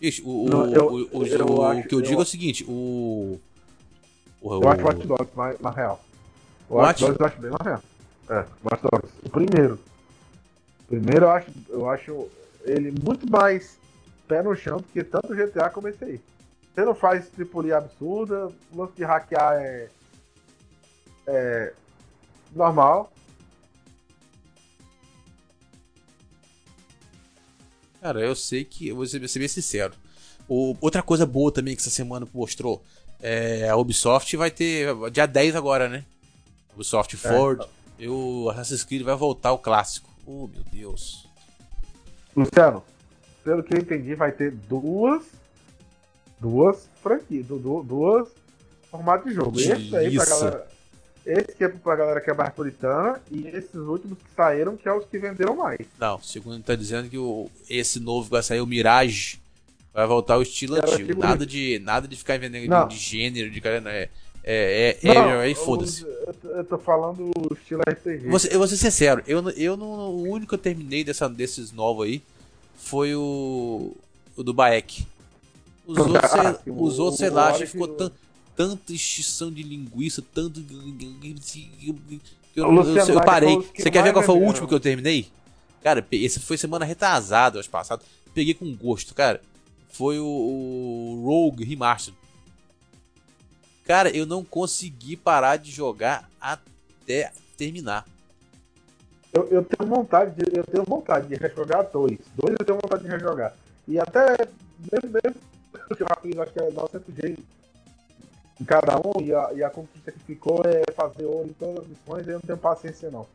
Ixi, 0.00 0.22
o, 0.24 0.48
Não, 0.48 0.68
o, 0.68 0.74
eu- 0.74 0.86
o, 0.86 1.18
o, 1.18 1.26
eu 1.26 1.46
o 1.46 1.62
acho- 1.64 1.88
que 1.88 1.94
eu 1.94 2.00
digo 2.00 2.14
eu- 2.14 2.18
é 2.20 2.22
o 2.22 2.26
seguinte, 2.26 2.64
o. 2.68 3.38
O, 4.40 4.54
Eu 4.54 4.68
acho 4.68 4.82
o 4.82 4.84
Watch 4.86 5.06
Dogs 5.06 5.36
mais, 5.36 5.60
mais 5.60 5.76
real. 5.76 6.04
O 6.68 6.74
Watch 6.76 7.04
Watch- 7.04 7.16
Dogs 7.16 7.20
eu 7.20 7.26
acho 7.26 7.40
bem 7.40 7.50
mais 7.50 7.62
real. 7.64 7.82
É, 8.32 8.46
Watch 8.64 8.82
Dogs. 8.82 9.12
O 9.22 9.28
primeiro. 9.28 9.78
O 10.80 10.84
primeiro 10.86 11.26
eu 11.26 11.30
acho, 11.30 11.50
eu 11.68 11.90
acho 11.90 12.28
ele 12.64 12.90
muito 12.90 13.30
mais 13.30 13.78
pé 14.26 14.42
no 14.42 14.56
chão 14.56 14.78
do 14.78 14.84
que 14.84 15.04
tanto 15.04 15.34
GTA 15.34 15.68
como 15.68 15.88
esse 15.88 16.02
aí. 16.02 16.20
Você 16.74 16.82
não 16.82 16.94
faz 16.94 17.28
tripulia 17.28 17.76
absurda, 17.76 18.48
o 18.72 18.80
lance 18.80 18.94
de 18.96 19.04
hackear 19.04 19.54
é. 19.56 19.88
É. 21.26 21.72
Normal. 22.54 23.12
Cara, 28.00 28.20
eu 28.20 28.34
sei 28.34 28.64
que. 28.64 28.88
Eu 28.88 28.96
vou 28.96 29.06
ser, 29.06 29.20
bem 29.20 29.48
sincero. 29.48 29.92
O, 30.48 30.74
outra 30.80 31.02
coisa 31.02 31.26
boa 31.26 31.52
também 31.52 31.76
que 31.76 31.82
essa 31.82 31.90
semana 31.90 32.26
mostrou 32.32 32.82
é 33.20 33.68
a 33.68 33.76
Ubisoft 33.76 34.34
vai 34.38 34.50
ter. 34.50 34.88
Dia 35.10 35.26
10 35.26 35.54
agora, 35.54 35.86
né? 35.86 36.04
Ubisoft 36.74 37.14
Ford. 37.16 37.60
E 37.60 37.81
o 38.08 38.48
Assassin's 38.50 38.84
Creed 38.84 39.02
vai 39.02 39.14
voltar 39.16 39.50
ao 39.50 39.58
clássico. 39.58 40.08
Oh, 40.26 40.46
meu 40.46 40.62
Deus. 40.72 41.28
Luciano, 42.36 42.82
pelo 43.44 43.62
que 43.62 43.74
eu 43.74 43.78
entendi, 43.78 44.14
vai 44.14 44.32
ter 44.32 44.50
duas. 44.52 45.22
Duas 46.40 46.88
franquias. 47.02 47.46
du- 47.46 47.58
du- 47.58 47.82
Duas 47.82 48.28
formatos 48.90 49.28
de 49.30 49.34
jogo. 49.34 49.58
Esse 49.58 49.72
aí 49.72 49.88
pra 49.90 49.98
Delícia. 50.00 50.26
galera. 50.26 50.68
Esse 51.24 51.54
que 51.56 51.62
é 51.62 51.68
pra 51.68 51.94
galera 51.94 52.20
que 52.20 52.30
é 52.30 52.34
mais 52.34 52.52
puritana 52.52 53.20
e 53.30 53.46
esses 53.46 53.74
últimos 53.76 54.18
que 54.18 54.24
saíram, 54.34 54.76
que 54.76 54.88
é 54.88 54.92
os 54.92 55.04
que 55.04 55.18
venderam 55.20 55.54
mais. 55.54 55.78
Não, 55.98 56.20
segundo 56.20 56.60
tá 56.64 56.74
dizendo 56.74 57.08
que 57.08 57.16
o, 57.16 57.48
esse 57.70 58.00
novo 58.00 58.24
que 58.24 58.32
vai 58.32 58.42
sair, 58.42 58.60
o 58.60 58.66
Mirage, 58.66 59.40
vai 59.94 60.04
voltar 60.04 60.34
ao 60.34 60.42
estilo 60.42 60.76
Era 60.76 60.90
antigo. 60.90 61.08
tipo 61.10 61.20
Nada 61.20 61.46
de, 61.46 61.78
nada 61.78 62.08
de 62.08 62.16
ficar 62.16 62.40
vendendo 62.40 62.68
Não. 62.68 62.88
de 62.88 62.96
gênero, 62.96 63.50
de 63.52 63.60
cara. 63.60 63.80
É, 63.88 64.08
é, 64.44 64.98
é, 65.02 65.14
Não, 65.14 65.28
é, 65.30 65.42
aí 65.42 65.52
eu- 65.52 65.56
foda-se. 65.56 66.02
Eu, 66.02 66.34
tô- 66.34 66.48
eu 66.48 66.64
tô 66.64 66.78
falando 66.78 67.30
o 67.36 67.54
estilo 67.54 67.82
RPG. 67.86 68.28
Você- 68.28 68.54
Eu 68.54 68.58
vou 68.58 68.68
ser 68.68 68.76
sincero, 68.76 69.22
eu, 69.26 69.40
não- 69.42 69.50
eu 69.50 69.76
não, 69.76 69.86
o 70.10 70.22
único 70.28 70.48
que 70.50 70.54
eu 70.54 70.58
terminei 70.58 71.04
dessa, 71.04 71.28
desses 71.28 71.72
novos 71.72 72.06
aí 72.06 72.22
foi 72.76 73.14
o, 73.14 73.94
o 74.36 74.42
do 74.42 74.52
Baek. 74.52 75.06
Os 75.86 75.96
Ah, 75.98 76.02
outros, 76.02 76.30
sei, 76.30 76.72
os 76.72 76.98
outros, 76.98 77.18
sei 77.18 77.30
lá, 77.30 77.48
acho 77.50 77.60
que 77.60 77.66
ficou 77.66 77.88
tan- 77.88 78.12
tanta 78.56 78.92
extinção 78.92 79.50
de 79.50 79.62
linguiça, 79.62 80.22
tanto. 80.34 80.60
Eu, 82.54 82.66
eu- 82.66 82.66
eu 82.96 83.06
Baek 83.06 83.24
parei. 83.26 83.56
Você 83.76 83.90
quer 83.90 84.02
ver 84.02 84.12
qual 84.12 84.24
foi 84.24 84.34
o 84.34 84.38
último 84.44 84.68
que 84.68 84.74
eu 84.74 84.80
terminei? 84.80 85.28
Cara, 85.82 86.06
esse 86.12 86.38
foi 86.38 86.56
semana 86.56 86.84
retrasada, 86.84 87.58
acho 87.58 87.68
passado. 87.70 88.02
Peguei 88.34 88.54
com 88.54 88.72
gosto, 88.76 89.14
cara. 89.14 89.40
Foi 89.90 90.18
o, 90.18 90.24
o 90.24 91.22
Rogue 91.24 91.64
Remastered. 91.64 92.16
Cara, 93.84 94.14
eu 94.16 94.24
não 94.26 94.44
consegui 94.44 95.16
parar 95.16 95.56
de 95.56 95.70
jogar 95.70 96.28
até 96.40 97.32
terminar. 97.56 98.06
Eu, 99.32 99.48
eu 99.48 99.64
tenho 99.64 99.88
vontade 99.88 100.34
de, 100.36 100.58
eu 100.58 100.64
tenho 100.64 100.84
vontade 100.84 101.26
de 101.26 101.34
rejogar 101.34 101.88
dois. 101.90 102.18
Dois 102.36 102.54
eu 102.58 102.66
tenho 102.66 102.78
vontade 102.80 103.02
de 103.02 103.08
rejogar. 103.08 103.54
E 103.88 103.98
até 103.98 104.36
mesmo, 104.92 105.10
mesmo 105.10 105.40
que 105.96 106.02
eu 106.02 106.06
fiz, 106.22 106.38
acho 106.38 106.52
que 106.52 106.60
é 106.60 106.70
900 106.70 107.14
G 107.14 107.36
em 108.60 108.64
cada 108.64 108.96
um, 108.98 109.20
e 109.20 109.34
a, 109.34 109.52
e 109.54 109.64
a 109.64 109.70
conquista 109.70 110.12
que 110.12 110.20
ficou 110.20 110.62
é 110.64 110.92
fazer 110.92 111.24
ouro 111.24 111.48
em 111.48 111.52
todas 111.54 111.84
as 111.84 111.88
missões, 111.88 112.28
eu 112.28 112.34
não 112.34 112.40
tenho 112.40 112.58
paciência 112.58 113.10
não. 113.10 113.26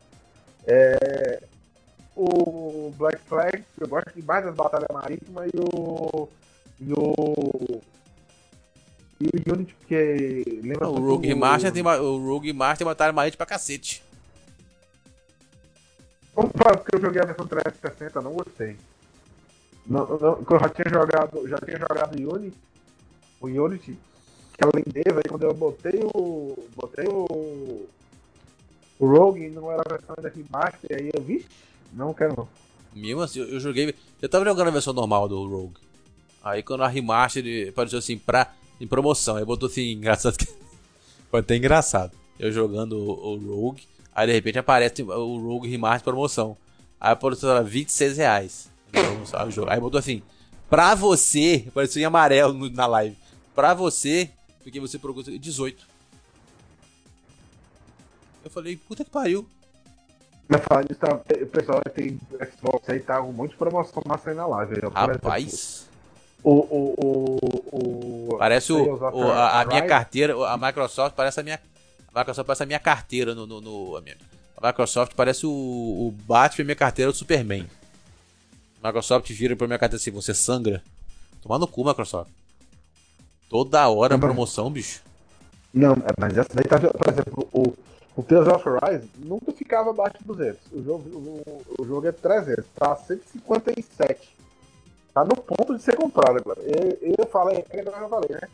É, 0.66 1.42
o 2.16 2.92
Black 2.96 3.20
Flag, 3.26 3.64
eu 3.78 3.88
gosto 3.88 4.12
de 4.14 4.22
mais 4.22 4.44
das 4.44 4.54
batalhas 4.54 4.88
marítimas 4.92 5.50
e 5.52 5.60
o. 5.60 6.28
E 6.80 6.92
o. 6.92 7.80
E 9.20 9.26
o 9.26 9.52
Unity, 9.52 9.74
porque 9.74 10.60
lembra 10.62 10.88
O 10.88 10.92
muito 10.92 11.06
Rogue 11.06 11.34
Master 11.34 11.72
tem, 11.72 11.82
o 11.82 12.18
Rogue 12.18 12.52
Master 12.52 12.78
tem 12.78 12.86
batalha 12.86 13.12
marítima 13.12 13.38
pra 13.38 13.46
cacete. 13.46 14.02
Como 16.32 16.50
faz 16.56 16.84
que 16.84 16.94
eu 16.94 17.00
joguei 17.00 17.20
a 17.20 17.24
versão 17.24 17.46
360, 17.46 18.22
não 18.22 18.32
gostei. 18.32 18.76
Não, 19.84 20.06
não, 20.06 20.44
eu 20.48 20.60
já 20.60 20.68
tinha 20.68 20.88
jogado, 20.88 21.48
já 21.48 21.58
tinha 21.58 21.78
jogado 21.78 22.34
Unity, 22.34 22.56
o 23.40 23.46
Unity, 23.46 23.98
aquela 24.54 24.72
lindeza, 24.76 25.16
aí 25.16 25.28
quando 25.28 25.42
eu 25.42 25.54
botei 25.54 26.00
o. 26.14 26.56
botei 26.76 27.06
o. 27.08 27.88
O 29.00 29.06
Rogue 29.06 29.48
não 29.48 29.70
era 29.70 29.82
a 29.84 29.88
versão 29.88 30.14
da 30.20 30.28
remaster, 30.28 30.96
aí 30.96 31.10
eu 31.14 31.22
vi, 31.22 31.46
não 31.92 32.12
quero 32.12 32.36
não. 32.36 32.48
Mesmo 32.94 33.22
assim, 33.22 33.40
eu 33.40 33.58
joguei. 33.58 33.94
Eu 34.20 34.28
tava 34.28 34.44
jogando 34.44 34.68
a 34.68 34.72
versão 34.72 34.92
normal 34.92 35.28
do 35.28 35.46
Rogue. 35.48 35.80
Aí 36.42 36.62
quando 36.62 36.82
a 36.82 36.88
remaster 36.88 37.68
apareceu 37.68 37.98
assim, 37.98 38.18
pra, 38.18 38.52
em 38.80 38.86
promoção. 38.86 39.36
Aí 39.36 39.44
botou 39.44 39.68
assim, 39.68 39.92
engraçado 39.92 40.36
que. 40.36 40.46
Foi 41.30 41.40
até 41.40 41.56
engraçado. 41.56 42.12
Eu 42.38 42.50
jogando 42.52 42.92
o, 42.96 43.34
o 43.34 43.60
Rogue. 43.60 43.86
Aí 44.14 44.26
de 44.26 44.32
repente 44.32 44.58
aparece 44.58 45.02
o 45.02 45.38
Rogue 45.38 45.68
Remaster 45.68 46.00
em 46.00 46.04
promoção. 46.12 46.56
Aí 47.00 47.12
apareceu 47.12 47.48
lá, 47.50 47.60
26 47.62 48.16
reais. 48.16 48.70
Aí 48.92 49.48
o 49.48 49.50
jogo- 49.50 49.70
Aí 49.70 49.78
botou 49.78 49.98
assim, 49.98 50.22
pra 50.70 50.94
você, 50.94 51.64
apareceu 51.68 52.00
em 52.02 52.04
amarelo 52.04 52.52
no- 52.54 52.70
na 52.70 52.86
live. 52.86 53.16
Pra 53.54 53.74
você, 53.74 54.30
porque 54.62 54.80
você 54.80 54.98
procurou 54.98 55.38
18. 55.38 55.86
Eu 58.44 58.50
falei, 58.50 58.76
puta 58.76 59.04
que 59.04 59.10
pariu. 59.10 59.46
Mas 60.48 60.62
falando 60.64 60.88
disso, 60.88 61.00
tá, 61.00 61.14
o 61.14 61.46
pessoal 61.48 61.82
tem 61.94 62.18
Xbox 62.56 62.88
aí 62.88 63.00
tá 63.00 63.20
um 63.20 63.32
monte 63.32 63.50
de 63.50 63.56
promoção 63.58 64.02
massa 64.06 64.30
aí 64.30 64.36
na 64.36 64.46
live. 64.46 64.80
Rapaz. 64.94 65.87
O, 66.42 66.50
o, 66.52 66.94
o, 67.72 68.34
o, 68.34 68.38
Parece 68.38 68.72
o, 68.72 69.22
a, 69.32 69.60
a 69.62 69.64
minha 69.64 69.82
carteira, 69.86 70.34
a 70.48 70.56
Microsoft 70.56 71.14
parece 71.16 71.40
a 71.40 71.42
minha. 71.42 71.60
A 72.14 72.18
Microsoft 72.20 72.46
parece 72.46 72.62
a 72.62 72.66
minha 72.66 72.78
carteira 72.78 73.34
no. 73.34 73.46
no, 73.46 73.60
no- 73.60 73.96
a, 73.96 74.00
minha- 74.00 74.16
a 74.56 74.66
Microsoft 74.66 75.14
parece 75.14 75.46
o, 75.46 75.50
o 75.50 76.14
Batman 76.26 76.62
e 76.62 76.64
minha 76.66 76.76
carteira 76.76 77.10
do 77.10 77.16
Superman. 77.16 77.66
A 78.82 78.88
Microsoft 78.88 79.30
vira 79.32 79.56
pra 79.56 79.66
minha 79.66 79.78
carteira 79.78 80.00
assim, 80.00 80.10
você 80.10 80.32
sangra. 80.32 80.82
Tomar 81.42 81.58
no 81.58 81.66
cu, 81.66 81.84
Microsoft. 81.84 82.30
Toda 83.48 83.88
hora 83.88 84.14
Não, 84.14 84.20
promoção, 84.20 84.70
bicho. 84.70 85.02
Não, 85.72 85.92
é, 85.92 86.12
mas 86.18 86.36
essa 86.36 86.50
daí 86.54 86.64
tá. 86.64 86.78
Por 86.78 87.08
exemplo, 87.08 87.48
o, 87.52 87.74
o 88.16 88.22
Tales 88.22 88.48
of 88.48 88.64
Rise 88.68 89.08
nunca 89.18 89.52
ficava 89.52 89.90
abaixo 89.90 90.18
de 90.18 90.24
200. 90.24 90.58
O 90.72 90.82
jogo, 90.82 91.08
o, 91.10 91.62
o 91.80 91.84
jogo 91.86 92.06
é 92.06 92.12
300, 92.12 92.64
tá 92.74 92.94
157. 92.96 94.37
Tá 95.14 95.24
no 95.24 95.34
ponto 95.36 95.76
de 95.76 95.82
ser 95.82 95.96
comprado 95.96 96.36
agora. 96.38 96.60
Eu, 96.62 97.14
eu 97.18 97.26
falei, 97.26 97.64
eu 97.72 97.84
já 97.84 98.08
falei, 98.08 98.30
né? 98.30 98.48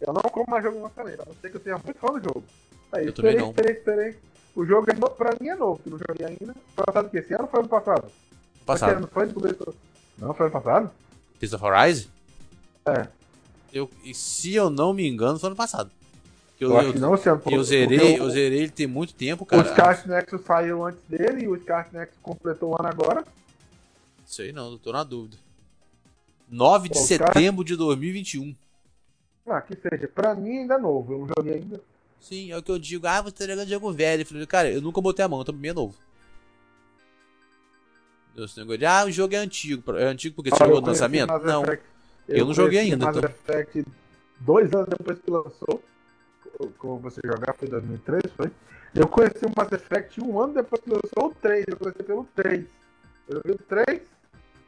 Eu 0.00 0.12
não 0.12 0.22
como 0.22 0.46
mais 0.48 0.62
jogo 0.62 0.82
lançamento, 0.82 1.22
a 1.22 1.24
não 1.26 1.34
ser 1.40 1.50
que 1.50 1.56
eu 1.56 1.60
tenha 1.60 1.78
muito 1.78 1.98
fã 1.98 2.08
do 2.12 2.22
jogo. 2.22 2.44
Aí, 2.92 3.06
Eu 3.06 3.12
também 3.12 3.32
esperei, 3.32 3.40
não. 3.40 3.50
esperei, 3.50 3.72
esperei. 3.76 4.16
O 4.54 4.64
jogo 4.64 4.90
é 4.90 4.94
novo, 4.94 5.14
pra 5.14 5.30
mim 5.40 5.48
é 5.48 5.54
novo, 5.56 5.80
que 5.82 5.88
eu 5.88 5.92
não 5.92 5.98
joguei 6.06 6.26
ainda. 6.26 6.54
Foi 6.74 6.84
lançado 6.86 7.10
que 7.10 7.18
esse 7.18 7.32
ano 7.34 7.44
ou 7.44 7.48
foi 7.48 7.60
ano 7.60 7.68
passado? 7.68 8.06
Passado. 8.66 8.96
ano, 8.96 9.08
Foi. 9.12 9.26
Não, 10.18 10.34
foi 10.34 10.46
ano 10.46 10.52
passado? 10.52 10.90
Of 11.42 11.64
Rise? 11.86 12.08
É. 12.86 13.08
Eu, 13.72 13.90
e 14.04 14.14
se 14.14 14.54
eu 14.54 14.70
não 14.70 14.92
me 14.92 15.08
engano, 15.08 15.38
foi 15.38 15.48
ano 15.48 15.56
passado. 15.56 15.90
Eu, 16.60 16.70
Eu, 16.70 16.82
eu, 16.92 17.00
não 17.00 17.14
esse 17.14 17.28
ano. 17.28 17.42
eu 17.50 17.64
zerei, 17.64 17.98
o- 18.20 18.24
eu 18.24 18.30
zerei 18.30 18.60
ele 18.60 18.70
tem 18.70 18.86
muito 18.86 19.12
tempo, 19.14 19.42
O 19.42 19.46
cara. 19.46 19.64
Scarlet 19.64 20.08
Nexus 20.08 20.42
saiu 20.42 20.84
antes 20.86 21.00
dele 21.08 21.44
e 21.44 21.48
o 21.48 21.58
Scarlet 21.58 21.92
Nexus 21.92 22.16
completou 22.22 22.70
o 22.72 22.76
ano 22.78 22.88
agora. 22.88 23.24
Sei 24.24 24.52
não, 24.52 24.70
eu 24.72 24.78
tô 24.78 24.92
na 24.92 25.02
dúvida. 25.02 25.36
9 26.48 26.88
de 26.88 26.98
Pô, 26.98 27.08
cara- 27.08 27.32
setembro 27.32 27.64
de 27.64 27.76
2021. 27.76 28.54
Ah, 29.46 29.60
que 29.60 29.76
seja. 29.76 30.08
Pra 30.08 30.34
mim 30.34 30.58
ainda 30.58 30.74
é 30.74 30.78
novo, 30.78 31.12
eu 31.12 31.18
não 31.20 31.28
joguei 31.36 31.54
ainda. 31.54 31.80
Sim, 32.20 32.50
é 32.50 32.56
o 32.56 32.62
que 32.62 32.70
eu 32.70 32.78
digo. 32.78 33.06
Ah, 33.06 33.20
você 33.20 33.32
tá 33.32 33.46
jogando 33.46 33.68
jogo 33.68 33.92
velho. 33.92 34.22
Eu 34.22 34.26
falei, 34.26 34.46
cara, 34.46 34.70
eu 34.70 34.80
nunca 34.80 35.00
botei 35.00 35.24
a 35.24 35.28
mão, 35.28 35.42
então 35.42 35.52
pra 35.54 35.60
mim 35.60 35.68
é 35.68 35.72
novo. 35.74 35.94
Esse 38.36 38.58
negócio 38.58 38.78
de, 38.78 38.86
ah, 38.86 39.04
o 39.06 39.10
jogo 39.12 39.34
é 39.34 39.38
antigo. 39.38 39.96
É 39.96 40.04
antigo 40.06 40.34
porque 40.34 40.50
você 40.50 40.56
jogou 40.58 40.76
eu 40.76 40.80
no 40.80 40.86
lançamento? 40.88 41.28
Mass 41.28 41.42
Não. 41.44 41.62
Effect- 41.62 41.84
eu 42.28 42.44
não 42.46 42.54
joguei 42.54 42.78
ainda, 42.80 42.96
Mass 43.06 43.16
então. 43.16 43.30
Effect 43.30 43.84
dois 44.40 44.72
anos 44.72 44.88
depois 44.88 45.18
que 45.20 45.30
lançou. 45.30 45.82
Como 46.78 46.98
você 47.00 47.20
jogar, 47.24 47.52
foi 47.54 47.68
em 47.68 47.70
2003, 47.70 48.22
foi? 48.36 48.50
Eu 48.94 49.06
conheci 49.08 49.44
o 49.44 49.52
Mass 49.56 49.70
Effect 49.72 50.20
um 50.20 50.40
ano 50.40 50.54
depois 50.54 50.80
que 50.82 50.90
lançou 50.90 51.30
o 51.30 51.34
3. 51.34 51.64
Eu 51.68 51.76
conheci 51.76 52.02
pelo 52.02 52.24
3. 52.34 52.64
Eu 53.28 53.36
joguei 53.36 53.52
o 53.52 53.58
3, 53.58 54.02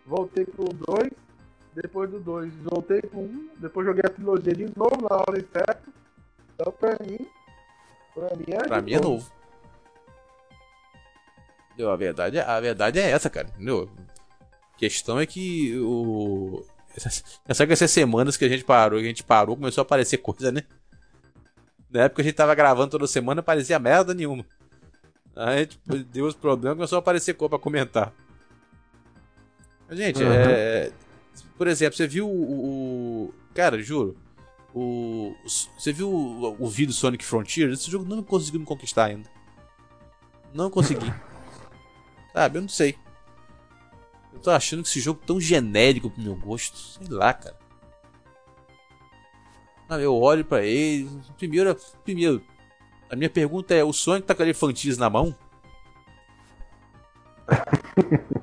voltei 0.05 0.45
pro 0.45 0.65
2, 0.65 1.11
depois 1.83 2.11
do 2.11 2.19
2, 2.21 2.53
voltei 2.65 3.01
pro 3.03 3.21
1, 3.21 3.51
depois 3.59 3.87
joguei 3.87 4.03
a 4.05 4.11
trilogia 4.11 4.55
de 4.55 4.65
novo 4.77 4.97
na 5.09 5.17
ordem 5.17 5.45
certa. 5.53 5.83
Então 6.55 6.73
pra 6.73 6.97
mim, 7.07 7.19
Pra 8.15 8.35
mim 8.35 8.45
é, 8.49 8.59
Pra 8.67 8.81
mim 8.81 8.95
é 8.95 9.01
novo. 9.01 9.31
Entendeu? 11.69 11.91
A 11.91 11.97
verdade, 11.97 12.39
é- 12.39 12.43
a 12.43 12.59
verdade 12.61 12.99
é 12.99 13.11
essa, 13.11 13.29
cara. 13.29 13.49
Entendeu? 13.49 13.91
A 14.75 14.79
questão 14.79 15.21
é 15.21 15.27
que 15.27 15.77
o. 15.79 16.65
Sabe 17.53 17.67
que 17.67 17.73
essas 17.75 17.91
semanas 17.91 18.37
que 18.39 18.45
a 18.47 18.49
gente 18.49 18.65
parou, 18.65 18.99
que 18.99 19.05
a 19.05 19.09
gente 19.09 19.23
parou, 19.23 19.55
começou 19.57 19.83
a 19.83 19.85
aparecer 19.85 20.17
coisa, 20.19 20.51
né? 20.51 20.63
Na 21.91 22.05
época 22.05 22.23
a 22.23 22.25
gente 22.25 22.35
tava 22.35 22.55
gravando 22.55 22.91
toda 22.93 23.07
semana, 23.07 23.41
aparecia 23.41 23.79
merda 23.79 24.15
nenhuma. 24.15 24.45
Aí 25.37 25.67
tipo, 25.67 25.99
deu 25.99 26.25
os 26.27 26.35
problemas, 26.35 26.77
começou 26.79 26.97
a 26.97 27.01
aparecer 27.01 27.35
coisa 27.35 27.51
pra 27.51 27.59
comentar. 27.59 28.13
Gente, 29.91 30.23
Uhum. 30.25 30.33
é. 30.33 30.91
Por 31.57 31.67
exemplo, 31.67 31.97
você 31.97 32.07
viu 32.07 32.29
o. 32.29 33.29
o- 33.29 33.35
cara, 33.55 33.83
juro. 33.83 34.17
O, 34.75 35.35
você 35.79 35.91
viu 35.93 36.11
o, 36.11 36.57
o 36.63 36.69
vídeo 36.69 36.93
Sonic 36.93 37.25
Frontier? 37.25 37.71
Esse 37.71 37.91
jogo 37.91 38.05
não 38.05 38.23
conseguiu 38.23 38.61
me 38.61 38.67
conquistar 38.67 39.07
ainda. 39.07 39.29
Não 40.53 40.71
consegui. 40.71 41.13
Sabe, 42.35 42.59
eu 42.59 42.63
não 42.63 42.69
sei. 42.69 42.95
Eu 44.35 44.41
tô 44.41 44.51
achando 44.51 44.83
que 44.83 44.89
esse 44.91 45.01
jogo 45.01 45.23
tão 45.27 45.41
genérico 45.41 46.11
pro 46.11 46.21
meu 46.23 46.37
gosto. 46.37 46.77
Sei 46.77 47.07
lá, 47.09 47.33
cara. 47.33 47.57
Sabe, 49.89 50.03
eu 50.03 50.15
olho 50.15 50.45
pra 50.45 50.63
ele. 50.63 51.09
Primeiro, 51.39 51.75
primeiro, 52.05 52.45
a 53.09 53.17
minha 53.17 53.31
pergunta 53.31 53.75
é: 53.75 53.83
o 53.83 53.95
Sonic 53.95 54.27
tá 54.27 54.35
com 54.35 54.43
a 54.43 54.45
elefantis 54.45 54.99
na 54.99 55.09
mão? 55.09 55.35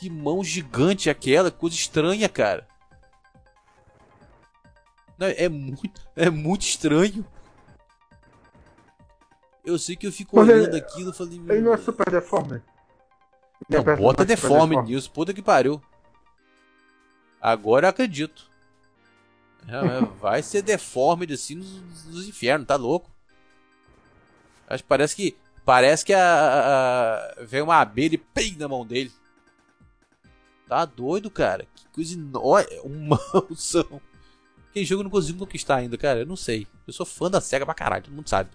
que 0.00 0.08
mão 0.08 0.42
gigante 0.42 1.08
é 1.10 1.12
aquela, 1.12 1.50
coisa 1.50 1.76
estranha, 1.76 2.26
cara. 2.28 2.66
Não, 5.18 5.26
é 5.26 5.46
muito, 5.48 6.00
é 6.16 6.30
muito 6.30 6.62
estranho. 6.62 7.24
Eu 9.62 9.78
sei 9.78 9.94
que 9.94 10.06
eu 10.06 10.12
fico 10.12 10.36
Mas 10.36 10.48
ele- 10.48 10.60
olhando 10.60 10.74
aquilo 10.76 11.10
e 11.10 11.14
falei. 11.14 11.34
Ele 11.34 11.60
não 11.60 11.72
é 11.74 11.76
"Meu 11.76 11.84
super 11.84 12.10
deforme. 12.10 12.62
não, 13.68 13.80
Ele 13.80 13.90
é 13.90 13.96
bota 13.96 14.22
super 14.22 14.26
deforme 14.26 14.76
nisso, 14.82 15.10
puta 15.10 15.34
que 15.34 15.42
pariu. 15.42 15.82
Agora 17.40 17.86
eu 17.86 17.90
acredito. 17.90 18.48
É, 19.68 19.76
é, 19.76 20.00
vai 20.18 20.42
ser 20.42 20.62
deforme 20.62 21.30
assim 21.30 21.56
nos, 21.56 22.06
nos 22.06 22.26
infernos, 22.26 22.66
tá 22.66 22.76
louco? 22.76 23.10
Acho 24.66 24.82
que 24.82 24.88
parece 24.88 25.14
que. 25.14 25.36
Parece 25.62 26.06
que 26.06 26.14
a, 26.14 26.24
a- 26.24 27.16
a- 27.40 27.44
vem 27.44 27.60
uma 27.60 27.76
abelha 27.78 28.14
e 28.14 28.18
pei 28.18 28.56
na 28.56 28.66
mão 28.66 28.84
dele. 28.86 29.12
Tá 30.70 30.84
doido, 30.84 31.28
cara. 31.28 31.66
Que 31.74 31.84
coisa 31.92 32.14
enorme. 32.14 32.80
Um 32.84 33.08
mauzão. 33.34 34.00
Quem 34.72 34.84
jogo 34.84 35.00
eu 35.00 35.04
não 35.04 35.10
consigo 35.10 35.40
conquistar 35.40 35.74
ainda, 35.78 35.98
cara. 35.98 36.20
Eu 36.20 36.26
não 36.26 36.36
sei. 36.36 36.64
Eu 36.86 36.92
sou 36.92 37.04
fã 37.04 37.28
da 37.28 37.40
SEGA 37.40 37.64
pra 37.66 37.74
caralho, 37.74 38.04
todo 38.04 38.14
mundo 38.14 38.28
sabe. 38.28 38.50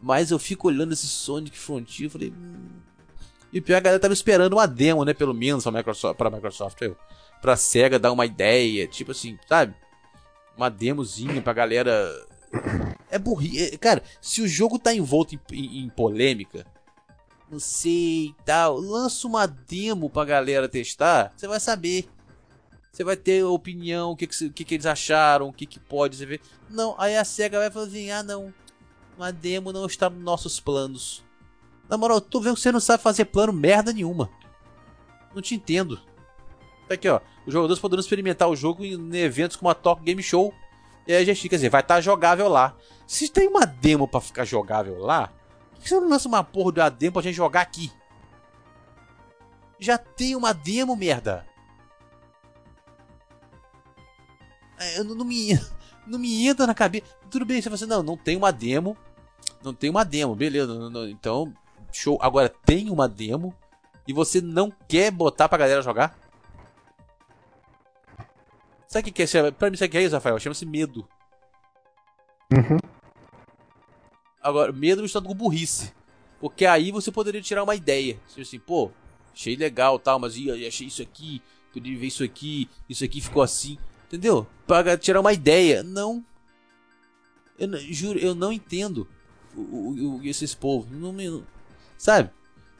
Mas 0.00 0.30
eu 0.30 0.38
fico 0.38 0.68
olhando 0.68 0.94
esse 0.94 1.06
Sonic 1.06 1.58
Frontier 1.58 2.06
e 2.06 2.10
falei. 2.10 2.30
Hum... 2.34 2.70
E 3.52 3.60
pior 3.60 3.76
é 3.76 3.80
que 3.80 3.82
a 3.82 3.90
galera 3.90 4.00
tava 4.00 4.14
esperando 4.14 4.54
uma 4.54 4.66
demo, 4.66 5.04
né? 5.04 5.12
Pelo 5.12 5.34
menos 5.34 5.62
pra 5.62 5.72
Microsoft, 5.72 6.16
pra 6.16 6.30
Microsoft 6.30 6.80
eu, 6.80 6.96
pra 7.42 7.54
SEGA 7.54 7.98
dar 7.98 8.10
uma 8.12 8.24
ideia, 8.24 8.88
tipo 8.88 9.10
assim, 9.10 9.38
sabe? 9.46 9.74
Uma 10.56 10.70
demozinha 10.70 11.42
pra 11.42 11.52
galera. 11.52 12.10
É 13.10 13.18
burrice. 13.18 13.76
Cara, 13.76 14.02
se 14.22 14.40
o 14.40 14.48
jogo 14.48 14.78
tá 14.78 14.94
envolto 14.94 15.34
em, 15.34 15.40
em- 15.52 15.84
em 15.84 15.88
polêmica, 15.90 16.66
não 17.52 17.60
sei 17.60 18.28
e 18.28 18.34
tal, 18.46 18.78
lança 18.78 19.26
uma 19.28 19.46
demo 19.46 20.08
pra 20.08 20.24
galera 20.24 20.66
testar, 20.66 21.32
você 21.36 21.46
vai 21.46 21.60
saber. 21.60 22.08
Você 22.90 23.04
vai 23.04 23.16
ter 23.16 23.44
opinião, 23.44 24.10
o 24.12 24.16
que, 24.16 24.26
que, 24.26 24.64
que, 24.64 24.74
eles 24.74 24.86
acharam, 24.86 25.48
o 25.48 25.52
que, 25.52 25.66
que 25.66 25.78
pode 25.78 26.16
você 26.16 26.26
ver. 26.26 26.40
Não, 26.68 26.94
aí 26.98 27.16
a 27.16 27.24
SEGA 27.24 27.58
vai 27.58 27.70
falar 27.70 27.86
assim: 27.86 28.10
ah, 28.10 28.22
não, 28.22 28.52
uma 29.16 29.30
demo 29.32 29.72
não 29.72 29.86
está 29.86 30.10
nos 30.10 30.22
nossos 30.22 30.60
planos. 30.60 31.24
Na 31.88 31.96
moral, 31.96 32.20
tô 32.20 32.40
vendo 32.40 32.54
que 32.54 32.60
você 32.60 32.72
não 32.72 32.80
sabe 32.80 33.02
fazer 33.02 33.26
plano 33.26 33.52
merda 33.52 33.92
nenhuma. 33.92 34.30
Não 35.34 35.42
te 35.42 35.54
entendo. 35.54 36.00
Tá 36.88 36.94
aqui, 36.94 37.08
ó. 37.08 37.20
Os 37.46 37.52
jogadores 37.52 37.80
poderão 37.80 38.00
experimentar 38.00 38.48
o 38.48 38.56
jogo 38.56 38.84
em, 38.84 39.16
eventos 39.16 39.56
como 39.56 39.70
a 39.70 39.74
Talk 39.74 40.02
Game 40.02 40.22
Show. 40.22 40.54
E 41.06 41.12
aí 41.12 41.22
a 41.22 41.24
gente, 41.24 41.48
quer 41.48 41.56
dizer, 41.56 41.70
vai 41.70 41.80
estar 41.80 42.00
jogável 42.00 42.48
lá. 42.48 42.74
Se 43.06 43.28
tem 43.28 43.48
uma 43.48 43.66
demo 43.66 44.06
pra 44.06 44.20
ficar 44.20 44.44
jogável 44.44 44.98
lá, 44.98 45.32
por 45.82 45.88
que 45.88 45.88
você 45.88 46.00
não 46.00 46.08
lança 46.08 46.28
uma 46.28 46.44
porra 46.44 46.72
de 46.72 46.80
uma 46.80 46.88
demo 46.90 47.12
pra 47.14 47.22
gente 47.22 47.34
jogar 47.34 47.60
aqui? 47.60 47.92
Já 49.80 49.98
tem 49.98 50.36
uma 50.36 50.54
demo, 50.54 50.94
merda. 50.94 51.44
É, 54.78 54.98
eu 54.98 55.04
não, 55.04 55.16
não 55.16 55.24
me, 55.24 55.48
não 56.06 56.18
me 56.18 56.46
entra 56.46 56.66
na 56.66 56.74
cabeça. 56.74 57.04
Tudo 57.28 57.44
bem, 57.44 57.60
você 57.60 57.64
fala 57.64 57.74
assim, 57.74 57.86
não, 57.86 58.02
não 58.02 58.16
tem 58.16 58.36
uma 58.36 58.52
demo. 58.52 58.96
Não 59.62 59.74
tem 59.74 59.90
uma 59.90 60.04
demo, 60.04 60.34
beleza. 60.36 60.72
não- 60.72 60.88
não- 60.90 61.08
então, 61.08 61.52
show. 61.92 62.16
Agora 62.22 62.48
tem 62.48 62.88
uma 62.90 63.08
demo 63.08 63.52
e 64.06 64.12
você 64.12 64.40
não 64.40 64.70
quer 64.88 65.10
botar 65.10 65.48
pra 65.48 65.58
galera 65.58 65.82
jogar? 65.82 66.16
Sabe 68.86 69.00
o 69.10 69.12
que 69.12 69.26
que 69.26 69.36
é? 69.38 69.50
Pra 69.50 69.68
mim, 69.70 69.76
sabe 69.76 69.88
o 69.88 69.90
que 69.90 69.98
é 69.98 70.02
isso, 70.02 70.14
Rafael? 70.14 70.38
Chama-se 70.38 70.64
medo. 70.66 71.08
Uhum. 72.52 72.78
Agora, 74.42 74.72
medo 74.72 75.02
misturado 75.02 75.28
com 75.28 75.34
burrice. 75.34 75.92
Porque 76.40 76.66
aí 76.66 76.90
você 76.90 77.10
poderia 77.12 77.40
tirar 77.40 77.62
uma 77.62 77.74
ideia. 77.76 78.18
Tipo 78.28 78.40
assim, 78.40 78.58
pô, 78.58 78.90
achei 79.32 79.54
legal 79.56 79.98
tal, 79.98 80.18
mas 80.18 80.36
ia, 80.36 80.66
achei 80.66 80.88
isso 80.88 81.00
aqui, 81.02 81.40
podia 81.72 81.96
ver 81.96 82.06
isso 82.06 82.24
aqui, 82.24 82.68
isso 82.88 83.04
aqui 83.04 83.20
ficou 83.20 83.42
assim. 83.42 83.78
Entendeu? 84.08 84.46
Pra 84.66 84.96
tirar 84.98 85.20
uma 85.20 85.32
ideia. 85.32 85.82
Não. 85.82 86.24
Eu 87.58 87.68
não- 87.68 87.78
juro, 87.78 88.18
eu 88.18 88.34
não 88.34 88.52
entendo 88.52 89.06
o, 89.54 89.60
o- 89.60 90.16
o- 90.18 90.24
esses 90.24 90.54
povos. 90.54 90.90
Não 90.90 91.12
me, 91.12 91.42
sabe? 91.96 92.30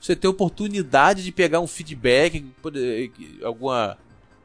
Você 0.00 0.16
tem 0.16 0.28
oportunidade 0.28 1.22
de 1.22 1.30
pegar 1.30 1.60
um 1.60 1.66
feedback, 1.68 2.44
alguma, 3.44 3.96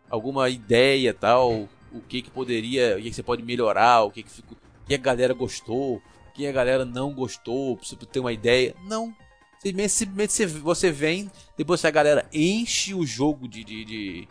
alguma 0.07 0.47
ideia 0.49 1.13
tal, 1.15 1.67
o 1.91 2.01
que 2.07 2.21
que 2.21 2.29
poderia, 2.29 2.95
o 2.97 3.01
que, 3.01 3.09
que 3.09 3.15
você 3.15 3.23
pode 3.23 3.41
melhorar, 3.41 4.03
o 4.03 4.11
que 4.11 4.21
que 4.21 4.29
ficou, 4.29 4.55
o 4.83 4.87
que 4.87 4.93
a 4.93 4.97
galera 4.99 5.33
gostou, 5.33 5.99
o 6.37 6.39
que 6.39 6.45
a 6.45 6.51
galera 6.51 6.85
não 6.85 7.11
gostou, 7.13 7.75
pra 7.77 8.07
ter 8.07 8.19
uma 8.19 8.31
ideia. 8.31 8.75
Não. 8.83 9.15
Simplesmente, 9.59 10.45
você, 10.45 10.91
vem, 10.91 11.31
depois 11.57 11.83
a 11.83 11.89
galera 11.89 12.29
enche 12.31 12.93
o 12.93 13.03
jogo 13.05 13.47
de, 13.47 13.63
de, 13.63 13.83
de, 13.83 14.27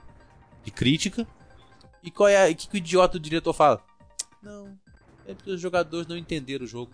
de 0.65 0.71
crítica. 0.71 1.27
E 2.03 2.11
qual 2.11 2.29
é 2.29 2.45
a, 2.45 2.55
que, 2.55 2.69
que 2.69 2.77
o 2.77 2.79
idiota 2.79 3.19
do 3.19 3.23
diretor 3.23 3.53
fala? 3.53 3.85
Não, 4.41 4.79
é 5.27 5.35
porque 5.35 5.51
os 5.51 5.61
jogadores 5.61 6.07
não 6.07 6.17
entenderam 6.17 6.65
o 6.65 6.69
jogo. 6.69 6.93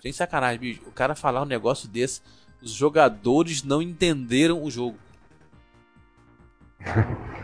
Sem 0.00 0.12
sacanagem, 0.12 0.60
bicho. 0.60 0.82
O 0.86 0.92
cara 0.92 1.14
falar 1.14 1.42
um 1.42 1.46
negócio 1.46 1.88
desse, 1.88 2.20
os 2.62 2.72
jogadores 2.72 3.62
não 3.62 3.80
entenderam 3.80 4.62
o 4.62 4.70
jogo. 4.70 4.98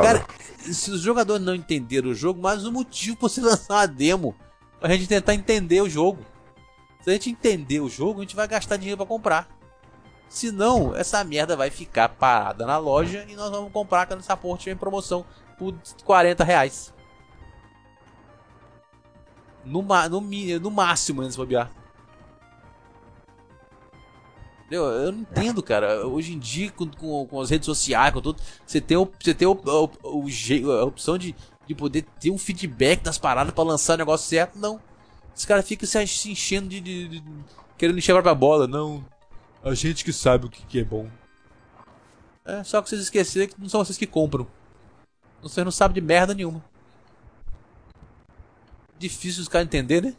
Cara, 0.00 0.24
se 0.72 0.90
os 0.90 1.00
jogadores 1.00 1.44
não 1.44 1.54
entenderam 1.54 2.10
o 2.10 2.14
jogo, 2.14 2.40
mais 2.40 2.64
um 2.64 2.72
motivo 2.72 3.16
pra 3.16 3.28
você 3.28 3.40
lançar 3.42 3.74
uma 3.74 3.86
demo. 3.86 4.34
Pra 4.80 4.94
gente 4.94 5.08
tentar 5.08 5.34
entender 5.34 5.80
o 5.80 5.88
jogo. 5.88 6.24
Se 7.02 7.10
a 7.10 7.12
gente 7.12 7.30
entender 7.30 7.80
o 7.80 7.88
jogo, 7.88 8.20
a 8.20 8.22
gente 8.22 8.36
vai 8.36 8.48
gastar 8.48 8.76
dinheiro 8.76 8.96
pra 8.96 9.06
comprar. 9.06 9.48
Se 10.28 10.50
não, 10.50 10.94
essa 10.96 11.22
merda 11.22 11.56
vai 11.56 11.70
ficar 11.70 12.08
parada 12.08 12.66
na 12.66 12.78
loja 12.78 13.24
e 13.28 13.36
nós 13.36 13.50
vamos 13.50 13.72
comprar 13.72 14.06
quando 14.06 14.20
essa 14.20 14.36
porra 14.36 14.58
tiver 14.58 14.72
em 14.72 14.76
promoção 14.76 15.24
por 15.58 15.74
40 16.04 16.42
reais. 16.42 16.92
No, 19.64 19.82
no, 19.82 20.20
no 20.60 20.70
máximo, 20.70 21.22
antes 21.22 21.32
de 21.32 21.38
bobear. 21.38 21.70
Entendeu? 24.66 24.84
Eu 24.84 25.12
não 25.12 25.20
entendo, 25.20 25.62
cara. 25.62 26.06
Hoje 26.06 26.32
em 26.32 26.38
dia, 26.38 26.70
com, 26.72 26.88
com, 26.90 27.26
com 27.26 27.40
as 27.40 27.50
redes 27.50 27.66
sociais, 27.66 28.12
com 28.14 28.20
tudo, 28.20 28.40
você 28.66 28.80
tem, 28.80 28.96
você 28.96 29.34
tem 29.34 29.46
o, 29.46 29.52
o, 30.02 30.24
o 30.26 30.72
a 30.72 30.84
opção 30.84 31.18
de, 31.18 31.34
de 31.66 31.74
poder 31.74 32.02
ter 32.20 32.30
um 32.30 32.38
feedback 32.38 33.02
das 33.02 33.18
paradas 33.18 33.52
pra 33.52 33.62
lançar 33.64 33.94
o 33.94 33.98
negócio 33.98 34.26
certo. 34.28 34.58
Não. 34.58 34.80
Os 35.36 35.44
caras 35.44 35.66
ficam 35.66 35.86
se 35.86 36.30
enchendo 36.30 36.68
de, 36.68 36.80
de- 36.80 37.08
de- 37.08 37.24
querendo 37.76 37.98
encher 37.98 38.12
a 38.12 38.14
própria 38.14 38.34
bola. 38.34 38.66
Não. 38.66 39.04
A 39.62 39.74
gente 39.74 40.04
que 40.04 40.12
sabe 40.12 40.46
o 40.46 40.50
que, 40.50 40.64
que 40.66 40.80
é 40.80 40.84
bom. 40.84 41.08
É, 42.44 42.62
só 42.62 42.80
que 42.80 42.88
vocês 42.88 43.00
esqueceram 43.02 43.46
que 43.52 43.60
não 43.60 43.68
são 43.68 43.84
vocês 43.84 43.98
que 43.98 44.06
compram. 44.06 44.46
Vocês 45.42 45.64
não 45.64 45.72
sabem 45.72 45.94
de 45.94 46.00
merda 46.00 46.34
nenhuma. 46.34 46.62
Difícil 48.98 49.42
os 49.42 49.48
caras 49.48 49.66
entenderem, 49.66 50.10
né? 50.10 50.16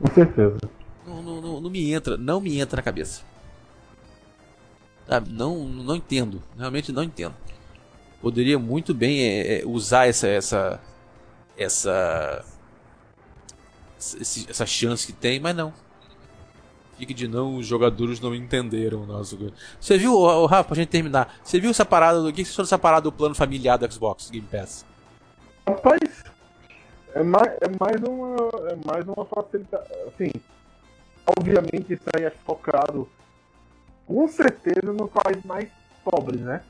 Com 0.00 0.14
certeza. 0.14 0.58
Não, 1.10 1.22
não, 1.22 1.40
não, 1.40 1.60
não 1.60 1.70
me 1.70 1.92
entra, 1.92 2.16
não 2.16 2.40
me 2.40 2.58
entra 2.60 2.76
na 2.76 2.82
cabeça. 2.82 3.22
Não, 5.28 5.64
não 5.64 5.96
entendo, 5.96 6.40
realmente 6.56 6.92
não 6.92 7.02
entendo. 7.02 7.34
Poderia 8.22 8.58
muito 8.58 8.94
bem 8.94 9.20
é, 9.22 9.60
é, 9.60 9.66
usar 9.66 10.06
essa 10.06 10.28
essa 10.28 10.80
essa 11.58 12.44
essa 14.48 14.64
chance 14.66 15.06
que 15.06 15.12
tem, 15.12 15.40
mas 15.40 15.56
não. 15.56 15.72
Fica 16.96 17.12
de 17.14 17.26
não, 17.26 17.56
os 17.56 17.66
jogadores 17.66 18.20
não 18.20 18.34
entenderam 18.34 19.04
nosso. 19.06 19.36
Você 19.80 19.96
viu, 19.98 20.14
ô, 20.14 20.46
Rafa, 20.46 20.64
pra 20.68 20.76
gente 20.76 20.88
terminar, 20.90 21.40
você 21.42 21.58
viu 21.58 21.70
essa 21.70 21.84
parada, 21.84 22.20
do- 22.20 22.28
o 22.28 22.32
que 22.32 22.44
você 22.44 22.60
achou 22.60 22.78
parada 22.78 23.02
do 23.04 23.12
plano 23.12 23.34
familiar 23.34 23.78
do 23.78 23.90
Xbox 23.90 24.30
Game 24.30 24.46
Pass? 24.46 24.84
Rapaz, 25.66 26.00
É 27.14 27.22
mais, 27.24 27.48
é 27.60 27.68
mais 27.80 28.00
uma. 28.02 28.36
É 28.70 28.76
mais 28.86 29.08
uma 29.08 29.24
facilidade. 29.24 29.84
Assim, 30.06 30.30
obviamente 31.38 31.92
isso 31.94 32.04
aí 32.14 32.24
é 32.24 32.30
focado 32.30 33.08
com 34.06 34.26
certeza 34.28 34.92
nos 34.92 35.10
países 35.10 35.44
mais 35.44 35.68
pobres, 36.04 36.40
né? 36.40 36.62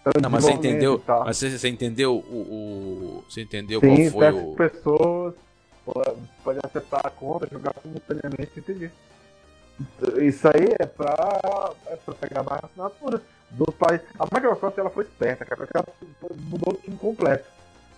Então, 0.00 0.12
Não, 0.20 0.28
mas 0.30 0.44
você 0.44 0.52
entendeu? 0.52 0.98
tal. 0.98 1.24
Mas 1.24 1.38
você, 1.38 1.58
você 1.58 1.68
entendeu 1.68 2.16
o, 2.16 2.18
o- 2.18 3.24
Você 3.28 3.42
entendeu 3.42 3.80
Sim, 3.80 4.10
qual 4.10 4.30
foi 4.30 4.30
o. 4.32 4.54
pessoas 4.54 5.34
pode- 5.84 6.16
pode 6.42 6.58
acessar 6.62 7.00
a 7.04 7.10
conta, 7.10 7.48
jogar 7.50 7.74
simultaneamente, 7.82 8.52
entendi. 8.58 8.90
Isso 10.22 10.46
aí 10.48 10.74
é 10.78 10.86
pra, 10.86 11.40
é 11.86 11.96
pra 11.96 12.14
pegar 12.14 12.42
mais 12.42 12.62
assinatura 12.64 13.20
dos 13.50 13.74
países. 13.74 14.06
A 14.18 14.24
Microsoft 14.32 14.76
ela 14.78 14.90
foi 14.90 15.04
esperta, 15.04 15.44
cara, 15.44 15.56
porque 15.66 15.76
ela 15.76 15.86
mudou 16.42 16.74
o 16.74 16.76
time 16.76 16.96
completo. 16.96 17.44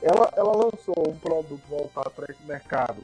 Ela, 0.01 0.31
ela 0.37 0.53
lançou 0.57 0.95
um 1.09 1.19
produto 1.19 1.61
voltado 1.69 2.11
para 2.11 2.27
esse 2.33 2.43
mercado 2.45 3.03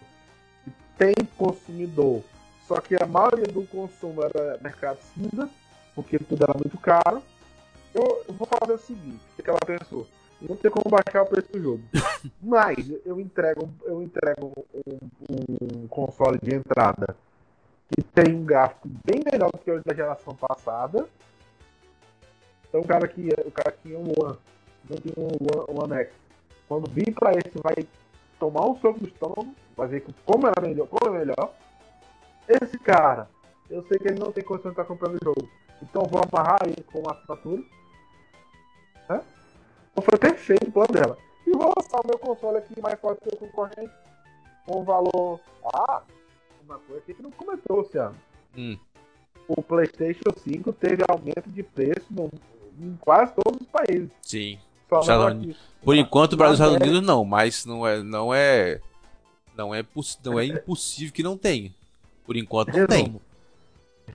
que 0.65 0.71
tem 0.97 1.15
consumidor, 1.37 2.23
só 2.67 2.81
que 2.81 2.95
a 3.01 3.07
maioria 3.07 3.47
do 3.47 3.67
consumo 3.67 4.23
era 4.23 4.59
mercado 4.61 4.99
cinza, 5.15 5.49
porque 5.95 6.19
tudo 6.19 6.45
era 6.45 6.55
muito 6.55 6.79
caro. 6.79 7.23
Eu, 7.95 8.25
eu 8.27 8.35
vou 8.35 8.47
fazer 8.47 8.73
o 8.73 8.79
seguinte, 8.79 9.21
o 9.39 9.43
que 9.43 9.51
ela 9.51 9.59
pensou? 9.61 10.07
Não 10.41 10.57
tem 10.57 10.71
como 10.71 10.91
baixar 10.91 11.23
o 11.23 11.27
preço 11.27 11.53
do 11.53 11.63
jogo. 11.63 11.83
Mas 12.43 12.91
eu 13.05 13.21
entrego, 13.21 13.69
eu 13.85 14.03
entrego 14.03 14.53
um, 14.75 15.83
um 15.85 15.89
console 15.89 16.39
de 16.43 16.55
entrada 16.55 17.17
que 17.91 18.03
tem 18.03 18.35
um 18.35 18.45
gráfico 18.45 18.89
bem 19.05 19.23
melhor 19.31 19.51
do 19.53 19.59
que 19.59 19.71
o 19.71 19.83
da 19.85 19.95
geração 19.95 20.35
passada. 20.35 21.07
Então 22.69 22.81
o 22.81 22.87
cara 22.87 23.07
que 23.07 23.29
o 23.45 23.51
cara 23.51 23.71
que 23.73 23.89
tinha 23.89 23.99
um 23.99 24.13
One, 24.19 24.39
não 24.89 24.97
tinha 24.97 25.15
um 25.19 25.27
One, 25.27 25.93
One 25.93 26.03
X, 26.03 26.13
quando 26.67 26.91
vir 26.91 27.13
pra 27.13 27.33
esse 27.33 27.53
vai 27.63 27.87
tomar 28.39 28.67
um 28.67 28.77
soco 28.77 29.01
no 29.01 29.07
estômago, 29.07 29.55
vai 29.77 29.89
ver 29.89 30.07
como 30.25 30.47
era 30.47 30.61
melhor, 30.67 30.89
como 30.89 31.15
é 31.15 31.19
melhor. 31.19 31.55
Esse 32.49 32.79
cara, 32.79 33.29
eu 33.71 33.83
sei 33.87 33.99
que 33.99 34.09
ele 34.09 34.19
não 34.19 34.33
tem 34.33 34.43
condição 34.45 34.71
de 34.71 34.75
estar 34.81 34.85
comprando 34.85 35.15
o 35.17 35.25
jogo. 35.25 35.49
Então 35.83 36.03
vou 36.05 36.21
amarrar 36.23 36.59
ele 36.67 36.83
com 36.85 37.01
uma 37.01 37.13
assinatura. 37.13 37.63
Né? 39.09 39.21
Então 39.93 40.05
foi 40.05 40.19
perfeito 40.19 40.69
o 40.69 40.73
plano 40.73 40.93
dela. 40.93 41.19
E 41.47 41.51
vou 41.51 41.73
lançar 41.77 42.01
o 42.01 42.07
meu 42.07 42.19
console 42.19 42.59
aqui 42.59 42.81
mais 42.81 42.99
forte 43.01 43.21
que 43.29 43.35
o 43.35 43.39
concorrente. 43.39 43.93
Com 44.67 44.81
um 44.81 44.85
valor. 44.85 45.41
Ah! 45.75 46.03
Uma 46.65 46.79
coisa 46.79 47.03
que 47.03 47.21
não 47.23 47.31
comentou, 47.33 47.79
Luciano. 47.79 48.15
Hum. 48.57 48.79
O 49.49 49.61
PlayStation 49.61 50.31
5 50.37 50.73
teve 50.73 51.03
aumento 51.09 51.51
de 51.51 51.63
preço 51.65 52.07
no- 52.11 52.31
em 52.79 52.97
quase 53.01 53.33
todos 53.35 53.61
os 53.61 53.67
países. 53.67 54.11
Sim. 54.23 54.59
Não 54.91 55.01
aqui. 55.27 55.57
Por 55.83 55.97
enquanto, 55.97 56.35
o 56.35 56.37
Brasil 56.37 56.65
e 56.65 56.69
Estados 56.69 56.87
Unidos 56.87 57.07
não, 57.07 57.25
mas 57.25 57.65
não 57.67 57.87
é. 57.87 58.03
Não 58.03 58.33
é. 58.33 58.81
Não 59.57 59.75
é, 59.75 59.83
poss- 59.83 60.19
não 60.25 60.39
é 60.39 60.47
impossível 60.47 61.13
que 61.13 61.23
não 61.23 61.37
tenha. 61.37 61.75
Por 62.25 62.37
enquanto 62.37 62.77
não 62.77 62.87
tem. 62.87 63.05
Resumo. 63.05 63.21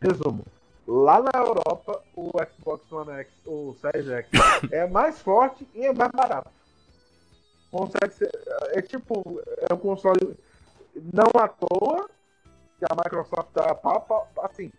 Resumo. 0.02 0.46
Lá 0.88 1.22
na 1.22 1.40
Europa, 1.40 2.02
o 2.16 2.32
Xbox 2.46 2.90
One 2.92 3.12
X, 3.12 3.34
o 3.46 3.76
Series 3.82 4.08
X, 4.08 4.30
é 4.72 4.88
mais 4.88 5.20
forte 5.20 5.68
e 5.76 5.86
é 5.86 5.94
mais 5.94 6.12
barato. 6.12 6.50
Consegue 7.70 8.14
ser. 8.14 8.32
É 8.72 8.82
tipo, 8.82 9.42
é 9.70 9.74
um 9.74 9.78
console 9.78 10.38
não 11.14 11.30
à 11.42 11.48
toa 11.48 12.10
que 12.80 12.86
a 12.86 12.96
Microsoft 12.96 13.50
tá 13.54 13.76
pau, 13.76 14.30
assim. 14.44 14.72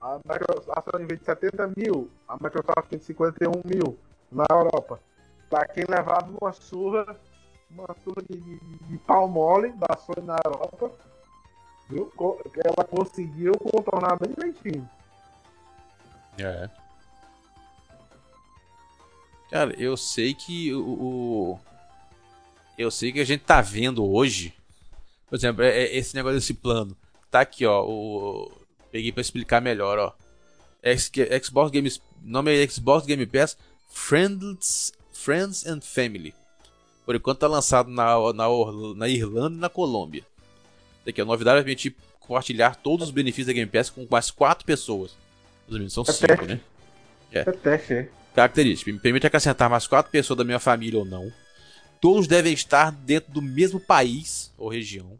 A 0.00 0.20
Microsoft 0.24 0.68
a 0.70 0.82
Sony 0.82 1.06
vende 1.06 1.24
70 1.24 1.72
mil, 1.76 2.08
a 2.28 2.34
Microsoft 2.34 2.88
vende 2.90 3.04
51 3.04 3.50
mil 3.64 3.98
na 4.30 4.46
Europa. 4.48 5.00
Pra 5.50 5.66
quem 5.66 5.84
levava 5.88 6.30
uma 6.40 6.52
surra, 6.52 7.16
uma 7.70 7.88
surra 8.04 8.22
de, 8.30 8.38
de, 8.38 8.58
de 8.58 8.98
pau 8.98 9.26
mole 9.26 9.72
da 9.72 9.96
Sony 9.96 10.24
na 10.24 10.38
Europa, 10.44 10.92
viu? 11.88 12.12
Ela 12.64 12.84
conseguiu 12.84 13.52
contornar 13.58 14.18
bem 14.18 14.32
direitinho. 14.32 14.88
É. 16.38 16.68
Cara, 19.50 19.74
eu 19.80 19.96
sei 19.96 20.34
que 20.34 20.72
o, 20.74 20.80
o- 20.86 21.60
Eu 22.76 22.90
sei 22.90 23.10
que 23.12 23.20
a 23.20 23.24
gente 23.24 23.42
tá 23.44 23.60
vendo 23.60 24.04
hoje. 24.04 24.54
Por 25.28 25.36
exemplo, 25.36 25.62
é- 25.64 25.76
é 25.84 25.96
esse 25.96 26.14
negócio 26.14 26.38
desse 26.38 26.54
plano. 26.54 26.96
Tá 27.30 27.40
aqui, 27.40 27.66
ó. 27.66 27.84
O, 27.84 28.50
peguei 28.92 29.10
pra 29.10 29.20
explicar 29.20 29.60
melhor, 29.60 29.98
ó. 29.98 30.12
Xbox 31.42 31.70
Games. 31.72 32.00
Nome 32.22 32.54
é 32.56 32.68
Xbox 32.68 33.04
Game 33.06 33.26
Pass 33.26 33.56
Friends, 33.90 34.92
Friends 35.12 35.66
and 35.66 35.80
Family. 35.80 36.34
Por 37.04 37.16
enquanto 37.16 37.38
tá 37.40 37.48
lançado 37.48 37.90
na, 37.90 38.32
na, 38.32 38.46
na 38.96 39.08
Irlanda 39.08 39.56
e 39.56 39.60
na 39.60 39.68
Colômbia. 39.68 40.24
Daqui, 41.08 41.22
a 41.22 41.24
novidade 41.24 41.54
vai 41.56 41.64
permitir 41.64 41.96
compartilhar 42.20 42.76
todos 42.76 43.06
os 43.06 43.10
benefícios 43.10 43.46
da 43.46 43.54
Game 43.54 43.70
Pass 43.70 43.88
com 43.88 44.06
mais 44.10 44.30
quatro 44.30 44.66
pessoas. 44.66 45.16
Os 45.66 45.72
meninos 45.72 45.94
são 45.94 46.04
É 46.06 46.12
cinco, 46.12 46.26
teste. 46.26 46.46
né? 46.46 46.60
É 47.32 47.44
teste, 47.44 47.92
é. 47.94 48.08
Característica: 48.34 48.92
me 48.92 48.98
permite 48.98 49.26
acrescentar 49.26 49.70
mais 49.70 49.86
quatro 49.86 50.12
pessoas 50.12 50.36
da 50.36 50.44
minha 50.44 50.58
família 50.58 50.98
ou 50.98 51.06
não. 51.06 51.32
Todos 51.98 52.28
devem 52.28 52.52
estar 52.52 52.92
dentro 52.92 53.32
do 53.32 53.40
mesmo 53.40 53.80
país 53.80 54.52
ou 54.58 54.68
região. 54.68 55.18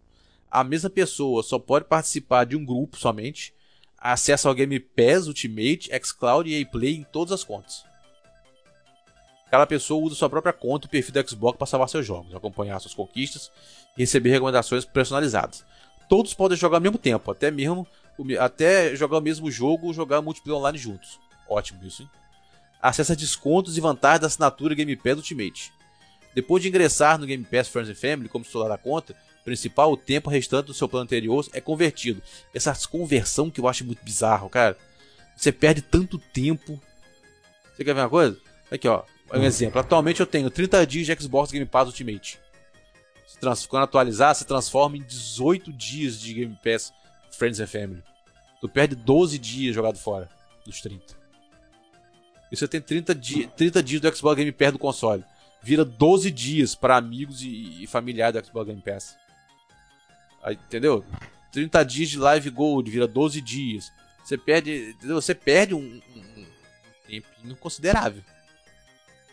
A 0.50 0.62
mesma 0.62 0.90
pessoa 0.90 1.42
só 1.42 1.58
pode 1.58 1.86
participar 1.86 2.44
de 2.44 2.54
um 2.54 2.62
grupo 2.66 2.98
somente. 2.98 3.54
Acesso 3.96 4.46
ao 4.46 4.54
Game 4.54 4.78
Pass 4.78 5.26
Ultimate, 5.26 5.88
xCloud 6.04 6.52
e 6.52 6.64
Play 6.66 6.96
em 6.96 7.02
todas 7.02 7.32
as 7.32 7.44
contas. 7.44 7.82
Cada 9.50 9.66
pessoa 9.66 10.04
usa 10.04 10.14
sua 10.14 10.28
própria 10.28 10.52
conta 10.52 10.86
e 10.86 10.90
perfil 10.90 11.14
do 11.14 11.30
Xbox 11.30 11.56
para 11.56 11.66
salvar 11.66 11.88
seus 11.88 12.04
jogos, 12.04 12.34
acompanhar 12.34 12.78
suas 12.78 12.92
conquistas 12.92 13.50
e 13.96 14.00
receber 14.02 14.28
recomendações 14.30 14.84
personalizadas. 14.84 15.64
Todos 16.08 16.34
podem 16.34 16.56
jogar 16.56 16.78
ao 16.78 16.82
mesmo 16.82 16.98
tempo, 16.98 17.30
até 17.30 17.50
mesmo 17.50 17.86
até 18.40 18.96
jogar 18.96 19.18
o 19.18 19.22
mesmo 19.22 19.50
jogo 19.50 19.86
ou 19.86 19.94
jogar 19.94 20.20
multiplayer 20.20 20.58
online 20.58 20.78
juntos. 20.78 21.20
Ótimo 21.48 21.84
isso, 21.86 22.02
hein? 22.02 22.10
Acesse 22.80 23.14
descontos 23.14 23.76
e 23.76 23.80
vantagens 23.80 24.20
da 24.20 24.26
assinatura 24.26 24.74
Game 24.74 24.96
Pass 24.96 25.16
Ultimate. 25.16 25.72
Depois 26.34 26.62
de 26.62 26.68
ingressar 26.68 27.18
no 27.18 27.26
Game 27.26 27.44
Pass 27.44 27.68
Friends 27.68 27.90
and 27.90 27.94
Family 27.94 28.28
como 28.28 28.44
titular 28.44 28.68
da 28.68 28.78
conta 28.78 29.14
principal, 29.44 29.90
o 29.90 29.96
tempo 29.96 30.28
restante 30.28 30.66
do 30.66 30.74
seu 30.74 30.88
plano 30.88 31.04
anterior 31.04 31.46
é 31.52 31.60
convertido. 31.60 32.22
Essa 32.52 32.74
conversão 32.88 33.50
que 33.50 33.60
eu 33.60 33.66
acho 33.66 33.84
muito 33.84 34.04
bizarro, 34.04 34.48
cara. 34.48 34.76
Você 35.36 35.50
perde 35.50 35.80
tanto 35.80 36.18
tempo. 36.18 36.80
Você 37.74 37.84
quer 37.84 37.94
ver 37.94 38.02
uma 38.02 38.10
coisa? 38.10 38.36
Aqui, 38.70 38.86
ó. 38.86 39.04
Um 39.32 39.44
exemplo. 39.44 39.80
Atualmente 39.80 40.20
eu 40.20 40.26
tenho 40.26 40.50
30 40.50 40.86
dias 40.86 41.06
de 41.06 41.22
Xbox 41.22 41.50
Game 41.50 41.64
Pass 41.66 41.86
Ultimate. 41.86 42.38
Se 43.28 43.38
trans- 43.38 43.66
Quando 43.66 43.84
atualizar, 43.84 44.34
se 44.34 44.44
transforma 44.44 44.96
em 44.96 45.02
18 45.02 45.72
dias 45.72 46.18
de 46.18 46.32
Game 46.32 46.58
Pass 46.64 46.92
Friends 47.30 47.60
and 47.60 47.66
Family. 47.66 48.02
Tu 48.60 48.68
perde 48.68 48.96
12 48.96 49.38
dias 49.38 49.74
jogado 49.74 49.98
fora 49.98 50.28
dos 50.64 50.80
30. 50.80 51.14
E 52.50 52.56
você 52.56 52.66
tem 52.66 52.80
30, 52.80 53.14
di 53.14 53.46
30 53.48 53.82
dias 53.82 54.00
do 54.00 54.16
Xbox 54.16 54.36
Game 54.36 54.50
Pass 54.50 54.72
do 54.72 54.78
console. 54.78 55.22
Vira 55.62 55.84
12 55.84 56.30
dias 56.30 56.74
para 56.74 56.96
amigos 56.96 57.42
e, 57.42 57.82
e 57.82 57.86
familiares 57.86 58.40
do 58.40 58.46
Xbox 58.46 58.66
Game 58.66 58.80
Pass. 58.80 59.16
Aí, 60.42 60.54
entendeu? 60.54 61.04
30 61.52 61.84
dias 61.84 62.08
de 62.08 62.18
Live 62.18 62.48
Gold 62.50 62.90
vira 62.90 63.06
12 63.06 63.40
dias. 63.42 63.92
Você 64.24 64.38
perde, 64.38 64.90
entendeu? 64.96 65.20
Você 65.20 65.34
perde 65.34 65.74
um, 65.74 65.78
um, 66.16 66.20
um 66.40 66.46
tempinho 67.06 67.56
considerável. 67.56 68.22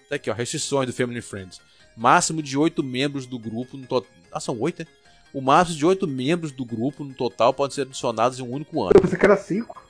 Tá 0.09 0.15
aqui, 0.15 0.29
ó, 0.29 0.33
restrições 0.33 0.87
do 0.87 0.93
Family 0.93 1.21
Friends. 1.21 1.61
Máximo 1.95 2.41
de 2.41 2.57
8 2.57 2.83
membros 2.83 3.25
do 3.25 3.39
grupo 3.39 3.77
no 3.77 3.85
total. 3.87 4.09
Ah, 4.31 4.39
são 4.39 4.59
8, 4.59 4.79
né? 4.79 4.87
O 5.33 5.41
máximo 5.41 5.77
de 5.77 5.85
8 5.85 6.07
membros 6.07 6.51
do 6.51 6.65
grupo 6.65 7.03
no 7.03 7.13
total 7.13 7.53
podem 7.53 7.73
ser 7.75 7.81
adicionados 7.83 8.39
em 8.39 8.41
um 8.43 8.51
único 8.51 8.81
ano. 8.81 8.91
Eu 8.95 9.01
pensei 9.01 9.17
que 9.17 9.25
era 9.25 9.37
5. 9.37 9.83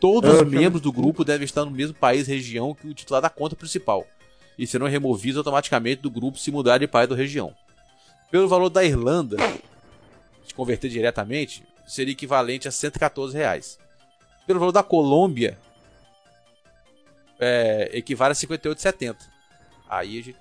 Todos 0.00 0.30
Eu 0.30 0.42
os 0.42 0.48
tinha- 0.48 0.60
membros 0.60 0.80
do 0.80 0.92
grupo 0.92 1.24
devem 1.24 1.44
estar 1.44 1.64
no 1.64 1.70
mesmo 1.70 1.94
país 1.94 2.26
região 2.26 2.74
que 2.74 2.86
o 2.88 2.94
titular 2.94 3.20
da 3.20 3.28
conta 3.30 3.54
principal 3.54 4.06
e 4.58 4.66
serão 4.66 4.86
removidos 4.86 5.38
automaticamente 5.38 6.02
do 6.02 6.10
grupo 6.10 6.38
se 6.38 6.50
mudar 6.50 6.78
de 6.78 6.86
país 6.86 7.10
ou 7.10 7.16
região. 7.16 7.54
Pelo 8.30 8.48
valor 8.48 8.68
da 8.70 8.84
Irlanda, 8.84 9.36
se 10.46 10.54
converter 10.54 10.88
diretamente, 10.88 11.64
seria 11.86 12.12
equivalente 12.12 12.66
a 12.68 12.70
114 12.70 13.36
reais. 13.36 13.78
Pelo 14.46 14.58
valor 14.60 14.72
da 14.72 14.82
Colômbia, 14.82 15.58
é, 17.38 17.90
equivale 17.94 18.32
a 18.32 18.34
58,70. 18.34 19.16
Aí 19.88 20.18
a 20.18 20.22
gente 20.22 20.38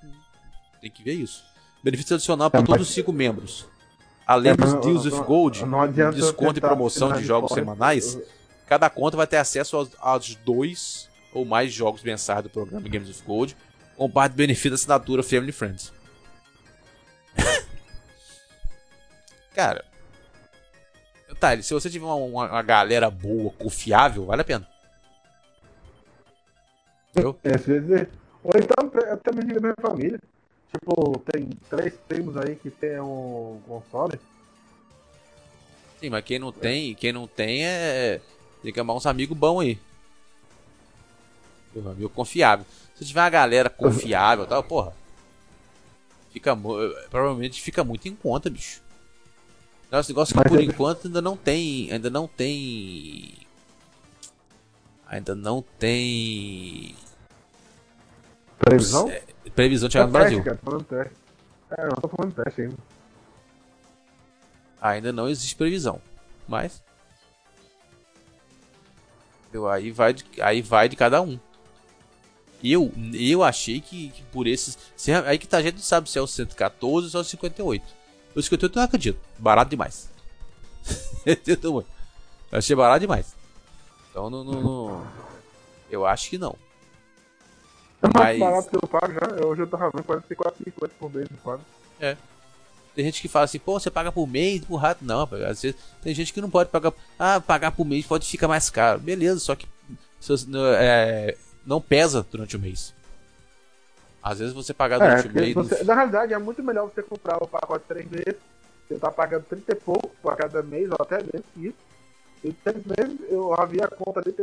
tem 0.82 0.90
que 0.92 1.04
ver 1.04 1.14
isso. 1.14 1.44
Benefício 1.84 2.16
adicional 2.16 2.50
para 2.50 2.62
É, 2.62 2.64
todos 2.64 2.88
os 2.88 2.94
cinco 2.94 3.12
membros. 3.14 3.66
Além 4.26 4.56
dos 4.56 4.74
Não- 4.74 4.82
Deals 4.82 5.06
with 5.06 5.24
Gold, 5.24 5.64
desconto 6.14 6.58
e 6.60 6.62
promoção 6.62 7.12
de 7.14 7.24
jogos 7.24 7.52
semanais, 7.54 8.18
Cada 8.68 8.88
conta 8.88 9.18
vai 9.18 9.26
ter 9.26 9.38
acesso 9.38 9.76
aos, 9.78 9.90
aos 10.00 10.36
dois 10.36 11.10
ou 11.34 11.44
mais 11.44 11.74
jogos 11.74 12.04
mensais 12.04 12.44
do 12.44 12.52
programa 12.52 12.88
Games 12.88 13.10
of 13.10 13.24
Gold, 13.24 13.58
com 13.98 14.08
parte 14.08 14.34
do 14.34 14.36
benefício 14.36 14.70
da 14.70 14.76
assinatura 14.76 15.24
Family 15.24 15.52
Friends. 15.52 15.92
Cara, 19.56 19.84
tá, 21.40 21.60
se 21.62 21.74
você 21.74 21.90
tiver 21.90 22.06
uma, 22.06 22.14
uma- 22.16 22.62
galera 22.62 23.10
boa, 23.10 23.52
confiável, 23.54 24.26
vale 24.28 24.42
a 24.44 24.46
pena. 24.46 24.68
Entendeu? 27.10 27.40
É, 27.44 27.56
às 27.56 27.66
vezes. 27.66 28.08
Ou 28.44 28.52
então 28.56 29.12
até 29.12 29.32
me 29.34 29.44
diga 29.44 29.60
minha 29.60 29.74
família. 29.82 30.20
Tipo, 30.72 31.20
tem 31.32 31.50
três 31.70 31.96
primos 32.08 32.38
aí 32.38 32.56
que 32.56 32.70
tem 32.70 33.00
um 33.00 33.60
console. 33.68 34.20
Sim, 36.00 36.10
mas 36.10 36.24
quem 36.24 36.40
não 36.40 36.52
tem, 36.52 36.96
quem 36.96 37.12
não 37.12 37.28
tem 37.28 37.66
é. 37.66 38.22
Tem 38.62 38.72
que 38.72 38.80
amar 38.80 38.96
uns 38.96 39.06
amigos 39.06 39.38
bons 39.38 39.62
aí. 39.62 39.80
Um 41.76 41.90
amigo 41.90 42.10
confiável. 42.10 42.66
Se 42.96 43.06
tiver 43.06 43.22
uma 43.22 43.30
galera 43.30 43.70
confiável 43.70 44.46
tal, 44.46 44.64
porra. 44.64 44.94
Fica, 46.32 46.56
provavelmente 47.10 47.62
fica 47.62 47.84
muito 47.84 48.08
em 48.08 48.16
conta, 48.16 48.50
bicho. 48.50 48.82
Nosso 49.92 50.12
negócio 50.12 50.36
que 50.36 50.50
por 50.50 50.62
enquanto 50.62 51.08
ainda 51.08 51.22
não 51.22 51.36
tem. 51.36 51.92
Ainda 51.92 52.10
não 52.10 52.28
tem. 52.28 53.34
Ainda 55.08 55.34
não 55.34 55.64
tem. 55.80 56.96
Previsão? 58.60 59.10
É, 59.10 59.24
previsão 59.60 59.90
de 59.90 59.94
chegar 59.94 60.06
no 60.06 60.12
Brasil. 60.14 60.42
Cara, 60.42 60.58
falando 60.64 60.84
teste. 60.86 61.14
É, 61.78 61.86
eu 61.86 61.96
tô 62.02 62.08
falando 62.08 62.34
teste 62.34 62.62
ainda. 62.62 62.78
Ainda 64.82 65.12
não 65.12 65.28
existe 65.28 65.56
previsão. 65.56 66.02
Mas. 66.48 66.82
Eu, 69.52 69.68
aí, 69.68 69.92
vai 69.92 70.14
de, 70.14 70.26
aí 70.42 70.62
vai 70.62 70.88
de 70.88 70.96
cada 70.96 71.22
um. 71.22 71.38
Eu, 72.64 72.92
eu 73.14 73.44
achei 73.44 73.82
que, 73.82 74.10
que 74.10 74.24
por 74.24 74.48
esses. 74.48 74.78
Se, 74.96 75.12
aí 75.12 75.38
que 75.38 75.48
tá, 75.48 75.58
a 75.58 75.62
gente 75.62 75.76
não 75.76 75.82
sabe 75.82 76.10
se 76.10 76.18
é 76.18 76.22
o 76.22 76.28
114 76.28 77.06
ou 77.06 77.10
se 77.10 77.18
é 77.18 77.20
o 77.20 77.24
58. 77.24 77.84
O 78.36 78.42
58 78.42 78.74
eu 78.74 78.80
não 78.80 78.86
acredito. 78.86 79.20
Barato 79.38 79.70
demais. 79.70 80.10
eu 81.26 81.86
achei 82.52 82.76
barato 82.76 83.02
demais. 83.02 83.36
Então 84.10 84.30
não, 84.30 84.44
não, 84.44 84.62
não, 84.62 85.08
Eu 85.90 86.06
acho 86.06 86.30
que 86.30 86.38
não. 86.38 86.56
É 88.02 88.08
mais 88.08 88.40
Mas... 88.40 88.40
barato 88.40 88.70
que 88.70 88.76
eu 88.76 88.88
pago 88.88 89.14
já. 89.14 89.46
Hoje 89.46 89.62
eu 89.62 89.68
tava 89.68 89.92
vendo 89.92 90.04
44, 90.04 90.64
50 90.64 90.94
por 91.00 91.14
mês 91.14 91.28
quadro. 91.44 91.66
É. 92.00 92.16
Tem 92.96 93.06
gente 93.06 93.22
que 93.22 93.28
fala 93.28 93.46
assim, 93.46 93.60
pô, 93.60 93.80
você 93.80 93.90
paga 93.90 94.12
por 94.12 94.28
mês, 94.28 94.64
por 94.66 94.78
rato. 94.78 95.06
Não, 95.06 95.24
às 95.24 95.62
vezes 95.62 95.76
tem 96.02 96.14
gente 96.14 96.34
que 96.34 96.42
não 96.42 96.50
pode 96.50 96.70
pagar. 96.70 96.94
Ah, 97.18 97.40
pagar 97.40 97.72
por 97.72 97.86
mês 97.86 98.06
pode 98.06 98.26
ficar 98.28 98.48
mais 98.48 98.70
caro. 98.70 99.00
Beleza, 99.00 99.40
só 99.40 99.56
que 99.56 99.68
é, 100.80 101.38
não 101.66 101.80
pesa 101.80 102.26
durante 102.30 102.56
o 102.56 102.60
mês. 102.60 102.94
Às 104.22 104.40
vezes 104.40 104.54
você 104.54 104.74
pagar 104.74 105.00
durante 105.00 105.28
é, 105.28 105.32
o 105.32 105.34
mês. 105.34 105.54
Você, 105.54 105.84
na 105.84 105.96
realidade, 105.96 106.34
é 106.34 106.38
muito 106.38 106.62
melhor 106.62 106.90
você 106.90 107.02
comprar 107.02 107.42
o 107.42 107.48
pacote 107.48 107.84
de 107.84 107.88
3 107.88 108.12
meses. 108.12 108.42
Você 108.88 108.96
tá 108.96 109.12
pagando 109.12 109.44
30 109.44 109.72
e 109.72 109.76
pouco 109.76 110.12
por 110.22 110.36
cada 110.36 110.64
mês, 110.64 110.90
ou 110.90 110.98
até 111.00 111.18
menos 111.18 111.46
que 111.54 111.68
isso. 111.68 111.78
E 112.44 112.52
3 112.52 112.86
meses 112.86 113.20
eu 113.30 113.54
havia 113.54 113.86
a 113.86 113.88
conta 113.88 114.20
ali, 114.20 114.34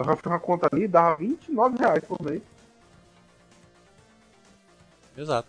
eu 0.00 0.04
já 0.06 0.16
fiz 0.16 0.26
uma 0.26 0.40
conta 0.40 0.68
ali 0.72 0.84
e 0.84 0.88
dava 0.88 1.16
29 1.16 1.78
reais 1.78 2.04
por 2.04 2.22
mês. 2.22 2.42
Exato. 5.16 5.48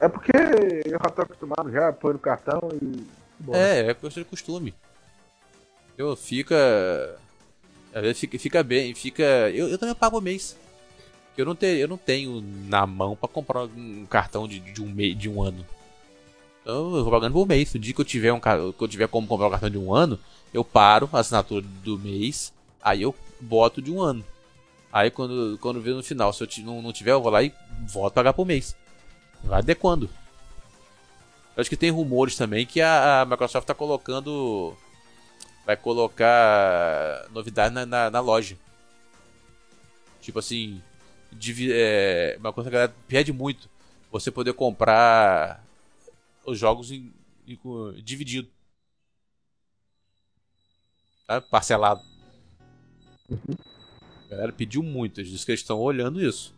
É 0.00 0.08
porque 0.08 0.32
eu 0.84 0.90
já 0.90 1.10
tô 1.10 1.22
acostumado 1.22 1.70
já 1.70 1.88
a 1.88 1.92
pôr 1.92 2.16
o 2.16 2.18
cartão 2.18 2.60
e. 2.80 3.06
Bom. 3.38 3.54
É, 3.54 3.90
é 3.90 3.94
questão 3.94 4.22
de 4.22 4.28
costume. 4.28 4.74
Eu 5.96 6.16
fica. 6.16 7.16
Às 7.94 8.02
vezes 8.02 8.18
fica, 8.18 8.38
fica 8.38 8.62
bem, 8.62 8.94
fica. 8.94 9.22
Eu, 9.22 9.68
eu 9.68 9.78
também 9.78 9.94
pago 9.94 10.18
o 10.18 10.20
mês. 10.20 10.56
Eu 11.36 11.46
não, 11.46 11.54
ter, 11.54 11.78
eu 11.78 11.88
não 11.88 11.96
tenho 11.96 12.42
na 12.68 12.86
mão 12.86 13.16
para 13.16 13.28
comprar 13.28 13.62
um 13.64 14.04
cartão 14.06 14.46
de, 14.46 14.60
de, 14.60 14.82
um 14.82 14.86
mês, 14.86 15.16
de 15.16 15.30
um 15.30 15.42
ano. 15.42 15.64
Então 16.60 16.96
eu 16.96 17.04
vou 17.04 17.12
pagando 17.12 17.32
por 17.32 17.46
mês. 17.46 17.72
No 17.72 17.80
dia 17.80 17.94
que 17.94 18.00
eu 18.00 18.04
tiver 18.04 18.32
um 18.32 18.40
que 18.40 18.48
eu 18.82 18.88
tiver 18.88 19.08
como 19.08 19.26
comprar 19.26 19.46
um 19.46 19.50
cartão 19.50 19.70
de 19.70 19.78
um 19.78 19.94
ano, 19.94 20.18
eu 20.52 20.64
paro 20.64 21.08
a 21.12 21.20
assinatura 21.20 21.64
do 21.82 21.98
mês, 21.98 22.52
aí 22.82 23.02
eu 23.02 23.14
boto 23.42 23.82
de 23.82 23.90
um 23.90 24.00
ano. 24.00 24.24
Aí 24.92 25.10
quando, 25.10 25.58
quando 25.58 25.80
vê 25.80 25.90
no 25.90 26.02
final, 26.02 26.32
se 26.32 26.42
eu 26.42 26.64
não, 26.64 26.82
não 26.82 26.92
tiver, 26.92 27.12
eu 27.12 27.22
vou 27.22 27.32
lá 27.32 27.42
e 27.42 27.52
volto 27.86 28.12
a 28.12 28.14
pagar 28.14 28.32
por 28.34 28.46
mês. 28.46 28.76
Vai 29.42 29.58
adequando. 29.58 30.08
Eu 31.56 31.60
acho 31.60 31.70
que 31.70 31.76
tem 31.76 31.90
rumores 31.90 32.36
também 32.36 32.64
que 32.66 32.80
a, 32.80 33.22
a 33.22 33.24
Microsoft 33.24 33.64
está 33.64 33.74
colocando. 33.74 34.76
Vai 35.64 35.76
colocar 35.76 37.26
novidade 37.30 37.74
na, 37.74 37.86
na, 37.86 38.10
na 38.10 38.20
loja. 38.20 38.56
Tipo 40.20 40.38
assim. 40.38 40.82
é, 41.70 42.36
uma 42.38 42.52
coisa 42.52 42.70
que 42.70 42.76
a 42.76 42.80
galera 42.80 42.96
pede 43.08 43.32
muito. 43.32 43.68
Você 44.10 44.30
poder 44.30 44.52
comprar 44.52 45.64
os 46.44 46.58
jogos 46.58 46.90
em, 46.90 47.12
em, 47.46 47.58
dividido. 48.02 48.48
Tá? 51.26 51.40
Parcelado. 51.40 52.11
Uhum. 53.32 53.56
A 54.26 54.30
galera 54.30 54.52
pediu 54.52 54.82
muito. 54.82 55.20
Eles 55.20 55.30
dizem 55.30 55.44
que 55.44 55.52
eles 55.52 55.60
estão 55.60 55.78
olhando 55.78 56.20
isso. 56.20 56.54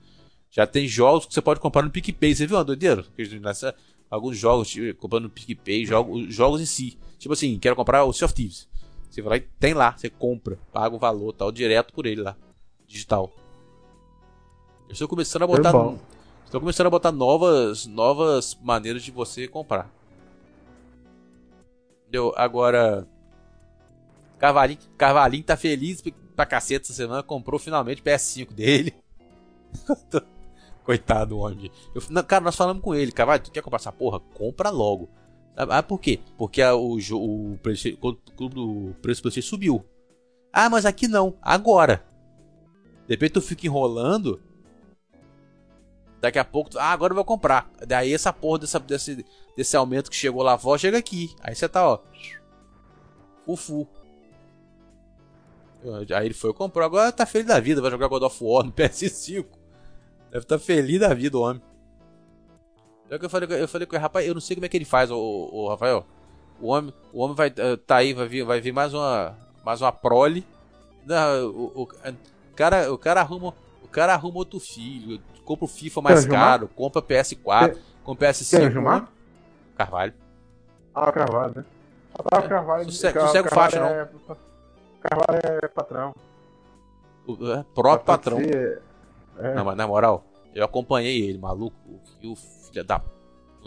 Já 0.50 0.66
tem 0.66 0.86
jogos 0.86 1.26
que 1.26 1.34
você 1.34 1.42
pode 1.42 1.60
comprar 1.60 1.82
no 1.82 1.90
PicPay. 1.90 2.34
Você 2.34 2.46
viu 2.46 2.56
uma 2.56 2.64
doideira? 2.64 3.04
Alguns 4.10 4.38
jogos, 4.38 4.68
tipo, 4.68 5.00
comprando 5.00 5.24
no 5.24 5.30
PicPay, 5.30 5.84
jogos, 5.84 6.32
jogos 6.32 6.60
em 6.60 6.66
si. 6.66 6.96
Tipo 7.18 7.32
assim, 7.32 7.58
quero 7.58 7.74
comprar 7.74 8.04
o 8.04 8.12
Sea 8.12 8.26
of 8.26 8.34
Thieves. 8.34 8.68
Você 9.10 9.22
vai 9.22 9.30
lá 9.30 9.36
e 9.44 9.48
tem 9.58 9.74
lá, 9.74 9.96
você 9.96 10.10
compra, 10.10 10.58
paga 10.72 10.94
o 10.94 10.98
valor 10.98 11.32
tal, 11.32 11.50
direto 11.50 11.92
por 11.92 12.04
ele 12.06 12.20
lá. 12.20 12.36
Digital. 12.86 13.32
Eu 14.88 14.92
estou 14.92 15.08
começando 15.08 15.42
a 15.42 15.46
botar. 15.46 15.72
Estou 16.44 16.60
começando 16.60 16.86
a 16.86 16.90
botar 16.90 17.10
novas, 17.10 17.86
novas 17.86 18.56
maneiras 18.62 19.02
de 19.02 19.10
você 19.10 19.48
comprar. 19.48 19.90
Entendeu? 22.02 22.32
Agora. 22.36 23.08
Cavalinho, 24.38 24.78
Cavalinho 24.96 25.44
tá 25.44 25.56
feliz 25.56 26.02
pra 26.34 26.46
caceta 26.46 26.86
essa 26.86 26.94
semana. 26.94 27.22
Comprou 27.22 27.58
finalmente 27.58 28.00
o 28.00 28.04
PS5 28.04 28.52
dele. 28.52 28.94
Coitado 30.84 31.30
do 31.30 31.38
homem. 31.38 31.70
Cara, 32.28 32.44
nós 32.44 32.56
falamos 32.56 32.82
com 32.82 32.94
ele, 32.94 33.10
cara, 33.10 33.38
tu 33.38 33.50
quer 33.50 33.62
comprar 33.62 33.78
essa 33.78 33.90
porra? 33.90 34.20
Compra 34.20 34.68
logo. 34.68 35.08
Ah, 35.56 35.82
por 35.82 35.98
quê? 35.98 36.20
Porque 36.36 36.60
a, 36.60 36.74
o, 36.74 36.96
o, 36.96 37.58
preço, 37.62 37.88
o 38.02 38.14
preço 38.16 38.50
do 38.50 38.94
PlayStation 39.00 39.40
subiu. 39.48 39.84
Ah, 40.52 40.68
mas 40.68 40.84
aqui 40.84 41.08
não, 41.08 41.36
agora. 41.40 42.04
Depois 43.06 43.30
tu 43.30 43.40
fica 43.40 43.66
enrolando. 43.66 44.40
Daqui 46.20 46.38
a 46.38 46.44
pouco, 46.44 46.70
tu, 46.70 46.78
ah, 46.78 46.90
agora 46.90 47.12
eu 47.12 47.16
vou 47.16 47.24
comprar. 47.24 47.70
Daí 47.86 48.12
essa 48.12 48.32
porra 48.32 48.60
dessa, 48.60 48.80
desse, 48.80 49.24
desse 49.56 49.76
aumento 49.76 50.10
que 50.10 50.16
chegou 50.16 50.42
lá 50.42 50.58
fora 50.58 50.78
chega 50.78 50.98
aqui. 50.98 51.34
Aí 51.40 51.54
você 51.54 51.68
tá, 51.68 51.88
ó. 51.88 52.00
Fufu. 53.46 53.86
Aí 56.14 56.26
ele 56.26 56.34
foi 56.34 56.50
e 56.50 56.54
comprou. 56.54 56.84
Agora 56.84 57.12
tá 57.12 57.26
feliz 57.26 57.46
da 57.46 57.60
vida, 57.60 57.82
vai 57.82 57.90
jogar 57.90 58.08
God 58.08 58.22
of 58.22 58.38
War 58.42 58.64
no 58.64 58.72
PS5. 58.72 59.44
Deve 60.30 60.44
estar 60.44 60.58
tá 60.58 60.64
feliz 60.64 61.00
da 61.00 61.12
vida 61.12 61.36
o 61.36 61.42
homem. 61.42 61.62
É 63.10 63.18
que 63.18 63.26
eu 63.26 63.30
falei, 63.30 63.62
eu 63.62 63.68
falei 63.68 63.86
com 63.86 63.94
ele, 63.94 64.02
rapaz, 64.02 64.26
eu 64.26 64.34
não 64.34 64.40
sei 64.40 64.56
como 64.56 64.66
é 64.66 64.68
que 64.68 64.76
ele 64.76 64.84
faz, 64.84 65.10
o, 65.10 65.16
o, 65.16 65.68
Rafael. 65.68 66.06
O 66.60 66.68
homem, 66.68 66.92
o 67.12 67.20
homem 67.20 67.36
vai 67.36 67.48
uh, 67.48 67.76
tá 67.76 67.96
aí, 67.96 68.14
vai 68.14 68.26
vir, 68.26 68.44
vai 68.44 68.60
vir 68.60 68.72
mais 68.72 68.94
uma, 68.94 69.36
mais 69.64 69.82
uma 69.82 69.92
prole. 69.92 70.44
Não, 71.04 71.50
o, 71.50 71.82
o, 71.82 71.88
cara, 72.56 72.92
o 72.92 72.96
cara 72.96 73.20
arruma, 73.20 73.54
o 73.82 73.88
cara 73.88 74.14
arruma 74.14 74.38
outro 74.38 74.58
filho, 74.58 75.20
compra 75.44 75.66
o 75.66 75.68
FIFA 75.68 76.00
mais 76.00 76.24
caro, 76.24 76.68
compra 76.68 77.02
PS4, 77.02 77.76
compra 78.02 78.30
PS5. 78.30 78.58
Carvalho. 79.76 80.14
Ah, 80.94 81.12
Carvalho, 81.12 81.52
né? 81.56 81.64
Ah, 82.32 82.42
Carvalho. 82.42 82.84
Sossego, 82.86 83.20
sossego 83.20 83.48
faixa, 83.50 83.80
não. 83.80 84.36
Carvalho 85.04 85.60
é 85.62 85.68
patrão. 85.68 86.14
É, 87.28 87.64
próprio 87.74 88.06
patrão. 88.06 88.38
É. 88.40 89.54
Não, 89.54 89.64
mas 89.64 89.76
na 89.76 89.86
moral, 89.86 90.24
eu 90.54 90.64
acompanhei 90.64 91.20
ele, 91.22 91.38
maluco. 91.38 91.76
O 91.86 92.00
que 92.18 92.26
o 92.26 92.34
filho 92.34 92.84
da. 92.84 93.02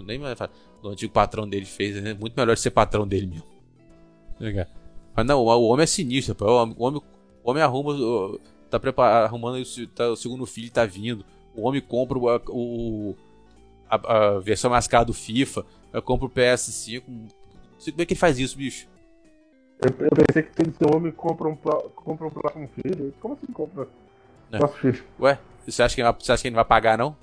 Nem 0.03 0.19
mais 0.19 0.37
o 0.81 0.89
antigo 0.89 1.11
patrão 1.11 1.47
dele 1.47 1.65
fez, 1.65 1.97
é 1.97 2.13
muito 2.13 2.35
melhor 2.35 2.55
ser 2.55 2.71
patrão 2.71 3.07
dele 3.07 3.27
mesmo. 3.27 4.67
Mas 5.15 5.25
não, 5.25 5.39
o 5.41 5.67
homem 5.67 5.83
é 5.83 5.87
sinistro, 5.87 6.35
pô. 6.35 6.45
O 6.45 6.83
homem, 6.83 7.01
o 7.43 7.49
homem 7.49 7.63
arruma. 7.63 8.37
Tá 8.69 8.79
preparado, 8.79 9.25
arrumando 9.25 9.63
tá, 9.95 10.09
o 10.09 10.15
segundo 10.15 10.45
filho 10.45 10.69
tá 10.69 10.85
vindo. 10.85 11.25
O 11.55 11.67
homem 11.67 11.81
compra 11.81 12.17
o, 12.17 12.41
o 12.49 13.15
a, 13.89 14.35
a, 14.35 14.39
versão 14.39 14.69
mais 14.69 14.87
cara 14.87 15.05
do 15.05 15.13
FIFA. 15.13 15.65
Eu 15.93 16.01
compro 16.01 16.27
o 16.27 16.29
PS5. 16.29 17.03
Não 17.07 17.27
sei 17.79 17.93
como 17.93 18.03
é 18.03 18.05
que 18.05 18.13
ele 18.13 18.19
faz 18.19 18.37
isso, 18.37 18.57
bicho. 18.57 18.87
Eu, 19.81 19.93
eu 20.05 20.09
pensei 20.09 20.43
que 20.43 20.61
esse 20.63 20.95
homem 20.95 21.11
compra 21.11 21.47
um, 21.47 21.55
compra 21.55 22.27
um 22.27 22.31
próximo 22.31 22.69
filho. 22.75 23.13
Como 23.19 23.35
assim 23.35 23.51
compra? 23.53 23.87
É. 24.51 24.57
Ué, 25.19 25.39
você 25.65 25.83
acha, 25.83 25.95
que, 25.95 26.01
você 26.01 26.31
acha 26.31 26.41
que 26.41 26.47
ele 26.47 26.55
não 26.55 26.63
vai 26.63 26.65
pagar, 26.65 26.97
não? 26.97 27.15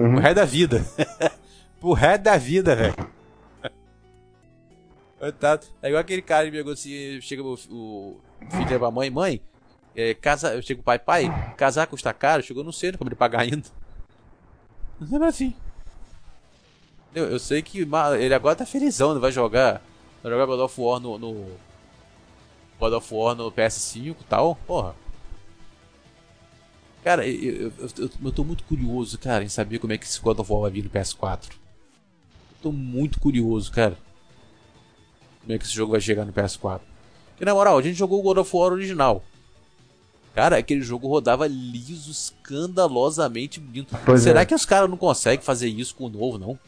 Uhum. 0.00 0.16
O 0.16 0.18
resto 0.18 0.36
da 0.36 0.44
vida. 0.44 0.84
Pro 1.80 1.92
resto 1.92 2.22
da 2.22 2.36
vida, 2.36 2.76
velho. 2.76 2.94
É 5.82 5.88
igual 5.88 6.00
aquele 6.00 6.22
cara 6.22 6.44
que 6.44 6.52
pegou 6.52 6.72
assim, 6.72 7.20
chega 7.20 7.42
o, 7.42 7.54
o 7.70 8.20
filho 8.52 8.78
pra 8.78 8.88
mãe, 8.88 9.10
mãe, 9.10 9.42
é, 9.96 10.14
casa, 10.14 10.54
eu 10.54 10.62
chego 10.62 10.80
pai, 10.80 10.96
pai, 10.96 11.54
casar 11.56 11.88
custa 11.88 12.12
caro, 12.14 12.40
chegou 12.40 12.62
não 12.62 12.70
sei 12.70 12.92
como 12.92 13.10
ele 13.10 13.16
pagar 13.16 13.40
ainda. 13.40 13.68
Não 15.00 15.24
é 15.24 15.28
assim. 15.28 15.56
Eu, 17.12 17.32
eu 17.32 17.38
sei 17.40 17.62
que 17.62 17.80
ele 17.80 18.32
agora 18.32 18.54
tá 18.54 18.64
felizão, 18.64 19.18
vai 19.18 19.32
jogar, 19.32 19.82
vai 20.22 20.32
jogar 20.32 20.46
God 20.46 20.60
of 20.60 20.80
War 20.80 21.00
no, 21.00 21.18
no 21.18 21.46
God 22.78 22.92
of 22.92 23.14
War 23.14 23.34
no 23.34 23.50
PS5 23.50 24.16
e 24.20 24.24
tal, 24.28 24.54
porra. 24.66 24.94
Cara, 27.02 27.26
eu, 27.26 27.72
eu, 27.78 27.90
eu, 27.96 28.10
eu 28.24 28.32
tô 28.32 28.44
muito 28.44 28.64
curioso, 28.64 29.18
cara, 29.18 29.44
em 29.44 29.48
saber 29.48 29.78
como 29.78 29.92
é 29.92 29.98
que 29.98 30.04
esse 30.04 30.20
God 30.20 30.38
of 30.38 30.52
War 30.52 30.62
vai 30.62 30.70
vir 30.70 30.84
no 30.84 30.90
PS4. 30.90 31.50
Eu 31.50 32.56
tô 32.62 32.72
muito 32.72 33.20
curioso, 33.20 33.70
cara. 33.72 33.96
Como 35.40 35.52
é 35.52 35.58
que 35.58 35.64
esse 35.64 35.74
jogo 35.74 35.92
vai 35.92 36.00
chegar 36.00 36.24
no 36.24 36.32
PS4. 36.32 36.80
Porque 37.30 37.44
na 37.44 37.54
moral, 37.54 37.78
a 37.78 37.82
gente 37.82 37.96
jogou 37.96 38.18
o 38.18 38.22
God 38.22 38.38
of 38.38 38.56
War 38.56 38.72
original. 38.72 39.22
Cara, 40.34 40.58
aquele 40.58 40.82
jogo 40.82 41.08
rodava 41.08 41.46
liso, 41.46 42.10
escandalosamente 42.10 43.58
bonito. 43.58 43.96
Pois 44.04 44.22
Será 44.22 44.42
é. 44.42 44.44
que 44.44 44.54
os 44.54 44.64
caras 44.64 44.90
não 44.90 44.96
conseguem 44.96 45.44
fazer 45.44 45.68
isso 45.68 45.94
com 45.94 46.04
o 46.04 46.08
novo, 46.08 46.38
não? 46.38 46.58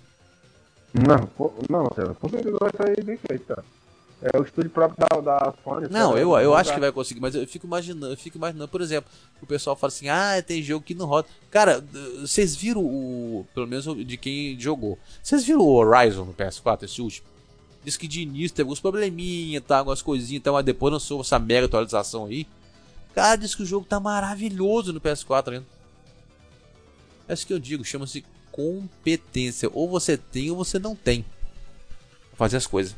Não, 0.93 1.31
não, 1.69 1.89
cara, 1.91 2.15
com 2.15 2.29
certeza 2.29 2.57
vai 2.59 2.71
sair 2.77 3.05
bem 3.05 3.17
feito, 3.17 3.45
cara. 3.47 3.65
É 4.23 4.39
o 4.39 4.43
estúdio 4.43 4.71
próprio 4.71 4.99
da, 4.99 5.21
da 5.21 5.55
Sony. 5.65 5.89
Não, 5.89 6.17
eu, 6.17 6.37
eu 6.39 6.55
acho 6.55 6.75
que 6.75 6.81
vai 6.81 6.93
conseguir, 6.93 7.21
mas 7.21 7.35
eu 7.35 7.47
fico 7.47 7.67
imaginando, 7.67 8.13
eu 8.13 8.17
fico 8.19 8.37
imaginando, 8.37 8.69
por 8.69 8.83
exemplo, 8.83 9.11
o 9.41 9.47
pessoal 9.47 9.75
fala 9.75 9.89
assim, 9.89 10.09
ah, 10.11 10.43
tem 10.47 10.63
jogo 10.63 10.85
que 10.85 10.95
não 10.95 11.07
roda. 11.07 11.27
Cara, 11.51 11.83
vocês 12.21 12.55
viram 12.55 12.83
o. 12.85 13.47
Pelo 13.55 13.67
menos 13.67 13.85
de 14.07 14.17
quem 14.19 14.61
jogou. 14.61 14.99
Vocês 15.23 15.43
viram 15.45 15.61
o 15.61 15.73
Horizon 15.73 16.27
no 16.27 16.35
PS4, 16.35 16.83
esse 16.83 17.01
último? 17.01 17.27
Diz 17.83 17.97
que 17.97 18.07
de 18.07 18.21
início 18.21 18.55
teve 18.55 18.67
alguns 18.67 18.81
probleminha, 18.81 19.59
tá, 19.59 19.79
algumas 19.79 20.03
coisinhas, 20.03 20.43
tá, 20.43 20.53
mas 20.53 20.67
depois 20.67 20.93
lançou 20.93 21.23
essa 21.23 21.39
mega 21.39 21.65
atualização 21.65 22.27
aí. 22.27 22.47
Cara, 23.15 23.37
diz 23.37 23.55
que 23.55 23.63
o 23.63 23.67
jogo 23.67 23.87
tá 23.87 23.99
maravilhoso 23.99 24.93
no 24.93 25.01
PS4 25.01 25.55
ainda. 25.55 25.67
É 27.27 27.33
isso 27.33 27.47
que 27.47 27.55
eu 27.55 27.59
digo, 27.59 27.83
chama-se 27.85 28.23
competência. 28.53 29.69
Ou 29.73 29.89
você 29.89 30.17
tem 30.17 30.51
ou 30.51 30.57
você 30.57 30.79
não 30.79 30.95
tem. 30.95 31.23
Pra 32.31 32.37
fazer 32.37 32.57
as 32.57 32.67
coisas. 32.67 32.97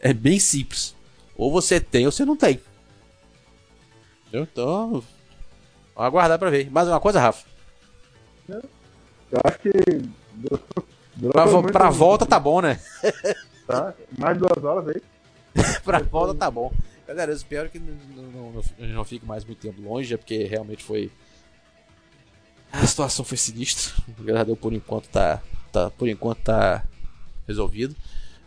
É 0.00 0.12
bem 0.12 0.38
simples. 0.38 0.94
Ou 1.36 1.50
você 1.50 1.80
tem 1.80 2.06
ou 2.06 2.12
você 2.12 2.24
não 2.24 2.36
tem. 2.36 2.60
Então, 4.32 4.90
vamos 4.90 5.04
aguardar 5.96 6.38
pra 6.38 6.50
ver. 6.50 6.70
Mais 6.70 6.88
uma 6.88 7.00
coisa, 7.00 7.20
Rafa? 7.20 7.46
Eu 8.48 9.40
acho 9.44 9.58
que. 9.58 9.70
Pra, 11.32 11.62
pra 11.72 11.90
volta 11.90 12.24
tá 12.24 12.38
bom, 12.38 12.60
né? 12.60 12.80
Tá? 13.66 13.94
Mais 14.18 14.38
duas 14.38 14.64
horas 14.64 14.88
aí. 14.88 15.02
pra 15.84 16.00
volta 16.00 16.34
tá 16.34 16.50
bom. 16.50 16.72
Galera, 17.06 17.32
eu 17.32 17.36
espero 17.36 17.68
que 17.68 17.78
não, 17.78 17.94
não, 18.16 18.52
não, 18.52 18.88
não 18.88 19.04
fique 19.04 19.26
mais 19.26 19.44
muito 19.44 19.58
tempo 19.60 19.82
longe, 19.82 20.14
é 20.14 20.16
porque 20.16 20.44
realmente 20.44 20.82
foi. 20.84 21.10
A 22.72 22.86
situação 22.86 23.24
foi 23.24 23.36
sinistra. 23.36 23.92
Graças 24.18 24.40
a 24.40 24.44
Deus, 24.44 24.58
por 24.58 24.72
enquanto 24.72 25.08
tá, 25.08 25.42
tá. 25.72 25.90
Por 25.90 26.08
enquanto 26.08 26.38
tá 26.42 26.84
resolvido. 27.46 27.94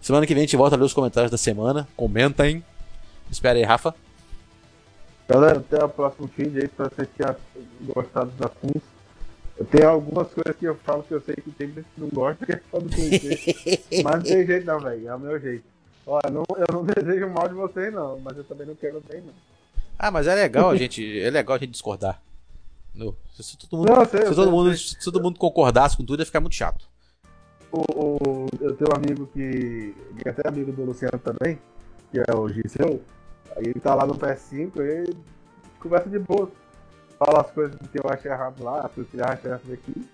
Semana 0.02 0.26
que 0.26 0.34
vem 0.34 0.42
a 0.42 0.46
gente 0.46 0.58
volta 0.58 0.76
a 0.76 0.80
ler 0.80 0.86
os 0.86 0.94
comentários 0.94 1.32
da 1.32 1.38
semana. 1.38 1.88
Comentem. 1.96 2.64
Espera 3.32 3.58
aí, 3.58 3.64
Rafa. 3.64 3.96
Galera, 5.28 5.60
até 5.60 5.84
o 5.84 5.90
próximo 5.90 6.30
vídeo 6.38 6.62
aí, 6.62 6.68
pra 6.68 6.90
vocês 6.90 7.08
tenham 7.18 7.36
gostado 7.94 8.32
dos 8.32 8.42
assuntos. 8.42 8.82
Eu 9.58 9.66
tenho 9.66 9.90
algumas 9.90 10.28
coisas 10.30 10.56
que 10.58 10.66
eu 10.66 10.76
falo 10.76 11.04
que 11.04 11.14
eu 11.14 11.22
sei 11.22 11.36
que 11.36 11.52
tem 11.52 11.68
gente 11.68 11.86
que 11.96 12.02
não 12.02 12.10
gosta, 12.10 12.46
que 12.46 12.52
é 12.52 12.62
só 12.70 12.80
do 12.80 12.90
conhecer. 12.90 13.84
mas 14.04 14.16
não 14.16 14.22
tem 14.24 14.46
jeito 14.46 14.66
não, 14.66 14.80
velho. 14.80 15.08
É 15.08 15.16
o 15.16 15.20
meu 15.20 15.40
jeito. 15.40 15.64
Olha, 16.06 16.30
não, 16.30 16.44
eu 16.58 16.68
não 16.74 16.84
desejo 16.86 17.30
mal 17.30 17.48
de 17.48 17.54
vocês 17.54 17.94
não, 17.94 18.20
mas 18.20 18.38
eu 18.38 18.44
também 18.44 18.68
não 18.68 18.76
quero 18.76 19.02
bem 19.10 19.22
não. 19.22 19.34
Ah, 19.98 20.12
mas 20.12 20.28
é 20.28 20.36
legal 20.36 20.72
a 20.72 20.76
gente. 20.76 21.22
É 21.22 21.30
legal 21.30 21.56
a 21.56 21.60
gente 21.60 21.72
discordar. 21.72 22.22
Se, 23.34 23.58
todo 23.58 23.80
mundo, 23.80 23.90
Não, 23.90 24.02
eu 24.02 24.06
sei, 24.06 24.20
eu 24.22 24.28
se, 24.28 24.36
todo 24.36 24.44
sei, 24.44 24.52
mundo, 24.52 24.70
eu 24.72 24.78
se 24.78 25.00
todo 25.04 25.22
mundo 25.24 25.40
concordasse 25.40 25.98
com 25.98 26.06
tudo, 26.06 26.20
ia 26.22 26.26
ficar 26.26 26.40
muito 26.40 26.56
chato. 26.56 26.88
O, 27.72 27.80
o- 27.80 28.48
eu 28.62 28.76
tenho 28.76 28.92
um 28.92 28.96
amigo 28.96 29.28
que, 29.34 29.96
que 30.22 30.28
é 30.28 30.32
até 30.32 30.48
amigo 30.48 30.72
do 30.72 30.84
Luciano 30.86 31.18
também, 31.20 31.60
que 32.12 32.20
é 32.20 32.36
o 32.36 32.48
Giseu. 32.48 33.02
Aí 33.56 33.64
ele 33.66 33.80
tá 33.80 33.96
lá 33.96 34.06
no 34.06 34.14
PS5 34.16 34.78
e 34.78 34.80
ele 34.82 35.18
conversa 35.80 36.08
de 36.10 36.20
boa. 36.20 36.52
Fala 37.18 37.42
as 37.42 37.52
coisas 37.52 37.76
que 37.92 37.98
eu 38.00 38.04
acho 38.10 38.28
errado 38.28 38.64
lá, 38.64 38.82
as 38.86 38.92
coisas 38.92 39.10
que 39.10 39.18
ele 39.18 39.24
acha 39.26 39.48
errado 39.48 39.74
aqui. 39.74 40.10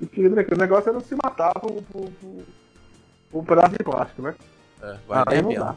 E 0.00 0.06
fica 0.06 0.30
tranquilo. 0.30 0.56
O 0.56 0.60
negócio 0.60 0.90
é 0.90 0.92
não 0.92 1.00
se 1.00 1.14
matar 1.14 1.52
por, 1.54 1.72
por, 1.84 2.10
por, 2.10 2.42
por 3.30 3.40
um 3.40 3.44
pedaço 3.44 3.72
de 3.72 3.84
plástico, 3.84 4.22
né? 4.22 4.34
É, 4.82 4.98
vale 5.06 5.24
aí 5.28 5.38
a 5.38 5.42
não 5.42 5.48
pena. 5.50 5.64
dá. 5.64 5.76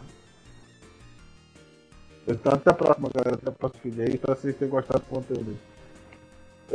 Então 2.28 2.54
até 2.54 2.70
a 2.70 2.74
próxima, 2.74 3.10
galera. 3.14 3.36
Até 3.36 3.50
o 3.50 3.54
próximo 3.54 3.82
vídeo 3.84 4.04
aí, 4.06 4.18
pra 4.18 4.36
vocês 4.36 4.56
terem 4.58 4.72
gostado 4.72 5.00
do 5.00 5.06
conteúdo. 5.10 5.58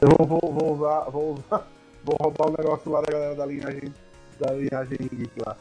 Eu 0.00 0.08
vou, 0.16 0.26
vou, 0.26 0.52
vou 0.52 0.74
usar, 0.74 1.00
vou 1.10 1.34
usar, 1.34 1.66
vou 2.04 2.16
roubar 2.20 2.46
o 2.46 2.56
negócio 2.56 2.90
lá 2.90 3.00
da 3.00 3.10
galera 3.10 3.34
da 3.34 3.44
linhagem, 3.44 3.92
da 4.38 4.52
linhagem 4.52 4.96
geek 4.96 5.32
lá. 5.44 5.56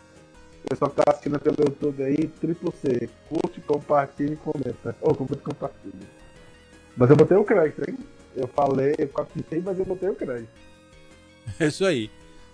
O 0.64 0.70
pessoal 0.70 0.92
que 0.92 0.98
tá 0.98 1.04
assistindo 1.08 1.40
pelo 1.40 1.56
YouTube 1.60 2.04
aí, 2.04 2.28
triplo 2.28 2.72
C. 2.80 3.10
Curte, 3.28 3.62
compartilha 3.62 4.34
e 4.34 4.38
comenta. 4.38 4.96
Ou 5.02 5.16
comenta 5.16 5.38
e 5.38 5.42
compartilha. 5.42 6.08
Mas 6.96 7.10
eu 7.10 7.16
botei 7.16 7.38
o 7.38 7.44
crédito, 7.44 7.90
hein? 7.90 7.98
Eu 8.36 8.48
falei, 8.48 8.94
eu 9.00 9.08
captei, 9.08 9.60
mas 9.60 9.80
eu 9.80 9.86
botei 9.86 10.10
o 10.10 10.16
crédito. 10.16 10.50
É 11.60 11.68
isso 11.68 11.86
aí. 11.86 12.12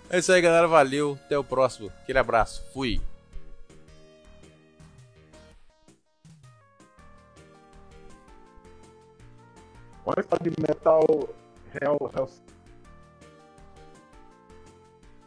É 0.08 0.18
isso 0.20 0.30
aí, 0.30 0.40
galera. 0.40 0.68
Valeu. 0.68 1.18
Até 1.24 1.36
o 1.36 1.42
próximo. 1.42 1.90
Aquele 2.02 2.20
abraço. 2.20 2.64
Fui. 2.72 3.00
Olha 10.06 10.22
só 10.22 10.36
de 10.40 10.50
metal 10.60 11.04
hell, 11.82 11.98
hotel 12.00 12.30